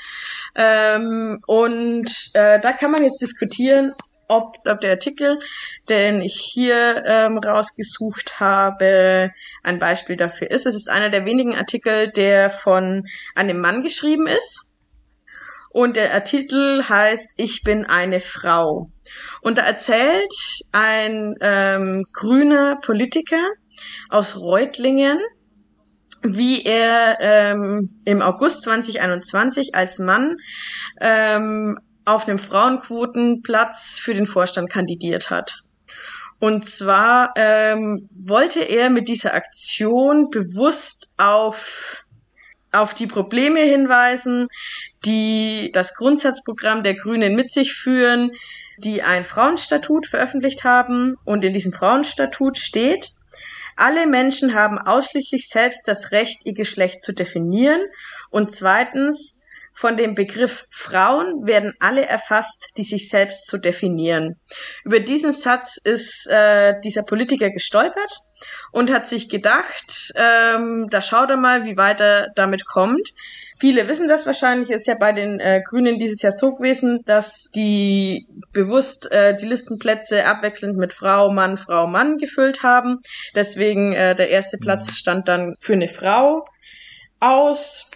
Ähm, 0.55 1.39
und 1.47 2.09
äh, 2.33 2.59
da 2.59 2.71
kann 2.73 2.91
man 2.91 3.03
jetzt 3.03 3.21
diskutieren, 3.21 3.93
ob, 4.27 4.57
ob 4.65 4.81
der 4.81 4.91
Artikel, 4.91 5.39
den 5.89 6.21
ich 6.21 6.35
hier 6.53 7.03
ähm, 7.05 7.37
rausgesucht 7.37 8.39
habe, 8.39 9.31
ein 9.63 9.79
Beispiel 9.79 10.17
dafür 10.17 10.51
ist. 10.51 10.65
Es 10.65 10.75
ist 10.75 10.89
einer 10.89 11.09
der 11.09 11.25
wenigen 11.25 11.55
Artikel, 11.55 12.11
der 12.11 12.49
von 12.49 13.07
einem 13.35 13.59
Mann 13.59 13.83
geschrieben 13.83 14.27
ist. 14.27 14.66
Und 15.71 15.95
der 15.95 16.13
Artikel 16.13 16.87
heißt 16.87 17.35
Ich 17.37 17.63
bin 17.63 17.85
eine 17.85 18.19
Frau. 18.19 18.89
Und 19.41 19.57
da 19.57 19.63
erzählt 19.63 20.33
ein 20.71 21.35
ähm, 21.41 22.05
grüner 22.13 22.77
Politiker 22.81 23.41
aus 24.09 24.37
Reutlingen, 24.37 25.19
wie 26.23 26.63
er 26.63 27.17
ähm, 27.19 28.01
im 28.05 28.21
August 28.21 28.63
2021 28.63 29.75
als 29.75 29.99
Mann 29.99 30.37
ähm, 30.99 31.79
auf 32.05 32.27
einem 32.27 32.39
Frauenquotenplatz 32.39 33.99
für 33.99 34.13
den 34.13 34.25
Vorstand 34.25 34.69
kandidiert 34.69 35.29
hat. 35.29 35.59
Und 36.39 36.65
zwar 36.65 37.33
ähm, 37.35 38.09
wollte 38.11 38.59
er 38.59 38.89
mit 38.89 39.09
dieser 39.09 39.33
Aktion 39.33 40.29
bewusst 40.29 41.13
auf 41.17 42.03
auf 42.79 42.93
die 42.93 43.07
Probleme 43.07 43.59
hinweisen, 43.61 44.47
die 45.05 45.71
das 45.73 45.95
Grundsatzprogramm 45.95 46.83
der 46.83 46.95
Grünen 46.95 47.35
mit 47.35 47.51
sich 47.51 47.73
führen, 47.73 48.31
die 48.77 49.01
ein 49.03 49.25
Frauenstatut 49.25 50.07
veröffentlicht 50.07 50.63
haben. 50.63 51.15
Und 51.25 51.43
in 51.43 51.53
diesem 51.53 51.73
Frauenstatut 51.73 52.57
steht, 52.57 53.11
alle 53.75 54.07
Menschen 54.07 54.53
haben 54.53 54.79
ausschließlich 54.79 55.49
selbst 55.49 55.87
das 55.87 56.11
Recht, 56.11 56.41
ihr 56.45 56.53
Geschlecht 56.53 57.03
zu 57.03 57.13
definieren. 57.13 57.81
Und 58.29 58.51
zweitens, 58.51 59.43
von 59.77 59.95
dem 59.95 60.15
Begriff 60.15 60.65
Frauen 60.71 61.45
werden 61.45 61.71
alle 61.79 62.03
erfasst, 62.03 62.69
die 62.77 62.83
sich 62.83 63.09
selbst 63.09 63.45
zu 63.45 63.59
definieren. 63.59 64.39
Über 64.83 64.99
diesen 64.99 65.31
Satz 65.31 65.77
ist 65.77 66.27
äh, 66.31 66.73
dieser 66.83 67.03
Politiker 67.03 67.51
gestolpert 67.51 68.21
und 68.71 68.91
hat 68.91 69.05
sich 69.05 69.29
gedacht, 69.29 70.13
ähm, 70.15 70.87
da 70.89 71.03
schaut 71.03 71.29
er 71.29 71.37
mal, 71.37 71.63
wie 71.65 71.77
weit 71.77 72.01
er 72.01 72.29
damit 72.33 72.65
kommt. 72.65 73.07
Viele 73.59 73.87
wissen 73.87 74.07
das 74.07 74.25
wahrscheinlich, 74.25 74.71
ist 74.71 74.87
ja 74.87 74.95
bei 74.95 75.13
den 75.13 75.39
äh, 75.39 75.61
Grünen 75.63 75.99
dieses 75.99 76.23
Jahr 76.23 76.31
so 76.31 76.55
gewesen, 76.55 77.01
dass 77.05 77.45
die 77.53 78.27
bewusst 78.53 79.11
äh, 79.11 79.35
die 79.35 79.45
Listenplätze 79.45 80.25
abwechselnd 80.25 80.75
mit 80.77 80.91
Frau, 80.91 81.29
Mann, 81.31 81.55
Frau, 81.55 81.85
Mann 81.85 82.17
gefüllt 82.17 82.63
haben. 82.63 82.97
Deswegen 83.35 83.93
äh, 83.93 84.15
der 84.15 84.29
erste 84.29 84.57
Platz 84.57 84.87
mhm. 84.87 84.93
stand 84.93 85.27
dann 85.27 85.53
für 85.59 85.73
eine 85.73 85.87
Frau 85.87 86.45
aus. 87.19 87.86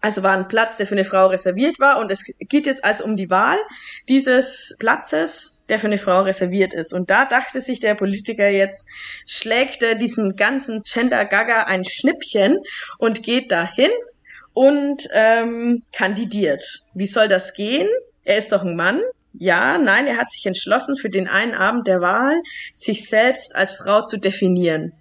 Also 0.00 0.22
war 0.22 0.36
ein 0.36 0.48
Platz, 0.48 0.78
der 0.78 0.86
für 0.86 0.94
eine 0.94 1.04
Frau 1.04 1.26
reserviert 1.26 1.78
war. 1.78 1.98
Und 1.98 2.10
es 2.10 2.24
geht 2.40 2.66
jetzt 2.66 2.84
also 2.84 3.04
um 3.04 3.16
die 3.16 3.30
Wahl 3.30 3.58
dieses 4.08 4.74
Platzes, 4.78 5.58
der 5.68 5.78
für 5.78 5.88
eine 5.88 5.98
Frau 5.98 6.22
reserviert 6.22 6.72
ist. 6.72 6.94
Und 6.94 7.10
da 7.10 7.26
dachte 7.26 7.60
sich 7.60 7.80
der 7.80 7.94
Politiker 7.94 8.48
jetzt, 8.48 8.88
schlägt 9.26 9.82
er 9.82 9.94
diesem 9.94 10.36
ganzen 10.36 10.82
Gender-Gaga 10.82 11.64
ein 11.64 11.84
Schnippchen 11.84 12.58
und 12.98 13.22
geht 13.22 13.52
dahin 13.52 13.90
und 14.54 15.06
ähm, 15.12 15.82
kandidiert. 15.92 16.62
Wie 16.94 17.06
soll 17.06 17.28
das 17.28 17.54
gehen? 17.54 17.88
Er 18.24 18.38
ist 18.38 18.52
doch 18.52 18.62
ein 18.62 18.76
Mann. 18.76 19.00
Ja, 19.32 19.78
nein, 19.78 20.06
er 20.06 20.16
hat 20.16 20.30
sich 20.32 20.44
entschlossen, 20.46 20.96
für 20.96 21.08
den 21.08 21.28
einen 21.28 21.54
Abend 21.54 21.86
der 21.86 22.00
Wahl 22.00 22.34
sich 22.74 23.08
selbst 23.08 23.54
als 23.54 23.72
Frau 23.72 24.02
zu 24.02 24.16
definieren 24.16 24.92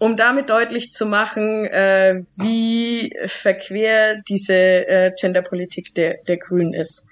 um 0.00 0.16
damit 0.16 0.48
deutlich 0.48 0.92
zu 0.92 1.04
machen, 1.04 1.66
äh, 1.66 2.24
wie 2.36 3.14
verquer 3.26 4.16
diese 4.26 4.54
äh, 4.54 5.12
Genderpolitik 5.20 5.94
der, 5.94 6.16
der 6.26 6.38
Grünen 6.38 6.72
ist. 6.72 7.10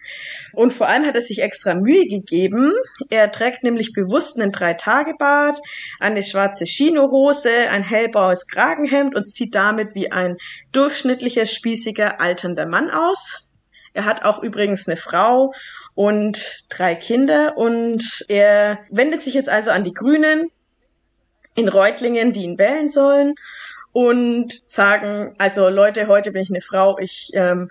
Und 0.55 0.73
vor 0.73 0.89
allem 0.89 1.05
hat 1.05 1.15
er 1.15 1.21
sich 1.21 1.43
extra 1.43 1.75
Mühe 1.75 2.07
gegeben. 2.07 2.73
Er 3.11 3.31
trägt 3.31 3.63
nämlich 3.63 3.93
bewusst 3.93 4.41
einen 4.41 4.53
Drei-Tage-Bart, 4.53 5.59
eine 6.01 6.23
schwarze 6.23 6.65
Chinohose, 6.65 7.69
ein 7.71 7.83
hellblaues 7.83 8.47
Kragenhemd 8.47 9.15
und 9.15 9.29
sieht 9.29 9.55
damit 9.55 9.95
wie 9.95 10.11
ein 10.11 10.39
durchschnittlicher, 10.73 11.45
spießiger, 11.45 12.23
alternder 12.23 12.67
Mann 12.67 12.91
aus. 12.91 13.51
Er 13.93 14.07
hat 14.07 14.25
auch 14.25 14.43
übrigens 14.43 14.89
eine 14.89 14.97
Frau 14.97 15.53
und 15.95 16.65
drei 16.71 16.95
Kinder 16.95 17.59
und 17.59 18.25
er 18.29 18.79
wendet 18.91 19.23
sich 19.23 19.35
jetzt 19.35 19.51
also 19.51 19.73
an 19.73 19.85
die 19.85 19.93
Grünen, 19.93 20.49
in 21.59 21.69
Reutlingen, 21.69 22.33
die 22.33 22.45
ihn 22.45 22.59
wählen 22.59 22.89
sollen 22.89 23.35
und 23.93 24.61
sagen, 24.67 25.35
also 25.39 25.69
Leute, 25.69 26.07
heute 26.09 26.31
bin 26.31 26.43
ich 26.43 26.51
eine 26.51 26.61
Frau, 26.61 26.99
ich 26.99 27.31
ähm, 27.35 27.69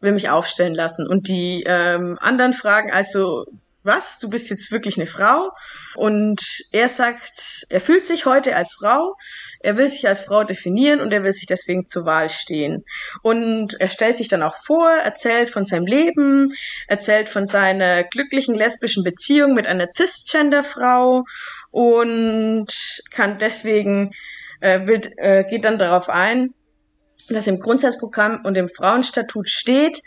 will 0.00 0.12
mich 0.12 0.28
aufstellen 0.28 0.74
lassen. 0.74 1.06
Und 1.06 1.28
die 1.28 1.64
ähm, 1.66 2.18
anderen 2.20 2.52
fragen 2.52 2.90
also, 2.90 3.44
was, 3.84 4.18
du 4.18 4.28
bist 4.28 4.50
jetzt 4.50 4.70
wirklich 4.70 4.98
eine 4.98 5.06
Frau? 5.06 5.50
Und 5.94 6.42
er 6.72 6.88
sagt, 6.88 7.64
er 7.70 7.80
fühlt 7.80 8.04
sich 8.04 8.26
heute 8.26 8.54
als 8.54 8.74
Frau, 8.74 9.14
er 9.60 9.76
will 9.76 9.88
sich 9.88 10.06
als 10.06 10.20
Frau 10.20 10.44
definieren 10.44 11.00
und 11.00 11.12
er 11.12 11.22
will 11.22 11.32
sich 11.32 11.46
deswegen 11.46 11.86
zur 11.86 12.04
Wahl 12.04 12.28
stehen. 12.28 12.84
Und 13.22 13.80
er 13.80 13.88
stellt 13.88 14.16
sich 14.16 14.28
dann 14.28 14.42
auch 14.42 14.56
vor, 14.56 14.90
erzählt 14.90 15.48
von 15.48 15.64
seinem 15.64 15.86
Leben, 15.86 16.50
erzählt 16.86 17.28
von 17.28 17.46
seiner 17.46 18.04
glücklichen 18.04 18.54
lesbischen 18.54 19.04
Beziehung 19.04 19.54
mit 19.54 19.66
einer 19.66 19.88
Cisgender-Frau 19.92 21.24
und 21.70 22.66
kann 23.10 23.38
deswegen 23.38 24.12
äh, 24.60 24.86
will, 24.86 25.00
äh, 25.16 25.44
geht 25.44 25.64
dann 25.64 25.78
darauf 25.78 26.08
ein, 26.08 26.54
dass 27.28 27.46
im 27.46 27.60
Grundsatzprogramm 27.60 28.44
und 28.44 28.56
im 28.56 28.68
Frauenstatut 28.68 29.48
steht, 29.48 30.00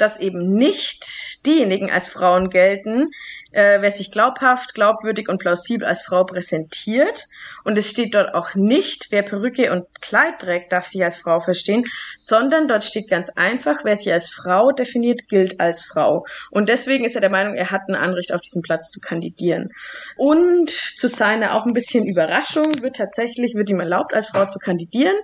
dass 0.00 0.18
eben 0.18 0.54
nicht 0.54 1.44
diejenigen 1.46 1.90
als 1.90 2.08
Frauen 2.08 2.50
gelten, 2.50 3.08
äh, 3.52 3.78
wer 3.80 3.90
sich 3.90 4.10
glaubhaft, 4.10 4.74
glaubwürdig 4.74 5.28
und 5.28 5.38
plausibel 5.38 5.86
als 5.86 6.02
Frau 6.02 6.24
präsentiert. 6.24 7.26
Und 7.64 7.76
es 7.76 7.90
steht 7.90 8.14
dort 8.14 8.34
auch 8.34 8.54
nicht, 8.54 9.08
wer 9.10 9.22
Perücke 9.22 9.72
und 9.72 9.86
Kleid 10.00 10.40
trägt, 10.40 10.72
darf 10.72 10.86
sich 10.86 11.02
als 11.04 11.16
Frau 11.16 11.40
verstehen, 11.40 11.84
sondern 12.16 12.68
dort 12.68 12.84
steht 12.84 13.08
ganz 13.08 13.30
einfach, 13.30 13.80
wer 13.84 13.96
sich 13.96 14.12
als 14.12 14.30
Frau 14.30 14.72
definiert, 14.72 15.28
gilt 15.28 15.60
als 15.60 15.82
Frau. 15.82 16.24
Und 16.50 16.68
deswegen 16.68 17.04
ist 17.04 17.14
er 17.14 17.20
der 17.20 17.30
Meinung, 17.30 17.54
er 17.54 17.70
hat 17.70 17.82
ein 17.88 17.94
Anrecht 17.94 18.32
auf 18.32 18.40
diesen 18.40 18.62
Platz 18.62 18.90
zu 18.90 19.00
kandidieren. 19.00 19.70
Und 20.16 20.70
zu 20.70 21.08
seiner 21.08 21.54
auch 21.54 21.66
ein 21.66 21.74
bisschen 21.74 22.06
Überraschung 22.06 22.82
wird 22.82 22.96
tatsächlich, 22.96 23.54
wird 23.54 23.70
ihm 23.70 23.80
erlaubt, 23.80 24.14
als 24.14 24.28
Frau 24.28 24.46
zu 24.46 24.58
kandidieren. 24.58 25.16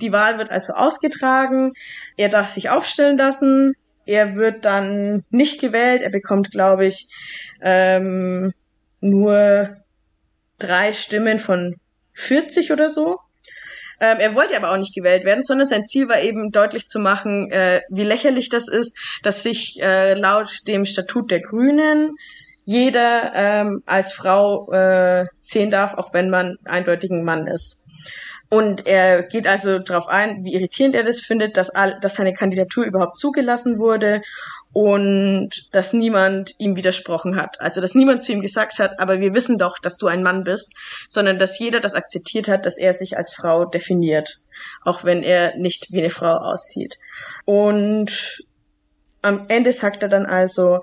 Die 0.00 0.12
Wahl 0.12 0.38
wird 0.38 0.50
also 0.50 0.72
ausgetragen. 0.72 1.72
Er 2.16 2.28
darf 2.28 2.48
sich 2.48 2.70
aufstellen 2.70 3.18
lassen. 3.18 3.74
Er 4.06 4.36
wird 4.36 4.64
dann 4.64 5.24
nicht 5.30 5.60
gewählt. 5.60 6.02
Er 6.02 6.10
bekommt, 6.10 6.50
glaube 6.50 6.86
ich, 6.86 7.08
ähm, 7.62 8.52
nur 9.00 9.76
drei 10.58 10.92
Stimmen 10.92 11.38
von 11.38 11.76
40 12.12 12.72
oder 12.72 12.88
so. 12.88 13.18
Ähm, 14.00 14.18
er 14.18 14.34
wollte 14.34 14.56
aber 14.56 14.72
auch 14.72 14.76
nicht 14.76 14.94
gewählt 14.94 15.24
werden, 15.24 15.42
sondern 15.42 15.68
sein 15.68 15.86
Ziel 15.86 16.08
war 16.08 16.20
eben 16.20 16.50
deutlich 16.50 16.86
zu 16.86 16.98
machen, 16.98 17.50
äh, 17.50 17.80
wie 17.90 18.02
lächerlich 18.02 18.48
das 18.48 18.68
ist, 18.68 18.96
dass 19.22 19.42
sich 19.42 19.80
äh, 19.80 20.14
laut 20.14 20.66
dem 20.66 20.84
Statut 20.84 21.30
der 21.30 21.40
Grünen 21.40 22.10
jeder 22.64 23.32
ähm, 23.34 23.82
als 23.86 24.12
Frau 24.12 24.70
äh, 24.72 25.26
sehen 25.38 25.70
darf, 25.70 25.94
auch 25.94 26.14
wenn 26.14 26.30
man 26.30 26.56
eindeutig 26.64 27.10
ein 27.10 27.24
Mann 27.24 27.46
ist. 27.46 27.83
Und 28.54 28.86
er 28.86 29.24
geht 29.24 29.48
also 29.48 29.80
darauf 29.80 30.06
ein, 30.06 30.44
wie 30.44 30.54
irritierend 30.54 30.94
er 30.94 31.02
das 31.02 31.18
findet, 31.18 31.56
dass, 31.56 31.70
all, 31.70 31.98
dass 32.00 32.14
seine 32.14 32.32
Kandidatur 32.32 32.84
überhaupt 32.84 33.18
zugelassen 33.18 33.80
wurde 33.80 34.22
und 34.72 35.50
dass 35.72 35.92
niemand 35.92 36.54
ihm 36.58 36.76
widersprochen 36.76 37.34
hat. 37.34 37.60
Also 37.60 37.80
dass 37.80 37.96
niemand 37.96 38.22
zu 38.22 38.30
ihm 38.30 38.40
gesagt 38.40 38.78
hat, 38.78 39.00
aber 39.00 39.18
wir 39.18 39.34
wissen 39.34 39.58
doch, 39.58 39.80
dass 39.80 39.98
du 39.98 40.06
ein 40.06 40.22
Mann 40.22 40.44
bist, 40.44 40.76
sondern 41.08 41.40
dass 41.40 41.58
jeder 41.58 41.80
das 41.80 41.94
akzeptiert 41.94 42.46
hat, 42.46 42.64
dass 42.64 42.78
er 42.78 42.92
sich 42.92 43.16
als 43.16 43.34
Frau 43.34 43.64
definiert, 43.64 44.36
auch 44.82 45.02
wenn 45.02 45.24
er 45.24 45.56
nicht 45.56 45.88
wie 45.90 45.98
eine 45.98 46.10
Frau 46.10 46.36
aussieht. 46.36 47.00
Und 47.44 48.44
am 49.20 49.46
Ende 49.48 49.72
sagt 49.72 50.04
er 50.04 50.08
dann 50.08 50.26
also, 50.26 50.78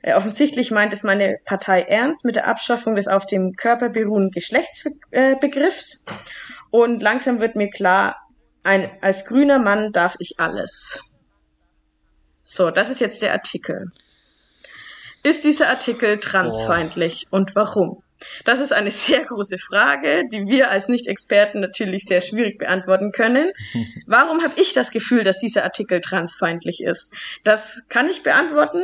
äh, 0.00 0.14
offensichtlich 0.14 0.70
meint 0.70 0.94
es 0.94 1.02
meine 1.02 1.36
Partei 1.44 1.82
ernst 1.82 2.24
mit 2.24 2.36
der 2.36 2.46
Abschaffung 2.46 2.94
des 2.94 3.08
auf 3.08 3.26
dem 3.26 3.52
Körper 3.56 3.90
beruhenden 3.90 4.30
Geschlechtsbegriffs. 4.30 6.06
Äh, 6.06 6.12
und 6.70 7.02
langsam 7.02 7.40
wird 7.40 7.56
mir 7.56 7.70
klar, 7.70 8.16
ein, 8.62 8.90
als 9.00 9.24
grüner 9.24 9.58
Mann 9.58 9.92
darf 9.92 10.16
ich 10.18 10.38
alles. 10.38 11.00
So, 12.42 12.70
das 12.70 12.90
ist 12.90 13.00
jetzt 13.00 13.22
der 13.22 13.32
Artikel. 13.32 13.90
Ist 15.22 15.44
dieser 15.44 15.68
Artikel 15.68 16.18
transfeindlich 16.18 17.26
oh. 17.30 17.36
und 17.36 17.54
warum? 17.54 18.02
Das 18.44 18.60
ist 18.60 18.72
eine 18.72 18.90
sehr 18.90 19.24
große 19.24 19.58
Frage, 19.58 20.24
die 20.30 20.46
wir 20.46 20.70
als 20.70 20.88
Nicht-Experten 20.88 21.60
natürlich 21.60 22.04
sehr 22.04 22.20
schwierig 22.20 22.58
beantworten 22.58 23.12
können. 23.12 23.50
Warum 24.06 24.42
habe 24.42 24.60
ich 24.60 24.72
das 24.72 24.90
Gefühl, 24.90 25.24
dass 25.24 25.38
dieser 25.38 25.64
Artikel 25.64 26.00
transfeindlich 26.00 26.82
ist? 26.82 27.14
Das 27.44 27.88
kann 27.88 28.10
ich 28.10 28.22
beantworten. 28.22 28.82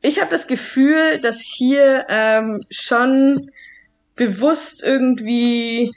Ich 0.00 0.20
habe 0.20 0.30
das 0.30 0.46
Gefühl, 0.46 1.18
dass 1.20 1.40
hier 1.40 2.06
ähm, 2.08 2.60
schon 2.70 3.50
bewusst 4.14 4.82
irgendwie 4.84 5.92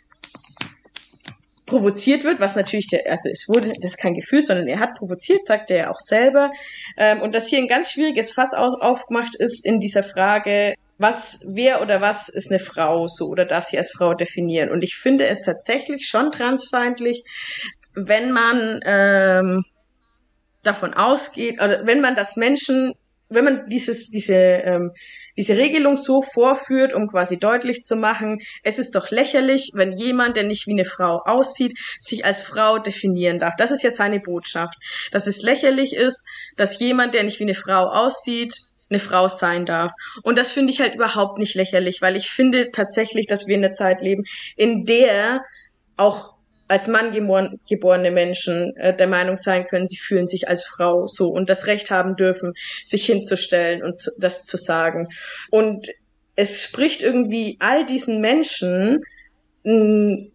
provoziert 1.72 2.26
wird, 2.26 2.42
was 2.42 2.58
natürlich 2.58 2.88
der, 2.88 3.10
also 3.10 3.30
es 3.30 3.48
wurde, 3.48 3.72
das 3.82 3.94
ist 3.94 3.98
kein 3.98 4.14
Gefühl, 4.14 4.42
sondern 4.42 4.68
er 4.68 4.80
hat 4.80 4.96
provoziert, 4.96 5.46
sagt 5.46 5.72
er 5.72 5.78
ja 5.78 5.90
auch 5.90 6.00
selber. 6.00 6.52
Ähm, 6.98 7.22
und 7.22 7.34
dass 7.34 7.48
hier 7.48 7.60
ein 7.60 7.70
ganz 7.70 7.92
schwieriges 7.92 8.34
Fass 8.34 8.54
auf, 8.54 8.82
aufgemacht 8.82 9.36
ist 9.38 9.66
in 9.66 9.80
dieser 9.80 10.04
Frage, 10.04 10.74
was, 10.98 11.40
wer 11.46 11.82
oder 11.82 12.02
was 12.02 12.28
ist 12.28 12.52
eine 12.52 12.60
Frau 12.60 13.08
so 13.08 13.28
oder 13.28 13.46
darf 13.46 13.64
sie 13.64 13.78
als 13.78 13.92
Frau 13.92 14.14
definieren? 14.14 14.70
Und 14.70 14.84
ich 14.84 14.98
finde 14.98 15.26
es 15.28 15.44
tatsächlich 15.44 16.08
schon 16.08 16.34
transfeindlich, 16.34 17.24
wenn 17.96 18.32
man 18.32 18.82
ähm, 18.86 19.64
davon 20.64 20.94
ausgeht, 20.94 21.62
oder 21.64 21.88
wenn 21.88 22.02
man 22.02 22.16
das 22.16 22.36
Menschen 22.36 22.94
wenn 23.32 23.46
man 23.46 23.70
dieses, 23.70 24.10
diese, 24.10 24.36
ähm, 24.36 24.92
diese 25.38 25.58
Regelung 25.58 25.98
so 25.98 26.22
vorführt, 26.22 26.94
um 26.94 27.08
quasi 27.08 27.40
deutlich 27.40 27.82
zu 27.82 27.96
machen, 27.96 28.40
es 28.64 28.78
ist 28.78 28.96
doch 28.96 29.10
lächerlich, 29.10 29.72
wenn 29.74 29.92
jemand, 29.92 30.38
der 30.38 30.44
nicht 30.44 30.68
wie 30.68 30.72
eine 30.72 30.86
Frau 30.86 31.22
aussieht, 31.26 31.78
sich 32.00 32.26
als 32.26 32.42
Frau 32.42 32.78
definieren 32.78 33.40
darf. 33.40 33.56
Das 33.56 33.72
ist 33.72 33.84
ja 33.84 33.92
seine 33.92 34.20
Botschaft. 34.20 34.78
Dass 35.12 35.28
es 35.28 35.42
lächerlich 35.42 35.96
ist, 35.96 36.26
dass 36.58 36.80
jemand, 36.80 37.14
der 37.14 37.24
nicht 37.24 37.40
wie 37.40 37.46
eine 37.46 37.56
Frau 37.56 37.88
aussieht, 37.88 38.54
eine 38.90 39.00
Frau 39.00 39.30
sein 39.30 39.66
darf. 39.66 39.94
Und 40.22 40.38
das 40.38 40.52
finde 40.52 40.74
ich 40.74 40.82
halt 40.82 40.96
überhaupt 40.96 41.40
nicht 41.40 41.56
lächerlich, 41.56 42.02
weil 42.02 42.18
ich 42.18 42.30
finde 42.30 42.72
tatsächlich, 42.72 43.26
dass 43.26 43.48
wir 43.48 43.56
in 43.56 43.64
einer 43.64 43.74
Zeit 43.74 44.02
leben, 44.02 44.24
in 44.58 44.86
der 44.86 45.42
auch 45.96 46.34
als 46.72 46.88
Mann 46.88 47.12
geboren, 47.12 47.60
geborene 47.68 48.12
Menschen 48.12 48.74
äh, 48.78 48.96
der 48.96 49.08
Meinung 49.08 49.36
sein 49.36 49.66
können, 49.66 49.90
sie 49.90 49.98
fühlen 49.98 50.30
sich 50.30 50.48
als 50.48 50.66
Frau 50.66 51.06
so 51.06 51.28
und 51.28 51.50
das 51.50 51.68
Recht 51.68 51.92
haben 51.92 52.16
dürfen, 52.16 52.54
sich 52.86 53.06
hinzustellen 53.06 53.84
und 53.84 54.10
das 54.18 54.46
zu 54.46 54.56
sagen. 54.56 55.10
Und 55.50 55.90
es 56.38 56.64
spricht 56.64 57.02
irgendwie 57.02 57.58
all 57.60 57.86
diesen 57.86 58.22
Menschen 58.22 59.04
mh, 59.66 60.31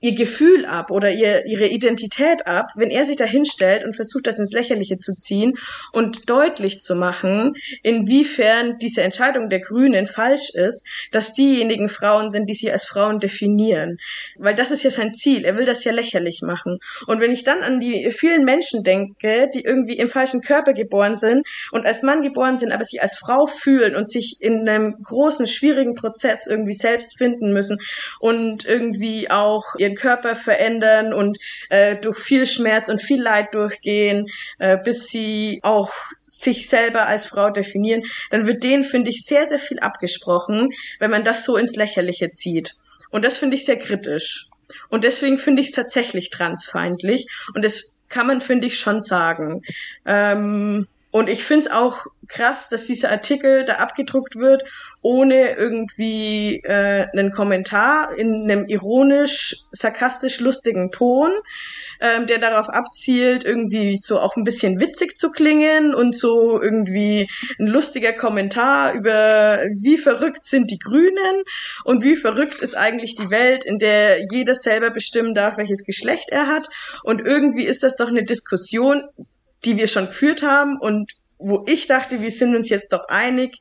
ihr 0.00 0.14
Gefühl 0.14 0.64
ab 0.66 0.90
oder 0.90 1.10
ihr, 1.10 1.44
ihre 1.46 1.66
Identität 1.66 2.46
ab, 2.46 2.70
wenn 2.76 2.90
er 2.90 3.04
sich 3.04 3.16
da 3.16 3.24
hinstellt 3.24 3.84
und 3.84 3.96
versucht, 3.96 4.26
das 4.26 4.38
ins 4.38 4.52
Lächerliche 4.52 4.98
zu 4.98 5.14
ziehen 5.14 5.54
und 5.92 6.30
deutlich 6.30 6.80
zu 6.80 6.94
machen, 6.94 7.54
inwiefern 7.82 8.78
diese 8.80 9.02
Entscheidung 9.02 9.48
der 9.48 9.60
Grünen 9.60 10.06
falsch 10.06 10.50
ist, 10.54 10.86
dass 11.10 11.34
diejenigen 11.34 11.88
Frauen 11.88 12.30
sind, 12.30 12.48
die 12.48 12.54
sie 12.54 12.70
als 12.70 12.84
Frauen 12.84 13.18
definieren. 13.18 13.96
Weil 14.36 14.54
das 14.54 14.70
ist 14.70 14.84
ja 14.84 14.90
sein 14.90 15.14
Ziel. 15.14 15.44
Er 15.44 15.56
will 15.56 15.64
das 15.64 15.84
ja 15.84 15.92
lächerlich 15.92 16.40
machen. 16.42 16.78
Und 17.06 17.20
wenn 17.20 17.32
ich 17.32 17.42
dann 17.42 17.62
an 17.62 17.80
die 17.80 18.10
vielen 18.10 18.44
Menschen 18.44 18.84
denke, 18.84 19.48
die 19.52 19.64
irgendwie 19.64 19.96
im 19.96 20.08
falschen 20.08 20.42
Körper 20.42 20.74
geboren 20.74 21.16
sind 21.16 21.46
und 21.72 21.86
als 21.86 22.02
Mann 22.02 22.22
geboren 22.22 22.56
sind, 22.56 22.72
aber 22.72 22.84
sich 22.84 23.02
als 23.02 23.16
Frau 23.16 23.46
fühlen 23.46 23.96
und 23.96 24.08
sich 24.08 24.36
in 24.40 24.68
einem 24.68 24.94
großen, 25.02 25.48
schwierigen 25.48 25.94
Prozess 25.94 26.46
irgendwie 26.46 26.72
selbst 26.72 27.18
finden 27.18 27.52
müssen 27.52 27.78
und 28.20 28.64
irgendwie 28.64 29.30
auch 29.30 29.64
ihr 29.78 29.87
ihren 29.88 29.96
Körper 29.96 30.34
verändern 30.34 31.12
und 31.12 31.38
äh, 31.70 31.96
durch 31.96 32.18
viel 32.18 32.46
Schmerz 32.46 32.88
und 32.88 33.00
viel 33.00 33.20
Leid 33.20 33.54
durchgehen, 33.54 34.26
äh, 34.58 34.76
bis 34.76 35.08
sie 35.08 35.60
auch 35.62 35.92
sich 36.16 36.68
selber 36.68 37.06
als 37.06 37.26
Frau 37.26 37.50
definieren, 37.50 38.02
dann 38.30 38.46
wird 38.46 38.62
denen, 38.62 38.84
finde 38.84 39.10
ich, 39.10 39.24
sehr, 39.24 39.46
sehr 39.46 39.58
viel 39.58 39.80
abgesprochen, 39.80 40.70
wenn 40.98 41.10
man 41.10 41.24
das 41.24 41.44
so 41.44 41.56
ins 41.56 41.76
Lächerliche 41.76 42.30
zieht. 42.30 42.76
Und 43.10 43.24
das 43.24 43.38
finde 43.38 43.56
ich 43.56 43.64
sehr 43.64 43.78
kritisch. 43.78 44.48
Und 44.90 45.04
deswegen 45.04 45.38
finde 45.38 45.62
ich 45.62 45.68
es 45.68 45.74
tatsächlich 45.74 46.30
transfeindlich. 46.30 47.26
Und 47.54 47.64
das 47.64 48.00
kann 48.08 48.26
man, 48.26 48.40
finde 48.40 48.66
ich, 48.66 48.78
schon 48.78 49.00
sagen. 49.00 49.62
Ähm, 50.06 50.86
und 51.10 51.28
ich 51.30 51.42
finde 51.42 51.66
es 51.66 51.72
auch 51.72 52.06
krass, 52.28 52.68
dass 52.68 52.84
dieser 52.84 53.10
Artikel 53.10 53.64
da 53.64 53.76
abgedruckt 53.76 54.36
wird, 54.36 54.64
ohne 55.00 55.52
irgendwie 55.56 56.60
äh, 56.64 57.06
einen 57.12 57.30
Kommentar 57.30 58.14
in 58.18 58.42
einem 58.42 58.66
ironisch, 58.66 59.56
sarkastisch 59.72 60.40
lustigen 60.40 60.90
Ton, 60.90 61.30
ähm, 62.00 62.26
der 62.26 62.38
darauf 62.38 62.68
abzielt, 62.68 63.44
irgendwie 63.44 63.96
so 63.96 64.20
auch 64.20 64.36
ein 64.36 64.44
bisschen 64.44 64.80
witzig 64.80 65.16
zu 65.16 65.30
klingen 65.30 65.94
und 65.94 66.14
so 66.14 66.60
irgendwie 66.60 67.26
ein 67.58 67.66
lustiger 67.66 68.12
Kommentar 68.12 68.92
über 68.92 69.60
wie 69.80 69.96
verrückt 69.96 70.44
sind 70.44 70.70
die 70.70 70.78
Grünen 70.78 71.42
und 71.84 72.02
wie 72.02 72.16
verrückt 72.16 72.60
ist 72.60 72.76
eigentlich 72.76 73.14
die 73.14 73.30
Welt, 73.30 73.64
in 73.64 73.78
der 73.78 74.18
jeder 74.30 74.54
selber 74.54 74.90
bestimmen 74.90 75.34
darf, 75.34 75.56
welches 75.56 75.84
Geschlecht 75.84 76.28
er 76.30 76.48
hat. 76.48 76.68
Und 77.02 77.26
irgendwie 77.26 77.64
ist 77.64 77.82
das 77.82 77.96
doch 77.96 78.08
eine 78.08 78.24
Diskussion, 78.24 79.04
die 79.64 79.76
wir 79.76 79.88
schon 79.88 80.06
geführt 80.06 80.42
haben 80.42 80.76
und 80.78 81.12
wo 81.38 81.64
ich 81.66 81.86
dachte, 81.86 82.20
wir 82.20 82.30
sind 82.30 82.54
uns 82.56 82.68
jetzt 82.68 82.92
doch 82.92 83.06
einig, 83.08 83.58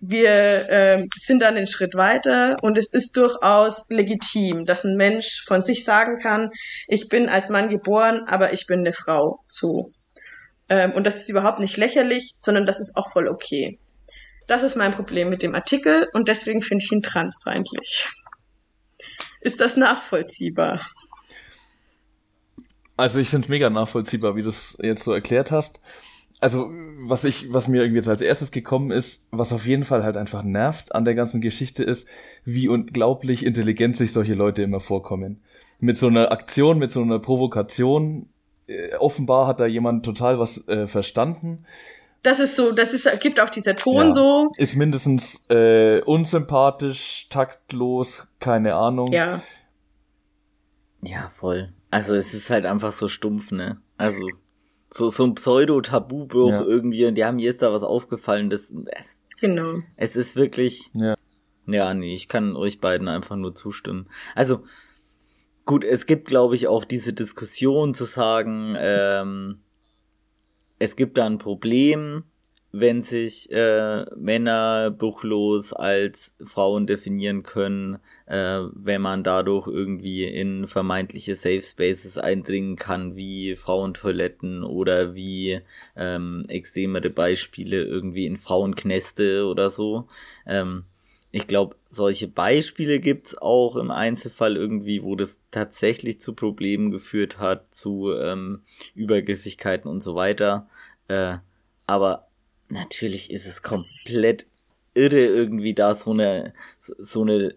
wir 0.00 0.68
äh, 0.70 1.06
sind 1.16 1.40
dann 1.40 1.56
einen 1.56 1.66
Schritt 1.66 1.94
weiter 1.94 2.56
und 2.62 2.78
es 2.78 2.88
ist 2.90 3.16
durchaus 3.16 3.90
legitim, 3.90 4.64
dass 4.64 4.84
ein 4.84 4.96
Mensch 4.96 5.44
von 5.46 5.60
sich 5.60 5.84
sagen 5.84 6.18
kann, 6.18 6.50
ich 6.88 7.08
bin 7.08 7.28
als 7.28 7.50
Mann 7.50 7.68
geboren, 7.68 8.24
aber 8.26 8.54
ich 8.54 8.66
bin 8.66 8.80
eine 8.80 8.94
Frau. 8.94 9.40
So. 9.46 9.90
Ähm, 10.70 10.92
und 10.92 11.04
das 11.04 11.16
ist 11.16 11.28
überhaupt 11.28 11.60
nicht 11.60 11.76
lächerlich, 11.76 12.32
sondern 12.34 12.64
das 12.64 12.80
ist 12.80 12.96
auch 12.96 13.12
voll 13.12 13.28
okay. 13.28 13.78
Das 14.46 14.62
ist 14.62 14.74
mein 14.74 14.92
Problem 14.92 15.28
mit 15.28 15.42
dem 15.42 15.54
Artikel 15.54 16.08
und 16.14 16.28
deswegen 16.28 16.62
finde 16.62 16.82
ich 16.82 16.90
ihn 16.90 17.02
transfeindlich. 17.02 18.08
Ist 19.42 19.60
das 19.60 19.76
nachvollziehbar? 19.76 20.86
Also 23.00 23.18
ich 23.18 23.28
finde 23.30 23.46
es 23.46 23.48
mega 23.48 23.70
nachvollziehbar, 23.70 24.36
wie 24.36 24.42
du 24.42 24.48
es 24.48 24.76
jetzt 24.82 25.04
so 25.04 25.12
erklärt 25.12 25.50
hast. 25.50 25.80
Also 26.38 26.70
was 27.00 27.24
ich, 27.24 27.52
was 27.52 27.66
mir 27.66 27.82
irgendwie 27.82 27.96
jetzt 27.98 28.08
als 28.08 28.20
erstes 28.20 28.50
gekommen 28.50 28.90
ist, 28.90 29.24
was 29.30 29.52
auf 29.52 29.66
jeden 29.66 29.84
Fall 29.84 30.04
halt 30.04 30.16
einfach 30.16 30.42
nervt 30.42 30.94
an 30.94 31.04
der 31.04 31.14
ganzen 31.14 31.40
Geschichte 31.40 31.82
ist, 31.82 32.06
wie 32.44 32.68
unglaublich 32.68 33.44
intelligent 33.44 33.96
sich 33.96 34.12
solche 34.12 34.34
Leute 34.34 34.62
immer 34.62 34.80
vorkommen. 34.80 35.42
Mit 35.80 35.96
so 35.96 36.08
einer 36.08 36.30
Aktion, 36.30 36.78
mit 36.78 36.90
so 36.90 37.00
einer 37.00 37.18
Provokation, 37.18 38.28
äh, 38.66 38.94
offenbar 38.96 39.46
hat 39.46 39.60
da 39.60 39.66
jemand 39.66 40.04
total 40.04 40.38
was 40.38 40.68
äh, 40.68 40.86
verstanden. 40.86 41.64
Das 42.22 42.38
ist 42.38 42.54
so, 42.54 42.72
das 42.72 42.92
ist, 42.92 43.08
gibt 43.20 43.40
auch 43.40 43.48
dieser 43.48 43.76
Ton 43.76 44.06
ja. 44.06 44.10
so. 44.10 44.50
Ist 44.58 44.76
mindestens 44.76 45.46
äh, 45.48 46.02
unsympathisch, 46.02 47.28
taktlos, 47.30 48.26
keine 48.40 48.74
Ahnung. 48.74 49.10
Ja. 49.12 49.42
Ja, 51.02 51.30
voll. 51.30 51.72
Also 51.90 52.14
es 52.14 52.34
ist 52.34 52.50
halt 52.50 52.66
einfach 52.66 52.92
so 52.92 53.08
stumpf, 53.08 53.52
ne? 53.52 53.80
Also 53.96 54.26
so, 54.90 55.08
so 55.08 55.24
ein 55.24 55.34
Pseudo-Tabubruch 55.34 56.50
ja. 56.50 56.62
irgendwie 56.62 57.06
und 57.06 57.16
ja, 57.16 57.32
mir 57.32 57.50
ist 57.50 57.62
da 57.62 57.72
was 57.72 57.82
aufgefallen, 57.82 58.50
das, 58.50 58.72
es, 58.98 59.18
genau. 59.40 59.80
Es 59.96 60.16
ist 60.16 60.36
wirklich, 60.36 60.90
ja. 60.94 61.16
ja, 61.66 61.94
nee, 61.94 62.12
ich 62.12 62.28
kann 62.28 62.56
euch 62.56 62.80
beiden 62.80 63.08
einfach 63.08 63.36
nur 63.36 63.54
zustimmen. 63.54 64.08
Also, 64.34 64.64
gut, 65.64 65.84
es 65.84 66.06
gibt, 66.06 66.26
glaube 66.26 66.56
ich, 66.56 66.66
auch 66.66 66.84
diese 66.84 67.12
Diskussion 67.12 67.94
zu 67.94 68.04
sagen, 68.04 68.76
ähm, 68.78 69.60
es 70.78 70.96
gibt 70.96 71.18
da 71.18 71.26
ein 71.26 71.38
Problem, 71.38 72.24
wenn 72.72 73.02
sich 73.02 73.50
äh, 73.50 74.04
Männer 74.16 74.90
buchlos 74.90 75.72
als 75.72 76.34
Frauen 76.44 76.86
definieren 76.86 77.42
können, 77.42 77.98
äh, 78.26 78.60
wenn 78.72 79.02
man 79.02 79.24
dadurch 79.24 79.66
irgendwie 79.66 80.24
in 80.24 80.68
vermeintliche 80.68 81.34
Safe 81.34 81.62
Spaces 81.62 82.16
eindringen 82.16 82.76
kann, 82.76 83.16
wie 83.16 83.56
Frauentoiletten 83.56 84.62
oder 84.62 85.14
wie 85.14 85.60
ähm, 85.96 86.44
extremere 86.48 87.10
Beispiele 87.10 87.82
irgendwie 87.82 88.26
in 88.26 88.36
Frauenknäste 88.36 89.46
oder 89.46 89.70
so. 89.70 90.06
Ähm, 90.46 90.84
ich 91.32 91.46
glaube, 91.46 91.76
solche 91.90 92.28
Beispiele 92.28 93.00
gibt's 93.00 93.36
auch 93.36 93.76
im 93.76 93.90
Einzelfall 93.90 94.56
irgendwie, 94.56 95.02
wo 95.02 95.16
das 95.16 95.40
tatsächlich 95.50 96.20
zu 96.20 96.34
Problemen 96.34 96.90
geführt 96.90 97.38
hat, 97.38 97.72
zu 97.74 98.12
ähm, 98.12 98.62
Übergriffigkeiten 98.94 99.88
und 99.88 100.00
so 100.00 100.14
weiter. 100.14 100.68
Äh, 101.08 101.38
aber 101.86 102.29
natürlich 102.70 103.30
ist 103.30 103.46
es 103.46 103.62
komplett 103.62 104.46
irre, 104.94 105.24
irgendwie 105.24 105.74
da 105.74 105.94
so 105.94 106.12
eine, 106.12 106.54
so 106.78 107.22
eine 107.22 107.54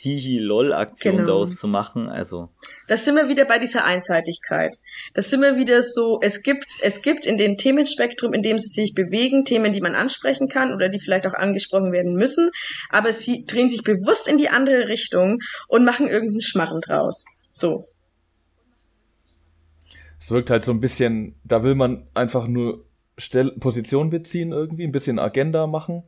Hihi-Lol-Aktion 0.00 1.16
genau. 1.16 1.26
daraus 1.26 1.56
zu 1.56 1.66
machen. 1.66 2.08
Also. 2.08 2.50
Das 2.86 3.04
sind 3.04 3.16
wir 3.16 3.28
wieder 3.28 3.44
bei 3.44 3.58
dieser 3.58 3.84
Einseitigkeit. 3.84 4.78
Das 5.14 5.28
sind 5.28 5.40
wir 5.40 5.56
wieder 5.56 5.82
so, 5.82 6.20
es 6.22 6.44
gibt, 6.44 6.66
es 6.82 7.02
gibt 7.02 7.26
in 7.26 7.36
dem 7.36 7.56
Themenspektrum, 7.56 8.32
in 8.32 8.42
dem 8.42 8.58
sie 8.58 8.68
sich 8.68 8.94
bewegen, 8.94 9.44
Themen, 9.44 9.72
die 9.72 9.80
man 9.80 9.96
ansprechen 9.96 10.48
kann 10.48 10.72
oder 10.72 10.88
die 10.88 11.00
vielleicht 11.00 11.26
auch 11.26 11.34
angesprochen 11.34 11.90
werden 11.90 12.14
müssen, 12.14 12.50
aber 12.90 13.12
sie 13.12 13.44
drehen 13.46 13.68
sich 13.68 13.82
bewusst 13.82 14.28
in 14.28 14.38
die 14.38 14.50
andere 14.50 14.86
Richtung 14.86 15.40
und 15.66 15.84
machen 15.84 16.06
irgendeinen 16.06 16.42
Schmarren 16.42 16.80
draus. 16.80 17.26
So. 17.50 17.84
Es 20.20 20.30
wirkt 20.30 20.50
halt 20.50 20.64
so 20.64 20.70
ein 20.70 20.80
bisschen, 20.80 21.34
da 21.42 21.64
will 21.64 21.74
man 21.74 22.06
einfach 22.14 22.46
nur 22.46 22.87
Stell 23.18 23.50
Position 23.52 24.10
beziehen 24.10 24.52
irgendwie, 24.52 24.84
ein 24.84 24.92
bisschen 24.92 25.18
Agenda 25.18 25.66
machen. 25.66 26.02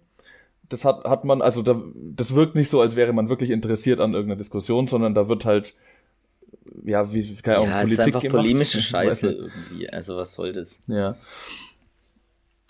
Das 0.69 0.85
hat, 0.85 1.05
hat 1.05 1.25
man, 1.25 1.43
also 1.43 1.63
da, 1.63 1.83
das 1.95 2.35
wirkt 2.35 2.55
nicht 2.55 2.71
so, 2.71 2.81
als 2.81 2.97
wäre 2.97 3.13
man 3.13 3.29
wirklich 3.29 3.51
interessiert 3.51 4.01
an 4.01 4.15
irgendeiner 4.15 4.39
Diskussion, 4.39 4.87
sondern 4.87 5.15
da 5.15 5.29
wird 5.29 5.45
halt, 5.45 5.75
ja, 6.85 7.13
wie, 7.13 7.35
keine 7.37 7.59
Ahnung, 7.59 7.69
ja, 7.71 7.81
Politik 7.81 7.99
ist 7.99 8.07
einfach 8.07 8.21
gemacht. 8.23 8.37
polemische 8.37 8.81
Scheiße 8.81 9.33
irgendwie, 9.33 9.91
also 9.91 10.17
was 10.17 10.35
soll 10.35 10.53
das? 10.53 10.79
Ja. 10.87 11.17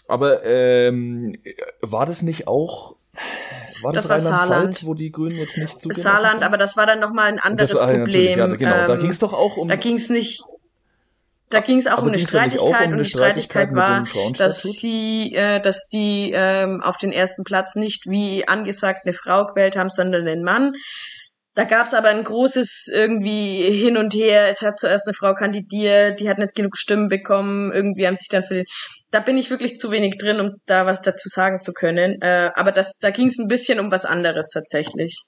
Aber 0.09 0.45
ähm, 0.45 1.37
war 1.83 2.07
das 2.07 2.23
nicht 2.23 2.49
auch 2.49 2.97
war 3.83 3.93
das, 3.93 4.07
das 4.07 4.11
war 4.11 4.19
Saarland, 4.19 4.85
wo 4.85 4.95
die 4.95 5.11
Grünen 5.11 5.37
jetzt 5.37 5.57
nicht 5.57 5.81
zugelassen 5.81 6.03
Saarland, 6.03 6.35
sind? 6.35 6.45
aber 6.45 6.59
das 6.59 6.77
war 6.77 6.87
dann 6.87 7.01
noch 7.01 7.13
mal 7.13 7.29
ein 7.29 7.39
anderes 7.39 7.71
das, 7.71 7.81
Problem. 7.81 8.39
Ja, 8.39 8.47
genau, 8.47 8.77
ähm, 8.77 8.89
da 8.89 8.97
ging 8.97 9.11
es 9.11 9.19
doch 9.19 9.33
auch 9.33 9.57
um. 9.57 9.69
Da 9.69 9.77
ging 9.77 9.97
es 9.97 10.11
nicht 10.11 10.43
da 11.51 11.61
ging 11.61 11.79
es 11.79 11.89
auch 11.89 11.95
Aber 11.95 12.03
um 12.03 12.09
eine 12.09 12.19
Streitigkeit 12.19 12.89
um 12.89 12.93
und 12.93 13.05
die 13.05 13.11
Streitigkeit, 13.11 13.75
war, 13.75 14.05
dass 14.39 14.63
sie, 14.63 15.35
äh, 15.35 15.61
dass 15.61 15.89
die 15.89 16.31
ähm, 16.33 16.81
auf 16.81 16.97
den 16.97 17.13
ersten 17.13 17.43
Platz 17.43 17.75
nicht 17.75 18.07
wie 18.09 18.47
angesagt 18.47 19.01
eine 19.05 19.13
Frau 19.13 19.47
gewählt 19.47 19.77
haben, 19.77 19.91
sondern 19.91 20.25
den 20.25 20.43
Mann. 20.45 20.73
Da 21.57 21.65
gab 21.65 21.87
es 21.87 21.95
aber 21.95 22.09
ein 22.09 22.23
großes 22.23 22.89
irgendwie 22.95 23.63
hin 23.65 23.97
und 23.97 24.15
her. 24.15 24.49
Es 24.49 24.63
hat 24.63 24.79
zuerst 24.79 25.09
eine 25.09 25.15
Frau 25.15 25.35
kandidiert, 25.35 26.21
die 26.21 26.29
hat 26.29 26.39
nicht 26.39 26.55
genug 26.55 26.77
Stimmen 26.77 27.09
bekommen. 27.09 27.73
Irgendwie 27.73 28.07
haben 28.07 28.15
sich 28.15 28.29
dann 28.29 28.45
für 28.45 28.55
den. 28.55 28.67
Da 29.11 29.19
bin 29.19 29.37
ich 29.37 29.51
wirklich 29.51 29.77
zu 29.77 29.91
wenig 29.91 30.19
drin, 30.19 30.39
um 30.39 30.51
da 30.67 30.87
was 30.87 31.03
dazu 31.03 31.29
sagen 31.29 31.61
zu 31.61 31.73
können. 31.73 32.23
Äh, 32.23 32.53
aber 32.55 32.71
das, 32.71 32.99
da 33.01 33.11
ging 33.11 33.27
es 33.27 33.39
ein 33.41 33.49
bisschen 33.49 33.81
um 33.81 33.91
was 33.91 34.05
anderes 34.05 34.51
tatsächlich. 34.51 35.25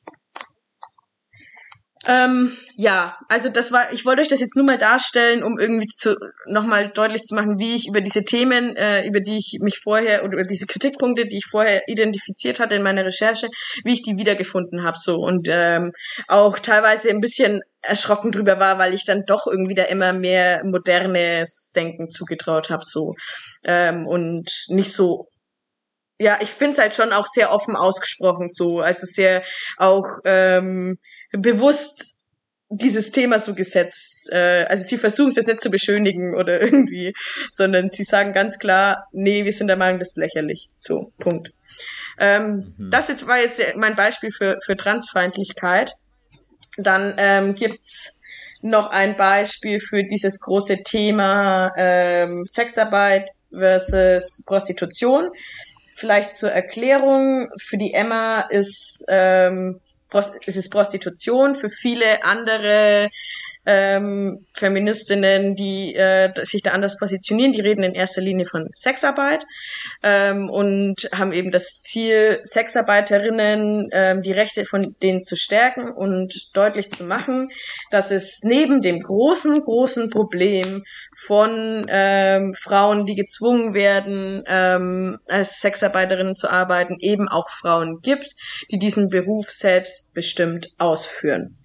Ähm, 2.06 2.56
ja, 2.76 3.16
also 3.28 3.48
das 3.48 3.70
war, 3.70 3.92
ich 3.92 4.04
wollte 4.04 4.22
euch 4.22 4.28
das 4.28 4.40
jetzt 4.40 4.56
nur 4.56 4.66
mal 4.66 4.78
darstellen, 4.78 5.42
um 5.44 5.58
irgendwie 5.58 5.86
zu, 5.86 6.16
nochmal 6.46 6.88
deutlich 6.88 7.22
zu 7.22 7.34
machen, 7.34 7.58
wie 7.58 7.76
ich 7.76 7.86
über 7.86 8.00
diese 8.00 8.24
Themen, 8.24 8.74
äh, 8.76 9.06
über 9.06 9.20
die 9.20 9.38
ich 9.38 9.58
mich 9.60 9.78
vorher, 9.78 10.24
oder 10.24 10.34
über 10.34 10.42
diese 10.42 10.66
Kritikpunkte, 10.66 11.26
die 11.26 11.38
ich 11.38 11.46
vorher 11.48 11.82
identifiziert 11.86 12.58
hatte 12.58 12.74
in 12.74 12.82
meiner 12.82 13.04
Recherche, 13.04 13.46
wie 13.84 13.92
ich 13.92 14.02
die 14.02 14.16
wiedergefunden 14.16 14.84
habe, 14.84 14.96
so. 14.98 15.16
Und 15.20 15.48
ähm, 15.50 15.92
auch 16.26 16.58
teilweise 16.58 17.10
ein 17.10 17.20
bisschen 17.20 17.60
erschrocken 17.82 18.32
drüber 18.32 18.58
war, 18.58 18.78
weil 18.78 18.94
ich 18.94 19.04
dann 19.04 19.24
doch 19.26 19.46
irgendwie 19.46 19.74
da 19.74 19.84
immer 19.84 20.12
mehr 20.12 20.64
modernes 20.64 21.70
Denken 21.74 22.10
zugetraut 22.10 22.70
habe, 22.70 22.84
so. 22.84 23.14
Ähm, 23.64 24.06
und 24.06 24.50
nicht 24.68 24.92
so 24.92 25.28
ja, 26.18 26.38
ich 26.40 26.50
finde 26.50 26.72
es 26.72 26.78
halt 26.78 26.94
schon 26.94 27.12
auch 27.12 27.26
sehr 27.26 27.50
offen 27.50 27.74
ausgesprochen 27.74 28.46
so, 28.46 28.80
also 28.80 29.06
sehr 29.06 29.42
auch 29.76 30.06
ähm, 30.24 30.98
bewusst 31.32 32.22
dieses 32.74 33.10
Thema 33.10 33.38
so 33.38 33.54
gesetzt. 33.54 34.30
Äh, 34.32 34.64
also 34.68 34.82
sie 34.84 34.96
versuchen 34.96 35.28
es 35.28 35.36
jetzt 35.36 35.48
nicht 35.48 35.60
zu 35.60 35.70
beschönigen 35.70 36.34
oder 36.34 36.60
irgendwie, 36.62 37.12
sondern 37.50 37.90
sie 37.90 38.04
sagen 38.04 38.32
ganz 38.32 38.58
klar, 38.58 39.04
nee, 39.12 39.44
wir 39.44 39.52
sind 39.52 39.66
der 39.68 39.76
Meinung, 39.76 39.98
das 39.98 40.10
ist 40.10 40.18
lächerlich. 40.18 40.70
So, 40.76 41.12
Punkt. 41.18 41.52
Ähm, 42.18 42.74
mhm. 42.76 42.90
Das 42.90 43.08
jetzt 43.08 43.26
war 43.26 43.38
jetzt 43.38 43.60
mein 43.76 43.94
Beispiel 43.94 44.30
für, 44.30 44.58
für 44.64 44.76
Transfeindlichkeit. 44.76 45.94
Dann 46.78 47.14
ähm, 47.18 47.54
gibt's 47.54 48.20
noch 48.62 48.90
ein 48.90 49.16
Beispiel 49.16 49.80
für 49.80 50.04
dieses 50.04 50.40
große 50.40 50.82
Thema 50.84 51.72
ähm, 51.76 52.44
Sexarbeit 52.46 53.30
versus 53.50 54.44
Prostitution. 54.46 55.30
Vielleicht 55.94 56.36
zur 56.36 56.52
Erklärung, 56.52 57.48
für 57.60 57.76
die 57.76 57.92
Emma 57.92 58.40
ist 58.48 59.04
ähm, 59.08 59.80
es 60.46 60.56
ist 60.56 60.70
Prostitution, 60.70 61.54
für 61.54 61.70
viele 61.70 62.24
andere 62.24 63.10
ähm, 63.66 64.44
Feministinnen, 64.54 65.54
die 65.54 65.94
äh, 65.94 66.32
sich 66.42 66.62
da 66.62 66.72
anders 66.72 66.98
positionieren, 66.98 67.52
die 67.52 67.60
reden 67.60 67.82
in 67.82 67.94
erster 67.94 68.20
Linie 68.20 68.46
von 68.46 68.68
Sexarbeit 68.72 69.44
ähm, 70.02 70.50
und 70.50 71.08
haben 71.14 71.32
eben 71.32 71.50
das 71.50 71.80
Ziel, 71.80 72.40
Sexarbeiterinnen 72.42 73.88
ähm, 73.92 74.22
die 74.22 74.32
Rechte 74.32 74.64
von 74.64 74.96
denen 75.02 75.22
zu 75.22 75.36
stärken 75.36 75.92
und 75.92 76.50
deutlich 76.54 76.90
zu 76.90 77.04
machen, 77.04 77.50
dass 77.90 78.10
es 78.10 78.40
neben 78.42 78.82
dem 78.82 79.00
großen, 79.00 79.60
großen 79.60 80.10
Problem 80.10 80.82
von 81.16 81.86
ähm, 81.88 82.54
Frauen, 82.54 83.06
die 83.06 83.14
gezwungen 83.14 83.74
werden, 83.74 84.42
ähm, 84.46 85.18
als 85.28 85.60
Sexarbeiterinnen 85.60 86.34
zu 86.34 86.50
arbeiten, 86.50 86.96
eben 87.00 87.28
auch 87.28 87.48
Frauen 87.48 88.00
gibt, 88.02 88.34
die 88.70 88.78
diesen 88.78 89.08
Beruf 89.08 89.50
selbstbestimmt 89.50 90.68
ausführen. 90.78 91.56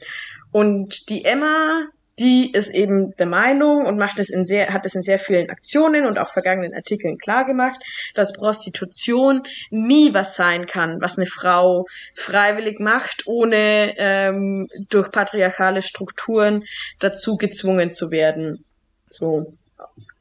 Und 0.57 1.09
die 1.09 1.23
Emma, 1.23 1.83
die 2.17 2.51
ist 2.51 2.71
eben 2.71 3.15
der 3.17 3.27
Meinung 3.27 3.85
und 3.85 3.99
macht 3.99 4.19
es 4.19 4.31
in 4.31 4.43
sehr, 4.43 4.73
hat 4.73 4.87
es 4.87 4.95
in 4.95 5.03
sehr 5.03 5.19
vielen 5.19 5.51
Aktionen 5.51 6.07
und 6.07 6.17
auch 6.17 6.29
vergangenen 6.29 6.73
Artikeln 6.73 7.19
klargemacht, 7.19 7.79
dass 8.15 8.33
Prostitution 8.33 9.43
nie 9.69 10.15
was 10.15 10.35
sein 10.35 10.65
kann, 10.65 10.99
was 10.99 11.19
eine 11.19 11.27
Frau 11.27 11.85
freiwillig 12.15 12.79
macht, 12.79 13.27
ohne 13.27 13.93
ähm, 13.99 14.67
durch 14.89 15.11
patriarchale 15.11 15.83
Strukturen 15.83 16.63
dazu 16.97 17.37
gezwungen 17.37 17.91
zu 17.91 18.09
werden. 18.09 18.65
So. 19.09 19.53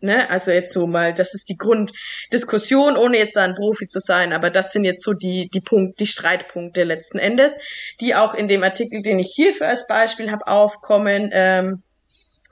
Ne, 0.01 0.29
also 0.29 0.51
jetzt 0.51 0.73
so 0.73 0.87
mal, 0.87 1.15
das 1.15 1.33
ist 1.33 1.49
die 1.49 1.57
Grunddiskussion, 1.57 2.97
ohne 2.97 3.17
jetzt 3.17 3.37
da 3.37 3.45
ein 3.45 3.55
Profi 3.55 3.87
zu 3.87 4.01
sein, 4.01 4.35
aber 4.35 4.51
das 4.51 4.73
sind 4.73 4.85
jetzt 4.85 5.03
so 5.03 5.15
die, 5.15 5.49
die 5.49 5.63
Punkt, 5.63 5.99
die 5.99 6.07
Streitpunkte 6.07 6.85
letzten 6.85 7.19
Endes, 7.19 7.57
die 8.01 8.15
auch 8.15 8.35
in 8.35 8.49
dem 8.49 8.63
Artikel, 8.63 9.01
den 9.01 9.19
ich 9.19 9.33
hierfür 9.35 9.69
als 9.69 9.87
Beispiel 9.87 10.31
habe, 10.31 10.47
aufkommen. 10.47 11.31
Ähm, 11.33 11.83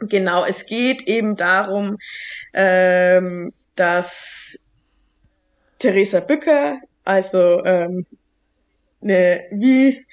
genau, 0.01 0.47
es 0.47 0.65
geht 0.65 1.07
eben 1.07 1.37
darum, 1.37 1.99
ähm, 2.55 3.53
dass 3.77 4.71
Theresa 5.79 6.21
Bücker, 6.21 6.79
also 7.05 7.63
ähm, 7.65 8.07
eine, 9.03 9.45
wie 9.51 10.07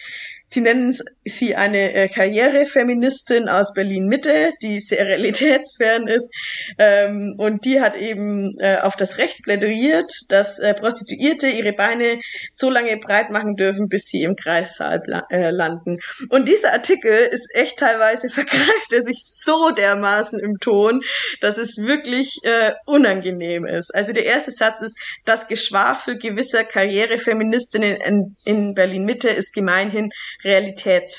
Sie 0.50 0.60
nennen 0.60 0.94
sie 1.24 1.56
eine 1.56 1.94
äh, 1.94 2.08
Karrierefeministin 2.08 3.48
aus 3.48 3.74
Berlin-Mitte, 3.74 4.54
die 4.62 4.80
sehr 4.80 5.06
realitätsfern 5.06 6.08
ist. 6.08 6.34
Ähm, 6.78 7.36
und 7.38 7.66
die 7.66 7.80
hat 7.80 7.96
eben 7.96 8.58
äh, 8.60 8.78
auf 8.78 8.96
das 8.96 9.18
Recht 9.18 9.44
plädiert, 9.44 10.12
dass 10.30 10.60
äh, 10.60 10.74
Prostituierte 10.74 11.48
ihre 11.48 11.74
Beine 11.74 12.20
so 12.52 12.70
lange 12.70 12.98
breit 12.98 13.30
machen 13.30 13.56
dürfen, 13.56 13.88
bis 13.88 14.06
sie 14.06 14.24
im 14.24 14.36
Kreissaal 14.36 15.02
äh, 15.32 15.52
landen. 15.52 16.00
Und 16.30 16.48
dieser 16.48 16.74
Artikel 16.74 17.12
ist 17.12 17.50
echt 17.54 17.78
teilweise 17.78 18.30
vergreift 18.42 18.92
er 18.92 19.04
sich 19.04 19.22
so 19.44 19.70
dermaßen 19.72 20.40
im 20.40 20.58
Ton, 20.60 21.02
dass 21.40 21.58
es 21.58 21.78
wirklich 21.78 22.40
äh, 22.44 22.74
unangenehm 22.86 23.66
ist. 23.66 23.94
Also 23.94 24.12
der 24.14 24.26
erste 24.26 24.52
Satz 24.52 24.82
ist, 24.82 24.98
das 25.26 25.48
Geschwafel 25.48 26.18
gewisser 26.18 26.64
Karrierefeministinnen 26.64 27.98
in, 27.98 28.36
in 28.44 28.74
Berlin-Mitte 28.74 29.30
ist 29.30 29.54
gemeinhin 29.54 30.10
realitätsfern. 30.44 31.11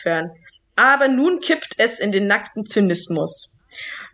Aber 0.77 1.09
nun 1.09 1.41
kippt 1.41 1.75
es 1.79 1.99
in 1.99 2.13
den 2.13 2.27
nackten 2.27 2.67
Zynismus. 2.67 3.59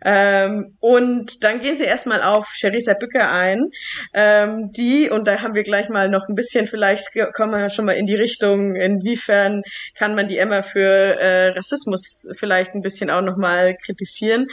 Ähm, 0.03 0.77
und 0.79 1.43
dann 1.43 1.59
gehen 1.59 1.75
sie 1.75 1.83
erstmal 1.83 2.21
auf 2.21 2.47
Sherisa 2.53 2.93
Bücker 2.93 3.31
ein, 3.31 3.65
ähm, 4.13 4.71
die, 4.71 5.09
und 5.09 5.27
da 5.27 5.41
haben 5.41 5.55
wir 5.55 5.63
gleich 5.63 5.89
mal 5.89 6.07
noch 6.09 6.29
ein 6.29 6.35
bisschen, 6.35 6.67
vielleicht 6.67 7.09
kommen 7.33 7.51
wir 7.51 7.69
schon 7.69 7.85
mal 7.85 7.93
in 7.93 8.05
die 8.05 8.15
Richtung, 8.15 8.75
inwiefern 8.75 9.61
kann 9.95 10.15
man 10.15 10.27
die 10.29 10.37
Emma 10.37 10.61
für 10.61 10.79
äh, 11.19 11.49
Rassismus 11.49 12.29
vielleicht 12.37 12.75
ein 12.75 12.81
bisschen 12.81 13.09
auch 13.09 13.21
nochmal 13.21 13.75
kritisieren. 13.75 14.47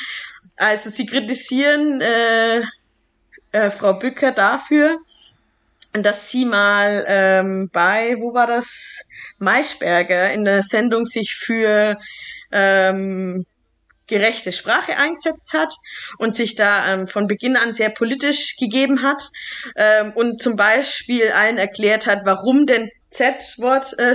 Also 0.56 0.90
sie 0.90 1.06
kritisieren 1.06 2.00
äh, 2.00 2.62
äh, 3.52 3.70
Frau 3.70 3.92
Bücker 3.92 4.32
dafür, 4.32 4.98
dass 5.92 6.30
sie 6.30 6.44
mal 6.44 7.04
ähm, 7.06 7.70
bei, 7.72 8.16
wo 8.18 8.34
war 8.34 8.46
das, 8.46 9.05
Maischberger 9.38 10.32
in 10.32 10.44
der 10.44 10.62
Sendung 10.62 11.04
sich 11.04 11.34
für 11.34 11.98
ähm, 12.52 13.46
gerechte 14.06 14.52
Sprache 14.52 14.96
eingesetzt 14.96 15.52
hat 15.52 15.74
und 16.18 16.34
sich 16.34 16.54
da 16.54 16.92
ähm, 16.92 17.08
von 17.08 17.26
Beginn 17.26 17.56
an 17.56 17.72
sehr 17.72 17.90
politisch 17.90 18.56
gegeben 18.56 19.02
hat 19.02 19.30
ähm, 19.76 20.12
und 20.14 20.40
zum 20.40 20.56
Beispiel 20.56 21.30
allen 21.32 21.58
erklärt 21.58 22.06
hat, 22.06 22.20
warum 22.24 22.66
denn 22.66 22.90
Z-Wort 23.10 23.98
äh, 23.98 24.14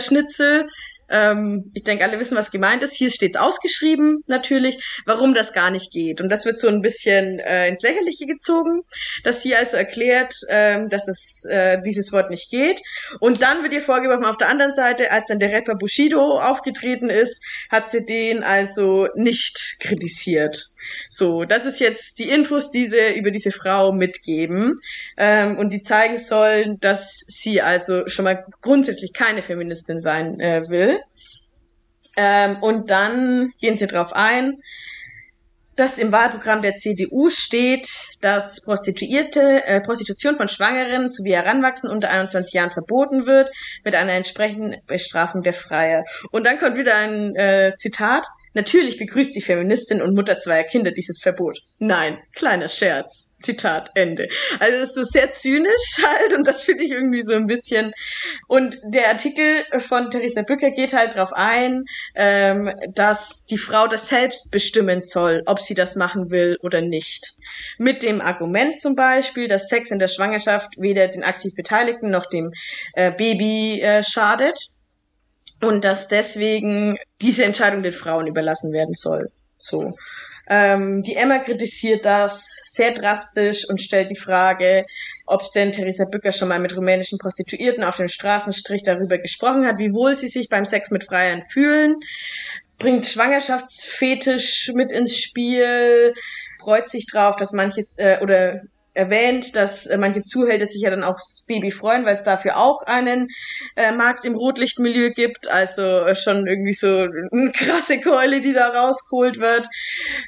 ähm, 1.11 1.71
ich 1.73 1.83
denke, 1.83 2.03
alle 2.03 2.19
wissen, 2.19 2.37
was 2.37 2.51
gemeint 2.51 2.83
ist. 2.83 2.95
Hier 2.95 3.09
steht 3.09 3.31
es 3.31 3.35
ausgeschrieben 3.35 4.23
natürlich, 4.27 5.01
warum 5.05 5.33
das 5.33 5.53
gar 5.53 5.69
nicht 5.69 5.91
geht. 5.91 6.21
Und 6.21 6.29
das 6.29 6.45
wird 6.45 6.57
so 6.57 6.67
ein 6.67 6.81
bisschen 6.81 7.39
äh, 7.39 7.67
ins 7.67 7.81
Lächerliche 7.81 8.25
gezogen, 8.25 8.81
dass 9.23 9.41
sie 9.41 9.55
also 9.55 9.77
erklärt, 9.77 10.33
ähm, 10.49 10.89
dass 10.89 11.07
es 11.07 11.45
äh, 11.49 11.81
dieses 11.85 12.11
Wort 12.11 12.29
nicht 12.29 12.49
geht. 12.49 12.81
Und 13.19 13.41
dann 13.41 13.63
wird 13.63 13.73
ihr 13.73 13.81
vorgeworfen, 13.81 14.25
auf 14.25 14.37
der 14.37 14.49
anderen 14.49 14.71
Seite, 14.71 15.11
als 15.11 15.27
dann 15.27 15.39
der 15.39 15.51
Rapper 15.51 15.75
Bushido 15.75 16.39
aufgetreten 16.39 17.09
ist, 17.09 17.43
hat 17.69 17.91
sie 17.91 18.05
den 18.05 18.43
also 18.43 19.07
nicht 19.15 19.77
kritisiert. 19.79 20.70
So, 21.09 21.45
das 21.45 21.65
ist 21.65 21.79
jetzt 21.79 22.19
die 22.19 22.29
Infos, 22.29 22.71
die 22.71 22.85
sie 22.85 23.17
über 23.17 23.31
diese 23.31 23.51
Frau 23.51 23.91
mitgeben 23.91 24.79
ähm, 25.17 25.57
und 25.57 25.73
die 25.73 25.81
zeigen 25.81 26.17
sollen, 26.17 26.79
dass 26.79 27.23
sie 27.27 27.61
also 27.61 28.07
schon 28.07 28.25
mal 28.25 28.45
grundsätzlich 28.61 29.13
keine 29.13 29.41
Feministin 29.41 29.99
sein 29.99 30.39
äh, 30.39 30.69
will. 30.69 30.99
Ähm, 32.17 32.57
und 32.61 32.91
dann 32.91 33.53
gehen 33.59 33.77
sie 33.77 33.87
darauf 33.87 34.13
ein, 34.13 34.53
dass 35.75 35.97
im 35.97 36.11
Wahlprogramm 36.11 36.61
der 36.61 36.75
CDU 36.75 37.29
steht, 37.29 37.89
dass 38.21 38.61
Prostituierte, 38.61 39.65
äh, 39.65 39.81
Prostitution 39.81 40.35
von 40.35 40.47
Schwangeren 40.47 41.07
sowie 41.09 41.33
Heranwachsenden 41.33 41.95
unter 41.95 42.09
21 42.09 42.53
Jahren 42.53 42.71
verboten 42.71 43.25
wird, 43.25 43.49
mit 43.83 43.95
einer 43.95 44.13
entsprechenden 44.13 44.81
Bestrafung 44.85 45.43
der 45.43 45.53
Freier. 45.53 46.03
Und 46.31 46.45
dann 46.45 46.59
kommt 46.59 46.77
wieder 46.77 46.95
ein 46.95 47.35
äh, 47.35 47.73
Zitat. 47.77 48.27
Natürlich 48.53 48.97
begrüßt 48.97 49.35
die 49.35 49.41
Feministin 49.41 50.01
und 50.01 50.13
Mutter 50.13 50.37
zweier 50.37 50.63
Kinder 50.63 50.91
dieses 50.91 51.21
Verbot. 51.21 51.59
Nein, 51.79 52.19
kleiner 52.33 52.67
Scherz. 52.67 53.37
Zitat 53.39 53.91
Ende. 53.95 54.27
Also 54.59 54.77
es 54.77 54.89
ist 54.89 54.95
so 54.95 55.03
sehr 55.03 55.31
zynisch 55.31 55.97
halt 56.03 56.33
und 56.37 56.47
das 56.47 56.65
finde 56.65 56.83
ich 56.83 56.91
irgendwie 56.91 57.23
so 57.23 57.33
ein 57.33 57.47
bisschen. 57.47 57.93
Und 58.47 58.79
der 58.83 59.07
Artikel 59.09 59.63
von 59.79 60.11
Theresa 60.11 60.43
Bücker 60.43 60.71
geht 60.71 60.93
halt 60.93 61.15
darauf 61.15 61.33
ein, 61.33 61.83
ähm, 62.15 62.71
dass 62.93 63.45
die 63.45 63.57
Frau 63.57 63.87
das 63.87 64.07
selbst 64.07 64.51
bestimmen 64.51 65.01
soll, 65.01 65.43
ob 65.45 65.59
sie 65.59 65.73
das 65.73 65.95
machen 65.95 66.29
will 66.29 66.57
oder 66.61 66.81
nicht. 66.81 67.33
Mit 67.77 68.03
dem 68.03 68.21
Argument 68.21 68.79
zum 68.79 68.95
Beispiel, 68.95 69.47
dass 69.47 69.67
Sex 69.69 69.91
in 69.91 69.99
der 69.99 70.07
Schwangerschaft 70.07 70.69
weder 70.77 71.07
den 71.07 71.23
aktiv 71.23 71.53
Beteiligten 71.55 72.09
noch 72.09 72.25
dem 72.25 72.51
äh, 72.93 73.11
Baby 73.11 73.81
äh, 73.81 74.03
schadet 74.03 74.57
und 75.61 75.83
dass 75.83 76.07
deswegen 76.07 76.97
diese 77.21 77.45
Entscheidung 77.45 77.83
den 77.83 77.91
Frauen 77.91 78.27
überlassen 78.27 78.73
werden 78.73 78.93
soll. 78.93 79.31
So. 79.57 79.95
Ähm, 80.49 81.03
die 81.03 81.15
Emma 81.15 81.37
kritisiert 81.37 82.03
das 82.03 82.71
sehr 82.71 82.91
drastisch 82.91 83.69
und 83.69 83.79
stellt 83.79 84.09
die 84.09 84.17
Frage, 84.17 84.85
ob 85.27 85.43
denn 85.53 85.71
Theresa 85.71 86.05
Bücker 86.05 86.31
schon 86.31 86.49
mal 86.49 86.59
mit 86.59 86.75
rumänischen 86.75 87.19
Prostituierten 87.19 87.83
auf 87.83 87.97
dem 87.97 88.07
Straßenstrich 88.07 88.83
darüber 88.83 89.17
gesprochen 89.19 89.65
hat, 89.65 89.77
wie 89.77 89.93
wohl 89.93 90.15
sie 90.15 90.27
sich 90.27 90.49
beim 90.49 90.65
Sex 90.65 90.89
mit 90.89 91.05
Freiern 91.05 91.43
fühlen, 91.43 91.97
bringt 92.79 93.05
Schwangerschaftsfetisch 93.05 94.71
mit 94.73 94.91
ins 94.91 95.17
Spiel, 95.17 96.13
freut 96.59 96.89
sich 96.89 97.05
drauf, 97.05 97.35
dass 97.35 97.53
manche 97.53 97.85
äh, 97.97 98.19
oder 98.21 98.61
erwähnt, 98.93 99.55
dass 99.55 99.85
äh, 99.87 99.97
manche 99.97 100.21
Zuhälter 100.21 100.65
sich 100.65 100.81
ja 100.81 100.89
dann 100.89 101.03
aufs 101.03 101.45
Baby 101.47 101.71
freuen, 101.71 102.05
weil 102.05 102.13
es 102.13 102.23
dafür 102.23 102.57
auch 102.57 102.81
einen 102.83 103.29
äh, 103.75 103.91
Markt 103.91 104.25
im 104.25 104.35
Rotlichtmilieu 104.35 105.09
gibt. 105.09 105.49
Also 105.49 105.81
äh, 105.81 106.15
schon 106.15 106.45
irgendwie 106.45 106.73
so 106.73 106.87
eine 106.87 107.51
krasse 107.53 108.01
Keule, 108.01 108.41
die 108.41 108.53
da 108.53 108.67
rausgeholt 108.69 109.39
wird. 109.39 109.67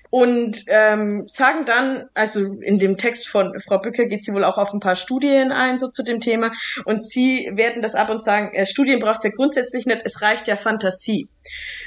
Und 0.10 0.64
ähm, 0.68 1.26
sagen 1.28 1.66
dann, 1.66 2.08
also 2.14 2.40
in 2.62 2.80
dem 2.80 2.98
Text 2.98 3.28
von 3.28 3.60
Frau 3.60 3.80
Bücker 3.80 4.06
geht 4.06 4.24
sie 4.24 4.34
wohl 4.34 4.46
auch 4.46 4.58
auf 4.58 4.74
ein 4.74 4.80
paar 4.80 4.96
Studien 4.96 5.52
ein, 5.52 5.78
so 5.78 5.90
zu 5.90 6.04
dem 6.04 6.22
Thema. 6.22 6.52
Und 6.86 7.06
sie 7.06 7.52
werden 7.54 7.82
das 7.82 7.96
ab 7.96 8.10
und 8.10 8.24
sagen, 8.24 8.54
äh, 8.54 8.66
Studien 8.66 9.00
braucht 9.00 9.18
es 9.18 9.24
ja 9.24 9.32
grundsätzlich 9.36 9.86
nicht, 9.86 10.02
es 10.06 10.22
reicht 10.22 10.48
ja 10.48 10.56
Fantasie. 10.56 11.28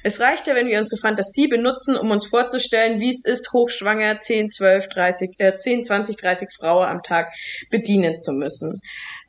Es 0.03 0.20
reicht 0.20 0.47
ja, 0.47 0.55
wenn 0.55 0.66
wir 0.66 0.77
unsere 0.77 1.01
Fantasie 1.01 1.48
benutzen, 1.48 1.97
um 1.97 2.11
uns 2.11 2.27
vorzustellen, 2.27 3.01
wie 3.01 3.09
es 3.09 3.24
ist, 3.24 3.55
hochschwanger 3.55 4.20
10, 4.20 4.51
12, 4.51 4.89
30, 4.89 5.31
äh, 5.39 5.55
10, 5.55 5.85
20, 5.85 6.16
30 6.16 6.48
Frauen 6.55 6.65
am 6.66 7.02
Tag 7.02 7.32
bedienen 7.70 8.18
zu 8.18 8.32
müssen. 8.32 8.80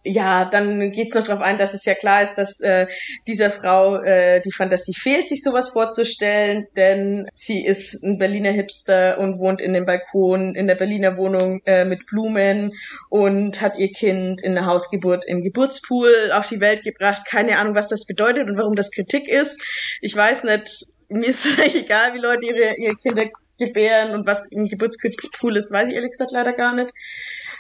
ja, 0.08 0.46
dann 0.46 0.92
geht's 0.92 1.14
noch 1.14 1.24
darauf 1.24 1.42
ein, 1.42 1.58
dass 1.58 1.74
es 1.74 1.86
ja 1.86 1.94
klar 1.94 2.24
ist, 2.24 2.36
dass 2.36 2.60
äh, 2.62 2.88
dieser 3.28 3.52
Frau 3.52 3.98
äh, 3.98 4.42
die 4.42 4.52
Fantasie 4.52 4.94
fehlt, 4.94 5.28
sich 5.28 5.44
sowas 5.44 5.70
vorzustellen, 5.70 6.68
denn 6.76 7.28
sie 7.32 7.66
ist 7.66 8.04
ein 8.04 8.18
Berliner 8.18 8.52
Hipster 8.52 9.18
und 9.20 9.40
wohnt 9.40 9.62
in 9.62 9.74
dem 9.74 9.86
Balkon 9.86 10.56
in 10.56 10.68
der 10.68 10.76
Berliner 10.76 11.18
Wohnung 11.18 11.62
äh, 11.66 11.86
mit 11.86 12.06
Blumen 12.08 12.74
und 13.10 13.62
hat 13.62 13.78
ihr 13.78 13.92
Kind 13.92 14.42
in 14.42 14.56
der 14.56 14.66
Hausgeburt 14.66 15.26
im 15.28 15.42
Geburtspool 15.42 16.32
auf 16.34 16.48
die 16.48 16.62
Welt 16.62 16.84
gebracht. 16.84 17.24
Keine 17.28 17.58
Ahnung, 17.58 17.76
was 17.76 17.88
das 17.88 18.06
bedeutet 18.06 18.50
und 18.50 18.58
warum 18.58 18.76
das 18.76 18.92
Kritik 18.92 19.28
ist. 19.28 19.62
Ich 20.02 20.16
weiß 20.16 20.44
nicht, 20.46 20.88
mir 21.10 21.28
ist 21.28 21.46
es 21.46 21.60
eigentlich 21.60 21.84
egal, 21.84 22.14
wie 22.14 22.20
Leute 22.20 22.46
ihre, 22.46 22.76
ihre 22.78 22.96
Kinder 22.96 23.26
gebären 23.58 24.14
und 24.14 24.28
was 24.28 24.46
im 24.52 24.68
Geburtspool 24.68 25.58
ist, 25.58 25.72
weiß 25.72 25.90
ich 25.90 25.96
ehrlich 25.96 26.12
gesagt 26.12 26.32
leider 26.32 26.54
gar 26.54 26.74
nicht. 26.74 26.92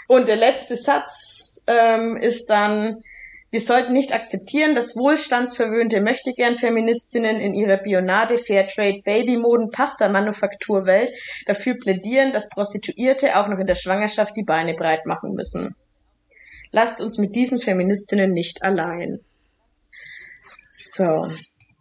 Und 0.07 0.27
der 0.27 0.37
letzte 0.37 0.75
Satz 0.75 1.63
ähm, 1.67 2.17
ist 2.17 2.49
dann, 2.49 3.03
wir 3.51 3.61
sollten 3.61 3.93
nicht 3.93 4.13
akzeptieren, 4.13 4.75
dass 4.75 4.95
wohlstandsverwöhnte 4.95 6.01
Möchtegern-Feministinnen 6.01 7.37
in 7.37 7.53
ihrer 7.53 7.77
Bionade, 7.77 8.37
Fairtrade, 8.37 9.01
Babymoden, 9.03 9.71
Pasta-Manufakturwelt 9.71 11.11
dafür 11.45 11.75
plädieren, 11.75 12.31
dass 12.31 12.49
Prostituierte 12.49 13.37
auch 13.37 13.47
noch 13.47 13.59
in 13.59 13.67
der 13.67 13.75
Schwangerschaft 13.75 14.35
die 14.37 14.45
Beine 14.45 14.73
breit 14.73 15.05
machen 15.05 15.33
müssen. 15.33 15.75
Lasst 16.71 17.01
uns 17.01 17.17
mit 17.17 17.35
diesen 17.35 17.59
Feministinnen 17.59 18.33
nicht 18.33 18.63
allein. 18.63 19.19
So. 20.65 21.27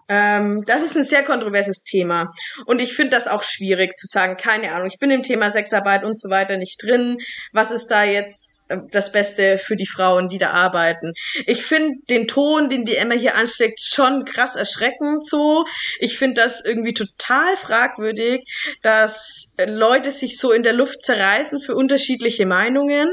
Ähm, 0.09 0.65
das 0.67 0.83
ist 0.83 0.97
ein 0.97 1.05
sehr 1.05 1.25
kontroverses 1.25 1.83
Thema. 1.83 2.33
Und 2.65 2.81
ich 2.81 2.95
finde 2.95 3.11
das 3.11 3.27
auch 3.27 3.43
schwierig 3.43 3.97
zu 3.97 4.07
sagen, 4.07 4.37
keine 4.37 4.73
Ahnung, 4.73 4.87
ich 4.87 4.99
bin 4.99 5.11
im 5.11 5.23
Thema 5.23 5.51
Sexarbeit 5.51 6.05
und 6.05 6.19
so 6.19 6.31
weiter 6.31 6.57
nicht 6.57 6.83
drin. 6.83 7.19
Was 7.53 7.71
ist 7.71 7.89
da 7.89 8.05
jetzt 8.05 8.71
äh, 8.71 8.79
das 8.93 9.11
Beste 9.11 9.59
für 9.59 9.77
die 9.77 9.87
Frauen, 9.87 10.29
die 10.29 10.39
da 10.39 10.51
arbeiten? 10.51 11.13
Ich 11.47 11.65
finde 11.65 11.97
den 12.09 12.29
Ton, 12.29 12.69
den 12.69 12.85
die 12.85 12.97
Emma 12.97 13.15
hier 13.15 13.35
anschlägt, 13.35 13.81
schon 13.83 14.25
krass 14.25 14.55
erschreckend 14.55 15.27
so. 15.27 15.65
Ich 15.99 16.19
finde 16.19 16.43
das 16.43 16.65
irgendwie 16.65 16.95
total 16.95 17.57
fragwürdig, 17.57 18.45
dass 18.83 19.55
Leute 19.67 20.11
sich 20.11 20.39
so 20.39 20.53
in 20.53 20.63
der 20.63 20.73
Luft 20.73 21.03
zerreißen 21.03 21.61
für 21.61 21.75
unterschiedliche 21.75 22.47
Meinungen, 22.47 23.09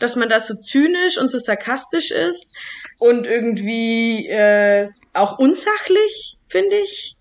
dass 0.00 0.16
man 0.16 0.28
da 0.28 0.40
so 0.40 0.54
zynisch 0.54 1.18
und 1.18 1.30
so 1.30 1.38
sarkastisch 1.38 2.10
ist 2.10 2.58
und 3.02 3.26
irgendwie 3.26 4.28
äh, 4.28 4.86
auch 5.12 5.36
unsachlich, 5.40 6.38
finde 6.46 6.76
ich. 6.76 7.16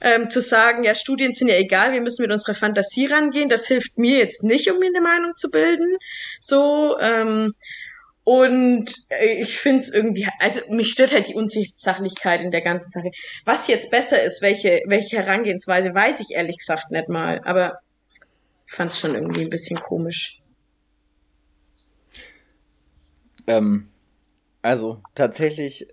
Ähm, 0.00 0.30
zu 0.30 0.40
sagen, 0.40 0.84
ja, 0.84 0.94
Studien 0.94 1.32
sind 1.32 1.48
ja 1.48 1.56
egal, 1.56 1.92
wir 1.92 2.00
müssen 2.00 2.22
mit 2.22 2.30
unserer 2.30 2.54
Fantasie 2.54 3.06
rangehen, 3.06 3.48
das 3.48 3.66
hilft 3.66 3.98
mir 3.98 4.18
jetzt 4.18 4.44
nicht, 4.44 4.70
um 4.70 4.78
mir 4.78 4.92
eine 4.94 5.00
Meinung 5.00 5.32
zu 5.36 5.50
bilden. 5.50 5.96
So, 6.38 6.96
ähm, 7.00 7.52
und 8.22 8.94
äh, 9.08 9.40
ich 9.40 9.58
finde 9.58 9.80
es 9.80 9.92
irgendwie, 9.92 10.28
also 10.38 10.60
mich 10.70 10.92
stört 10.92 11.12
halt 11.12 11.26
die 11.26 11.34
Unsachlichkeit 11.34 12.40
in 12.40 12.52
der 12.52 12.62
ganzen 12.62 12.90
Sache. 12.90 13.10
Was 13.44 13.66
jetzt 13.66 13.90
besser 13.90 14.22
ist, 14.22 14.40
welche, 14.40 14.82
welche 14.86 15.16
Herangehensweise, 15.16 15.92
weiß 15.92 16.20
ich 16.20 16.36
ehrlich 16.36 16.58
gesagt 16.58 16.92
nicht 16.92 17.08
mal. 17.08 17.40
Aber 17.44 17.78
fand 18.66 18.92
es 18.92 19.00
schon 19.00 19.16
irgendwie 19.16 19.42
ein 19.42 19.50
bisschen 19.50 19.80
komisch. 19.80 20.40
Ähm, 23.48 23.88
also 24.64 24.96
tatsächlich 25.14 25.88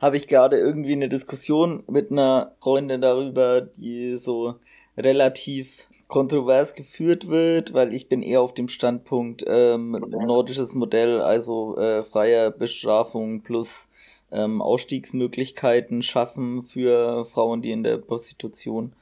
habe 0.00 0.16
ich 0.16 0.26
gerade 0.26 0.58
irgendwie 0.58 0.94
eine 0.94 1.08
Diskussion 1.08 1.84
mit 1.86 2.10
einer 2.10 2.56
Freundin 2.60 3.00
darüber, 3.00 3.60
die 3.60 4.16
so 4.16 4.56
relativ 4.98 5.86
kontrovers 6.08 6.74
geführt 6.74 7.28
wird, 7.28 7.72
weil 7.72 7.94
ich 7.94 8.08
bin 8.08 8.22
eher 8.22 8.40
auf 8.40 8.52
dem 8.52 8.66
Standpunkt 8.66 9.44
ähm, 9.46 9.92
nordisches 10.10 10.74
Modell, 10.74 11.20
also 11.20 11.76
äh, 11.78 12.02
freie 12.02 12.50
Bestrafung 12.50 13.42
plus 13.42 13.86
ähm, 14.32 14.60
Ausstiegsmöglichkeiten 14.60 16.02
schaffen 16.02 16.64
für 16.64 17.24
Frauen, 17.26 17.62
die 17.62 17.70
in 17.70 17.84
der 17.84 17.98
Prostitution 17.98 18.92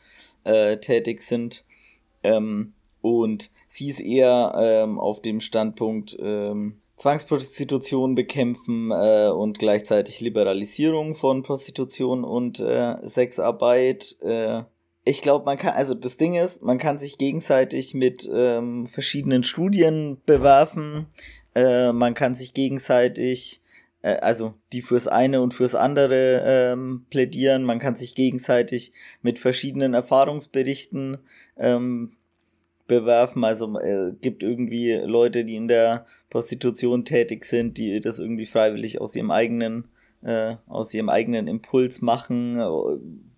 äh, 0.44 0.76
tätig 0.76 1.22
sind. 1.22 1.64
Ähm, 2.22 2.74
und 3.00 3.50
sie 3.68 3.88
ist 3.88 4.00
eher 4.00 4.54
ähm, 4.60 5.00
auf 5.00 5.22
dem 5.22 5.40
Standpunkt, 5.40 6.14
ähm, 6.20 6.76
Zwangsprostitution 6.98 8.16
bekämpfen 8.16 8.90
äh, 8.90 9.28
und 9.28 9.58
gleichzeitig 9.58 10.20
Liberalisierung 10.20 11.14
von 11.14 11.44
Prostitution 11.44 12.24
und 12.24 12.58
äh, 12.58 12.96
Sexarbeit. 13.02 14.16
Äh, 14.20 14.64
ich 15.04 15.22
glaube, 15.22 15.44
man 15.46 15.56
kann, 15.56 15.74
also 15.74 15.94
das 15.94 16.16
Ding 16.16 16.34
ist, 16.34 16.62
man 16.62 16.78
kann 16.78 16.98
sich 16.98 17.16
gegenseitig 17.16 17.94
mit 17.94 18.28
ähm, 18.30 18.86
verschiedenen 18.86 19.44
Studien 19.44 20.20
bewerfen. 20.26 21.06
Äh, 21.54 21.92
man 21.92 22.14
kann 22.14 22.34
sich 22.34 22.52
gegenseitig, 22.52 23.62
äh, 24.02 24.16
also 24.16 24.54
die 24.72 24.82
fürs 24.82 25.06
eine 25.06 25.40
und 25.40 25.54
fürs 25.54 25.76
andere 25.76 26.42
ähm, 26.44 27.06
plädieren. 27.10 27.62
Man 27.62 27.78
kann 27.78 27.94
sich 27.94 28.16
gegenseitig 28.16 28.92
mit 29.22 29.38
verschiedenen 29.38 29.94
Erfahrungsberichten 29.94 31.18
ähm, 31.56 32.17
bewerfen. 32.88 33.44
Also 33.44 33.78
äh, 33.78 34.12
gibt 34.20 34.42
irgendwie 34.42 34.94
Leute, 34.94 35.44
die 35.44 35.54
in 35.54 35.68
der 35.68 36.06
Prostitution 36.30 37.04
tätig 37.04 37.44
sind, 37.44 37.78
die 37.78 38.00
das 38.00 38.18
irgendwie 38.18 38.46
freiwillig 38.46 39.00
aus 39.00 39.14
ihrem 39.14 39.30
eigenen, 39.30 39.84
äh, 40.22 40.56
aus 40.66 40.92
ihrem 40.92 41.08
eigenen 41.08 41.46
Impuls 41.46 42.02
machen, 42.02 42.58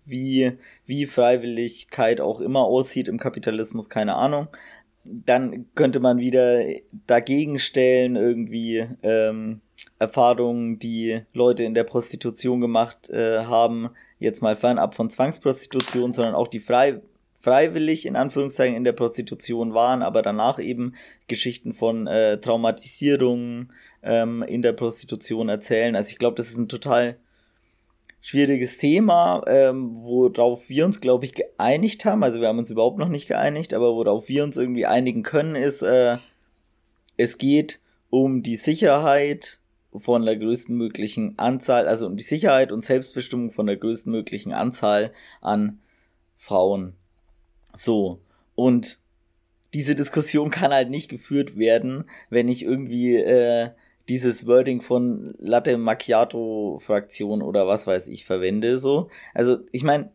wie, 0.05 0.53
wie 0.85 1.05
Freiwilligkeit 1.05 2.19
auch 2.19 2.41
immer 2.41 2.61
aussieht 2.61 3.07
im 3.07 3.19
Kapitalismus, 3.19 3.89
keine 3.89 4.15
Ahnung. 4.15 4.47
Dann 5.03 5.65
könnte 5.75 5.99
man 5.99 6.19
wieder 6.19 6.63
dagegen 7.07 7.59
stellen, 7.59 8.15
irgendwie 8.15 8.87
ähm, 9.03 9.61
Erfahrungen, 9.99 10.79
die 10.79 11.21
Leute 11.33 11.63
in 11.63 11.73
der 11.73 11.83
Prostitution 11.83 12.61
gemacht 12.61 13.09
äh, 13.09 13.39
haben, 13.39 13.89
jetzt 14.19 14.41
mal 14.41 14.55
fernab 14.55 14.93
von 14.93 15.09
Zwangsprostitution, 15.09 16.13
sondern 16.13 16.35
auch 16.35 16.47
die 16.47 16.59
frei 16.59 17.01
freiwillig 17.41 18.05
in 18.05 18.15
Anführungszeichen 18.15 18.75
in 18.75 18.83
der 18.83 18.93
Prostitution 18.93 19.73
waren, 19.73 20.03
aber 20.03 20.21
danach 20.21 20.59
eben 20.59 20.95
Geschichten 21.27 21.73
von 21.73 22.07
äh, 22.07 22.39
Traumatisierungen 22.39 23.73
ähm, 24.03 24.43
in 24.43 24.61
der 24.61 24.73
Prostitution 24.73 25.49
erzählen. 25.49 25.95
Also 25.95 26.11
ich 26.11 26.19
glaube, 26.19 26.37
das 26.37 26.49
ist 26.49 26.57
ein 26.57 26.69
total 26.69 27.17
schwieriges 28.21 28.77
Thema, 28.77 29.43
ähm, 29.47 29.95
worauf 29.95 30.69
wir 30.69 30.85
uns, 30.85 31.01
glaube 31.01 31.25
ich, 31.25 31.33
geeinigt 31.33 32.05
haben. 32.05 32.23
Also 32.23 32.39
wir 32.39 32.47
haben 32.47 32.59
uns 32.59 32.69
überhaupt 32.69 32.99
noch 32.99 33.09
nicht 33.09 33.27
geeinigt, 33.27 33.73
aber 33.73 33.95
worauf 33.95 34.27
wir 34.27 34.43
uns 34.43 34.57
irgendwie 34.57 34.85
einigen 34.85 35.23
können, 35.23 35.55
ist, 35.55 35.81
äh, 35.81 36.17
es 37.17 37.39
geht 37.39 37.79
um 38.11 38.43
die 38.43 38.57
Sicherheit 38.57 39.59
von 39.95 40.25
der 40.25 40.37
größtmöglichen 40.37 41.37
Anzahl, 41.37 41.87
also 41.87 42.05
um 42.05 42.15
die 42.15 42.23
Sicherheit 42.23 42.71
und 42.71 42.85
Selbstbestimmung 42.85 43.51
von 43.51 43.65
der 43.65 43.77
größtmöglichen 43.77 44.53
Anzahl 44.53 45.11
an 45.41 45.79
Frauen. 46.37 46.95
So. 47.73 48.19
Und 48.55 48.99
diese 49.73 49.95
Diskussion 49.95 50.51
kann 50.51 50.71
halt 50.71 50.89
nicht 50.89 51.09
geführt 51.09 51.57
werden, 51.57 52.05
wenn 52.29 52.49
ich 52.49 52.63
irgendwie 52.63 53.15
äh, 53.15 53.69
dieses 54.09 54.45
Wording 54.45 54.81
von 54.81 55.35
Latte 55.39 55.77
Macchiato 55.77 56.79
Fraktion 56.83 57.41
oder 57.41 57.67
was 57.67 57.87
weiß 57.87 58.07
ich 58.07 58.25
verwende, 58.25 58.79
so. 58.79 59.09
Also, 59.33 59.59
ich 59.71 59.83
meine, 59.83 60.11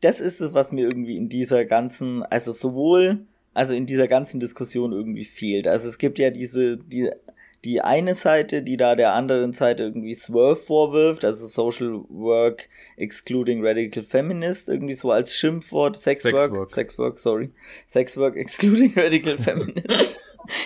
das 0.00 0.20
ist 0.20 0.40
es, 0.40 0.54
was 0.54 0.72
mir 0.72 0.84
irgendwie 0.84 1.16
in 1.16 1.28
dieser 1.28 1.64
ganzen, 1.64 2.22
also 2.24 2.52
sowohl, 2.52 3.26
also 3.54 3.74
in 3.74 3.86
dieser 3.86 4.08
ganzen 4.08 4.40
Diskussion 4.40 4.92
irgendwie 4.92 5.24
fehlt. 5.24 5.68
Also 5.68 5.88
es 5.88 5.98
gibt 5.98 6.18
ja 6.18 6.30
diese, 6.30 6.78
die 6.78 7.10
die 7.64 7.82
eine 7.82 8.14
Seite, 8.14 8.62
die 8.62 8.76
da 8.76 8.96
der 8.96 9.12
anderen 9.12 9.52
Seite 9.52 9.82
irgendwie 9.82 10.14
Swerve 10.14 10.56
vorwirft, 10.56 11.24
also 11.24 11.46
Social 11.46 12.00
Work 12.08 12.68
Excluding 12.96 13.64
Radical 13.64 14.02
Feminist, 14.02 14.68
irgendwie 14.68 14.94
so 14.94 15.10
als 15.10 15.34
Schimpfwort, 15.34 15.96
Sexwork, 15.96 16.34
Sexwork, 16.34 16.70
Sexwork 16.70 17.18
sorry, 17.18 17.50
Sexwork 17.86 18.36
Excluding 18.36 18.94
Radical 18.96 19.36
Feminist. 19.38 19.86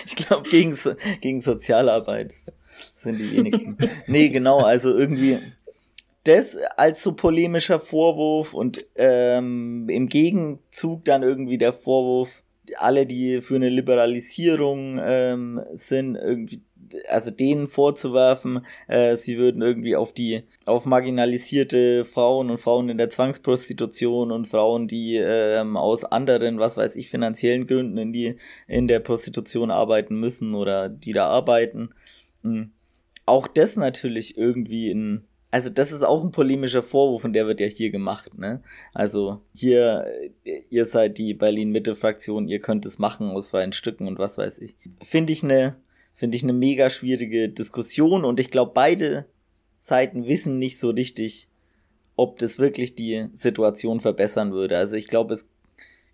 ich 0.05 0.15
glaube, 0.15 0.49
gegen, 0.49 0.77
gegen 1.21 1.41
Sozialarbeit 1.41 2.33
sind 2.95 3.19
die 3.19 3.31
wenigsten. 3.31 3.77
nee, 4.07 4.29
genau, 4.29 4.59
also 4.59 4.95
irgendwie 4.95 5.39
das 6.25 6.57
als 6.75 7.03
so 7.03 7.13
polemischer 7.13 7.79
Vorwurf 7.79 8.53
und 8.53 8.83
ähm, 8.95 9.87
im 9.89 10.07
Gegenzug 10.07 11.05
dann 11.05 11.23
irgendwie 11.23 11.57
der 11.57 11.73
Vorwurf, 11.73 12.29
alle, 12.77 13.05
die 13.05 13.41
für 13.41 13.55
eine 13.55 13.69
Liberalisierung 13.69 14.99
ähm, 15.03 15.61
sind, 15.75 16.15
irgendwie 16.15 16.61
also 17.07 17.31
denen 17.31 17.67
vorzuwerfen, 17.67 18.65
äh, 18.87 19.15
sie 19.17 19.37
würden 19.37 19.61
irgendwie 19.61 19.95
auf 19.95 20.13
die, 20.13 20.43
auf 20.65 20.85
marginalisierte 20.85 22.05
Frauen 22.05 22.49
und 22.49 22.59
Frauen 22.59 22.89
in 22.89 22.97
der 22.97 23.09
Zwangsprostitution 23.09 24.31
und 24.31 24.47
Frauen, 24.47 24.87
die 24.87 25.17
ähm, 25.17 25.77
aus 25.77 26.03
anderen, 26.03 26.59
was 26.59 26.77
weiß 26.77 26.95
ich, 26.95 27.09
finanziellen 27.09 27.67
Gründen 27.67 27.97
in 27.97 28.13
die, 28.13 28.35
in 28.67 28.87
der 28.87 28.99
Prostitution 28.99 29.71
arbeiten 29.71 30.19
müssen 30.19 30.55
oder 30.55 30.89
die 30.89 31.13
da 31.13 31.27
arbeiten. 31.27 31.89
Mhm. 32.41 32.71
Auch 33.25 33.47
das 33.47 33.75
natürlich 33.75 34.37
irgendwie 34.37 34.91
in, 34.91 35.23
also 35.49 35.69
das 35.69 35.91
ist 35.91 36.03
auch 36.03 36.23
ein 36.23 36.31
polemischer 36.31 36.83
Vorwurf 36.83 37.23
und 37.23 37.33
der 37.33 37.47
wird 37.47 37.59
ja 37.59 37.67
hier 37.67 37.89
gemacht, 37.89 38.37
ne? 38.37 38.61
Also 38.93 39.41
hier, 39.53 40.05
ihr 40.69 40.85
seid 40.85 41.17
die 41.17 41.33
Berlin-Mitte-Fraktion, 41.33 42.47
ihr 42.47 42.59
könnt 42.59 42.85
es 42.85 42.99
machen 42.99 43.29
aus 43.31 43.47
freien 43.47 43.73
Stücken 43.73 44.07
und 44.07 44.19
was 44.19 44.37
weiß 44.37 44.59
ich. 44.59 44.75
Finde 45.01 45.33
ich 45.33 45.43
eine 45.43 45.75
finde 46.15 46.37
ich 46.37 46.43
eine 46.43 46.53
mega 46.53 46.89
schwierige 46.89 47.49
Diskussion 47.49 48.25
und 48.25 48.39
ich 48.39 48.49
glaube, 48.49 48.71
beide 48.73 49.25
Seiten 49.79 50.25
wissen 50.25 50.57
nicht 50.57 50.79
so 50.79 50.89
richtig, 50.89 51.47
ob 52.15 52.39
das 52.39 52.57
wirklich 52.57 52.95
die 52.95 53.27
Situation 53.35 53.99
verbessern 54.01 54.51
würde. 54.51 54.77
Also 54.77 54.95
ich 54.95 55.07
glaube, 55.07 55.35
es 55.35 55.45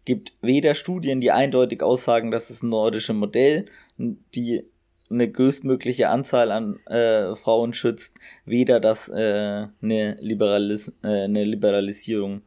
gibt 0.03 0.33
weder 0.41 0.73
Studien, 0.73 1.21
die 1.21 1.31
eindeutig 1.31 1.83
aussagen, 1.83 2.31
dass 2.31 2.47
das 2.47 2.63
nordische 2.63 3.13
Modell 3.13 3.65
die 3.97 4.63
eine 5.11 5.29
größtmögliche 5.29 6.09
Anzahl 6.09 6.51
an 6.51 6.79
äh, 6.87 7.35
Frauen 7.35 7.73
schützt, 7.73 8.15
weder 8.45 8.79
dass 8.79 9.09
äh, 9.09 9.67
eine, 9.81 10.17
Liberalis 10.19 10.91
äh, 11.03 11.23
eine 11.23 11.43
Liberalisierung 11.43 12.41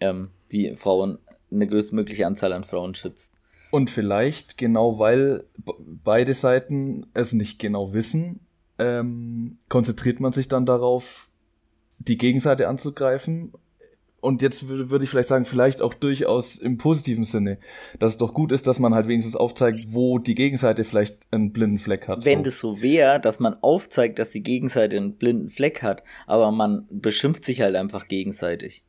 ähm, 0.00 0.30
die 0.52 0.76
Frauen 0.76 1.18
eine 1.50 1.66
größtmögliche 1.66 2.26
Anzahl 2.26 2.52
an 2.52 2.64
Frauen 2.64 2.94
schützt. 2.94 3.31
Und 3.72 3.90
vielleicht 3.90 4.58
genau 4.58 4.98
weil 4.98 5.44
beide 6.04 6.34
Seiten 6.34 7.06
es 7.14 7.32
nicht 7.32 7.58
genau 7.58 7.94
wissen, 7.94 8.40
ähm, 8.78 9.60
konzentriert 9.70 10.20
man 10.20 10.34
sich 10.34 10.46
dann 10.46 10.66
darauf, 10.66 11.30
die 11.98 12.18
Gegenseite 12.18 12.68
anzugreifen 12.68 13.54
und 14.20 14.42
jetzt 14.42 14.68
würde, 14.68 15.02
ich 15.02 15.08
vielleicht 15.08 15.30
sagen, 15.30 15.46
vielleicht 15.46 15.80
auch 15.80 15.94
durchaus 15.94 16.56
im 16.56 16.76
positiven 16.76 17.24
Sinne, 17.24 17.56
dass 17.98 18.10
es 18.10 18.18
doch 18.18 18.34
gut 18.34 18.52
ist, 18.52 18.66
dass 18.66 18.78
man 18.78 18.94
halt 18.94 19.08
wenigstens 19.08 19.36
aufzeigt, 19.36 19.86
wo 19.88 20.18
die 20.18 20.34
Gegenseite 20.34 20.84
vielleicht 20.84 21.20
einen 21.30 21.54
blinden 21.54 21.78
Fleck 21.78 22.08
hat. 22.08 22.26
Wenn 22.26 22.40
so. 22.40 22.44
das 22.44 22.60
so 22.60 22.82
wäre, 22.82 23.20
dass 23.20 23.40
man 23.40 23.56
aufzeigt, 23.62 24.18
dass 24.18 24.28
die 24.28 24.42
Gegenseite 24.42 24.98
einen 24.98 25.16
blinden 25.16 25.48
Fleck 25.48 25.82
hat, 25.82 26.04
aber 26.26 26.52
man 26.52 26.86
beschimpft 26.90 27.46
sich 27.46 27.62
halt 27.62 27.74
einfach 27.74 28.06
gegenseitig. 28.06 28.84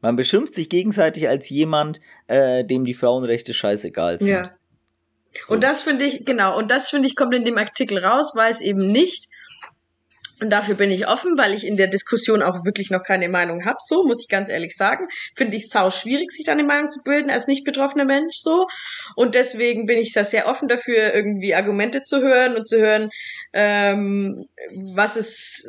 Man 0.00 0.16
beschimpft 0.16 0.54
sich 0.54 0.68
gegenseitig 0.68 1.28
als 1.28 1.48
jemand, 1.48 2.00
äh, 2.26 2.64
dem 2.64 2.84
die 2.84 2.94
Frauenrechte 2.94 3.54
scheißegal 3.54 4.18
sind. 4.18 4.28
Ja. 4.28 4.56
So. 5.46 5.54
Und 5.54 5.64
das 5.64 5.82
finde 5.82 6.04
ich, 6.04 6.24
genau, 6.24 6.56
und 6.56 6.70
das 6.70 6.90
finde 6.90 7.08
ich 7.08 7.16
kommt 7.16 7.34
in 7.34 7.44
dem 7.44 7.58
Artikel 7.58 7.98
raus, 7.98 8.32
weil 8.34 8.50
es 8.50 8.60
eben 8.60 8.90
nicht 8.90 9.28
und 10.40 10.50
dafür 10.50 10.74
bin 10.74 10.90
ich 10.90 11.08
offen, 11.08 11.38
weil 11.38 11.54
ich 11.54 11.66
in 11.66 11.76
der 11.76 11.86
Diskussion 11.86 12.42
auch 12.42 12.64
wirklich 12.64 12.90
noch 12.90 13.02
keine 13.02 13.28
Meinung 13.28 13.64
habe. 13.64 13.78
So, 13.80 14.04
muss 14.04 14.20
ich 14.20 14.28
ganz 14.28 14.50
ehrlich 14.50 14.76
sagen. 14.76 15.06
Finde 15.34 15.56
ich 15.56 15.68
sau 15.70 15.90
schwierig, 15.90 16.30
sich 16.30 16.44
da 16.44 16.52
eine 16.52 16.64
Meinung 16.64 16.90
zu 16.90 17.02
bilden 17.04 17.30
als 17.30 17.46
nicht 17.46 17.64
betroffener 17.64 18.04
Mensch 18.04 18.36
so. 18.36 18.66
Und 19.14 19.34
deswegen 19.34 19.86
bin 19.86 19.98
ich 19.98 20.12
da 20.12 20.24
sehr 20.24 20.46
offen 20.46 20.68
dafür, 20.68 21.14
irgendwie 21.14 21.54
Argumente 21.54 22.02
zu 22.02 22.20
hören 22.20 22.54
und 22.54 22.66
zu 22.66 22.78
hören, 22.78 23.08
ähm, 23.54 24.44
was 24.94 25.16
es, 25.16 25.66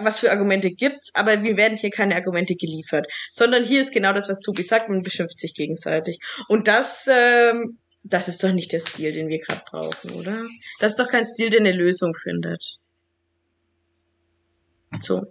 was 0.00 0.18
für 0.18 0.32
Argumente 0.32 0.70
gibt's. 0.72 1.12
Aber 1.14 1.44
wir 1.44 1.56
werden 1.56 1.78
hier 1.78 1.90
keine 1.90 2.16
Argumente 2.16 2.56
geliefert. 2.56 3.06
Sondern 3.30 3.62
hier 3.62 3.80
ist 3.80 3.92
genau 3.92 4.12
das, 4.12 4.28
was 4.28 4.40
Tobi 4.40 4.62
sagt, 4.62 4.88
man 4.88 5.02
beschimpft 5.02 5.38
sich 5.38 5.54
gegenseitig. 5.54 6.18
Und 6.48 6.66
das, 6.66 7.06
ähm, 7.08 7.78
das 8.02 8.26
ist 8.26 8.42
doch 8.42 8.52
nicht 8.52 8.72
der 8.72 8.80
Stil, 8.80 9.12
den 9.12 9.28
wir 9.28 9.38
gerade 9.38 9.62
brauchen, 9.70 10.10
oder? 10.12 10.42
Das 10.80 10.92
ist 10.92 10.98
doch 10.98 11.08
kein 11.08 11.24
Stil, 11.24 11.50
der 11.50 11.60
eine 11.60 11.72
Lösung 11.72 12.14
findet. 12.14 12.80
So. 15.00 15.26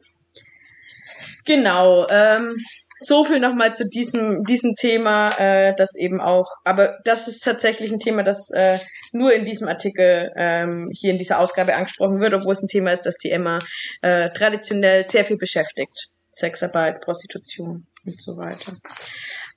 Genau. 1.46 2.08
Ähm, 2.10 2.56
so 2.98 3.24
viel 3.24 3.40
nochmal 3.40 3.76
zu 3.76 3.88
diesem, 3.88 4.44
diesem 4.44 4.76
Thema, 4.76 5.30
äh, 5.38 5.74
das 5.76 5.96
eben 5.96 6.20
auch, 6.20 6.50
aber 6.64 6.98
das 7.06 7.28
ist 7.28 7.44
tatsächlich 7.44 7.92
ein 7.92 8.00
Thema, 8.00 8.24
das 8.24 8.50
äh, 8.50 8.80
nur 9.14 9.34
in 9.34 9.46
diesem 9.46 9.68
Artikel 9.68 10.32
ähm, 10.36 10.90
hier 10.92 11.12
in 11.12 11.20
dieser 11.20 11.40
Ausgabe 11.40 11.76
angesprochen 11.76 12.20
wird, 12.20 12.34
obwohl 12.34 12.54
es 12.54 12.64
ein 12.64 12.68
Thema 12.68 12.92
ist, 12.92 13.06
das 13.06 13.18
die 13.18 13.30
Emma 13.30 13.60
äh, 14.02 14.30
traditionell 14.32 15.04
sehr 15.04 15.26
viel 15.26 15.38
beschäftigt. 15.38 16.10
Sexarbeit, 16.32 17.02
Prostitution 17.02 17.88
und 18.06 18.22
so 18.22 18.38
weiter. 18.38 18.74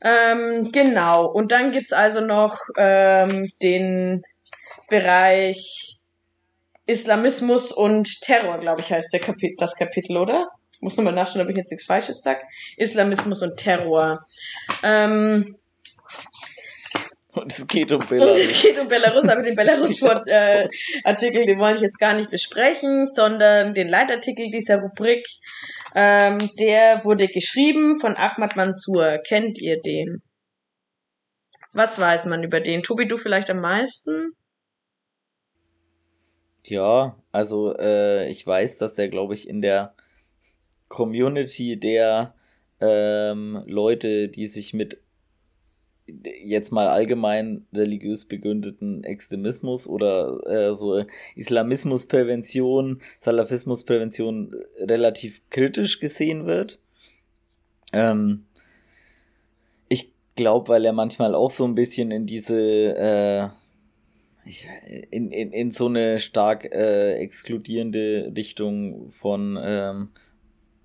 Ähm, 0.02 0.70
genau, 0.72 1.27
und 1.27 1.52
dann 1.52 1.72
gibt's 1.72 1.93
also 1.93 2.20
noch 2.20 2.59
ähm, 2.77 3.51
den 3.62 4.22
Bereich 4.89 5.99
Islamismus 6.91 7.73
und 7.73 8.21
Terror, 8.21 8.59
glaube 8.59 8.81
ich, 8.81 8.91
heißt 8.93 9.12
der 9.12 9.21
Kapit 9.21 9.61
das 9.61 9.77
Kapitel, 9.77 10.17
oder? 10.17 10.49
Muss 10.81 10.97
nochmal 10.97 11.12
nachschauen, 11.12 11.43
ob 11.43 11.51
ich 11.51 11.57
jetzt 11.57 11.71
nichts 11.71 11.87
Falsches 11.87 12.23
sag. 12.23 12.43
Islamismus 12.77 13.43
und 13.43 13.57
Terror. 13.57 14.19
Ähm, 14.83 15.47
und 17.35 17.53
es 17.53 17.67
geht 17.69 17.93
um 17.93 18.05
Belarus. 18.05 18.39
Und 18.39 18.45
es 18.45 18.62
geht 18.62 18.79
um 18.79 18.89
Belarus, 18.89 19.29
aber 19.29 19.43
den 19.43 19.55
Belarus-Artikel, 19.57 21.43
äh, 21.43 21.47
den 21.47 21.61
wollte 21.61 21.77
ich 21.77 21.83
jetzt 21.83 22.01
gar 22.01 22.15
nicht 22.15 22.31
besprechen, 22.31 23.07
sondern 23.07 23.73
den 23.75 23.89
Leitartikel 23.89 24.51
dieser 24.51 24.79
Rubrik. 24.79 25.25
Ähm, 25.95 26.39
der 26.59 27.05
wurde 27.05 27.29
geschrieben 27.29 28.01
von 28.01 28.17
Ahmad 28.17 28.57
Mansour. 28.57 29.19
Kennt 29.29 29.59
ihr 29.59 29.81
den? 29.81 30.23
Was 31.73 32.01
weiß 32.01 32.27
man 32.27 32.43
über 32.43 32.61
den? 32.61 32.83
Tobi, 32.83 33.07
du 33.07 33.17
vielleicht 33.17 33.51
am 33.51 33.61
meisten? 33.61 34.33
Ja, 36.65 37.16
also 37.32 37.74
äh, 37.77 38.31
ich 38.31 38.47
weiß, 38.47 38.78
dass 38.78 38.95
der, 38.95 39.09
glaube 39.09 39.35
ich, 39.35 39.49
in 39.49 39.62
der 39.62 39.95
Community 40.89 41.78
der 41.78 42.35
ähm, 42.81 43.62
Leute, 43.66 44.28
die 44.28 44.47
sich 44.47 44.74
mit 44.74 44.99
jetzt 46.23 46.73
mal 46.73 46.89
allgemein 46.89 47.66
religiös 47.73 48.24
begründeten 48.24 49.05
Extremismus 49.05 49.87
oder 49.87 50.41
äh, 50.47 50.74
so 50.74 51.05
Islamismusprävention, 51.37 53.01
Salafismusprävention 53.20 54.55
relativ 54.78 55.41
kritisch 55.51 56.01
gesehen 56.01 56.47
wird. 56.47 56.78
Ähm, 57.93 58.45
ich 59.89 60.11
glaube, 60.35 60.69
weil 60.69 60.85
er 60.85 60.93
manchmal 60.93 61.35
auch 61.35 61.51
so 61.51 61.65
ein 61.65 61.74
bisschen 61.74 62.11
in 62.11 62.27
diese 62.27 62.97
äh, 62.97 63.49
ich, 64.45 64.67
in, 65.11 65.31
in, 65.31 65.53
in 65.53 65.71
so 65.71 65.87
eine 65.87 66.19
stark 66.19 66.65
äh, 66.73 67.15
exkludierende 67.15 68.33
Richtung 68.37 69.12
von 69.12 69.59
ähm, 69.61 70.09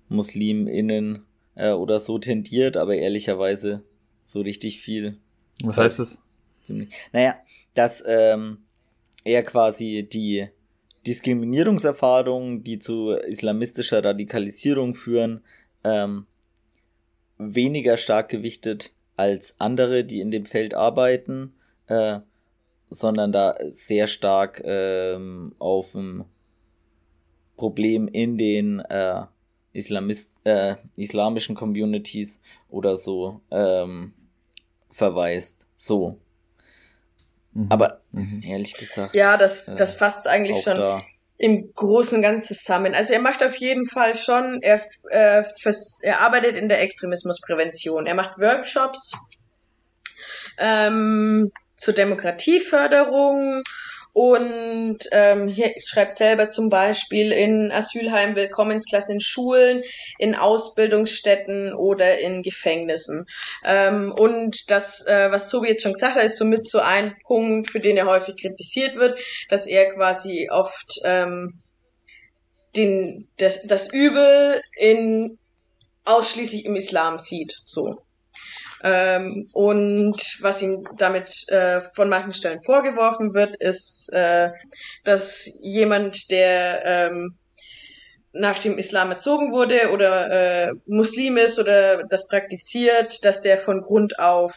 MuslimInnen 0.08 1.24
äh, 1.54 1.72
oder 1.72 2.00
so 2.00 2.18
tendiert, 2.18 2.76
aber 2.76 2.96
ehrlicherweise 2.96 3.82
so 4.24 4.40
richtig 4.40 4.80
viel. 4.80 5.18
Was 5.62 5.78
heißt 5.78 5.98
das? 5.98 6.18
Ziemlich. 6.62 6.90
Naja, 7.12 7.36
dass 7.74 8.02
ähm, 8.06 8.58
er 9.24 9.42
quasi 9.42 10.08
die 10.10 10.48
Diskriminierungserfahrungen, 11.06 12.64
die 12.64 12.78
zu 12.78 13.12
islamistischer 13.12 14.04
Radikalisierung 14.04 14.94
führen, 14.94 15.42
ähm, 15.84 16.26
weniger 17.38 17.96
stark 17.96 18.28
gewichtet 18.28 18.92
als 19.16 19.54
andere, 19.58 20.04
die 20.04 20.20
in 20.20 20.30
dem 20.30 20.46
Feld 20.46 20.74
arbeiten. 20.74 21.54
Äh, 21.86 22.20
sondern 22.90 23.32
da 23.32 23.56
sehr 23.72 24.06
stark 24.06 24.62
ähm, 24.64 25.54
auf 25.58 25.94
ein 25.94 26.24
Problem 27.56 28.08
in 28.08 28.38
den 28.38 28.80
äh, 28.80 29.22
Islamist, 29.72 30.30
äh, 30.44 30.76
islamischen 30.96 31.54
Communities 31.54 32.40
oder 32.68 32.96
so 32.96 33.40
ähm, 33.50 34.14
verweist. 34.90 35.66
So. 35.74 36.18
Mhm. 37.52 37.66
Aber 37.70 38.00
mhm. 38.12 38.42
ehrlich 38.42 38.74
gesagt. 38.74 39.14
Ja, 39.14 39.36
das, 39.36 39.66
das 39.76 39.94
äh, 39.94 39.98
fasst 39.98 40.28
eigentlich 40.28 40.62
schon 40.62 40.76
da. 40.76 41.02
im 41.38 41.72
Großen 41.74 42.16
und 42.16 42.22
Ganzen 42.22 42.54
zusammen. 42.54 42.94
Also 42.94 43.14
er 43.14 43.20
macht 43.20 43.42
auf 43.42 43.56
jeden 43.56 43.86
Fall 43.86 44.14
schon, 44.14 44.60
er, 44.62 44.80
äh, 45.10 45.44
fürs, 45.60 46.00
er 46.02 46.20
arbeitet 46.20 46.56
in 46.56 46.68
der 46.68 46.80
Extremismusprävention. 46.82 48.06
Er 48.06 48.14
macht 48.14 48.38
Workshops. 48.38 49.12
Ähm, 50.58 51.50
zur 51.76 51.94
Demokratieförderung 51.94 53.62
und 54.16 55.00
ähm, 55.12 55.46
hier 55.46 55.74
schreibt 55.84 56.14
selber 56.14 56.48
zum 56.48 56.70
Beispiel 56.70 57.32
in 57.32 57.70
Asylheim 57.70 58.34
Willkommensklassen 58.34 59.16
in 59.16 59.20
Schulen, 59.20 59.82
in 60.18 60.34
Ausbildungsstätten 60.34 61.74
oder 61.74 62.18
in 62.20 62.42
Gefängnissen. 62.42 63.26
Ähm, 63.62 64.12
und 64.12 64.70
das, 64.70 65.06
äh, 65.06 65.30
was 65.30 65.50
Tobi 65.50 65.68
jetzt 65.68 65.82
schon 65.82 65.92
gesagt 65.92 66.16
hat, 66.16 66.24
ist 66.24 66.38
somit 66.38 66.64
so 66.66 66.78
ein 66.78 67.14
Punkt, 67.26 67.70
für 67.70 67.78
den 67.78 67.98
er 67.98 68.06
häufig 68.06 68.36
kritisiert 68.40 68.96
wird, 68.96 69.20
dass 69.50 69.66
er 69.66 69.92
quasi 69.92 70.48
oft 70.50 70.98
ähm, 71.04 71.52
den, 72.74 73.28
das, 73.36 73.66
das 73.66 73.92
Übel 73.92 74.62
in 74.78 75.38
ausschließlich 76.06 76.64
im 76.64 76.76
Islam 76.76 77.18
sieht. 77.18 77.54
So. 77.64 78.05
Ähm, 78.88 79.44
und 79.52 80.16
was 80.42 80.62
ihm 80.62 80.86
damit 80.96 81.48
äh, 81.48 81.80
von 81.80 82.08
manchen 82.08 82.32
Stellen 82.32 82.62
vorgeworfen 82.62 83.34
wird, 83.34 83.56
ist, 83.56 84.12
äh, 84.12 84.52
dass 85.02 85.50
jemand, 85.60 86.30
der 86.30 86.84
ähm, 86.84 87.36
nach 88.32 88.60
dem 88.60 88.78
Islam 88.78 89.10
erzogen 89.10 89.50
wurde 89.50 89.90
oder 89.90 90.68
äh, 90.68 90.72
Muslim 90.86 91.36
ist 91.36 91.58
oder 91.58 92.04
das 92.04 92.28
praktiziert, 92.28 93.24
dass 93.24 93.40
der 93.40 93.58
von 93.58 93.80
Grund 93.80 94.20
auf 94.20 94.54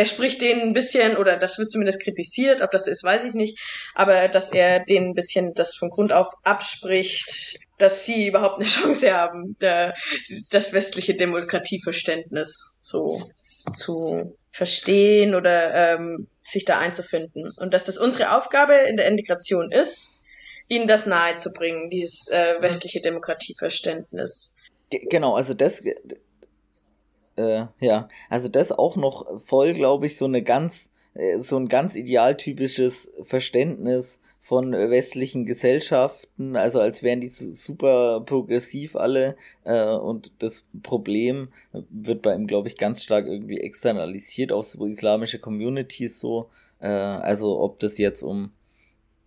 er 0.00 0.06
spricht 0.06 0.40
denen 0.40 0.62
ein 0.62 0.72
bisschen, 0.72 1.18
oder 1.18 1.36
das 1.36 1.58
wird 1.58 1.70
zumindest 1.70 2.02
kritisiert, 2.02 2.62
ob 2.62 2.70
das 2.70 2.86
so 2.86 2.90
ist, 2.90 3.04
weiß 3.04 3.24
ich 3.24 3.34
nicht, 3.34 3.58
aber 3.94 4.28
dass 4.28 4.50
er 4.50 4.80
denen 4.80 5.10
ein 5.10 5.14
bisschen 5.14 5.52
das 5.54 5.76
von 5.76 5.90
Grund 5.90 6.14
auf 6.14 6.28
abspricht, 6.42 7.58
dass 7.76 8.06
sie 8.06 8.28
überhaupt 8.28 8.56
eine 8.56 8.64
Chance 8.68 9.12
haben, 9.14 9.58
der, 9.60 9.94
das 10.50 10.72
westliche 10.72 11.14
Demokratieverständnis 11.14 12.78
so 12.80 13.20
zu 13.74 14.38
verstehen 14.50 15.34
oder 15.34 15.94
ähm, 15.94 16.28
sich 16.42 16.64
da 16.64 16.78
einzufinden. 16.78 17.52
Und 17.58 17.74
dass 17.74 17.84
das 17.84 17.98
unsere 17.98 18.34
Aufgabe 18.34 18.72
in 18.88 18.96
der 18.96 19.06
Integration 19.06 19.70
ist, 19.70 20.18
ihnen 20.66 20.88
das 20.88 21.04
nahezubringen, 21.04 21.90
dieses 21.90 22.28
äh, 22.30 22.54
westliche 22.60 23.02
Demokratieverständnis. 23.02 24.56
Genau, 24.88 25.34
also 25.34 25.52
das, 25.52 25.82
äh, 27.40 27.66
ja, 27.80 28.08
also 28.28 28.48
das 28.48 28.72
auch 28.72 28.96
noch 28.96 29.26
voll, 29.46 29.72
glaube 29.72 30.06
ich, 30.06 30.16
so 30.16 30.26
eine 30.26 30.42
ganz, 30.42 30.90
äh, 31.14 31.38
so 31.38 31.56
ein 31.56 31.68
ganz 31.68 31.94
idealtypisches 31.96 33.10
Verständnis 33.22 34.20
von 34.40 34.72
westlichen 34.72 35.46
Gesellschaften, 35.46 36.56
also 36.56 36.80
als 36.80 37.04
wären 37.04 37.20
die 37.20 37.28
super 37.28 38.20
progressiv 38.26 38.96
alle 38.96 39.36
äh, 39.64 39.84
und 39.84 40.32
das 40.40 40.64
Problem 40.82 41.50
wird 41.90 42.22
bei 42.22 42.34
ihm, 42.34 42.48
glaube 42.48 42.66
ich, 42.66 42.76
ganz 42.76 43.02
stark 43.04 43.26
irgendwie 43.26 43.60
externalisiert 43.60 44.50
auf 44.50 44.66
so 44.66 44.86
islamische 44.86 45.38
Communities 45.38 46.20
so, 46.20 46.48
äh, 46.80 46.88
also 46.88 47.60
ob 47.60 47.78
das 47.78 47.96
jetzt 47.98 48.24
um 48.24 48.50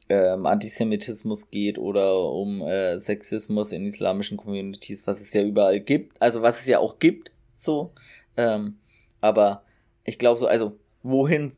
ähm, 0.10 0.46
Antisemitismus 0.46 1.50
geht 1.50 1.78
oder 1.78 2.30
um 2.30 2.62
äh, 2.62 3.00
Sexismus 3.00 3.72
in 3.72 3.86
islamischen 3.86 4.38
Communities, 4.38 5.08
was 5.08 5.22
es 5.22 5.34
ja 5.34 5.42
überall 5.42 5.80
gibt, 5.80 6.22
also 6.22 6.42
was 6.42 6.60
es 6.60 6.66
ja 6.66 6.80
auch 6.80 7.00
gibt, 7.00 7.32
so, 7.64 7.94
ähm, 8.38 8.78
aber 9.22 9.64
ich 10.04 10.20
glaube 10.20 10.40
so, 10.40 10.48
also 10.48 10.78
wohin 11.02 11.54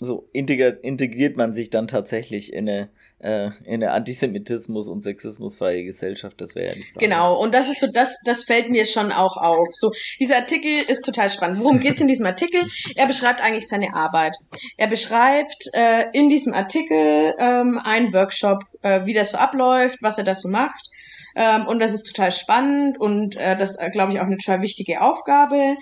so 0.00 0.28
integriert 0.32 1.36
man 1.36 1.52
sich 1.52 1.68
dann 1.68 1.86
tatsächlich 1.86 2.54
in 2.54 2.68
eine, 2.68 2.88
äh, 3.18 3.50
in 3.64 3.84
eine 3.84 3.92
Antisemitismus- 3.92 4.88
und 4.88 5.02
Sexismusfreie 5.02 5.84
Gesellschaft, 5.84 6.40
das 6.40 6.54
wäre 6.54 6.68
ja 6.68 6.74
nicht 6.74 6.94
Genau, 6.98 7.38
und 7.38 7.54
das 7.54 7.68
ist 7.68 7.80
so, 7.80 7.86
das, 7.92 8.16
das 8.24 8.44
fällt 8.44 8.70
mir 8.70 8.86
schon 8.86 9.12
auch 9.12 9.36
auf. 9.36 9.68
So, 9.74 9.92
dieser 10.18 10.36
Artikel 10.36 10.70
ist 10.88 11.02
total 11.02 11.28
spannend. 11.28 11.60
Worum 11.60 11.80
geht's 11.80 12.00
in 12.00 12.08
diesem 12.08 12.24
Artikel? 12.24 12.62
Er 12.96 13.06
beschreibt 13.06 13.44
eigentlich 13.44 13.68
seine 13.68 13.94
Arbeit. 13.94 14.34
Er 14.78 14.86
beschreibt 14.86 15.68
äh, 15.74 16.06
in 16.14 16.30
diesem 16.30 16.54
Artikel 16.54 17.34
ähm, 17.38 17.78
einen 17.84 18.12
Workshop, 18.14 18.64
äh, 18.80 19.04
wie 19.04 19.12
das 19.12 19.32
so 19.32 19.38
abläuft, 19.38 19.98
was 20.00 20.16
er 20.16 20.24
da 20.24 20.34
so 20.34 20.48
macht. 20.48 20.89
Ähm, 21.34 21.66
und 21.66 21.80
das 21.80 21.92
ist 21.92 22.04
total 22.04 22.32
spannend 22.32 22.98
und 22.98 23.36
äh, 23.36 23.56
das 23.56 23.76
ist, 23.76 23.92
glaube 23.92 24.12
ich, 24.12 24.20
auch 24.20 24.24
eine 24.24 24.36
total 24.36 24.62
wichtige 24.62 25.00
Aufgabe. 25.00 25.76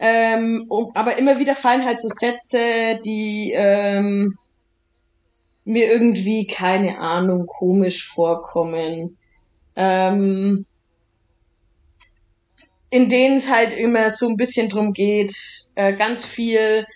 Ähm, 0.00 0.64
um, 0.68 0.90
aber 0.94 1.18
immer 1.18 1.38
wieder 1.38 1.54
fallen 1.54 1.84
halt 1.84 2.00
so 2.00 2.08
Sätze, 2.08 3.00
die 3.04 3.52
ähm, 3.54 4.36
mir 5.64 5.90
irgendwie, 5.90 6.46
keine 6.46 6.98
Ahnung, 6.98 7.46
komisch 7.46 8.08
vorkommen. 8.08 9.16
Ähm, 9.76 10.64
in 12.90 13.08
denen 13.08 13.36
es 13.36 13.48
halt 13.48 13.76
immer 13.76 14.10
so 14.10 14.28
ein 14.28 14.36
bisschen 14.36 14.68
drum 14.68 14.92
geht, 14.92 15.32
äh, 15.76 15.92
ganz 15.92 16.24
viel, 16.24 16.86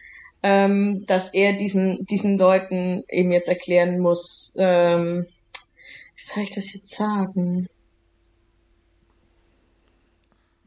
ähm, 0.43 1.05
dass 1.07 1.33
er 1.33 1.53
diesen, 1.53 2.05
diesen 2.05 2.37
Leuten 2.37 3.05
eben 3.09 3.31
jetzt 3.33 3.49
erklären 3.49 4.01
muss, 4.01 4.55
ähm, 4.59 5.27
wie 6.17 6.23
soll 6.23 6.43
ich 6.43 6.51
das 6.51 6.75
jetzt 6.75 6.91
sagen? 6.91 7.69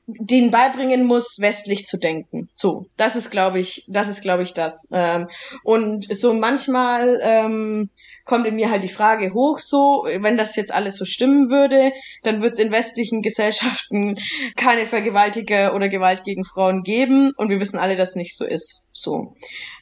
Denen 0.07 0.51
beibringen 0.51 1.05
muss, 1.05 1.39
westlich 1.39 1.85
zu 1.85 1.97
denken. 1.97 2.49
So, 2.53 2.87
das 2.95 3.15
ist, 3.15 3.29
glaube 3.29 3.59
ich, 3.59 3.83
das 3.87 4.07
ist, 4.07 4.21
glaube 4.21 4.43
ich, 4.43 4.53
das. 4.53 4.89
Ähm, 4.93 5.27
und 5.63 6.07
so 6.15 6.33
manchmal 6.33 7.19
ähm, 7.21 7.89
kommt 8.27 8.45
in 8.45 8.55
mir 8.55 8.69
halt 8.69 8.83
die 8.83 8.89
Frage 8.89 9.33
hoch, 9.33 9.59
so, 9.59 10.05
wenn 10.19 10.37
das 10.37 10.55
jetzt 10.55 10.73
alles 10.73 10.97
so 10.97 11.05
stimmen 11.05 11.49
würde, 11.49 11.91
dann 12.23 12.41
wird 12.41 12.53
es 12.53 12.59
in 12.59 12.71
westlichen 12.71 13.21
Gesellschaften 13.21 14.19
keine 14.55 14.85
Vergewaltiger 14.85 15.73
oder 15.73 15.89
Gewalt 15.89 16.23
gegen 16.23 16.43
Frauen 16.43 16.83
geben. 16.83 17.31
Und 17.37 17.49
wir 17.49 17.59
wissen 17.59 17.79
alle, 17.79 17.95
dass 17.95 18.15
nicht 18.15 18.35
so 18.35 18.45
ist. 18.45 18.89
So. 18.93 19.35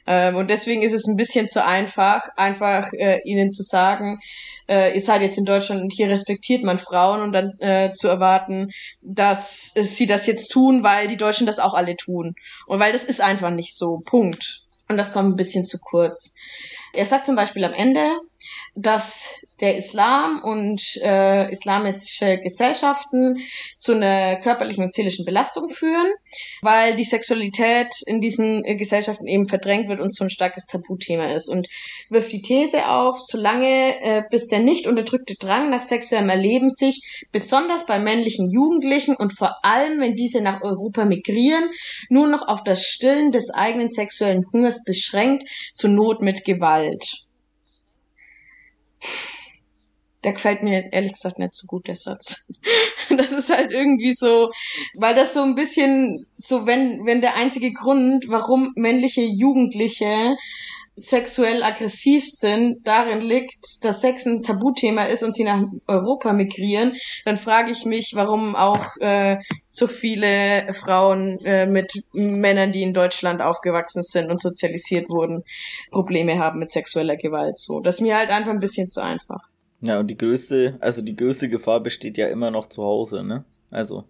Ähm, 0.06 0.36
und 0.36 0.48
deswegen 0.48 0.82
ist 0.82 0.92
es 0.92 1.06
ein 1.06 1.16
bisschen 1.16 1.48
zu 1.48 1.64
einfach, 1.64 2.22
einfach 2.36 2.92
äh, 2.92 3.18
ihnen 3.24 3.50
zu 3.50 3.62
sagen, 3.62 4.20
äh, 4.68 4.94
ihr 4.94 5.00
seid 5.00 5.22
jetzt 5.22 5.38
in 5.38 5.44
Deutschland 5.44 5.82
und 5.82 5.92
hier 5.92 6.08
respektiert 6.08 6.62
man 6.62 6.78
Frauen 6.78 7.20
und 7.20 7.32
dann 7.32 7.52
äh, 7.58 7.92
zu 7.92 8.08
erwarten, 8.08 8.70
dass 9.02 9.72
äh, 9.74 9.82
sie 9.82 10.06
das 10.06 10.26
jetzt 10.26 10.48
tun, 10.48 10.82
weil 10.82 11.08
die 11.08 11.16
Deutschen 11.16 11.46
das 11.46 11.58
auch 11.58 11.74
alle 11.74 11.96
tun. 11.96 12.34
Und 12.66 12.80
weil 12.80 12.92
das 12.92 13.04
ist 13.04 13.20
einfach 13.20 13.50
nicht 13.50 13.76
so. 13.76 14.00
Punkt. 14.04 14.62
Und 14.88 14.96
das 14.96 15.12
kommt 15.12 15.30
ein 15.30 15.36
bisschen 15.36 15.66
zu 15.66 15.78
kurz. 15.78 16.34
Er 16.92 17.06
sagt 17.06 17.26
zum 17.26 17.36
Beispiel 17.36 17.64
am 17.64 17.72
Ende, 17.72 18.18
dass 18.76 19.40
der 19.60 19.76
Islam 19.76 20.42
und 20.42 20.82
äh, 21.02 21.50
islamische 21.50 22.38
Gesellschaften 22.38 23.38
zu 23.78 23.94
einer 23.94 24.36
körperlichen 24.36 24.84
und 24.84 24.92
seelischen 24.92 25.24
Belastung 25.24 25.70
führen, 25.70 26.12
weil 26.60 26.94
die 26.94 27.04
Sexualität 27.04 27.88
in 28.06 28.20
diesen 28.20 28.64
äh, 28.66 28.76
Gesellschaften 28.76 29.26
eben 29.26 29.48
verdrängt 29.48 29.88
wird 29.88 30.00
und 30.00 30.14
so 30.14 30.24
ein 30.24 30.30
starkes 30.30 30.66
Tabuthema 30.66 31.28
ist. 31.28 31.48
Und 31.48 31.68
wirft 32.10 32.32
die 32.32 32.42
These 32.42 32.86
auf, 32.90 33.18
solange 33.18 33.98
äh, 34.02 34.22
bis 34.30 34.48
der 34.48 34.60
nicht 34.60 34.86
unterdrückte 34.86 35.36
Drang 35.36 35.70
nach 35.70 35.80
sexuellem 35.80 36.28
Erleben 36.28 36.68
sich 36.68 37.00
besonders 37.32 37.86
bei 37.86 37.98
männlichen 37.98 38.50
Jugendlichen 38.50 39.16
und 39.16 39.32
vor 39.32 39.64
allem, 39.64 40.00
wenn 40.00 40.16
diese 40.16 40.42
nach 40.42 40.60
Europa 40.60 41.06
migrieren, 41.06 41.70
nur 42.10 42.26
noch 42.26 42.46
auf 42.46 42.62
das 42.62 42.82
Stillen 42.82 43.32
des 43.32 43.48
eigenen 43.48 43.88
sexuellen 43.88 44.44
Hungers 44.52 44.84
beschränkt, 44.84 45.48
zur 45.72 45.88
Not 45.88 46.20
mit 46.20 46.44
Gewalt 46.44 47.25
der 50.24 50.32
gefällt 50.32 50.64
mir 50.64 50.92
ehrlich 50.92 51.12
gesagt 51.12 51.38
nicht 51.38 51.54
so 51.54 51.66
gut, 51.66 51.86
der 51.86 51.96
Satz. 51.96 52.52
Das 53.16 53.30
ist 53.30 53.56
halt 53.56 53.70
irgendwie 53.70 54.12
so, 54.12 54.50
weil 54.94 55.14
das 55.14 55.32
so 55.32 55.42
ein 55.42 55.54
bisschen, 55.54 56.18
so 56.20 56.66
wenn, 56.66 57.06
wenn 57.06 57.20
der 57.20 57.36
einzige 57.36 57.72
Grund, 57.72 58.24
warum 58.26 58.72
männliche 58.74 59.22
Jugendliche 59.22 60.36
sexuell 60.96 61.62
aggressiv 61.62 62.24
sind, 62.26 62.86
darin 62.86 63.20
liegt, 63.20 63.84
dass 63.84 64.00
Sex 64.00 64.24
ein 64.26 64.42
Tabuthema 64.42 65.04
ist 65.04 65.22
und 65.22 65.34
sie 65.34 65.44
nach 65.44 65.62
Europa 65.86 66.32
migrieren, 66.32 66.94
dann 67.26 67.36
frage 67.36 67.70
ich 67.70 67.84
mich, 67.84 68.12
warum 68.14 68.56
auch 68.56 68.84
äh, 69.00 69.36
so 69.70 69.86
viele 69.86 70.72
Frauen 70.72 71.38
äh, 71.44 71.66
mit 71.66 71.92
Männern, 72.14 72.72
die 72.72 72.82
in 72.82 72.94
Deutschland 72.94 73.42
aufgewachsen 73.42 74.02
sind 74.02 74.30
und 74.30 74.40
sozialisiert 74.40 75.10
wurden, 75.10 75.44
Probleme 75.90 76.38
haben 76.38 76.58
mit 76.58 76.72
sexueller 76.72 77.16
Gewalt. 77.16 77.58
So, 77.58 77.80
das 77.80 77.96
ist 77.96 78.00
mir 78.00 78.16
halt 78.16 78.30
einfach 78.30 78.52
ein 78.52 78.60
bisschen 78.60 78.88
zu 78.88 79.02
einfach. 79.02 79.50
Ja, 79.82 80.00
und 80.00 80.08
die 80.08 80.16
größte, 80.16 80.78
also 80.80 81.02
die 81.02 81.14
größte 81.14 81.50
Gefahr 81.50 81.80
besteht 81.80 82.16
ja 82.16 82.28
immer 82.28 82.50
noch 82.50 82.68
zu 82.68 82.82
Hause, 82.82 83.22
ne? 83.22 83.44
Also. 83.70 84.04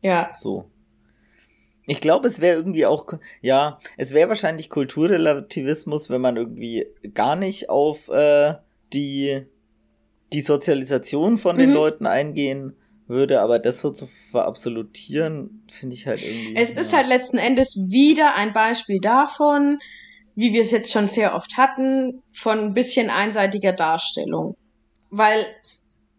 Ja. 0.00 0.32
So. 0.34 0.64
Ich 1.86 2.00
glaube, 2.00 2.28
es 2.28 2.40
wäre 2.40 2.56
irgendwie 2.56 2.86
auch, 2.86 3.06
ja, 3.40 3.78
es 3.96 4.12
wäre 4.12 4.28
wahrscheinlich 4.28 4.70
Kulturrelativismus, 4.70 6.10
wenn 6.10 6.20
man 6.20 6.36
irgendwie 6.36 6.86
gar 7.14 7.36
nicht 7.36 7.70
auf 7.70 8.08
äh, 8.08 8.54
die, 8.92 9.42
die 10.32 10.42
Sozialisation 10.42 11.38
von 11.38 11.58
den 11.58 11.70
mhm. 11.70 11.76
Leuten 11.76 12.06
eingehen 12.06 12.76
würde, 13.08 13.40
aber 13.40 13.58
das 13.58 13.80
so 13.80 13.90
zu 13.90 14.08
verabsolutieren, 14.30 15.64
finde 15.70 15.96
ich 15.96 16.06
halt 16.06 16.22
irgendwie. 16.22 16.54
Es 16.56 16.74
ja. 16.74 16.80
ist 16.80 16.96
halt 16.96 17.08
letzten 17.08 17.38
Endes 17.38 17.76
wieder 17.88 18.36
ein 18.36 18.52
Beispiel 18.52 19.00
davon, 19.00 19.80
wie 20.34 20.52
wir 20.52 20.62
es 20.62 20.70
jetzt 20.70 20.92
schon 20.92 21.08
sehr 21.08 21.34
oft 21.34 21.56
hatten, 21.56 22.22
von 22.32 22.58
ein 22.58 22.74
bisschen 22.74 23.10
einseitiger 23.10 23.72
Darstellung 23.72 24.56
weil 25.12 25.44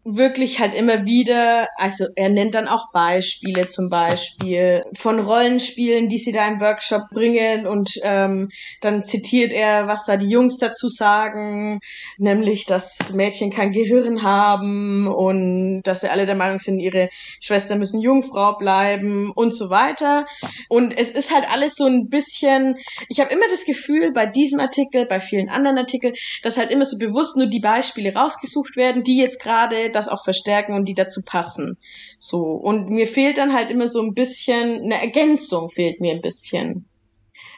wirklich 0.06 0.60
halt 0.60 0.76
immer 0.76 1.06
wieder, 1.06 1.70
also 1.78 2.06
er 2.16 2.28
nennt 2.28 2.56
dann 2.56 2.68
auch 2.68 2.92
Beispiele 2.92 3.70
zum 3.70 3.90
Beispiel 3.90 4.84
von 4.94 5.20
Rollenspielen, 5.20 6.10
die 6.10 6.18
sie 6.18 6.34
da 6.34 6.46
im 6.48 6.60
Workshop 6.60 7.04
bringen 7.12 7.66
und 7.66 8.00
ähm, 8.04 8.50
dann 8.82 9.06
zitiert 9.06 9.54
er, 9.54 9.88
was 9.88 10.06
da 10.06 10.18
die 10.18 10.28
Jungs 10.28 10.58
dazu 10.58 10.90
sagen, 10.90 11.80
nämlich, 12.18 12.66
dass 12.66 13.14
Mädchen 13.14 13.50
kein 13.50 13.72
Gehirn 13.72 14.24
haben 14.24 15.08
und 15.08 15.84
dass 15.84 16.02
sie 16.02 16.10
alle 16.10 16.26
der 16.26 16.36
Meinung 16.36 16.60
sind, 16.60 16.80
ihre 16.80 17.10
Schwestern 17.40 17.80
müssen 17.80 18.02
Jungfrau 18.02 18.58
bleiben 18.58 19.32
und 19.34 19.56
so 19.56 19.70
weiter. 19.70 20.26
Und 20.68 20.98
es 20.98 21.12
ist 21.12 21.34
halt 21.34 21.46
alles 21.50 21.76
so 21.76 21.86
ein 21.86 22.10
bisschen, 22.10 22.76
ich 23.08 23.22
habe 23.22 23.34
immer 23.34 23.48
das 23.50 23.64
Gefühl 23.64 24.12
bei 24.12 24.26
diesem 24.26 24.60
Artikel, 24.60 25.06
bei 25.06 25.22
vielen 25.22 25.48
anderen 25.48 25.78
Artikeln, 25.78 26.14
dass 26.42 26.58
halt 26.58 26.72
immer 26.72 26.86
so 26.86 26.98
bewusst 26.98 27.38
nur 27.38 27.48
die 27.48 27.62
Beispiele 27.62 28.14
rausgesucht 28.14 28.76
werden, 28.76 29.04
die 29.04 29.18
jetzt 29.18 29.42
gerade 29.42 29.93
das 29.94 30.07
auch 30.07 30.24
verstärken 30.24 30.74
und 30.74 30.86
die 30.86 30.94
dazu 30.94 31.22
passen. 31.26 31.78
So. 32.18 32.41
Und 32.41 32.90
mir 32.90 33.07
fehlt 33.07 33.38
dann 33.38 33.53
halt 33.53 33.72
immer 33.72 33.88
so 33.88 34.02
ein 34.02 34.14
bisschen, 34.14 34.84
eine 34.84 35.02
Ergänzung 35.02 35.70
fehlt 35.70 36.02
mir 36.02 36.14
ein 36.14 36.22
bisschen. 36.22 36.86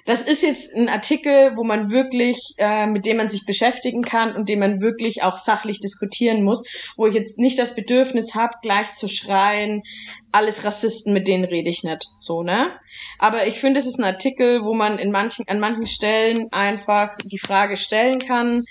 Das 0.06 0.22
ist 0.22 0.44
jetzt 0.44 0.76
ein 0.76 0.88
Artikel, 0.88 1.58
wo 1.58 1.64
man 1.64 1.90
wirklich, 1.90 2.54
äh, 2.58 2.86
mit 2.86 3.08
dem 3.08 3.18
man 3.18 3.28
sich 3.28 3.46
beschäftigen 3.48 4.04
kann 4.04 4.36
und 4.36 4.50
den 4.50 4.60
man 4.60 4.80
wirklich 4.80 5.24
auch 5.24 5.36
sachlich 5.36 5.80
diskutieren 5.80 6.44
muss, 6.44 6.64
wo 6.96 7.08
ich 7.08 7.16
jetzt 7.16 7.40
nicht 7.40 7.58
das 7.58 7.74
Bedürfnis 7.74 8.36
habe, 8.36 8.54
gleich 8.62 8.94
zu 8.94 9.08
schreien, 9.08 9.82
alles 10.32 10.64
Rassisten, 10.64 11.12
mit 11.12 11.28
denen 11.28 11.44
rede 11.44 11.72
ich 11.72 11.84
nicht, 11.84 12.06
so, 12.18 12.44
ne? 12.44 12.72
Aber 13.18 13.48
ich 13.48 13.60
finde, 13.60 13.80
es 13.80 13.88
ist 13.88 13.98
ein 13.98 14.06
Artikel, 14.06 14.64
wo 14.64 14.76
man 14.76 15.00
in 15.00 15.12
manchen, 15.12 15.48
an 15.48 15.60
manchen 15.60 15.88
Stellen 15.88 16.50
einfach 16.52 17.18
die 17.24 17.40
Frage 17.40 17.76
stellen 17.76 18.20
kann, 18.20 18.64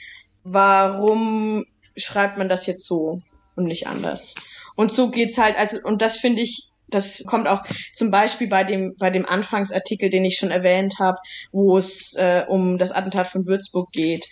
warum 0.45 1.65
schreibt 1.97 2.39
man 2.39 2.49
das 2.49 2.67
jetzt 2.67 2.87
so? 2.87 3.19
Und 3.57 3.65
nicht 3.65 3.87
anders. 3.87 4.35
Und 4.77 4.93
so 4.93 5.11
geht's 5.11 5.39
halt, 5.39 5.57
also, 5.59 5.79
und 5.85 6.03
das 6.03 6.19
finde 6.19 6.43
ich 6.43 6.71
Das 6.91 7.25
kommt 7.27 7.49
auch 7.49 7.63
zum 7.93 8.11
Beispiel 8.11 8.49
bei 8.49 8.63
dem, 8.63 8.95
bei 8.99 9.11
dem 9.11 9.25
Anfangsartikel, 9.27 10.11
den 10.11 10.25
ich 10.25 10.37
schon 10.37 10.51
erwähnt 10.51 10.99
habe, 11.01 11.19
wo 11.51 11.79
es 11.79 12.15
äh, 12.17 12.45
um 12.47 12.77
das 12.79 12.93
Attentat 12.93 13.27
von 13.27 13.47
Würzburg 13.47 13.91
geht. 13.93 14.27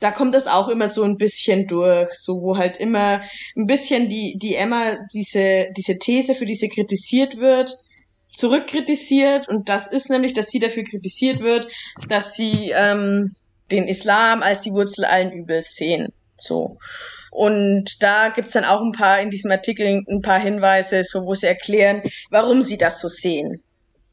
Da 0.00 0.10
kommt 0.10 0.34
das 0.34 0.46
auch 0.46 0.68
immer 0.68 0.88
so 0.88 1.04
ein 1.04 1.16
bisschen 1.16 1.66
durch, 1.66 2.12
so 2.14 2.42
wo 2.42 2.56
halt 2.56 2.76
immer 2.78 3.22
ein 3.56 3.66
bisschen 3.66 4.08
die, 4.08 4.36
die 4.42 4.56
Emma 4.56 4.96
diese, 5.14 5.68
diese 5.76 5.98
These, 5.98 6.34
für 6.34 6.46
die 6.46 6.56
sie 6.56 6.68
kritisiert 6.68 7.36
wird, 7.36 7.76
zurückkritisiert. 8.34 9.48
Und 9.48 9.68
das 9.68 9.86
ist 9.86 10.10
nämlich, 10.10 10.34
dass 10.34 10.50
sie 10.50 10.58
dafür 10.58 10.84
kritisiert 10.84 11.40
wird, 11.40 11.66
dass 12.08 12.34
sie 12.34 12.72
ähm, 12.74 13.34
den 13.70 13.86
Islam 13.88 14.42
als 14.42 14.62
die 14.62 14.72
Wurzel 14.72 15.04
allen 15.04 15.32
Übels 15.32 15.76
sehen. 15.76 16.12
So. 16.36 16.78
Und 17.30 18.02
da 18.02 18.28
gibt's 18.28 18.52
dann 18.52 18.64
auch 18.64 18.80
ein 18.80 18.92
paar 18.92 19.20
in 19.20 19.30
diesem 19.30 19.50
Artikel 19.50 20.02
ein 20.08 20.22
paar 20.22 20.40
Hinweise, 20.40 21.04
so 21.04 21.24
wo 21.26 21.34
sie 21.34 21.46
erklären, 21.46 22.02
warum 22.30 22.62
sie 22.62 22.78
das 22.78 23.00
so 23.00 23.08
sehen. 23.08 23.62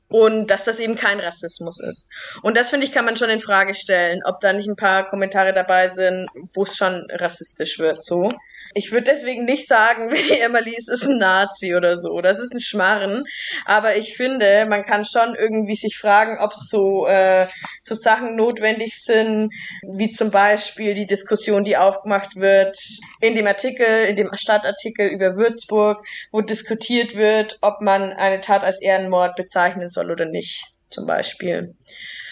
Und 0.09 0.47
dass 0.47 0.63
das 0.63 0.79
eben 0.79 0.95
kein 0.95 1.19
Rassismus 1.19 1.81
ist. 1.81 2.09
Und 2.41 2.55
das 2.55 2.69
finde 2.69 2.85
ich, 2.85 2.93
kann 2.93 3.03
man 3.03 3.17
schon 3.17 3.29
in 3.29 3.41
Frage 3.41 3.73
stellen, 3.73 4.21
ob 4.23 4.39
da 4.39 4.53
nicht 4.53 4.69
ein 4.69 4.77
paar 4.77 5.05
Kommentare 5.05 5.53
dabei 5.53 5.89
sind, 5.89 6.29
wo 6.53 6.63
es 6.63 6.77
schon 6.77 7.05
rassistisch 7.11 7.79
wird, 7.79 8.03
so. 8.03 8.31
Ich 8.77 8.91
würde 8.91 9.11
deswegen 9.11 9.45
nicht 9.45 9.67
sagen, 9.67 10.11
Emma 10.43 10.59
liest, 10.59 10.89
ist 10.89 11.07
ein 11.07 11.17
Nazi 11.17 11.75
oder 11.75 11.97
so. 11.97 12.21
Das 12.21 12.37
ist 12.37 12.53
ein 12.53 12.61
Schmarren. 12.61 13.23
Aber 13.65 13.95
ich 13.95 14.15
finde, 14.15 14.67
man 14.69 14.83
kann 14.83 15.03
schon 15.03 15.35
irgendwie 15.35 15.75
sich 15.75 15.97
fragen, 15.97 16.37
ob 16.39 16.53
so, 16.53 17.07
äh, 17.07 17.47
so 17.81 17.95
Sachen 17.95 18.35
notwendig 18.35 19.01
sind, 19.01 19.51
wie 19.81 20.11
zum 20.11 20.29
Beispiel 20.29 20.93
die 20.93 21.07
Diskussion, 21.07 21.63
die 21.63 21.75
aufgemacht 21.75 22.35
wird 22.35 22.77
in 23.19 23.33
dem 23.33 23.47
Artikel, 23.47 24.05
in 24.05 24.15
dem 24.15 24.29
Stadtartikel 24.35 25.07
über 25.07 25.35
Würzburg, 25.35 26.05
wo 26.31 26.41
diskutiert 26.41 27.15
wird, 27.15 27.57
ob 27.61 27.81
man 27.81 28.13
eine 28.13 28.41
Tat 28.41 28.63
als 28.63 28.79
Ehrenmord 28.79 29.35
bezeichnen 29.35 29.89
soll 29.89 30.11
oder 30.11 30.25
nicht, 30.25 30.63
zum 30.91 31.07
Beispiel 31.07 31.75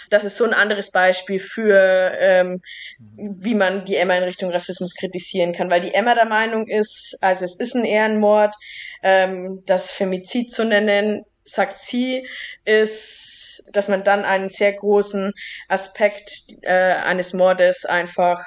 das 0.10 0.24
ist 0.24 0.38
so 0.38 0.46
ein 0.46 0.54
anderes 0.54 0.92
Beispiel 0.92 1.40
für, 1.40 2.12
ähm, 2.20 2.62
wie 3.18 3.56
man 3.56 3.86
die 3.86 3.96
Emma 3.96 4.16
in 4.16 4.24
Richtung 4.24 4.52
Rassismus 4.52 4.96
kritisieren 4.96 5.54
kann, 5.54 5.70
weil 5.70 5.82
die 5.82 5.94
Emma 5.94 6.16
der 6.16 6.26
Meinung 6.26 6.68
ist, 6.68 7.18
also 7.22 7.46
es 7.46 7.56
ist 7.56 7.76
ein 7.76 7.86
Ehrenmord, 7.86 8.54
ähm, 9.04 9.64
das 9.66 9.92
Femizid 9.92 10.52
zu 10.52 10.66
nennen, 10.66 11.26
sagt 11.44 11.78
sie, 11.78 12.28
ist, 12.66 13.64
dass 13.72 13.88
man 13.88 14.04
dann 14.04 14.26
einen 14.26 14.50
sehr 14.50 14.74
großen 14.74 15.32
Aspekt 15.68 16.56
äh, 16.64 16.94
eines 16.94 17.34
Mordes 17.34 17.86
einfach 17.86 18.44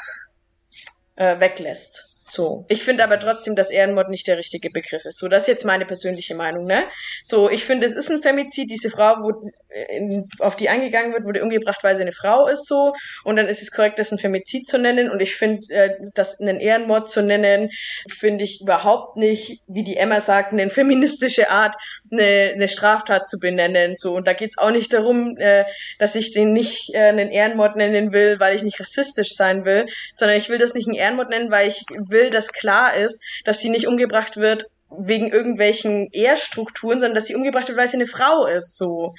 äh, 1.17 1.39
weglässt. 1.41 2.08
So. 2.31 2.65
Ich 2.69 2.83
finde 2.83 3.05
aber 3.05 3.19
trotzdem, 3.19 3.57
dass 3.57 3.71
Ehrenmord 3.71 4.11
nicht 4.11 4.27
der 4.27 4.39
richtige 4.39 4.69
Begriff 4.71 5.05
ist. 5.05 5.19
So, 5.19 5.29
das 5.29 5.43
ist 5.43 5.49
jetzt 5.49 5.65
meine 5.65 5.87
persönliche 5.87 6.35
Meinung, 6.35 6.65
ne? 6.65 6.85
So, 7.23 7.51
ich 7.51 7.65
finde, 7.65 7.87
es 7.87 7.95
ist 7.95 8.11
ein 8.11 8.23
Femizid. 8.23 8.71
Diese 8.71 8.91
Frau, 8.91 9.15
wo, 9.23 9.51
in, 9.91 10.29
auf 10.41 10.57
die 10.57 10.69
eingegangen 10.69 11.13
wird, 11.13 11.25
wurde 11.25 11.43
umgebracht, 11.43 11.83
weil 11.83 11.97
sie 11.97 12.03
eine 12.03 12.13
Frau 12.13 12.47
ist, 12.47 12.67
so. 12.67 12.93
Und 13.25 13.37
dann 13.37 13.49
ist 13.49 13.63
es 13.63 13.71
korrekt, 13.71 13.99
das 13.99 14.13
ein 14.13 14.19
Femizid 14.19 14.67
zu 14.67 14.79
nennen. 14.79 15.11
Und 15.11 15.21
ich 15.21 15.35
finde, 15.35 15.67
äh, 15.71 15.91
das 16.15 16.41
einen 16.41 16.61
Ehrenmord 16.61 17.09
zu 17.09 17.23
nennen, 17.23 17.71
finde 18.09 18.45
ich 18.45 18.61
überhaupt 18.61 19.17
nicht, 19.17 19.63
wie 19.67 19.85
die 19.85 19.97
Emma 19.97 20.21
sagt, 20.21 20.53
eine 20.53 20.69
feministische 20.71 21.51
Art, 21.51 21.77
eine, 22.11 22.53
eine 22.55 22.69
Straftat 22.69 23.29
zu 23.29 23.39
benennen, 23.39 23.95
so. 23.97 24.15
Und 24.15 24.27
da 24.27 24.33
geht's 24.33 24.59
auch 24.59 24.71
nicht 24.71 24.93
darum, 24.93 25.37
äh, 25.39 25.65
dass 25.99 26.15
ich 26.15 26.33
den 26.33 26.53
nicht 26.53 26.95
äh, 26.95 27.09
einen 27.09 27.31
Ehrenmord 27.31 27.77
nennen 27.77 28.13
will, 28.13 28.39
weil 28.39 28.55
ich 28.55 28.63
nicht 28.63 28.81
rassistisch 28.81 29.35
sein 29.35 29.65
will, 29.65 29.87
sondern 30.13 30.37
ich 30.37 30.49
will 30.49 30.59
das 30.59 30.75
nicht 30.75 30.89
einen 30.89 30.97
Ehrenmord 30.97 31.31
nennen, 31.31 31.51
weil 31.51 31.69
ich 31.69 31.85
will, 32.09 32.18
will, 32.19 32.31
dass 32.31 32.53
klar 32.53 32.95
ist, 32.95 33.23
dass 33.45 33.61
sie 33.61 33.71
nicht 33.71 33.87
umgebracht 33.87 34.37
wird 34.37 34.67
wegen 34.99 35.29
irgendwelchen 35.29 36.09
Ehrstrukturen, 36.13 36.99
sondern 36.99 37.15
dass 37.15 37.27
sie 37.27 37.35
umgebracht 37.35 37.69
wird, 37.69 37.79
weil 37.79 37.89
sie 37.89 37.97
eine 37.97 38.07
Frau 38.07 38.47
ist, 38.47 38.77
so. 38.77 39.15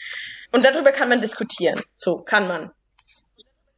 Und 0.52 0.66
darüber 0.66 0.92
kann 0.92 1.10
man 1.10 1.22
diskutieren. 1.22 1.82
So, 1.96 2.22
kann 2.22 2.48
man. 2.48 2.72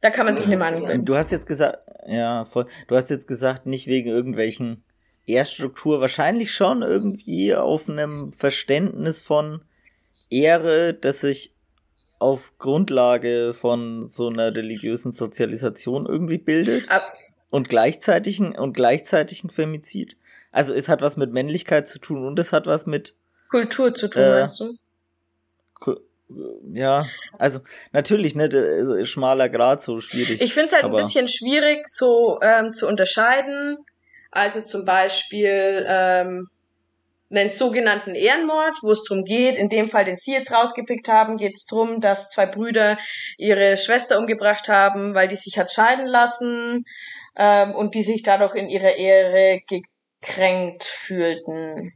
Da 0.00 0.10
kann 0.10 0.26
man 0.26 0.34
sich 0.34 0.46
eine 0.46 0.56
Meinung 0.56 0.86
bilden. 0.86 1.04
Du 1.04 1.16
hast 1.16 1.30
jetzt 1.30 1.46
gesagt, 1.46 1.78
ja, 2.06 2.44
voll. 2.46 2.66
Du 2.88 2.96
hast 2.96 3.10
jetzt 3.10 3.28
gesagt, 3.28 3.66
nicht 3.66 3.86
wegen 3.86 4.08
irgendwelchen 4.08 4.84
Ehrstruktur, 5.26 6.00
wahrscheinlich 6.00 6.52
schon 6.52 6.82
irgendwie 6.82 7.54
auf 7.54 7.88
einem 7.88 8.32
Verständnis 8.32 9.22
von 9.22 9.62
Ehre, 10.28 10.94
das 10.94 11.20
sich 11.20 11.54
auf 12.18 12.52
Grundlage 12.58 13.54
von 13.54 14.08
so 14.08 14.28
einer 14.28 14.54
religiösen 14.54 15.12
Sozialisation 15.12 16.06
irgendwie 16.06 16.38
bildet. 16.38 16.90
Ab 16.90 17.02
und 17.52 17.68
gleichzeitig 17.68 18.40
ein, 18.40 18.56
und 18.56 18.72
gleichzeitig 18.72 19.44
ein 19.44 19.50
Femizid. 19.50 20.16
Also 20.52 20.72
es 20.72 20.88
hat 20.88 21.02
was 21.02 21.18
mit 21.18 21.32
Männlichkeit 21.32 21.86
zu 21.86 21.98
tun 21.98 22.26
und 22.26 22.38
es 22.38 22.50
hat 22.52 22.66
was 22.66 22.86
mit 22.86 23.14
Kultur 23.50 23.92
zu 23.94 24.08
tun, 24.08 24.22
äh, 24.22 24.30
meinst 24.40 24.60
du? 24.60 24.78
Ja, 26.72 27.04
also 27.38 27.60
natürlich, 27.92 28.34
ne, 28.34 29.04
schmaler 29.04 29.50
Grad, 29.50 29.82
so 29.82 30.00
schwierig. 30.00 30.40
Ich 30.40 30.54
finde 30.54 30.68
es 30.68 30.72
halt 30.72 30.84
ein 30.84 30.92
bisschen 30.92 31.28
schwierig, 31.28 31.86
so 31.86 32.38
ähm, 32.40 32.72
zu 32.72 32.88
unterscheiden. 32.88 33.76
Also 34.30 34.62
zum 34.62 34.86
Beispiel 34.86 35.84
ähm, 35.86 36.48
einen 37.30 37.50
sogenannten 37.50 38.14
Ehrenmord, 38.14 38.78
wo 38.80 38.92
es 38.92 39.04
darum 39.04 39.24
geht, 39.24 39.58
in 39.58 39.68
dem 39.68 39.90
Fall, 39.90 40.06
den 40.06 40.16
Sie 40.16 40.32
jetzt 40.32 40.52
rausgepickt 40.52 41.08
haben, 41.08 41.36
geht 41.36 41.54
es 41.54 41.66
darum, 41.66 42.00
dass 42.00 42.30
zwei 42.30 42.46
Brüder 42.46 42.96
ihre 43.36 43.76
Schwester 43.76 44.18
umgebracht 44.18 44.70
haben, 44.70 45.14
weil 45.14 45.28
die 45.28 45.36
sich 45.36 45.58
hat 45.58 45.70
scheiden 45.70 46.06
lassen 46.06 46.86
ähm, 47.36 47.74
und 47.74 47.94
die 47.94 48.02
sich 48.02 48.22
dadurch 48.22 48.54
in 48.54 48.68
ihrer 48.68 48.96
Ehre 48.96 49.60
gekränkt 49.66 50.84
fühlten. 50.84 51.92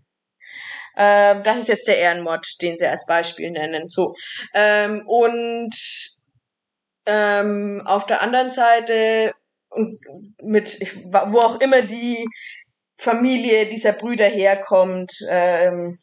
Ähm, 0.96 1.42
das 1.42 1.58
ist 1.58 1.68
jetzt 1.68 1.88
der 1.88 1.98
Ehrenmord, 1.98 2.46
den 2.62 2.76
sie 2.76 2.86
als 2.86 3.06
Beispiel 3.06 3.50
nennen. 3.50 3.88
So 3.88 4.14
ähm, 4.54 5.06
und 5.06 5.74
ähm, 7.06 7.82
auf 7.84 8.06
der 8.06 8.22
anderen 8.22 8.48
Seite 8.48 9.34
und 9.68 9.94
mit 10.42 10.80
wo 11.02 11.40
auch 11.40 11.60
immer 11.60 11.82
die 11.82 12.26
Familie 12.98 13.66
dieser 13.66 13.92
Brüder 13.92 14.26
herkommt, 14.26 15.12
ähm, 15.28 15.96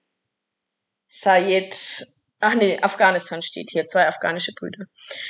Sayed 1.07 2.05
Ach 2.45 2.55
nee, 2.55 2.77
Afghanistan 2.81 3.41
steht 3.41 3.69
hier, 3.71 3.85
zwei 3.85 4.05
afghanische 4.05 4.51
Brüder, 4.51 4.85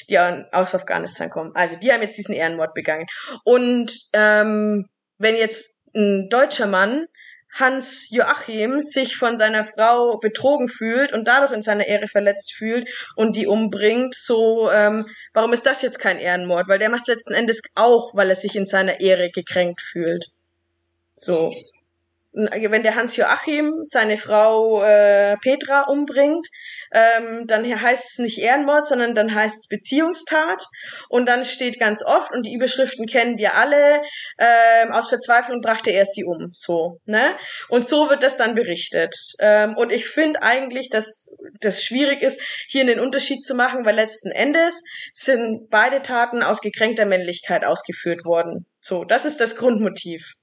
die 0.09 0.17
aus 0.17 0.73
Afghanistan 0.73 1.29
kommen. 1.29 1.51
Also 1.53 1.75
die 1.75 1.91
haben 1.91 2.01
jetzt 2.01 2.17
diesen 2.17 2.33
Ehrenmord 2.33 2.73
begangen. 2.73 3.05
Und 3.43 4.09
ähm, 4.13 4.89
wenn 5.19 5.35
jetzt 5.35 5.79
ein 5.93 6.27
deutscher 6.29 6.65
Mann 6.65 7.07
Hans 7.53 8.09
Joachim 8.09 8.81
sich 8.81 9.15
von 9.15 9.37
seiner 9.37 9.63
Frau 9.63 10.17
betrogen 10.17 10.67
fühlt 10.67 11.13
und 11.13 11.27
dadurch 11.27 11.51
in 11.51 11.61
seiner 11.61 11.85
Ehre 11.85 12.07
verletzt 12.07 12.53
fühlt 12.55 12.89
und 13.15 13.35
die 13.35 13.45
umbringt, 13.45 14.15
so 14.15 14.71
ähm, 14.71 15.05
warum 15.33 15.53
ist 15.53 15.67
das 15.67 15.83
jetzt 15.83 15.99
kein 15.99 16.17
Ehrenmord? 16.17 16.67
Weil 16.67 16.79
der 16.79 16.89
macht 16.89 17.07
letzten 17.07 17.35
Endes 17.35 17.61
auch, 17.75 18.15
weil 18.15 18.31
er 18.31 18.35
sich 18.35 18.55
in 18.55 18.65
seiner 18.65 18.99
Ehre 19.01 19.29
gekränkt 19.29 19.81
fühlt. 19.81 20.31
So 21.15 21.53
wenn 22.33 22.83
der 22.83 22.95
Hans 22.95 23.15
Joachim 23.15 23.79
seine 23.83 24.17
Frau 24.17 24.83
äh, 24.83 25.35
Petra 25.37 25.81
umbringt, 25.83 26.47
ähm, 26.91 27.45
dann 27.47 27.63
heißt 27.63 28.11
es 28.11 28.17
nicht 28.17 28.39
Ehrenmord, 28.39 28.87
sondern 28.87 29.15
dann 29.15 29.33
heißt 29.33 29.59
es 29.59 29.67
Beziehungstat. 29.67 30.65
Und 31.09 31.27
dann 31.27 31.45
steht 31.45 31.79
ganz 31.79 32.03
oft, 32.03 32.33
und 32.33 32.45
die 32.45 32.53
Überschriften 32.53 33.05
kennen 33.05 33.37
wir 33.37 33.55
alle, 33.55 34.01
ähm, 34.39 34.91
aus 34.91 35.09
Verzweiflung 35.09 35.61
brachte 35.61 35.91
er 35.91 36.05
sie 36.05 36.23
um. 36.23 36.49
So, 36.51 36.99
ne? 37.05 37.21
Und 37.69 37.87
so 37.87 38.09
wird 38.09 38.23
das 38.23 38.37
dann 38.37 38.55
berichtet. 38.55 39.15
Ähm, 39.39 39.75
und 39.77 39.91
ich 39.91 40.07
finde 40.07 40.41
eigentlich, 40.41 40.89
dass 40.89 41.29
das 41.59 41.83
schwierig 41.83 42.21
ist, 42.21 42.41
hier 42.67 42.81
einen 42.81 42.99
Unterschied 42.99 43.43
zu 43.43 43.55
machen, 43.55 43.85
weil 43.85 43.95
letzten 43.95 44.31
Endes 44.31 44.83
sind 45.11 45.69
beide 45.69 46.01
Taten 46.01 46.43
aus 46.43 46.61
gekränkter 46.61 47.05
Männlichkeit 47.05 47.65
ausgeführt 47.65 48.25
worden. 48.25 48.65
So, 48.81 49.03
das 49.03 49.25
ist 49.25 49.39
das 49.39 49.55
Grundmotiv. 49.55 50.33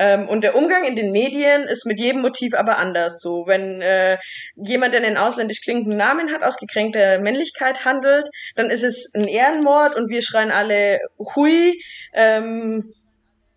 Ähm, 0.00 0.28
und 0.28 0.42
der 0.42 0.56
Umgang 0.56 0.84
in 0.84 0.96
den 0.96 1.10
Medien 1.10 1.64
ist 1.64 1.84
mit 1.84 2.00
jedem 2.00 2.22
Motiv 2.22 2.54
aber 2.54 2.78
anders. 2.78 3.20
So, 3.20 3.46
wenn 3.46 3.82
äh, 3.82 4.16
jemand, 4.56 4.94
der 4.94 5.02
einen 5.02 5.18
ausländisch 5.18 5.60
klingenden 5.60 5.98
Namen 5.98 6.32
hat, 6.32 6.42
aus 6.42 6.56
gekränkter 6.56 7.18
Männlichkeit 7.18 7.84
handelt, 7.84 8.30
dann 8.54 8.70
ist 8.70 8.82
es 8.82 9.12
ein 9.14 9.28
Ehrenmord 9.28 9.96
und 9.96 10.08
wir 10.08 10.22
schreien 10.22 10.50
alle 10.50 11.00
Hui. 11.18 11.78
Ähm, 12.14 12.94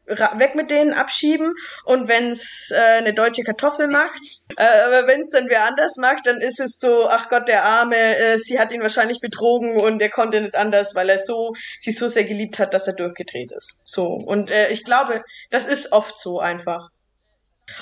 weg 0.05 0.55
mit 0.55 0.69
denen 0.69 0.93
abschieben 0.93 1.53
und 1.85 2.07
wenn's 2.07 2.71
äh, 2.71 2.97
eine 2.97 3.13
deutsche 3.13 3.43
Kartoffel 3.43 3.87
macht, 3.87 4.19
äh, 4.57 4.63
aber 4.63 5.07
wenn's 5.07 5.29
dann 5.31 5.49
wer 5.49 5.63
anders 5.65 5.95
macht, 5.97 6.27
dann 6.27 6.41
ist 6.41 6.59
es 6.59 6.79
so, 6.79 7.07
ach 7.07 7.29
Gott, 7.29 7.47
der 7.47 7.63
Arme, 7.63 7.95
äh, 7.95 8.37
sie 8.37 8.59
hat 8.59 8.71
ihn 8.71 8.81
wahrscheinlich 8.81 9.21
betrogen 9.21 9.79
und 9.79 10.01
er 10.01 10.09
konnte 10.09 10.41
nicht 10.41 10.55
anders, 10.55 10.95
weil 10.95 11.09
er 11.09 11.19
so 11.19 11.53
sie 11.79 11.91
so 11.91 12.07
sehr 12.07 12.25
geliebt 12.25 12.59
hat, 12.59 12.73
dass 12.73 12.87
er 12.87 12.93
durchgedreht 12.93 13.51
ist. 13.51 13.83
So 13.85 14.07
und 14.07 14.51
äh, 14.51 14.69
ich 14.69 14.83
glaube, 14.83 15.21
das 15.51 15.67
ist 15.67 15.91
oft 15.91 16.17
so 16.17 16.39
einfach. 16.39 16.89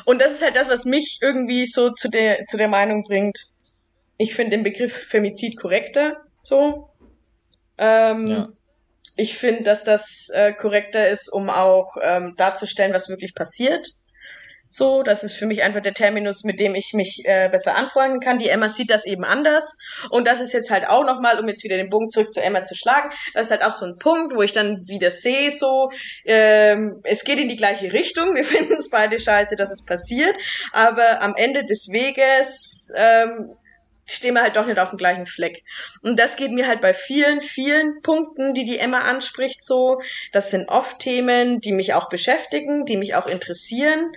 Und 0.06 0.22
das 0.22 0.34
ist 0.34 0.44
halt 0.44 0.56
das, 0.56 0.70
was 0.70 0.86
mich 0.86 1.18
irgendwie 1.22 1.66
so 1.66 1.90
zu 1.90 2.10
der 2.10 2.46
zu 2.46 2.58
der 2.58 2.68
Meinung 2.68 3.04
bringt. 3.04 3.48
Ich 4.18 4.36
finde 4.36 4.52
den 4.52 4.64
Begriff 4.64 5.08
Femizid 5.08 5.58
korrekter, 5.58 6.24
so. 6.44 6.90
Ähm, 7.80 8.28
ja 8.28 8.50
ich 9.16 9.38
finde, 9.38 9.64
dass 9.64 9.84
das 9.84 10.30
äh, 10.34 10.54
korrekter 10.54 11.08
ist, 11.10 11.32
um 11.32 11.50
auch 11.50 11.98
ähm, 12.02 12.34
darzustellen, 12.38 12.94
was 12.94 13.10
wirklich 13.10 13.34
passiert. 13.36 13.88
So, 14.74 15.04
das 15.04 15.26
ist 15.26 15.34
für 15.34 15.48
mich 15.48 15.64
einfach 15.64 15.82
der 15.82 15.94
Terminus, 15.94 16.46
mit 16.46 16.62
dem 16.62 16.76
ich 16.76 16.94
mich 16.94 17.24
äh, 17.26 17.50
besser 17.50 17.76
anfreunden 17.76 18.22
kann. 18.22 18.38
Die 18.38 18.48
Emma 18.48 18.70
sieht 18.70 18.90
das 18.90 19.06
eben 19.06 19.26
anders. 19.26 19.78
Und 20.12 20.26
das 20.26 20.40
ist 20.40 20.54
jetzt 20.54 20.72
halt 20.72 20.88
auch 20.88 21.04
nochmal, 21.06 21.42
um 21.42 21.50
jetzt 21.50 21.66
wieder 21.66 21.76
den 21.76 21.90
Bogen 21.90 22.08
zurück 22.08 22.32
zu 22.32 22.42
Emma 22.42 22.64
zu 22.64 22.74
schlagen, 22.74 23.10
das 23.34 23.48
ist 23.48 23.52
halt 23.52 23.66
auch 23.66 23.74
so 23.74 23.86
ein 23.86 23.98
Punkt, 24.00 24.34
wo 24.34 24.42
ich 24.42 24.54
dann 24.54 24.78
wieder 24.88 25.12
sehe, 25.12 25.52
so, 25.52 25.90
ähm, 26.24 27.02
es 27.04 27.26
geht 27.26 27.38
in 27.38 27.50
die 27.50 27.58
gleiche 27.58 27.92
Richtung. 27.92 28.34
Wir 28.34 28.46
finden 28.46 28.76
es 28.80 28.90
beide 28.90 29.20
scheiße, 29.20 29.58
dass 29.58 29.72
es 29.72 29.84
passiert. 29.84 30.38
Aber 30.72 31.22
am 31.22 31.34
Ende 31.36 31.66
des 31.66 31.90
Weges 31.92 32.94
ähm, 32.96 33.54
stehen 34.06 34.34
wir 34.34 34.42
halt 34.42 34.56
doch 34.56 34.66
nicht 34.66 34.80
auf 34.80 34.90
dem 34.90 34.98
gleichen 34.98 35.26
Fleck. 35.26 35.64
Und 36.02 36.20
das 36.20 36.36
geht 36.36 36.52
mir 36.52 36.68
halt 36.68 36.82
bei 36.82 36.94
vielen, 36.94 37.42
vielen 37.42 38.02
Punkten, 38.02 38.54
die 38.54 38.66
die 38.66 38.80
Emma 38.80 39.00
anspricht, 39.00 39.64
so. 39.64 40.02
Das 40.32 40.52
sind 40.52 40.70
oft 40.70 41.00
Themen, 41.00 41.62
die 41.62 41.72
mich 41.72 41.94
auch 41.94 42.10
beschäftigen, 42.10 42.86
die 42.86 42.98
mich 42.98 43.16
auch 43.16 43.28
interessieren. 43.28 44.12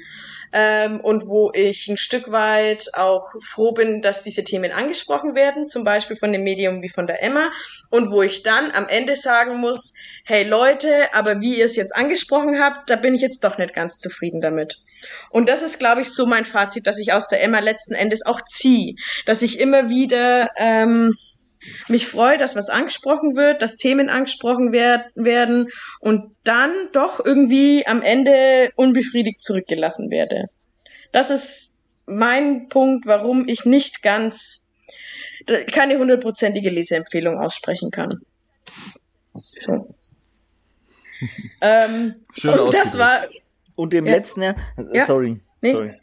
Ähm, 0.56 1.00
und 1.00 1.26
wo 1.26 1.50
ich 1.52 1.88
ein 1.88 1.96
Stück 1.96 2.30
weit 2.30 2.90
auch 2.94 3.32
froh 3.44 3.72
bin, 3.72 4.02
dass 4.02 4.22
diese 4.22 4.44
Themen 4.44 4.70
angesprochen 4.70 5.34
werden, 5.34 5.68
zum 5.68 5.82
Beispiel 5.82 6.16
von 6.16 6.32
dem 6.32 6.44
Medium 6.44 6.80
wie 6.80 6.88
von 6.88 7.08
der 7.08 7.24
Emma, 7.24 7.50
und 7.90 8.12
wo 8.12 8.22
ich 8.22 8.44
dann 8.44 8.70
am 8.70 8.86
Ende 8.86 9.16
sagen 9.16 9.58
muss, 9.58 9.94
hey 10.24 10.44
Leute, 10.44 11.12
aber 11.12 11.40
wie 11.40 11.58
ihr 11.58 11.64
es 11.64 11.74
jetzt 11.74 11.96
angesprochen 11.96 12.60
habt, 12.60 12.88
da 12.88 12.94
bin 12.94 13.16
ich 13.16 13.20
jetzt 13.20 13.42
doch 13.42 13.58
nicht 13.58 13.74
ganz 13.74 13.98
zufrieden 13.98 14.40
damit. 14.40 14.80
Und 15.30 15.48
das 15.48 15.62
ist, 15.62 15.80
glaube 15.80 16.02
ich, 16.02 16.10
so 16.10 16.24
mein 16.24 16.44
Fazit, 16.44 16.86
dass 16.86 17.00
ich 17.00 17.12
aus 17.12 17.26
der 17.26 17.42
Emma 17.42 17.58
letzten 17.58 17.94
Endes 17.94 18.24
auch 18.24 18.40
ziehe, 18.42 18.94
dass 19.26 19.42
ich 19.42 19.58
immer 19.58 19.88
wieder 19.88 20.50
ähm, 20.56 21.16
mich 21.88 22.06
freue, 22.06 22.38
dass 22.38 22.56
was 22.56 22.68
angesprochen 22.68 23.36
wird, 23.36 23.62
dass 23.62 23.76
Themen 23.76 24.08
angesprochen 24.08 24.72
werd, 24.72 25.06
werden 25.14 25.68
und 26.00 26.34
dann 26.44 26.72
doch 26.92 27.24
irgendwie 27.24 27.86
am 27.86 28.02
Ende 28.02 28.70
unbefriedigt 28.76 29.40
zurückgelassen 29.40 30.10
werde. 30.10 30.46
Das 31.12 31.30
ist 31.30 31.80
mein 32.06 32.68
Punkt, 32.68 33.06
warum 33.06 33.48
ich 33.48 33.64
nicht 33.64 34.02
ganz 34.02 34.68
keine 35.72 35.98
hundertprozentige 35.98 36.70
Leseempfehlung 36.70 37.38
aussprechen 37.38 37.90
kann. 37.90 38.20
So. 39.34 39.94
ähm, 41.60 42.14
Schön 42.36 42.58
und 42.58 42.74
das 42.74 42.98
war. 42.98 43.26
Und 43.76 43.92
im 43.94 44.06
ja. 44.06 44.12
letzten 44.12 44.42
Jahr, 44.42 44.56
ja. 44.92 45.06
sorry, 45.06 45.40
nee. 45.60 45.72
sorry. 45.72 45.94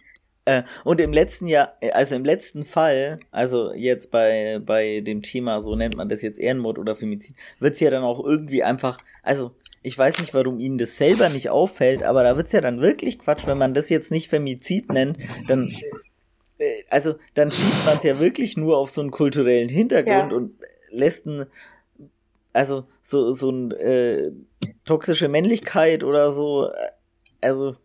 Äh, 0.46 0.64
und 0.84 1.00
im 1.00 1.14
letzten 1.14 1.48
Jahr, 1.48 1.78
äh, 1.82 1.92
also 1.92 2.16
im 2.16 2.26
letzten 2.26 2.66
Fall, 2.66 3.20
also 3.30 3.74
jetzt 3.74 4.10
bei, 4.10 4.60
bei 4.66 5.02
dem 5.02 5.22
Thema, 5.22 5.62
so 5.62 5.76
nennt 5.76 5.96
man 5.96 6.10
das 6.10 6.24
jetzt 6.24 6.40
Ehrenmord 6.40 6.80
oder 6.80 6.96
Femizid, 6.96 7.36
wird's 7.60 7.80
ja 7.80 7.92
dann 7.92 8.04
auch 8.04 8.24
irgendwie 8.24 8.64
einfach, 8.64 8.98
also 9.22 9.52
ich 9.84 9.96
weiß 9.96 10.20
nicht, 10.20 10.34
warum 10.34 10.60
ihnen 10.60 10.80
das 10.80 10.98
selber 10.98 11.30
nicht 11.30 11.50
auffällt, 11.50 12.02
aber 12.02 12.24
da 12.24 12.38
wird's 12.38 12.52
ja 12.54 12.62
dann 12.62 12.82
wirklich 12.82 13.20
Quatsch, 13.20 13.46
wenn 13.46 13.60
man 13.60 13.76
das 13.76 13.90
jetzt 13.90 14.12
nicht 14.12 14.30
Femizid 14.30 14.92
nennt, 14.92 15.18
dann, 15.48 15.72
äh, 16.58 16.84
also 16.90 17.16
dann 17.36 17.52
schiebt 17.52 17.86
man 17.86 17.98
es 17.98 18.04
ja 18.04 18.20
wirklich 18.20 18.58
nur 18.58 18.78
auf 18.78 18.90
so 18.90 19.02
einen 19.02 19.12
kulturellen 19.12 19.70
Hintergrund 19.70 20.32
ja. 20.32 20.36
und 20.38 20.54
lässt 20.90 21.28
ein, 21.28 21.46
also 22.52 22.86
so, 23.04 23.32
so 23.34 23.50
ein 23.50 23.72
äh, 23.72 24.32
toxische 24.86 25.28
Männlichkeit 25.28 26.04
oder 26.04 26.34
so, 26.34 26.68
äh, 26.68 26.90
also 27.42 27.76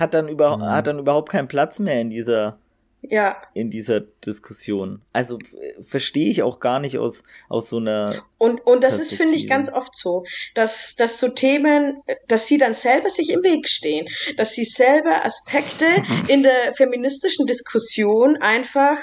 hat 0.00 0.14
dann, 0.14 0.26
über, 0.26 0.56
mhm. 0.56 0.62
hat 0.64 0.86
dann 0.86 0.98
überhaupt 0.98 1.30
keinen 1.30 1.46
Platz 1.48 1.78
mehr 1.78 2.00
in 2.00 2.10
dieser 2.10 2.58
ja. 3.02 3.40
in 3.54 3.70
dieser 3.70 4.00
Diskussion. 4.00 5.00
Also 5.12 5.38
verstehe 5.86 6.30
ich 6.30 6.42
auch 6.42 6.60
gar 6.60 6.80
nicht 6.80 6.98
aus 6.98 7.22
aus 7.48 7.70
so 7.70 7.78
einer 7.78 8.22
und 8.38 8.60
und 8.66 8.84
das 8.84 8.98
ist 8.98 9.14
finde 9.14 9.36
ich 9.36 9.48
ganz 9.48 9.72
oft 9.72 9.96
so, 9.96 10.24
dass 10.54 10.96
dass 10.96 11.18
so 11.18 11.28
Themen, 11.28 12.02
dass 12.28 12.46
sie 12.46 12.58
dann 12.58 12.74
selber 12.74 13.10
sich 13.10 13.30
im 13.30 13.42
Weg 13.42 13.68
stehen, 13.68 14.06
dass 14.36 14.52
sie 14.52 14.64
selber 14.64 15.24
Aspekte 15.24 15.86
in 16.28 16.42
der 16.42 16.74
feministischen 16.74 17.46
Diskussion 17.46 18.36
einfach 18.40 18.98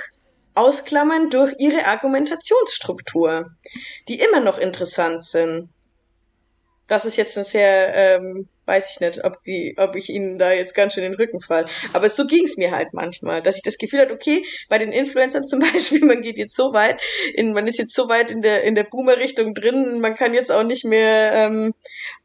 ausklammern 0.54 1.30
durch 1.30 1.54
ihre 1.60 1.86
Argumentationsstruktur, 1.86 3.52
die 4.08 4.20
immer 4.20 4.40
noch 4.40 4.58
interessant 4.58 5.24
sind. 5.24 5.70
Das 6.88 7.06
ist 7.06 7.18
jetzt 7.18 7.38
eine 7.38 7.44
sehr 7.44 7.94
ähm, 7.96 8.48
weiß 8.68 8.92
ich 8.92 9.00
nicht, 9.00 9.24
ob 9.24 9.42
die, 9.44 9.76
ob 9.80 9.96
ich 9.96 10.10
ihnen 10.10 10.38
da 10.38 10.52
jetzt 10.52 10.76
ganz 10.76 10.94
schön 10.94 11.04
den 11.04 11.16
Rücken 11.16 11.40
fall. 11.40 11.66
Aber 11.94 12.10
so 12.10 12.28
ging 12.28 12.44
es 12.44 12.58
mir 12.58 12.72
halt 12.72 12.90
manchmal, 12.92 13.42
dass 13.42 13.56
ich 13.56 13.64
das 13.64 13.78
Gefühl 13.78 14.02
hatte, 14.02 14.14
okay, 14.14 14.44
bei 14.70 14.78
den 14.78 14.92
Influencern 14.92 15.48
zum 15.48 15.60
Beispiel, 15.60 16.06
man 16.06 16.22
geht 16.22 16.38
jetzt 16.38 16.56
so 16.56 16.74
weit, 16.74 17.00
in, 17.34 17.54
man 17.54 17.66
ist 17.66 17.80
jetzt 17.80 17.96
so 17.96 18.10
weit 18.10 18.30
in 18.30 18.42
der 18.42 18.64
in 18.64 18.76
der 18.76 18.84
Boomer-Richtung 18.84 19.56
drin, 19.56 20.02
man 20.02 20.16
kann 20.16 20.34
jetzt 20.34 20.52
auch 20.52 20.64
nicht 20.64 20.86
mehr 20.86 21.32
ähm, 21.34 21.74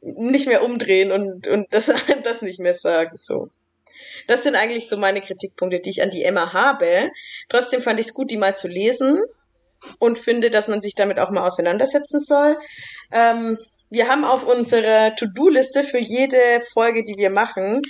nicht 0.01 0.49
mehr 0.49 0.65
umdrehen 0.65 1.13
und 1.13 1.47
und 1.47 1.69
das 1.71 1.93
das 2.25 2.43
nicht 2.43 2.59
mehr 2.59 2.75
sagen 2.75 3.17
so. 3.17 3.49
Das 4.27 4.43
sind 4.43 4.57
eigentlich 4.57 4.89
so 4.89 4.99
meine 4.99 5.21
Kritikpunkte, 5.21 5.81
die 5.81 5.91
ich 5.91 6.03
an 6.03 6.11
die 6.11 6.25
Emma 6.25 6.53
habe. 6.53 7.11
Trotzdem 7.49 7.81
fand 7.81 7.99
ich 7.99 8.07
es 8.07 8.15
gut, 8.15 8.31
die 8.31 8.37
mal 8.37 8.55
zu 8.55 8.69
lesen 8.69 9.23
und 9.99 10.19
finde, 10.19 10.51
dass 10.51 10.69
man 10.69 10.83
sich 10.83 10.95
damit 10.95 11.19
auch 11.19 11.31
mal 11.31 11.47
auseinandersetzen 11.47 12.21
soll. 12.21 12.57
Ähm, 13.11 13.59
wir 13.93 14.09
haben 14.09 14.25
auf 14.25 14.47
unserer 14.47 15.15
To-Do-Liste 15.15 15.85
für 15.85 15.99
jede 15.99 16.63
Folge, 16.73 17.05
die 17.05 17.17
wir 17.19 17.29
machen, 17.29 17.83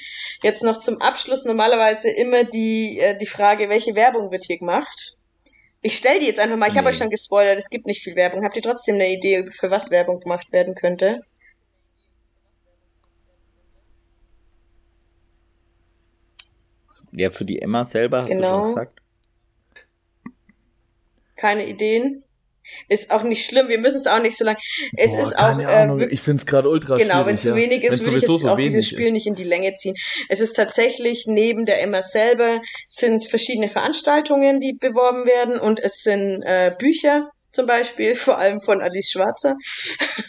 jetzt 0.42 0.64
noch 0.64 0.78
zum 0.78 1.00
Abschluss 1.00 1.44
normalerweise 1.44 2.10
immer 2.10 2.42
die, 2.42 2.98
äh, 2.98 3.16
die 3.16 3.26
Frage, 3.26 3.68
welche 3.68 3.94
Werbung 3.94 4.32
wird 4.32 4.44
hier 4.44 4.58
gemacht? 4.58 5.18
Ich 5.80 5.96
stelle 5.96 6.18
die 6.18 6.26
jetzt 6.26 6.40
einfach 6.40 6.56
mal, 6.56 6.68
ich 6.68 6.76
habe 6.76 6.88
euch 6.88 6.98
schon 6.98 7.08
gespoilert, 7.08 7.56
es 7.56 7.70
gibt 7.70 7.86
nicht 7.86 8.02
viel 8.02 8.16
Werbung. 8.16 8.44
Habt 8.44 8.56
ihr 8.56 8.62
trotzdem 8.62 8.96
eine 8.96 9.12
Idee, 9.12 9.46
für 9.50 9.70
was 9.70 9.92
Werbung 9.92 10.18
gemacht 10.18 10.52
werden 10.52 10.74
könnte? 10.74 11.20
Ja, 17.12 17.30
für 17.30 17.44
die 17.44 17.62
Emma 17.62 17.84
selber 17.84 18.22
hast 18.22 18.30
genau. 18.30 18.40
du 18.40 18.46
schon 18.46 18.62
genau. 18.64 18.74
gesagt. 18.74 19.00
Keine 21.36 21.66
Ideen? 21.66 22.24
Ist 22.88 23.10
auch 23.10 23.22
nicht 23.22 23.44
schlimm, 23.44 23.68
wir 23.68 23.78
müssen 23.78 23.98
es 23.98 24.06
auch 24.06 24.20
nicht 24.22 24.36
so 24.36 24.44
lange. 24.44 24.58
Es 24.96 25.12
Boah, 25.12 25.20
ist 25.20 25.38
auch. 25.38 25.58
Äh, 25.58 26.06
ich 26.06 26.20
finde 26.20 26.40
es 26.40 26.46
gerade 26.46 26.68
ultra 26.68 26.96
Genau, 26.96 27.26
wenn 27.26 27.34
es 27.34 27.42
zu 27.42 27.54
wenig 27.54 27.84
ist, 27.84 28.04
würde 28.04 28.18
ich 28.18 28.22
jetzt 28.22 28.40
so 28.40 28.48
auch 28.48 28.56
dieses 28.56 28.86
Spiel 28.88 29.06
ist. 29.06 29.12
nicht 29.12 29.26
in 29.26 29.34
die 29.34 29.44
Länge 29.44 29.74
ziehen. 29.76 29.94
Es 30.28 30.40
ist 30.40 30.54
tatsächlich 30.54 31.26
neben 31.26 31.66
der 31.66 31.82
Emma 31.82 32.02
selber 32.02 32.60
sind 32.86 33.24
verschiedene 33.26 33.68
Veranstaltungen, 33.68 34.60
die 34.60 34.72
beworben 34.72 35.26
werden 35.26 35.58
und 35.58 35.80
es 35.80 36.02
sind 36.02 36.42
äh, 36.42 36.72
Bücher, 36.76 37.30
zum 37.52 37.66
Beispiel, 37.66 38.14
vor 38.16 38.38
allem 38.38 38.60
von 38.60 38.80
Alice 38.80 39.10
Schwarzer. 39.10 39.54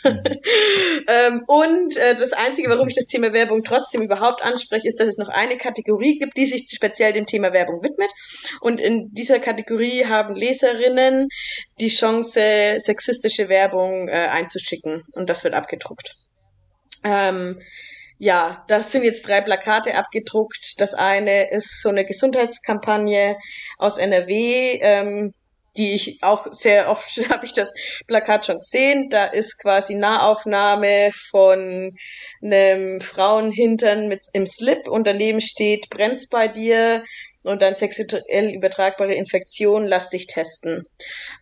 Mhm. 0.04 0.24
ähm, 1.08 1.44
und 1.48 1.98
äh, 1.98 2.16
das 2.16 2.34
Einzige, 2.34 2.70
warum 2.70 2.88
ich 2.88 2.96
das 2.96 3.08
Thema 3.08 3.34
Werbung 3.34 3.64
trotzdem 3.64 4.02
überhaupt 4.02 4.44
anspreche, 4.44 4.88
ist, 4.88 5.00
dass 5.00 5.08
es 5.08 5.18
noch 5.18 5.30
eine 5.30 5.58
Kategorie 5.58 6.18
gibt, 6.18 6.38
die 6.38 6.46
sich 6.46 6.70
speziell 6.72 7.14
dem 7.14 7.26
Thema 7.26 7.54
Werbung 7.54 7.84
widmet. 7.84 8.12
Und 8.62 8.80
in 8.80 9.10
dieser 9.14 9.40
Kategorie 9.40 10.06
haben 10.06 10.36
Leserinnen 10.36 11.28
die 11.80 11.90
Chance, 11.90 12.76
sexistische 12.78 13.50
Werbung 13.50 14.08
äh, 14.08 14.28
einzuschicken. 14.32 15.04
Und 15.14 15.30
das 15.30 15.44
wird 15.44 15.54
abgedruckt. 15.54 16.14
Ähm, 17.04 17.62
ja, 18.18 18.64
das 18.68 18.92
sind 18.92 19.04
jetzt 19.04 19.28
drei 19.28 19.42
Plakate 19.42 19.96
abgedruckt. 19.96 20.76
Das 20.78 20.94
eine 20.94 21.52
ist 21.52 21.82
so 21.82 21.90
eine 21.90 22.06
Gesundheitskampagne 22.06 23.38
aus 23.78 23.98
NRW. 23.98 24.80
Ähm, 24.82 25.34
die 25.78 25.96
ich 25.96 26.20
auch 26.22 26.48
sehr 26.52 26.90
oft 26.90 27.18
habe 27.30 27.46
ich 27.46 27.54
das 27.54 27.74
Plakat 28.08 28.46
schon 28.46 28.60
gesehen. 28.60 29.10
Da 29.10 29.26
ist 29.26 29.60
quasi 29.60 29.96
Nahaufnahme 29.96 31.12
von 31.30 31.92
einem 32.42 33.02
Frauenhintern 33.02 34.08
mit 34.08 34.24
im 34.34 34.46
Slip 34.46 34.88
und 34.88 35.08
daneben 35.08 35.42
steht 35.42 35.90
brennt's 35.90 36.30
bei 36.30 36.48
dir 36.48 37.04
und 37.44 37.62
dann 37.62 37.76
sexuell 37.76 38.54
übertragbare 38.54 39.14
Infektionen, 39.14 39.88
lass 39.88 40.10
dich 40.10 40.28
testen. 40.28 40.86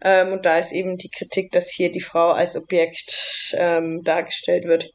Ähm, 0.04 0.34
und 0.34 0.46
da 0.46 0.58
ist 0.58 0.72
eben 0.72 0.98
die 0.98 1.10
Kritik, 1.10 1.52
dass 1.52 1.72
hier 1.72 1.92
die 1.92 2.02
Frau 2.02 2.32
als 2.32 2.56
Objekt 2.56 3.56
ähm, 3.58 4.02
dargestellt 4.04 4.66
wird. 4.66 4.90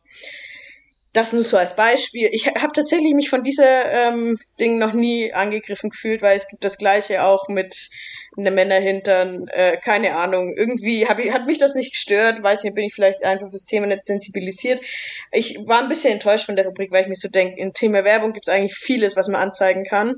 Das 1.17 1.33
nur 1.33 1.45
so 1.45 1.57
als 1.57 1.75
Beispiel. 1.75 2.29
Ich 2.31 2.47
habe 2.47 2.75
tatsächlich 2.75 3.15
mich 3.15 3.31
von 3.31 3.43
dieser 3.43 3.91
ähm, 3.91 4.39
Ding 4.61 4.77
noch 4.77 4.93
nie 4.93 5.33
angegriffen 5.33 5.89
gefühlt, 5.89 6.21
weil 6.21 6.37
es 6.37 6.47
gibt 6.47 6.63
das 6.63 6.77
gleiche 6.77 7.25
auch 7.25 7.49
mit 7.49 7.89
eine 8.37 8.51
Männerhintern, 8.51 9.49
äh, 9.49 9.79
keine 9.79 10.15
Ahnung. 10.15 10.53
Irgendwie 10.55 11.07
hab 11.07 11.19
ich, 11.19 11.33
hat 11.33 11.47
mich 11.47 11.57
das 11.57 11.75
nicht 11.75 11.93
gestört, 11.93 12.43
weiß 12.43 12.65
nicht, 12.65 12.75
bin 12.75 12.85
ich 12.85 12.93
vielleicht 12.93 13.25
einfach 13.25 13.49
fürs 13.49 13.65
Thema 13.65 13.87
nicht 13.87 14.05
sensibilisiert. 14.05 14.83
Ich 15.33 15.57
war 15.65 15.81
ein 15.81 15.89
bisschen 15.89 16.13
enttäuscht 16.13 16.45
von 16.45 16.57
der 16.57 16.67
Rubrik, 16.67 16.93
weil 16.93 17.05
ich 17.05 17.09
mir 17.09 17.15
so 17.15 17.29
denke, 17.29 17.63
im 17.63 17.73
Thema 17.73 18.05
Werbung 18.05 18.35
gibt 18.35 18.47
es 18.47 18.53
eigentlich 18.53 18.77
vieles, 18.77 19.17
was 19.17 19.29
man 19.29 19.41
anzeigen 19.41 19.85
kann. 19.85 20.17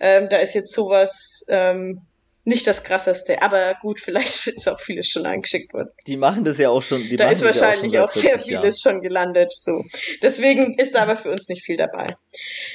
Ähm, 0.00 0.28
da 0.28 0.38
ist 0.38 0.54
jetzt 0.54 0.72
sowas 0.72 1.44
ähm, 1.46 2.00
nicht 2.44 2.66
das 2.66 2.82
krasseste, 2.82 3.40
aber 3.42 3.76
gut, 3.80 4.00
vielleicht 4.00 4.46
ist 4.46 4.68
auch 4.68 4.80
vieles 4.80 5.08
schon 5.08 5.26
eingeschickt 5.26 5.72
worden. 5.72 5.90
Die 6.06 6.16
machen 6.16 6.44
das 6.44 6.58
ja 6.58 6.70
auch 6.70 6.82
schon. 6.82 7.02
Die 7.02 7.16
da 7.16 7.30
ist 7.30 7.44
wahrscheinlich 7.44 7.98
auch, 7.98 8.04
auch 8.04 8.10
sehr 8.10 8.38
vieles 8.38 8.82
Jahren. 8.82 8.94
schon 8.94 9.02
gelandet. 9.02 9.52
So, 9.54 9.84
deswegen 10.22 10.78
ist 10.78 10.94
da 10.94 11.02
aber 11.02 11.16
für 11.16 11.30
uns 11.30 11.48
nicht 11.48 11.64
viel 11.64 11.76
dabei. 11.76 12.14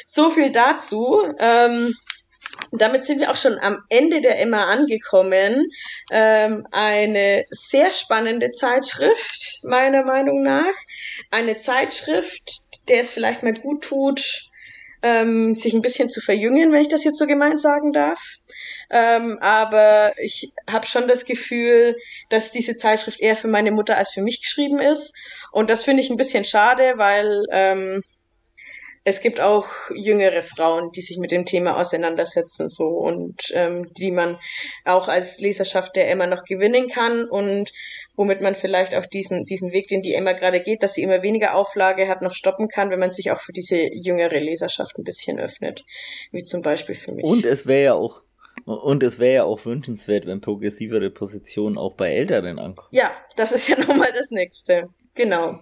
So 0.05 0.29
viel 0.29 0.51
dazu. 0.51 1.21
Ähm, 1.39 1.93
damit 2.71 3.05
sind 3.05 3.19
wir 3.19 3.31
auch 3.31 3.35
schon 3.35 3.57
am 3.59 3.79
Ende 3.89 4.21
der 4.21 4.39
Emma 4.41 4.65
angekommen. 4.65 5.67
Ähm, 6.11 6.65
eine 6.71 7.45
sehr 7.49 7.91
spannende 7.91 8.51
Zeitschrift, 8.51 9.59
meiner 9.63 10.03
Meinung 10.03 10.43
nach. 10.43 10.73
Eine 11.29 11.57
Zeitschrift, 11.57 12.49
der 12.89 13.01
es 13.01 13.11
vielleicht 13.11 13.43
mal 13.43 13.53
gut 13.53 13.83
tut, 13.83 14.49
ähm, 15.03 15.53
sich 15.53 15.73
ein 15.73 15.81
bisschen 15.81 16.09
zu 16.09 16.21
verjüngen, 16.21 16.71
wenn 16.71 16.81
ich 16.81 16.89
das 16.89 17.03
jetzt 17.03 17.19
so 17.19 17.27
gemeint 17.27 17.59
sagen 17.61 17.93
darf. 17.93 18.19
Ähm, 18.89 19.37
aber 19.41 20.11
ich 20.17 20.51
habe 20.69 20.85
schon 20.85 21.07
das 21.07 21.25
Gefühl, 21.25 21.95
dass 22.29 22.51
diese 22.51 22.77
Zeitschrift 22.77 23.19
eher 23.19 23.35
für 23.35 23.47
meine 23.47 23.71
Mutter 23.71 23.97
als 23.97 24.11
für 24.11 24.21
mich 24.21 24.41
geschrieben 24.41 24.79
ist. 24.79 25.13
Und 25.51 25.69
das 25.69 25.83
finde 25.83 26.03
ich 26.03 26.09
ein 26.09 26.17
bisschen 26.17 26.45
schade, 26.45 26.93
weil 26.97 27.43
ähm, 27.51 28.01
es 29.09 29.21
gibt 29.21 29.39
auch 29.39 29.69
jüngere 29.95 30.41
Frauen, 30.41 30.91
die 30.91 30.99
sich 30.99 31.17
mit 31.17 31.31
dem 31.31 31.45
Thema 31.45 31.79
auseinandersetzen, 31.79 32.67
so 32.67 32.87
und 32.87 33.41
ähm, 33.53 33.93
die 33.93 34.11
man 34.11 34.37
auch 34.83 35.07
als 35.07 35.39
Leserschaft 35.39 35.95
der 35.95 36.11
Emma 36.11 36.27
noch 36.27 36.43
gewinnen 36.43 36.89
kann 36.89 37.23
und 37.23 37.71
womit 38.17 38.41
man 38.41 38.53
vielleicht 38.53 38.93
auch 38.95 39.05
diesen, 39.05 39.45
diesen 39.45 39.71
Weg, 39.71 39.87
den 39.87 40.01
die 40.01 40.13
Emma 40.13 40.33
gerade 40.33 40.59
geht, 40.59 40.83
dass 40.83 40.93
sie 40.93 41.03
immer 41.03 41.23
weniger 41.23 41.55
Auflage 41.55 42.09
hat, 42.09 42.21
noch 42.21 42.33
stoppen 42.33 42.67
kann, 42.67 42.89
wenn 42.89 42.99
man 42.99 43.11
sich 43.11 43.31
auch 43.31 43.39
für 43.39 43.53
diese 43.53 43.77
jüngere 43.93 44.41
Leserschaft 44.41 44.97
ein 44.97 45.05
bisschen 45.05 45.39
öffnet. 45.39 45.85
Wie 46.33 46.43
zum 46.43 46.61
Beispiel 46.61 46.95
für 46.95 47.13
mich. 47.13 47.23
Und 47.23 47.45
es 47.45 47.65
wäre 47.65 47.83
ja 47.83 47.93
auch 47.93 48.23
und 48.67 49.01
es 49.01 49.17
wäre 49.17 49.33
ja 49.33 49.43
auch 49.45 49.65
wünschenswert, 49.65 50.25
wenn 50.25 50.41
progressivere 50.41 51.09
Positionen 51.09 51.77
auch 51.77 51.93
bei 51.93 52.13
Älteren 52.13 52.59
ankommen. 52.59 52.89
Ja, 52.91 53.11
das 53.37 53.53
ist 53.53 53.69
ja 53.69 53.79
nochmal 53.87 54.11
das 54.13 54.29
Nächste. 54.31 54.89
Genau. 55.15 55.61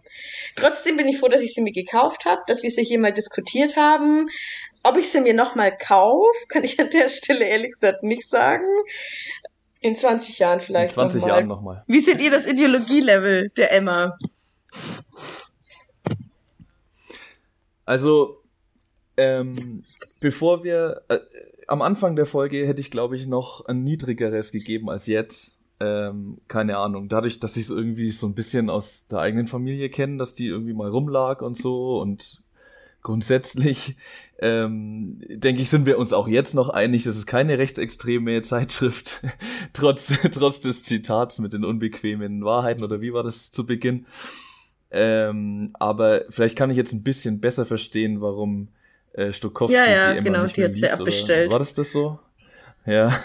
Trotzdem 0.56 0.98
bin 0.98 1.08
ich 1.08 1.20
froh, 1.20 1.28
dass 1.28 1.42
ich 1.42 1.54
sie 1.54 1.62
mir 1.62 1.72
gekauft 1.72 2.26
habe, 2.26 2.42
dass 2.48 2.64
wir 2.64 2.72
sie 2.72 2.84
hier 2.84 3.00
mal 3.00 3.14
diskutiert 3.14 3.78
haben. 3.78 4.28
Ob 4.82 4.98
ich 4.98 5.12
sie 5.12 5.22
mir 5.22 5.36
nochmal 5.36 5.78
kaufe, 5.78 6.48
kann 6.50 6.64
ich 6.64 6.80
an 6.80 6.90
der 6.90 7.10
Stelle 7.10 7.46
ehrlich 7.46 7.74
gesagt 7.74 8.02
nicht 8.02 8.28
sagen. 8.28 8.66
In 9.82 9.96
20 9.96 10.40
Jahren 10.40 10.60
vielleicht. 10.60 10.94
In 10.94 10.96
20 10.96 11.22
noch 11.22 11.28
Jahren 11.28 11.48
nochmal. 11.48 11.84
Wie 11.88 12.00
seht 12.00 12.20
ihr 12.22 12.32
das 12.32 12.48
Ideologielevel 12.48 13.50
der 13.56 13.72
Emma? 13.72 14.18
Also, 17.86 18.42
ähm, 19.16 19.84
bevor 20.20 20.64
wir, 20.64 21.04
äh, 21.08 21.20
am 21.68 21.82
Anfang 21.82 22.16
der 22.16 22.26
Folge 22.26 22.66
hätte 22.68 22.82
ich, 22.82 22.92
glaube 22.92 23.16
ich, 23.16 23.28
noch 23.28 23.66
ein 23.66 23.84
niedrigeres 23.84 24.52
gegeben 24.52 24.90
als 24.90 25.08
jetzt. 25.08 25.58
Ähm, 25.80 26.38
keine 26.48 26.78
Ahnung. 26.78 27.10
Dadurch, 27.10 27.40
dass 27.40 27.58
ich 27.58 27.64
es 27.64 27.70
irgendwie 27.70 28.10
so 28.10 28.28
ein 28.28 28.34
bisschen 28.34 28.70
aus 28.70 29.08
der 29.08 29.20
eigenen 29.20 29.48
Familie 29.48 29.90
kenne, 29.90 30.18
dass 30.18 30.34
die 30.34 30.48
irgendwie 30.48 30.74
mal 30.74 30.90
rumlag 30.90 31.42
und 31.42 31.58
so 31.58 32.00
und 32.00 32.42
grundsätzlich 33.02 33.98
ähm, 34.40 35.22
denke 35.30 35.62
ich, 35.62 35.70
sind 35.70 35.86
wir 35.86 36.00
uns 36.00 36.12
auch 36.12 36.28
jetzt 36.28 36.56
noch 36.56 36.70
einig, 36.70 37.04
das 37.04 37.16
ist 37.16 37.28
keine 37.28 37.58
rechtsextreme 37.58 38.42
Zeitschrift, 38.42 39.22
trotz, 39.74 40.12
trotz 40.32 40.62
des 40.62 40.84
Zitats 40.84 41.40
mit 41.40 41.54
den 41.54 41.64
unbequemen 41.64 42.44
Wahrheiten 42.44 42.84
oder 42.84 43.02
wie 43.02 43.14
war 43.14 43.24
das 43.24 43.52
zu 43.52 43.66
Beginn. 43.66 44.06
Ähm, 44.92 45.72
aber 45.74 46.24
vielleicht 46.30 46.58
kann 46.58 46.72
ich 46.72 46.78
jetzt 46.78 46.94
ein 46.94 47.04
bisschen 47.04 47.40
besser 47.40 47.66
verstehen, 47.66 48.22
warum 48.22 48.70
äh, 49.16 49.32
Stokowski. 49.32 49.76
Ja, 49.76 49.86
ja, 49.90 50.14
die 50.16 50.24
genau, 50.24 50.46
die 50.46 50.64
hat 50.64 50.76
sie 50.76 50.90
abbestellt. 50.90 51.52
War 51.52 51.60
das 51.60 51.74
das 51.74 51.92
so? 51.92 52.20
Ja. 52.86 53.18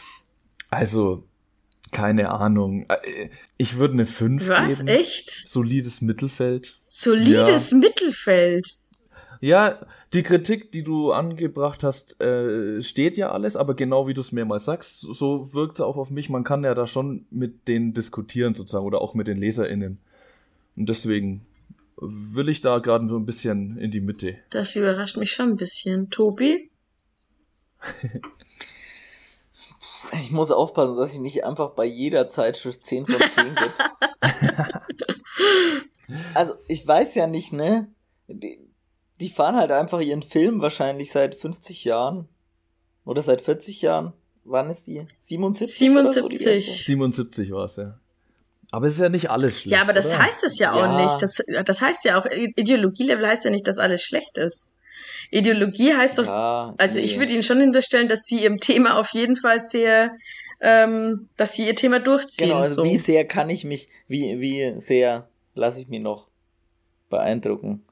also, 0.70 1.24
keine 1.92 2.30
Ahnung. 2.30 2.86
Äh, 2.88 3.30
ich 3.56 3.76
würde 3.76 3.94
eine 3.94 4.06
5 4.06 4.48
Was? 4.48 4.78
geben. 4.78 4.88
Echt? 4.88 5.48
Solides 5.48 6.00
Mittelfeld. 6.00 6.80
Solides 6.86 7.70
ja. 7.70 7.78
Mittelfeld. 7.78 8.78
Ja, 9.40 9.86
die 10.12 10.22
Kritik, 10.22 10.72
die 10.72 10.82
du 10.82 11.12
angebracht 11.12 11.84
hast, 11.84 12.20
äh, 12.20 12.82
steht 12.82 13.16
ja 13.16 13.30
alles, 13.30 13.56
aber 13.56 13.74
genau 13.74 14.08
wie 14.08 14.14
du 14.14 14.20
es 14.20 14.32
mehrmals 14.32 14.64
sagst, 14.64 15.00
so 15.00 15.54
wirkt 15.54 15.76
es 15.76 15.80
auch 15.80 15.96
auf 15.96 16.10
mich. 16.10 16.28
Man 16.28 16.44
kann 16.44 16.64
ja 16.64 16.74
da 16.74 16.86
schon 16.86 17.26
mit 17.30 17.68
denen 17.68 17.94
diskutieren 17.94 18.54
sozusagen 18.54 18.84
oder 18.84 19.00
auch 19.00 19.14
mit 19.14 19.28
den 19.28 19.38
LeserInnen. 19.38 19.98
Und 20.76 20.88
deswegen 20.88 21.46
will 22.00 22.48
ich 22.48 22.60
da 22.60 22.78
gerade 22.78 23.08
so 23.08 23.16
ein 23.16 23.26
bisschen 23.26 23.76
in 23.76 23.90
die 23.90 24.00
Mitte. 24.00 24.38
Das 24.50 24.74
überrascht 24.76 25.16
mich 25.16 25.32
schon 25.32 25.50
ein 25.50 25.56
bisschen. 25.56 26.10
Tobi? 26.10 26.70
ich 30.12 30.30
muss 30.30 30.50
aufpassen, 30.50 30.96
dass 30.96 31.14
ich 31.14 31.20
nicht 31.20 31.44
einfach 31.44 31.70
bei 31.70 31.84
jeder 31.84 32.28
Zeitschrift 32.28 32.86
10 32.86 33.06
von 33.06 33.20
10 33.20 33.54
gebe. 33.54 33.72
also, 36.34 36.54
ich 36.68 36.86
weiß 36.86 37.14
ja 37.14 37.26
nicht, 37.26 37.52
ne? 37.52 37.88
Die, 38.28 38.58
die 39.20 39.28
fahren 39.28 39.56
halt 39.56 39.72
einfach 39.72 40.00
ihren 40.00 40.22
Film 40.22 40.60
wahrscheinlich 40.60 41.10
seit 41.10 41.34
50 41.34 41.84
Jahren. 41.84 42.28
Oder 43.04 43.22
seit 43.22 43.42
40 43.42 43.82
Jahren. 43.82 44.12
Wann 44.44 44.70
ist 44.70 44.86
die? 44.86 45.02
77? 45.20 45.78
77. 45.78 46.66
So, 46.66 46.72
77 46.72 47.50
war 47.52 47.64
es, 47.64 47.76
ja. 47.76 47.98
Aber 48.72 48.86
es 48.86 48.94
ist 48.94 49.00
ja 49.00 49.08
nicht 49.08 49.30
alles 49.30 49.60
schlecht. 49.60 49.76
Ja, 49.76 49.82
aber 49.82 49.92
das 49.92 50.08
oder? 50.08 50.24
heißt 50.24 50.44
es 50.44 50.58
ja 50.58 50.72
auch 50.72 50.98
ja. 50.98 51.04
nicht. 51.04 51.22
Das, 51.22 51.42
das 51.64 51.80
heißt 51.80 52.04
ja 52.04 52.20
auch, 52.20 52.26
Ideologielevel 52.26 53.26
heißt 53.26 53.44
ja 53.44 53.50
nicht, 53.50 53.66
dass 53.66 53.78
alles 53.78 54.02
schlecht 54.02 54.38
ist. 54.38 54.74
Ideologie 55.30 55.94
heißt 55.94 56.18
doch, 56.18 56.26
ja, 56.26 56.74
also 56.78 56.98
nee. 56.98 57.04
ich 57.04 57.18
würde 57.18 57.32
Ihnen 57.32 57.42
schon 57.42 57.60
hinterstellen, 57.60 58.08
dass 58.08 58.24
Sie 58.24 58.42
Ihrem 58.42 58.60
Thema 58.60 58.98
auf 58.98 59.10
jeden 59.10 59.36
Fall 59.36 59.60
sehr, 59.60 60.12
ähm, 60.60 61.28
dass 61.36 61.54
Sie 61.54 61.66
Ihr 61.66 61.76
Thema 61.76 62.00
durchziehen. 62.00 62.48
Genau, 62.48 62.60
also 62.60 62.82
so. 62.82 62.84
wie 62.84 62.98
sehr 62.98 63.24
kann 63.24 63.50
ich 63.50 63.64
mich, 63.64 63.88
wie, 64.08 64.40
wie 64.40 64.78
sehr 64.78 65.28
lasse 65.54 65.80
ich 65.80 65.88
mich 65.88 66.00
noch 66.00 66.28
beeindrucken? 67.08 67.84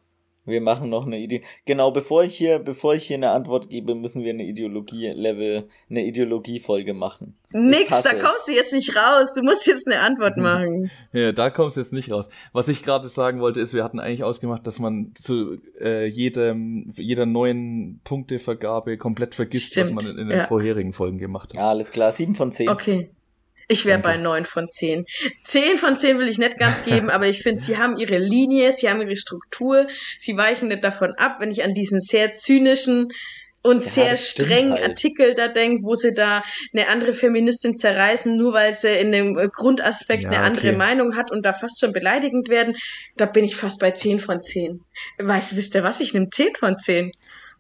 Wir 0.48 0.60
machen 0.60 0.90
noch 0.90 1.06
eine 1.06 1.18
Idee. 1.18 1.42
Genau, 1.64 1.90
bevor 1.90 2.24
ich 2.24 2.36
hier, 2.36 2.58
bevor 2.58 2.94
ich 2.94 3.04
hier 3.04 3.16
eine 3.16 3.30
Antwort 3.30 3.68
gebe, 3.68 3.94
müssen 3.94 4.24
wir 4.24 4.30
eine 4.30 4.44
Ideologie-Level, 4.44 5.68
eine 5.90 6.04
Ideologie-Folge 6.04 6.94
machen. 6.94 7.34
Nix, 7.52 8.02
da 8.02 8.10
kommst 8.10 8.48
du 8.48 8.52
jetzt 8.52 8.72
nicht 8.72 8.94
raus. 8.94 9.34
Du 9.34 9.42
musst 9.42 9.66
jetzt 9.66 9.86
eine 9.86 10.00
Antwort 10.00 10.36
machen. 10.38 10.90
ja, 11.12 11.32
da 11.32 11.50
kommst 11.50 11.76
du 11.76 11.80
jetzt 11.80 11.92
nicht 11.92 12.12
raus. 12.12 12.28
Was 12.52 12.68
ich 12.68 12.82
gerade 12.82 13.08
sagen 13.08 13.40
wollte, 13.40 13.60
ist, 13.60 13.74
wir 13.74 13.84
hatten 13.84 14.00
eigentlich 14.00 14.24
ausgemacht, 14.24 14.66
dass 14.66 14.78
man 14.78 15.12
zu 15.14 15.58
äh, 15.80 16.06
jedem, 16.06 16.92
jeder 16.96 17.26
neuen 17.26 18.00
Punktevergabe 18.04 18.98
komplett 18.98 19.34
vergisst, 19.34 19.72
Stimmt. 19.72 19.96
was 19.96 20.04
man 20.04 20.14
in, 20.14 20.18
in 20.22 20.28
den 20.28 20.38
ja. 20.38 20.46
vorherigen 20.46 20.92
Folgen 20.92 21.18
gemacht 21.18 21.50
hat. 21.50 21.56
Ja, 21.56 21.70
alles 21.70 21.90
klar. 21.90 22.12
Sieben 22.12 22.34
von 22.34 22.52
zehn. 22.52 22.68
Okay. 22.68 23.10
Ich 23.70 23.84
wäre 23.84 23.98
bei 23.98 24.16
neun 24.16 24.46
von 24.46 24.68
zehn. 24.70 25.04
Zehn 25.44 25.76
von 25.76 25.98
zehn 25.98 26.18
will 26.18 26.28
ich 26.28 26.38
nicht 26.38 26.58
ganz 26.58 26.84
geben, 26.84 27.10
aber 27.10 27.26
ich 27.26 27.42
finde, 27.42 27.62
sie 27.62 27.76
haben 27.76 27.98
ihre 27.98 28.18
Linie, 28.18 28.72
sie 28.72 28.88
haben 28.88 29.00
ihre 29.02 29.16
Struktur, 29.16 29.86
sie 30.16 30.36
weichen 30.36 30.68
nicht 30.68 30.82
davon 30.82 31.12
ab, 31.18 31.36
wenn 31.40 31.50
ich 31.50 31.62
an 31.62 31.74
diesen 31.74 32.00
sehr 32.00 32.34
zynischen 32.34 33.12
und 33.62 33.84
ja, 33.84 33.90
sehr 33.90 34.16
strengen 34.16 34.72
halt. 34.72 34.88
Artikel 34.88 35.34
da 35.34 35.48
denke, 35.48 35.82
wo 35.84 35.94
sie 35.94 36.14
da 36.14 36.42
eine 36.72 36.88
andere 36.88 37.12
Feministin 37.12 37.76
zerreißen, 37.76 38.36
nur 38.36 38.54
weil 38.54 38.72
sie 38.72 38.88
in 38.88 39.12
dem 39.12 39.34
Grundaspekt 39.34 40.24
ja, 40.24 40.30
eine 40.30 40.40
andere 40.40 40.72
Meinung 40.72 41.16
hat 41.16 41.30
und 41.30 41.44
da 41.44 41.52
fast 41.52 41.80
schon 41.80 41.92
beleidigend 41.92 42.48
werden, 42.48 42.76
da 43.16 43.26
bin 43.26 43.44
ich 43.44 43.56
fast 43.56 43.80
bei 43.80 43.90
zehn 43.90 44.20
von 44.20 44.42
zehn. 44.42 44.84
Weißt 45.18 45.52
du, 45.52 45.56
wisst 45.56 45.74
ihr 45.74 45.82
was? 45.82 46.00
Ich 46.00 46.14
nehme 46.14 46.30
zehn 46.30 46.54
von 46.58 46.78
zehn. 46.78 47.12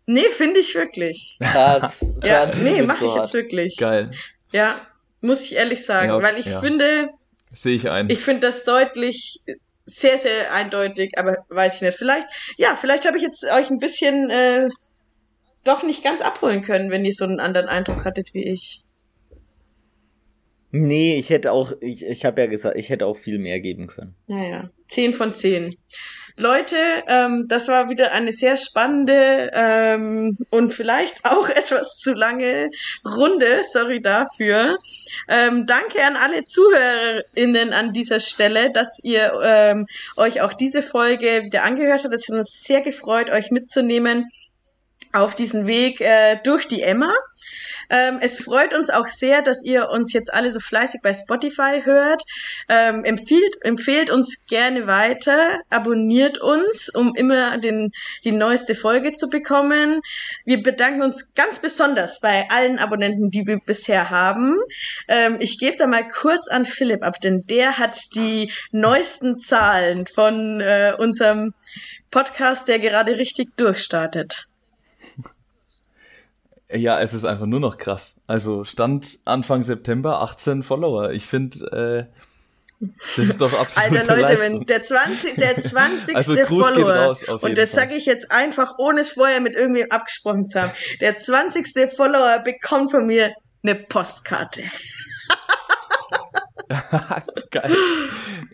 Nee, 0.06 0.24
finde 0.34 0.60
ich 0.60 0.74
wirklich. 0.74 1.36
Krass. 1.40 2.02
ja, 2.22 2.46
nee, 2.46 2.82
mache 2.82 3.04
ich 3.04 3.14
jetzt 3.14 3.34
wirklich. 3.34 3.76
Geil. 3.76 4.10
Ja, 4.52 4.80
muss 5.20 5.44
ich 5.44 5.56
ehrlich 5.56 5.84
sagen, 5.84 6.10
ja, 6.10 6.22
weil 6.22 6.38
ich 6.38 6.46
ja. 6.46 6.60
finde, 6.60 7.10
sehe 7.52 7.74
ich 7.74 7.88
ein. 7.88 8.08
Ich 8.10 8.20
finde 8.20 8.40
das 8.40 8.64
deutlich 8.64 9.40
sehr, 9.86 10.18
sehr 10.18 10.52
eindeutig, 10.52 11.18
aber 11.18 11.38
weiß 11.48 11.76
ich 11.76 11.82
nicht. 11.82 11.98
Vielleicht, 11.98 12.28
ja, 12.56 12.76
vielleicht 12.76 13.06
habe 13.06 13.16
ich 13.16 13.22
jetzt 13.22 13.44
euch 13.44 13.70
ein 13.70 13.78
bisschen 13.78 14.30
äh, 14.30 14.68
doch 15.64 15.82
nicht 15.82 16.04
ganz 16.04 16.20
abholen 16.20 16.62
können, 16.62 16.90
wenn 16.90 17.04
ihr 17.04 17.12
so 17.12 17.24
einen 17.24 17.40
anderen 17.40 17.68
Eindruck 17.68 18.04
hattet 18.04 18.34
wie 18.34 18.44
ich. 18.44 18.84
Nee, 20.70 21.18
ich 21.18 21.30
hätte 21.30 21.52
auch, 21.52 21.72
ich, 21.80 22.04
ich 22.04 22.24
habe 22.26 22.42
ja 22.42 22.46
gesagt, 22.46 22.76
ich 22.76 22.90
hätte 22.90 23.06
auch 23.06 23.16
viel 23.16 23.38
mehr 23.38 23.60
geben 23.60 23.86
können. 23.86 24.14
Naja, 24.26 24.70
zehn 24.88 25.14
von 25.14 25.34
zehn. 25.34 25.74
Leute, 26.38 26.76
ähm, 27.08 27.46
das 27.48 27.66
war 27.66 27.90
wieder 27.90 28.12
eine 28.12 28.32
sehr 28.32 28.56
spannende 28.56 29.50
ähm, 29.52 30.38
und 30.50 30.72
vielleicht 30.72 31.24
auch 31.24 31.48
etwas 31.48 31.96
zu 31.96 32.14
lange 32.14 32.70
Runde. 33.04 33.62
Sorry 33.68 34.00
dafür. 34.00 34.78
Ähm, 35.28 35.66
danke 35.66 36.04
an 36.04 36.16
alle 36.16 36.44
ZuhörerInnen 36.44 37.72
an 37.72 37.92
dieser 37.92 38.20
Stelle, 38.20 38.70
dass 38.72 39.00
ihr 39.02 39.32
ähm, 39.42 39.86
euch 40.16 40.40
auch 40.40 40.52
diese 40.52 40.82
Folge 40.82 41.42
wieder 41.44 41.64
angehört 41.64 42.04
habt. 42.04 42.14
Es 42.14 42.28
hat 42.28 42.36
uns 42.36 42.62
sehr 42.64 42.82
gefreut, 42.82 43.30
euch 43.30 43.50
mitzunehmen 43.50 44.26
auf 45.12 45.34
diesen 45.34 45.66
Weg 45.66 46.00
äh, 46.00 46.38
durch 46.44 46.68
die 46.68 46.82
Emma. 46.82 47.12
Ähm, 47.90 48.18
es 48.20 48.38
freut 48.38 48.74
uns 48.74 48.90
auch 48.90 49.06
sehr, 49.06 49.42
dass 49.42 49.64
ihr 49.64 49.88
uns 49.88 50.12
jetzt 50.12 50.32
alle 50.32 50.50
so 50.50 50.60
fleißig 50.60 51.00
bei 51.02 51.14
Spotify 51.14 51.82
hört. 51.84 52.22
Ähm, 52.68 53.04
empfiehlt, 53.04 53.56
empfehlt 53.62 54.10
uns 54.10 54.46
gerne 54.46 54.86
weiter, 54.86 55.60
abonniert 55.70 56.38
uns, 56.38 56.90
um 56.94 57.14
immer 57.14 57.58
den, 57.58 57.90
die 58.24 58.32
neueste 58.32 58.74
Folge 58.74 59.12
zu 59.12 59.28
bekommen. 59.28 60.00
Wir 60.44 60.62
bedanken 60.62 61.02
uns 61.02 61.34
ganz 61.34 61.60
besonders 61.60 62.20
bei 62.20 62.46
allen 62.50 62.78
Abonnenten, 62.78 63.30
die 63.30 63.46
wir 63.46 63.58
bisher 63.64 64.10
haben. 64.10 64.56
Ähm, 65.08 65.38
ich 65.40 65.58
gebe 65.58 65.76
da 65.76 65.86
mal 65.86 66.06
kurz 66.06 66.48
an 66.48 66.66
Philipp 66.66 67.02
ab, 67.02 67.20
denn 67.20 67.44
der 67.48 67.78
hat 67.78 67.98
die 68.14 68.52
neuesten 68.70 69.38
Zahlen 69.38 70.06
von 70.06 70.60
äh, 70.60 70.94
unserem 70.98 71.54
Podcast, 72.10 72.68
der 72.68 72.78
gerade 72.78 73.16
richtig 73.16 73.56
durchstartet. 73.56 74.44
Ja, 76.70 77.00
es 77.00 77.14
ist 77.14 77.24
einfach 77.24 77.46
nur 77.46 77.60
noch 77.60 77.78
krass. 77.78 78.16
Also 78.26 78.64
Stand 78.64 79.18
Anfang 79.24 79.62
September 79.62 80.20
18 80.20 80.62
Follower. 80.62 81.12
Ich 81.12 81.24
finde, 81.26 82.08
äh, 82.80 82.86
Das 83.16 83.26
ist 83.26 83.40
doch 83.40 83.58
absolut 83.58 83.90
Alter 83.98 84.06
Leute, 84.16 84.20
Leistung. 84.20 84.60
wenn 84.60 84.66
der 84.66 84.82
20. 84.82 85.34
Der 85.36 85.60
20. 85.60 86.14
Also 86.14 86.36
Follower, 86.44 86.94
raus, 86.94 87.22
und 87.24 87.56
das 87.56 87.72
sage 87.72 87.94
ich 87.94 88.04
jetzt 88.06 88.30
einfach, 88.30 88.74
ohne 88.78 89.00
es 89.00 89.12
vorher 89.12 89.40
mit 89.40 89.54
irgendwem 89.54 89.90
abgesprochen 89.90 90.44
zu 90.46 90.60
haben, 90.60 90.72
der 91.00 91.16
20. 91.16 91.90
Follower 91.96 92.40
bekommt 92.44 92.90
von 92.90 93.06
mir 93.06 93.32
eine 93.62 93.74
Postkarte. 93.74 94.62
Geil. 97.50 97.72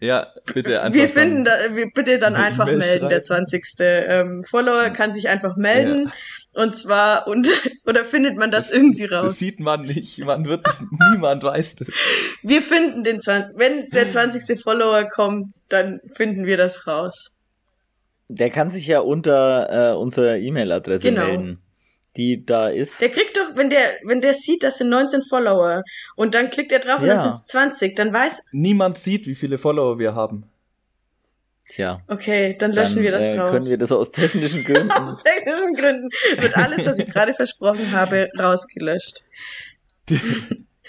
Ja, 0.00 0.28
bitte 0.52 0.80
einfach. 0.80 0.94
Wir 0.94 1.08
finden, 1.08 1.44
da, 1.44 1.52
bitte 1.94 2.18
dann 2.18 2.36
einfach 2.36 2.66
melden. 2.66 3.08
Der 3.08 3.22
20. 3.22 3.64
Ähm, 3.80 4.44
Follower 4.48 4.90
kann 4.90 5.12
sich 5.12 5.28
einfach 5.28 5.56
melden. 5.56 6.04
Ja. 6.06 6.12
Und 6.54 6.76
zwar, 6.76 7.26
und, 7.26 7.48
oder 7.86 8.04
findet 8.04 8.36
man 8.36 8.50
das, 8.50 8.68
das, 8.68 8.76
irgendwie 8.76 9.04
raus? 9.04 9.32
Das 9.32 9.38
sieht 9.38 9.60
man 9.60 9.82
nicht. 9.82 10.18
Man 10.18 10.44
wird 10.44 10.66
es, 10.68 10.82
niemand 11.12 11.42
weiß 11.42 11.76
das. 11.76 11.88
Wir 12.42 12.62
finden 12.62 13.04
den 13.04 13.20
20, 13.20 13.58
wenn 13.58 13.90
der 13.90 14.08
20. 14.08 14.60
Follower 14.60 15.04
kommt, 15.10 15.52
dann 15.68 16.00
finden 16.14 16.46
wir 16.46 16.56
das 16.56 16.86
raus. 16.86 17.38
Der 18.28 18.50
kann 18.50 18.70
sich 18.70 18.86
ja 18.86 19.00
unter 19.00 19.92
äh, 19.92 19.96
unserer 19.96 20.36
E-Mail-Adresse 20.36 21.02
genau. 21.02 21.26
melden 21.26 21.60
die 22.16 22.44
da 22.44 22.68
ist. 22.68 23.00
Der 23.00 23.10
kriegt 23.10 23.36
doch, 23.36 23.56
wenn 23.56 23.70
der, 23.70 23.80
wenn 24.04 24.20
der 24.20 24.34
sieht, 24.34 24.62
das 24.62 24.78
sind 24.78 24.88
19 24.88 25.22
Follower 25.28 25.82
und 26.16 26.34
dann 26.34 26.50
klickt 26.50 26.72
er 26.72 26.78
drauf 26.78 26.98
ja. 26.98 27.02
und 27.02 27.08
dann 27.08 27.20
sind 27.20 27.30
es 27.30 27.46
20, 27.46 27.96
dann 27.96 28.12
weiß. 28.12 28.42
Niemand 28.52 28.98
sieht, 28.98 29.26
wie 29.26 29.34
viele 29.34 29.58
Follower 29.58 29.98
wir 29.98 30.14
haben. 30.14 30.44
Tja. 31.68 32.00
Okay, 32.08 32.56
dann 32.58 32.72
löschen 32.72 32.96
dann, 32.96 33.04
wir 33.04 33.12
das 33.12 33.22
äh, 33.22 33.38
raus. 33.38 33.50
Können 33.52 33.66
wir 33.66 33.78
das 33.78 33.90
aus 33.90 34.10
technischen 34.10 34.64
Gründen? 34.64 34.90
aus 34.90 35.22
technischen 35.22 35.74
Gründen 35.74 36.08
wird 36.38 36.56
alles, 36.56 36.86
was 36.86 36.98
ich 36.98 37.06
gerade 37.06 37.34
versprochen 37.34 37.90
habe, 37.92 38.28
rausgelöscht. 38.38 39.24
Die, 40.08 40.20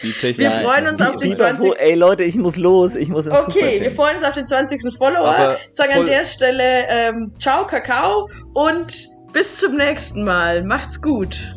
die 0.03 0.11
Technik. 0.11 0.39
Wir 0.39 0.51
freuen 0.51 0.87
uns 0.87 1.01
auf 1.01 1.17
den 1.17 1.35
20. 1.35 1.79
Ey 1.79 1.95
Leute, 1.95 2.23
ich 2.23 2.35
muss 2.35 2.57
los, 2.57 2.95
ich 2.95 3.07
muss 3.07 3.25
ins 3.25 3.35
Okay, 3.35 3.79
wir 3.81 3.91
freuen 3.91 4.17
uns 4.17 4.25
auf 4.25 4.33
den 4.33 4.45
20. 4.47 4.81
Follower. 4.97 5.27
Aber 5.27 5.57
Sagen 5.71 5.93
an 5.93 6.05
der 6.05 6.25
Stelle 6.25 6.87
ähm, 6.89 7.33
Ciao 7.39 7.65
Kakao 7.65 8.29
und 8.53 9.07
bis 9.31 9.57
zum 9.57 9.77
nächsten 9.77 10.23
Mal. 10.23 10.63
Macht's 10.63 11.01
gut. 11.01 11.55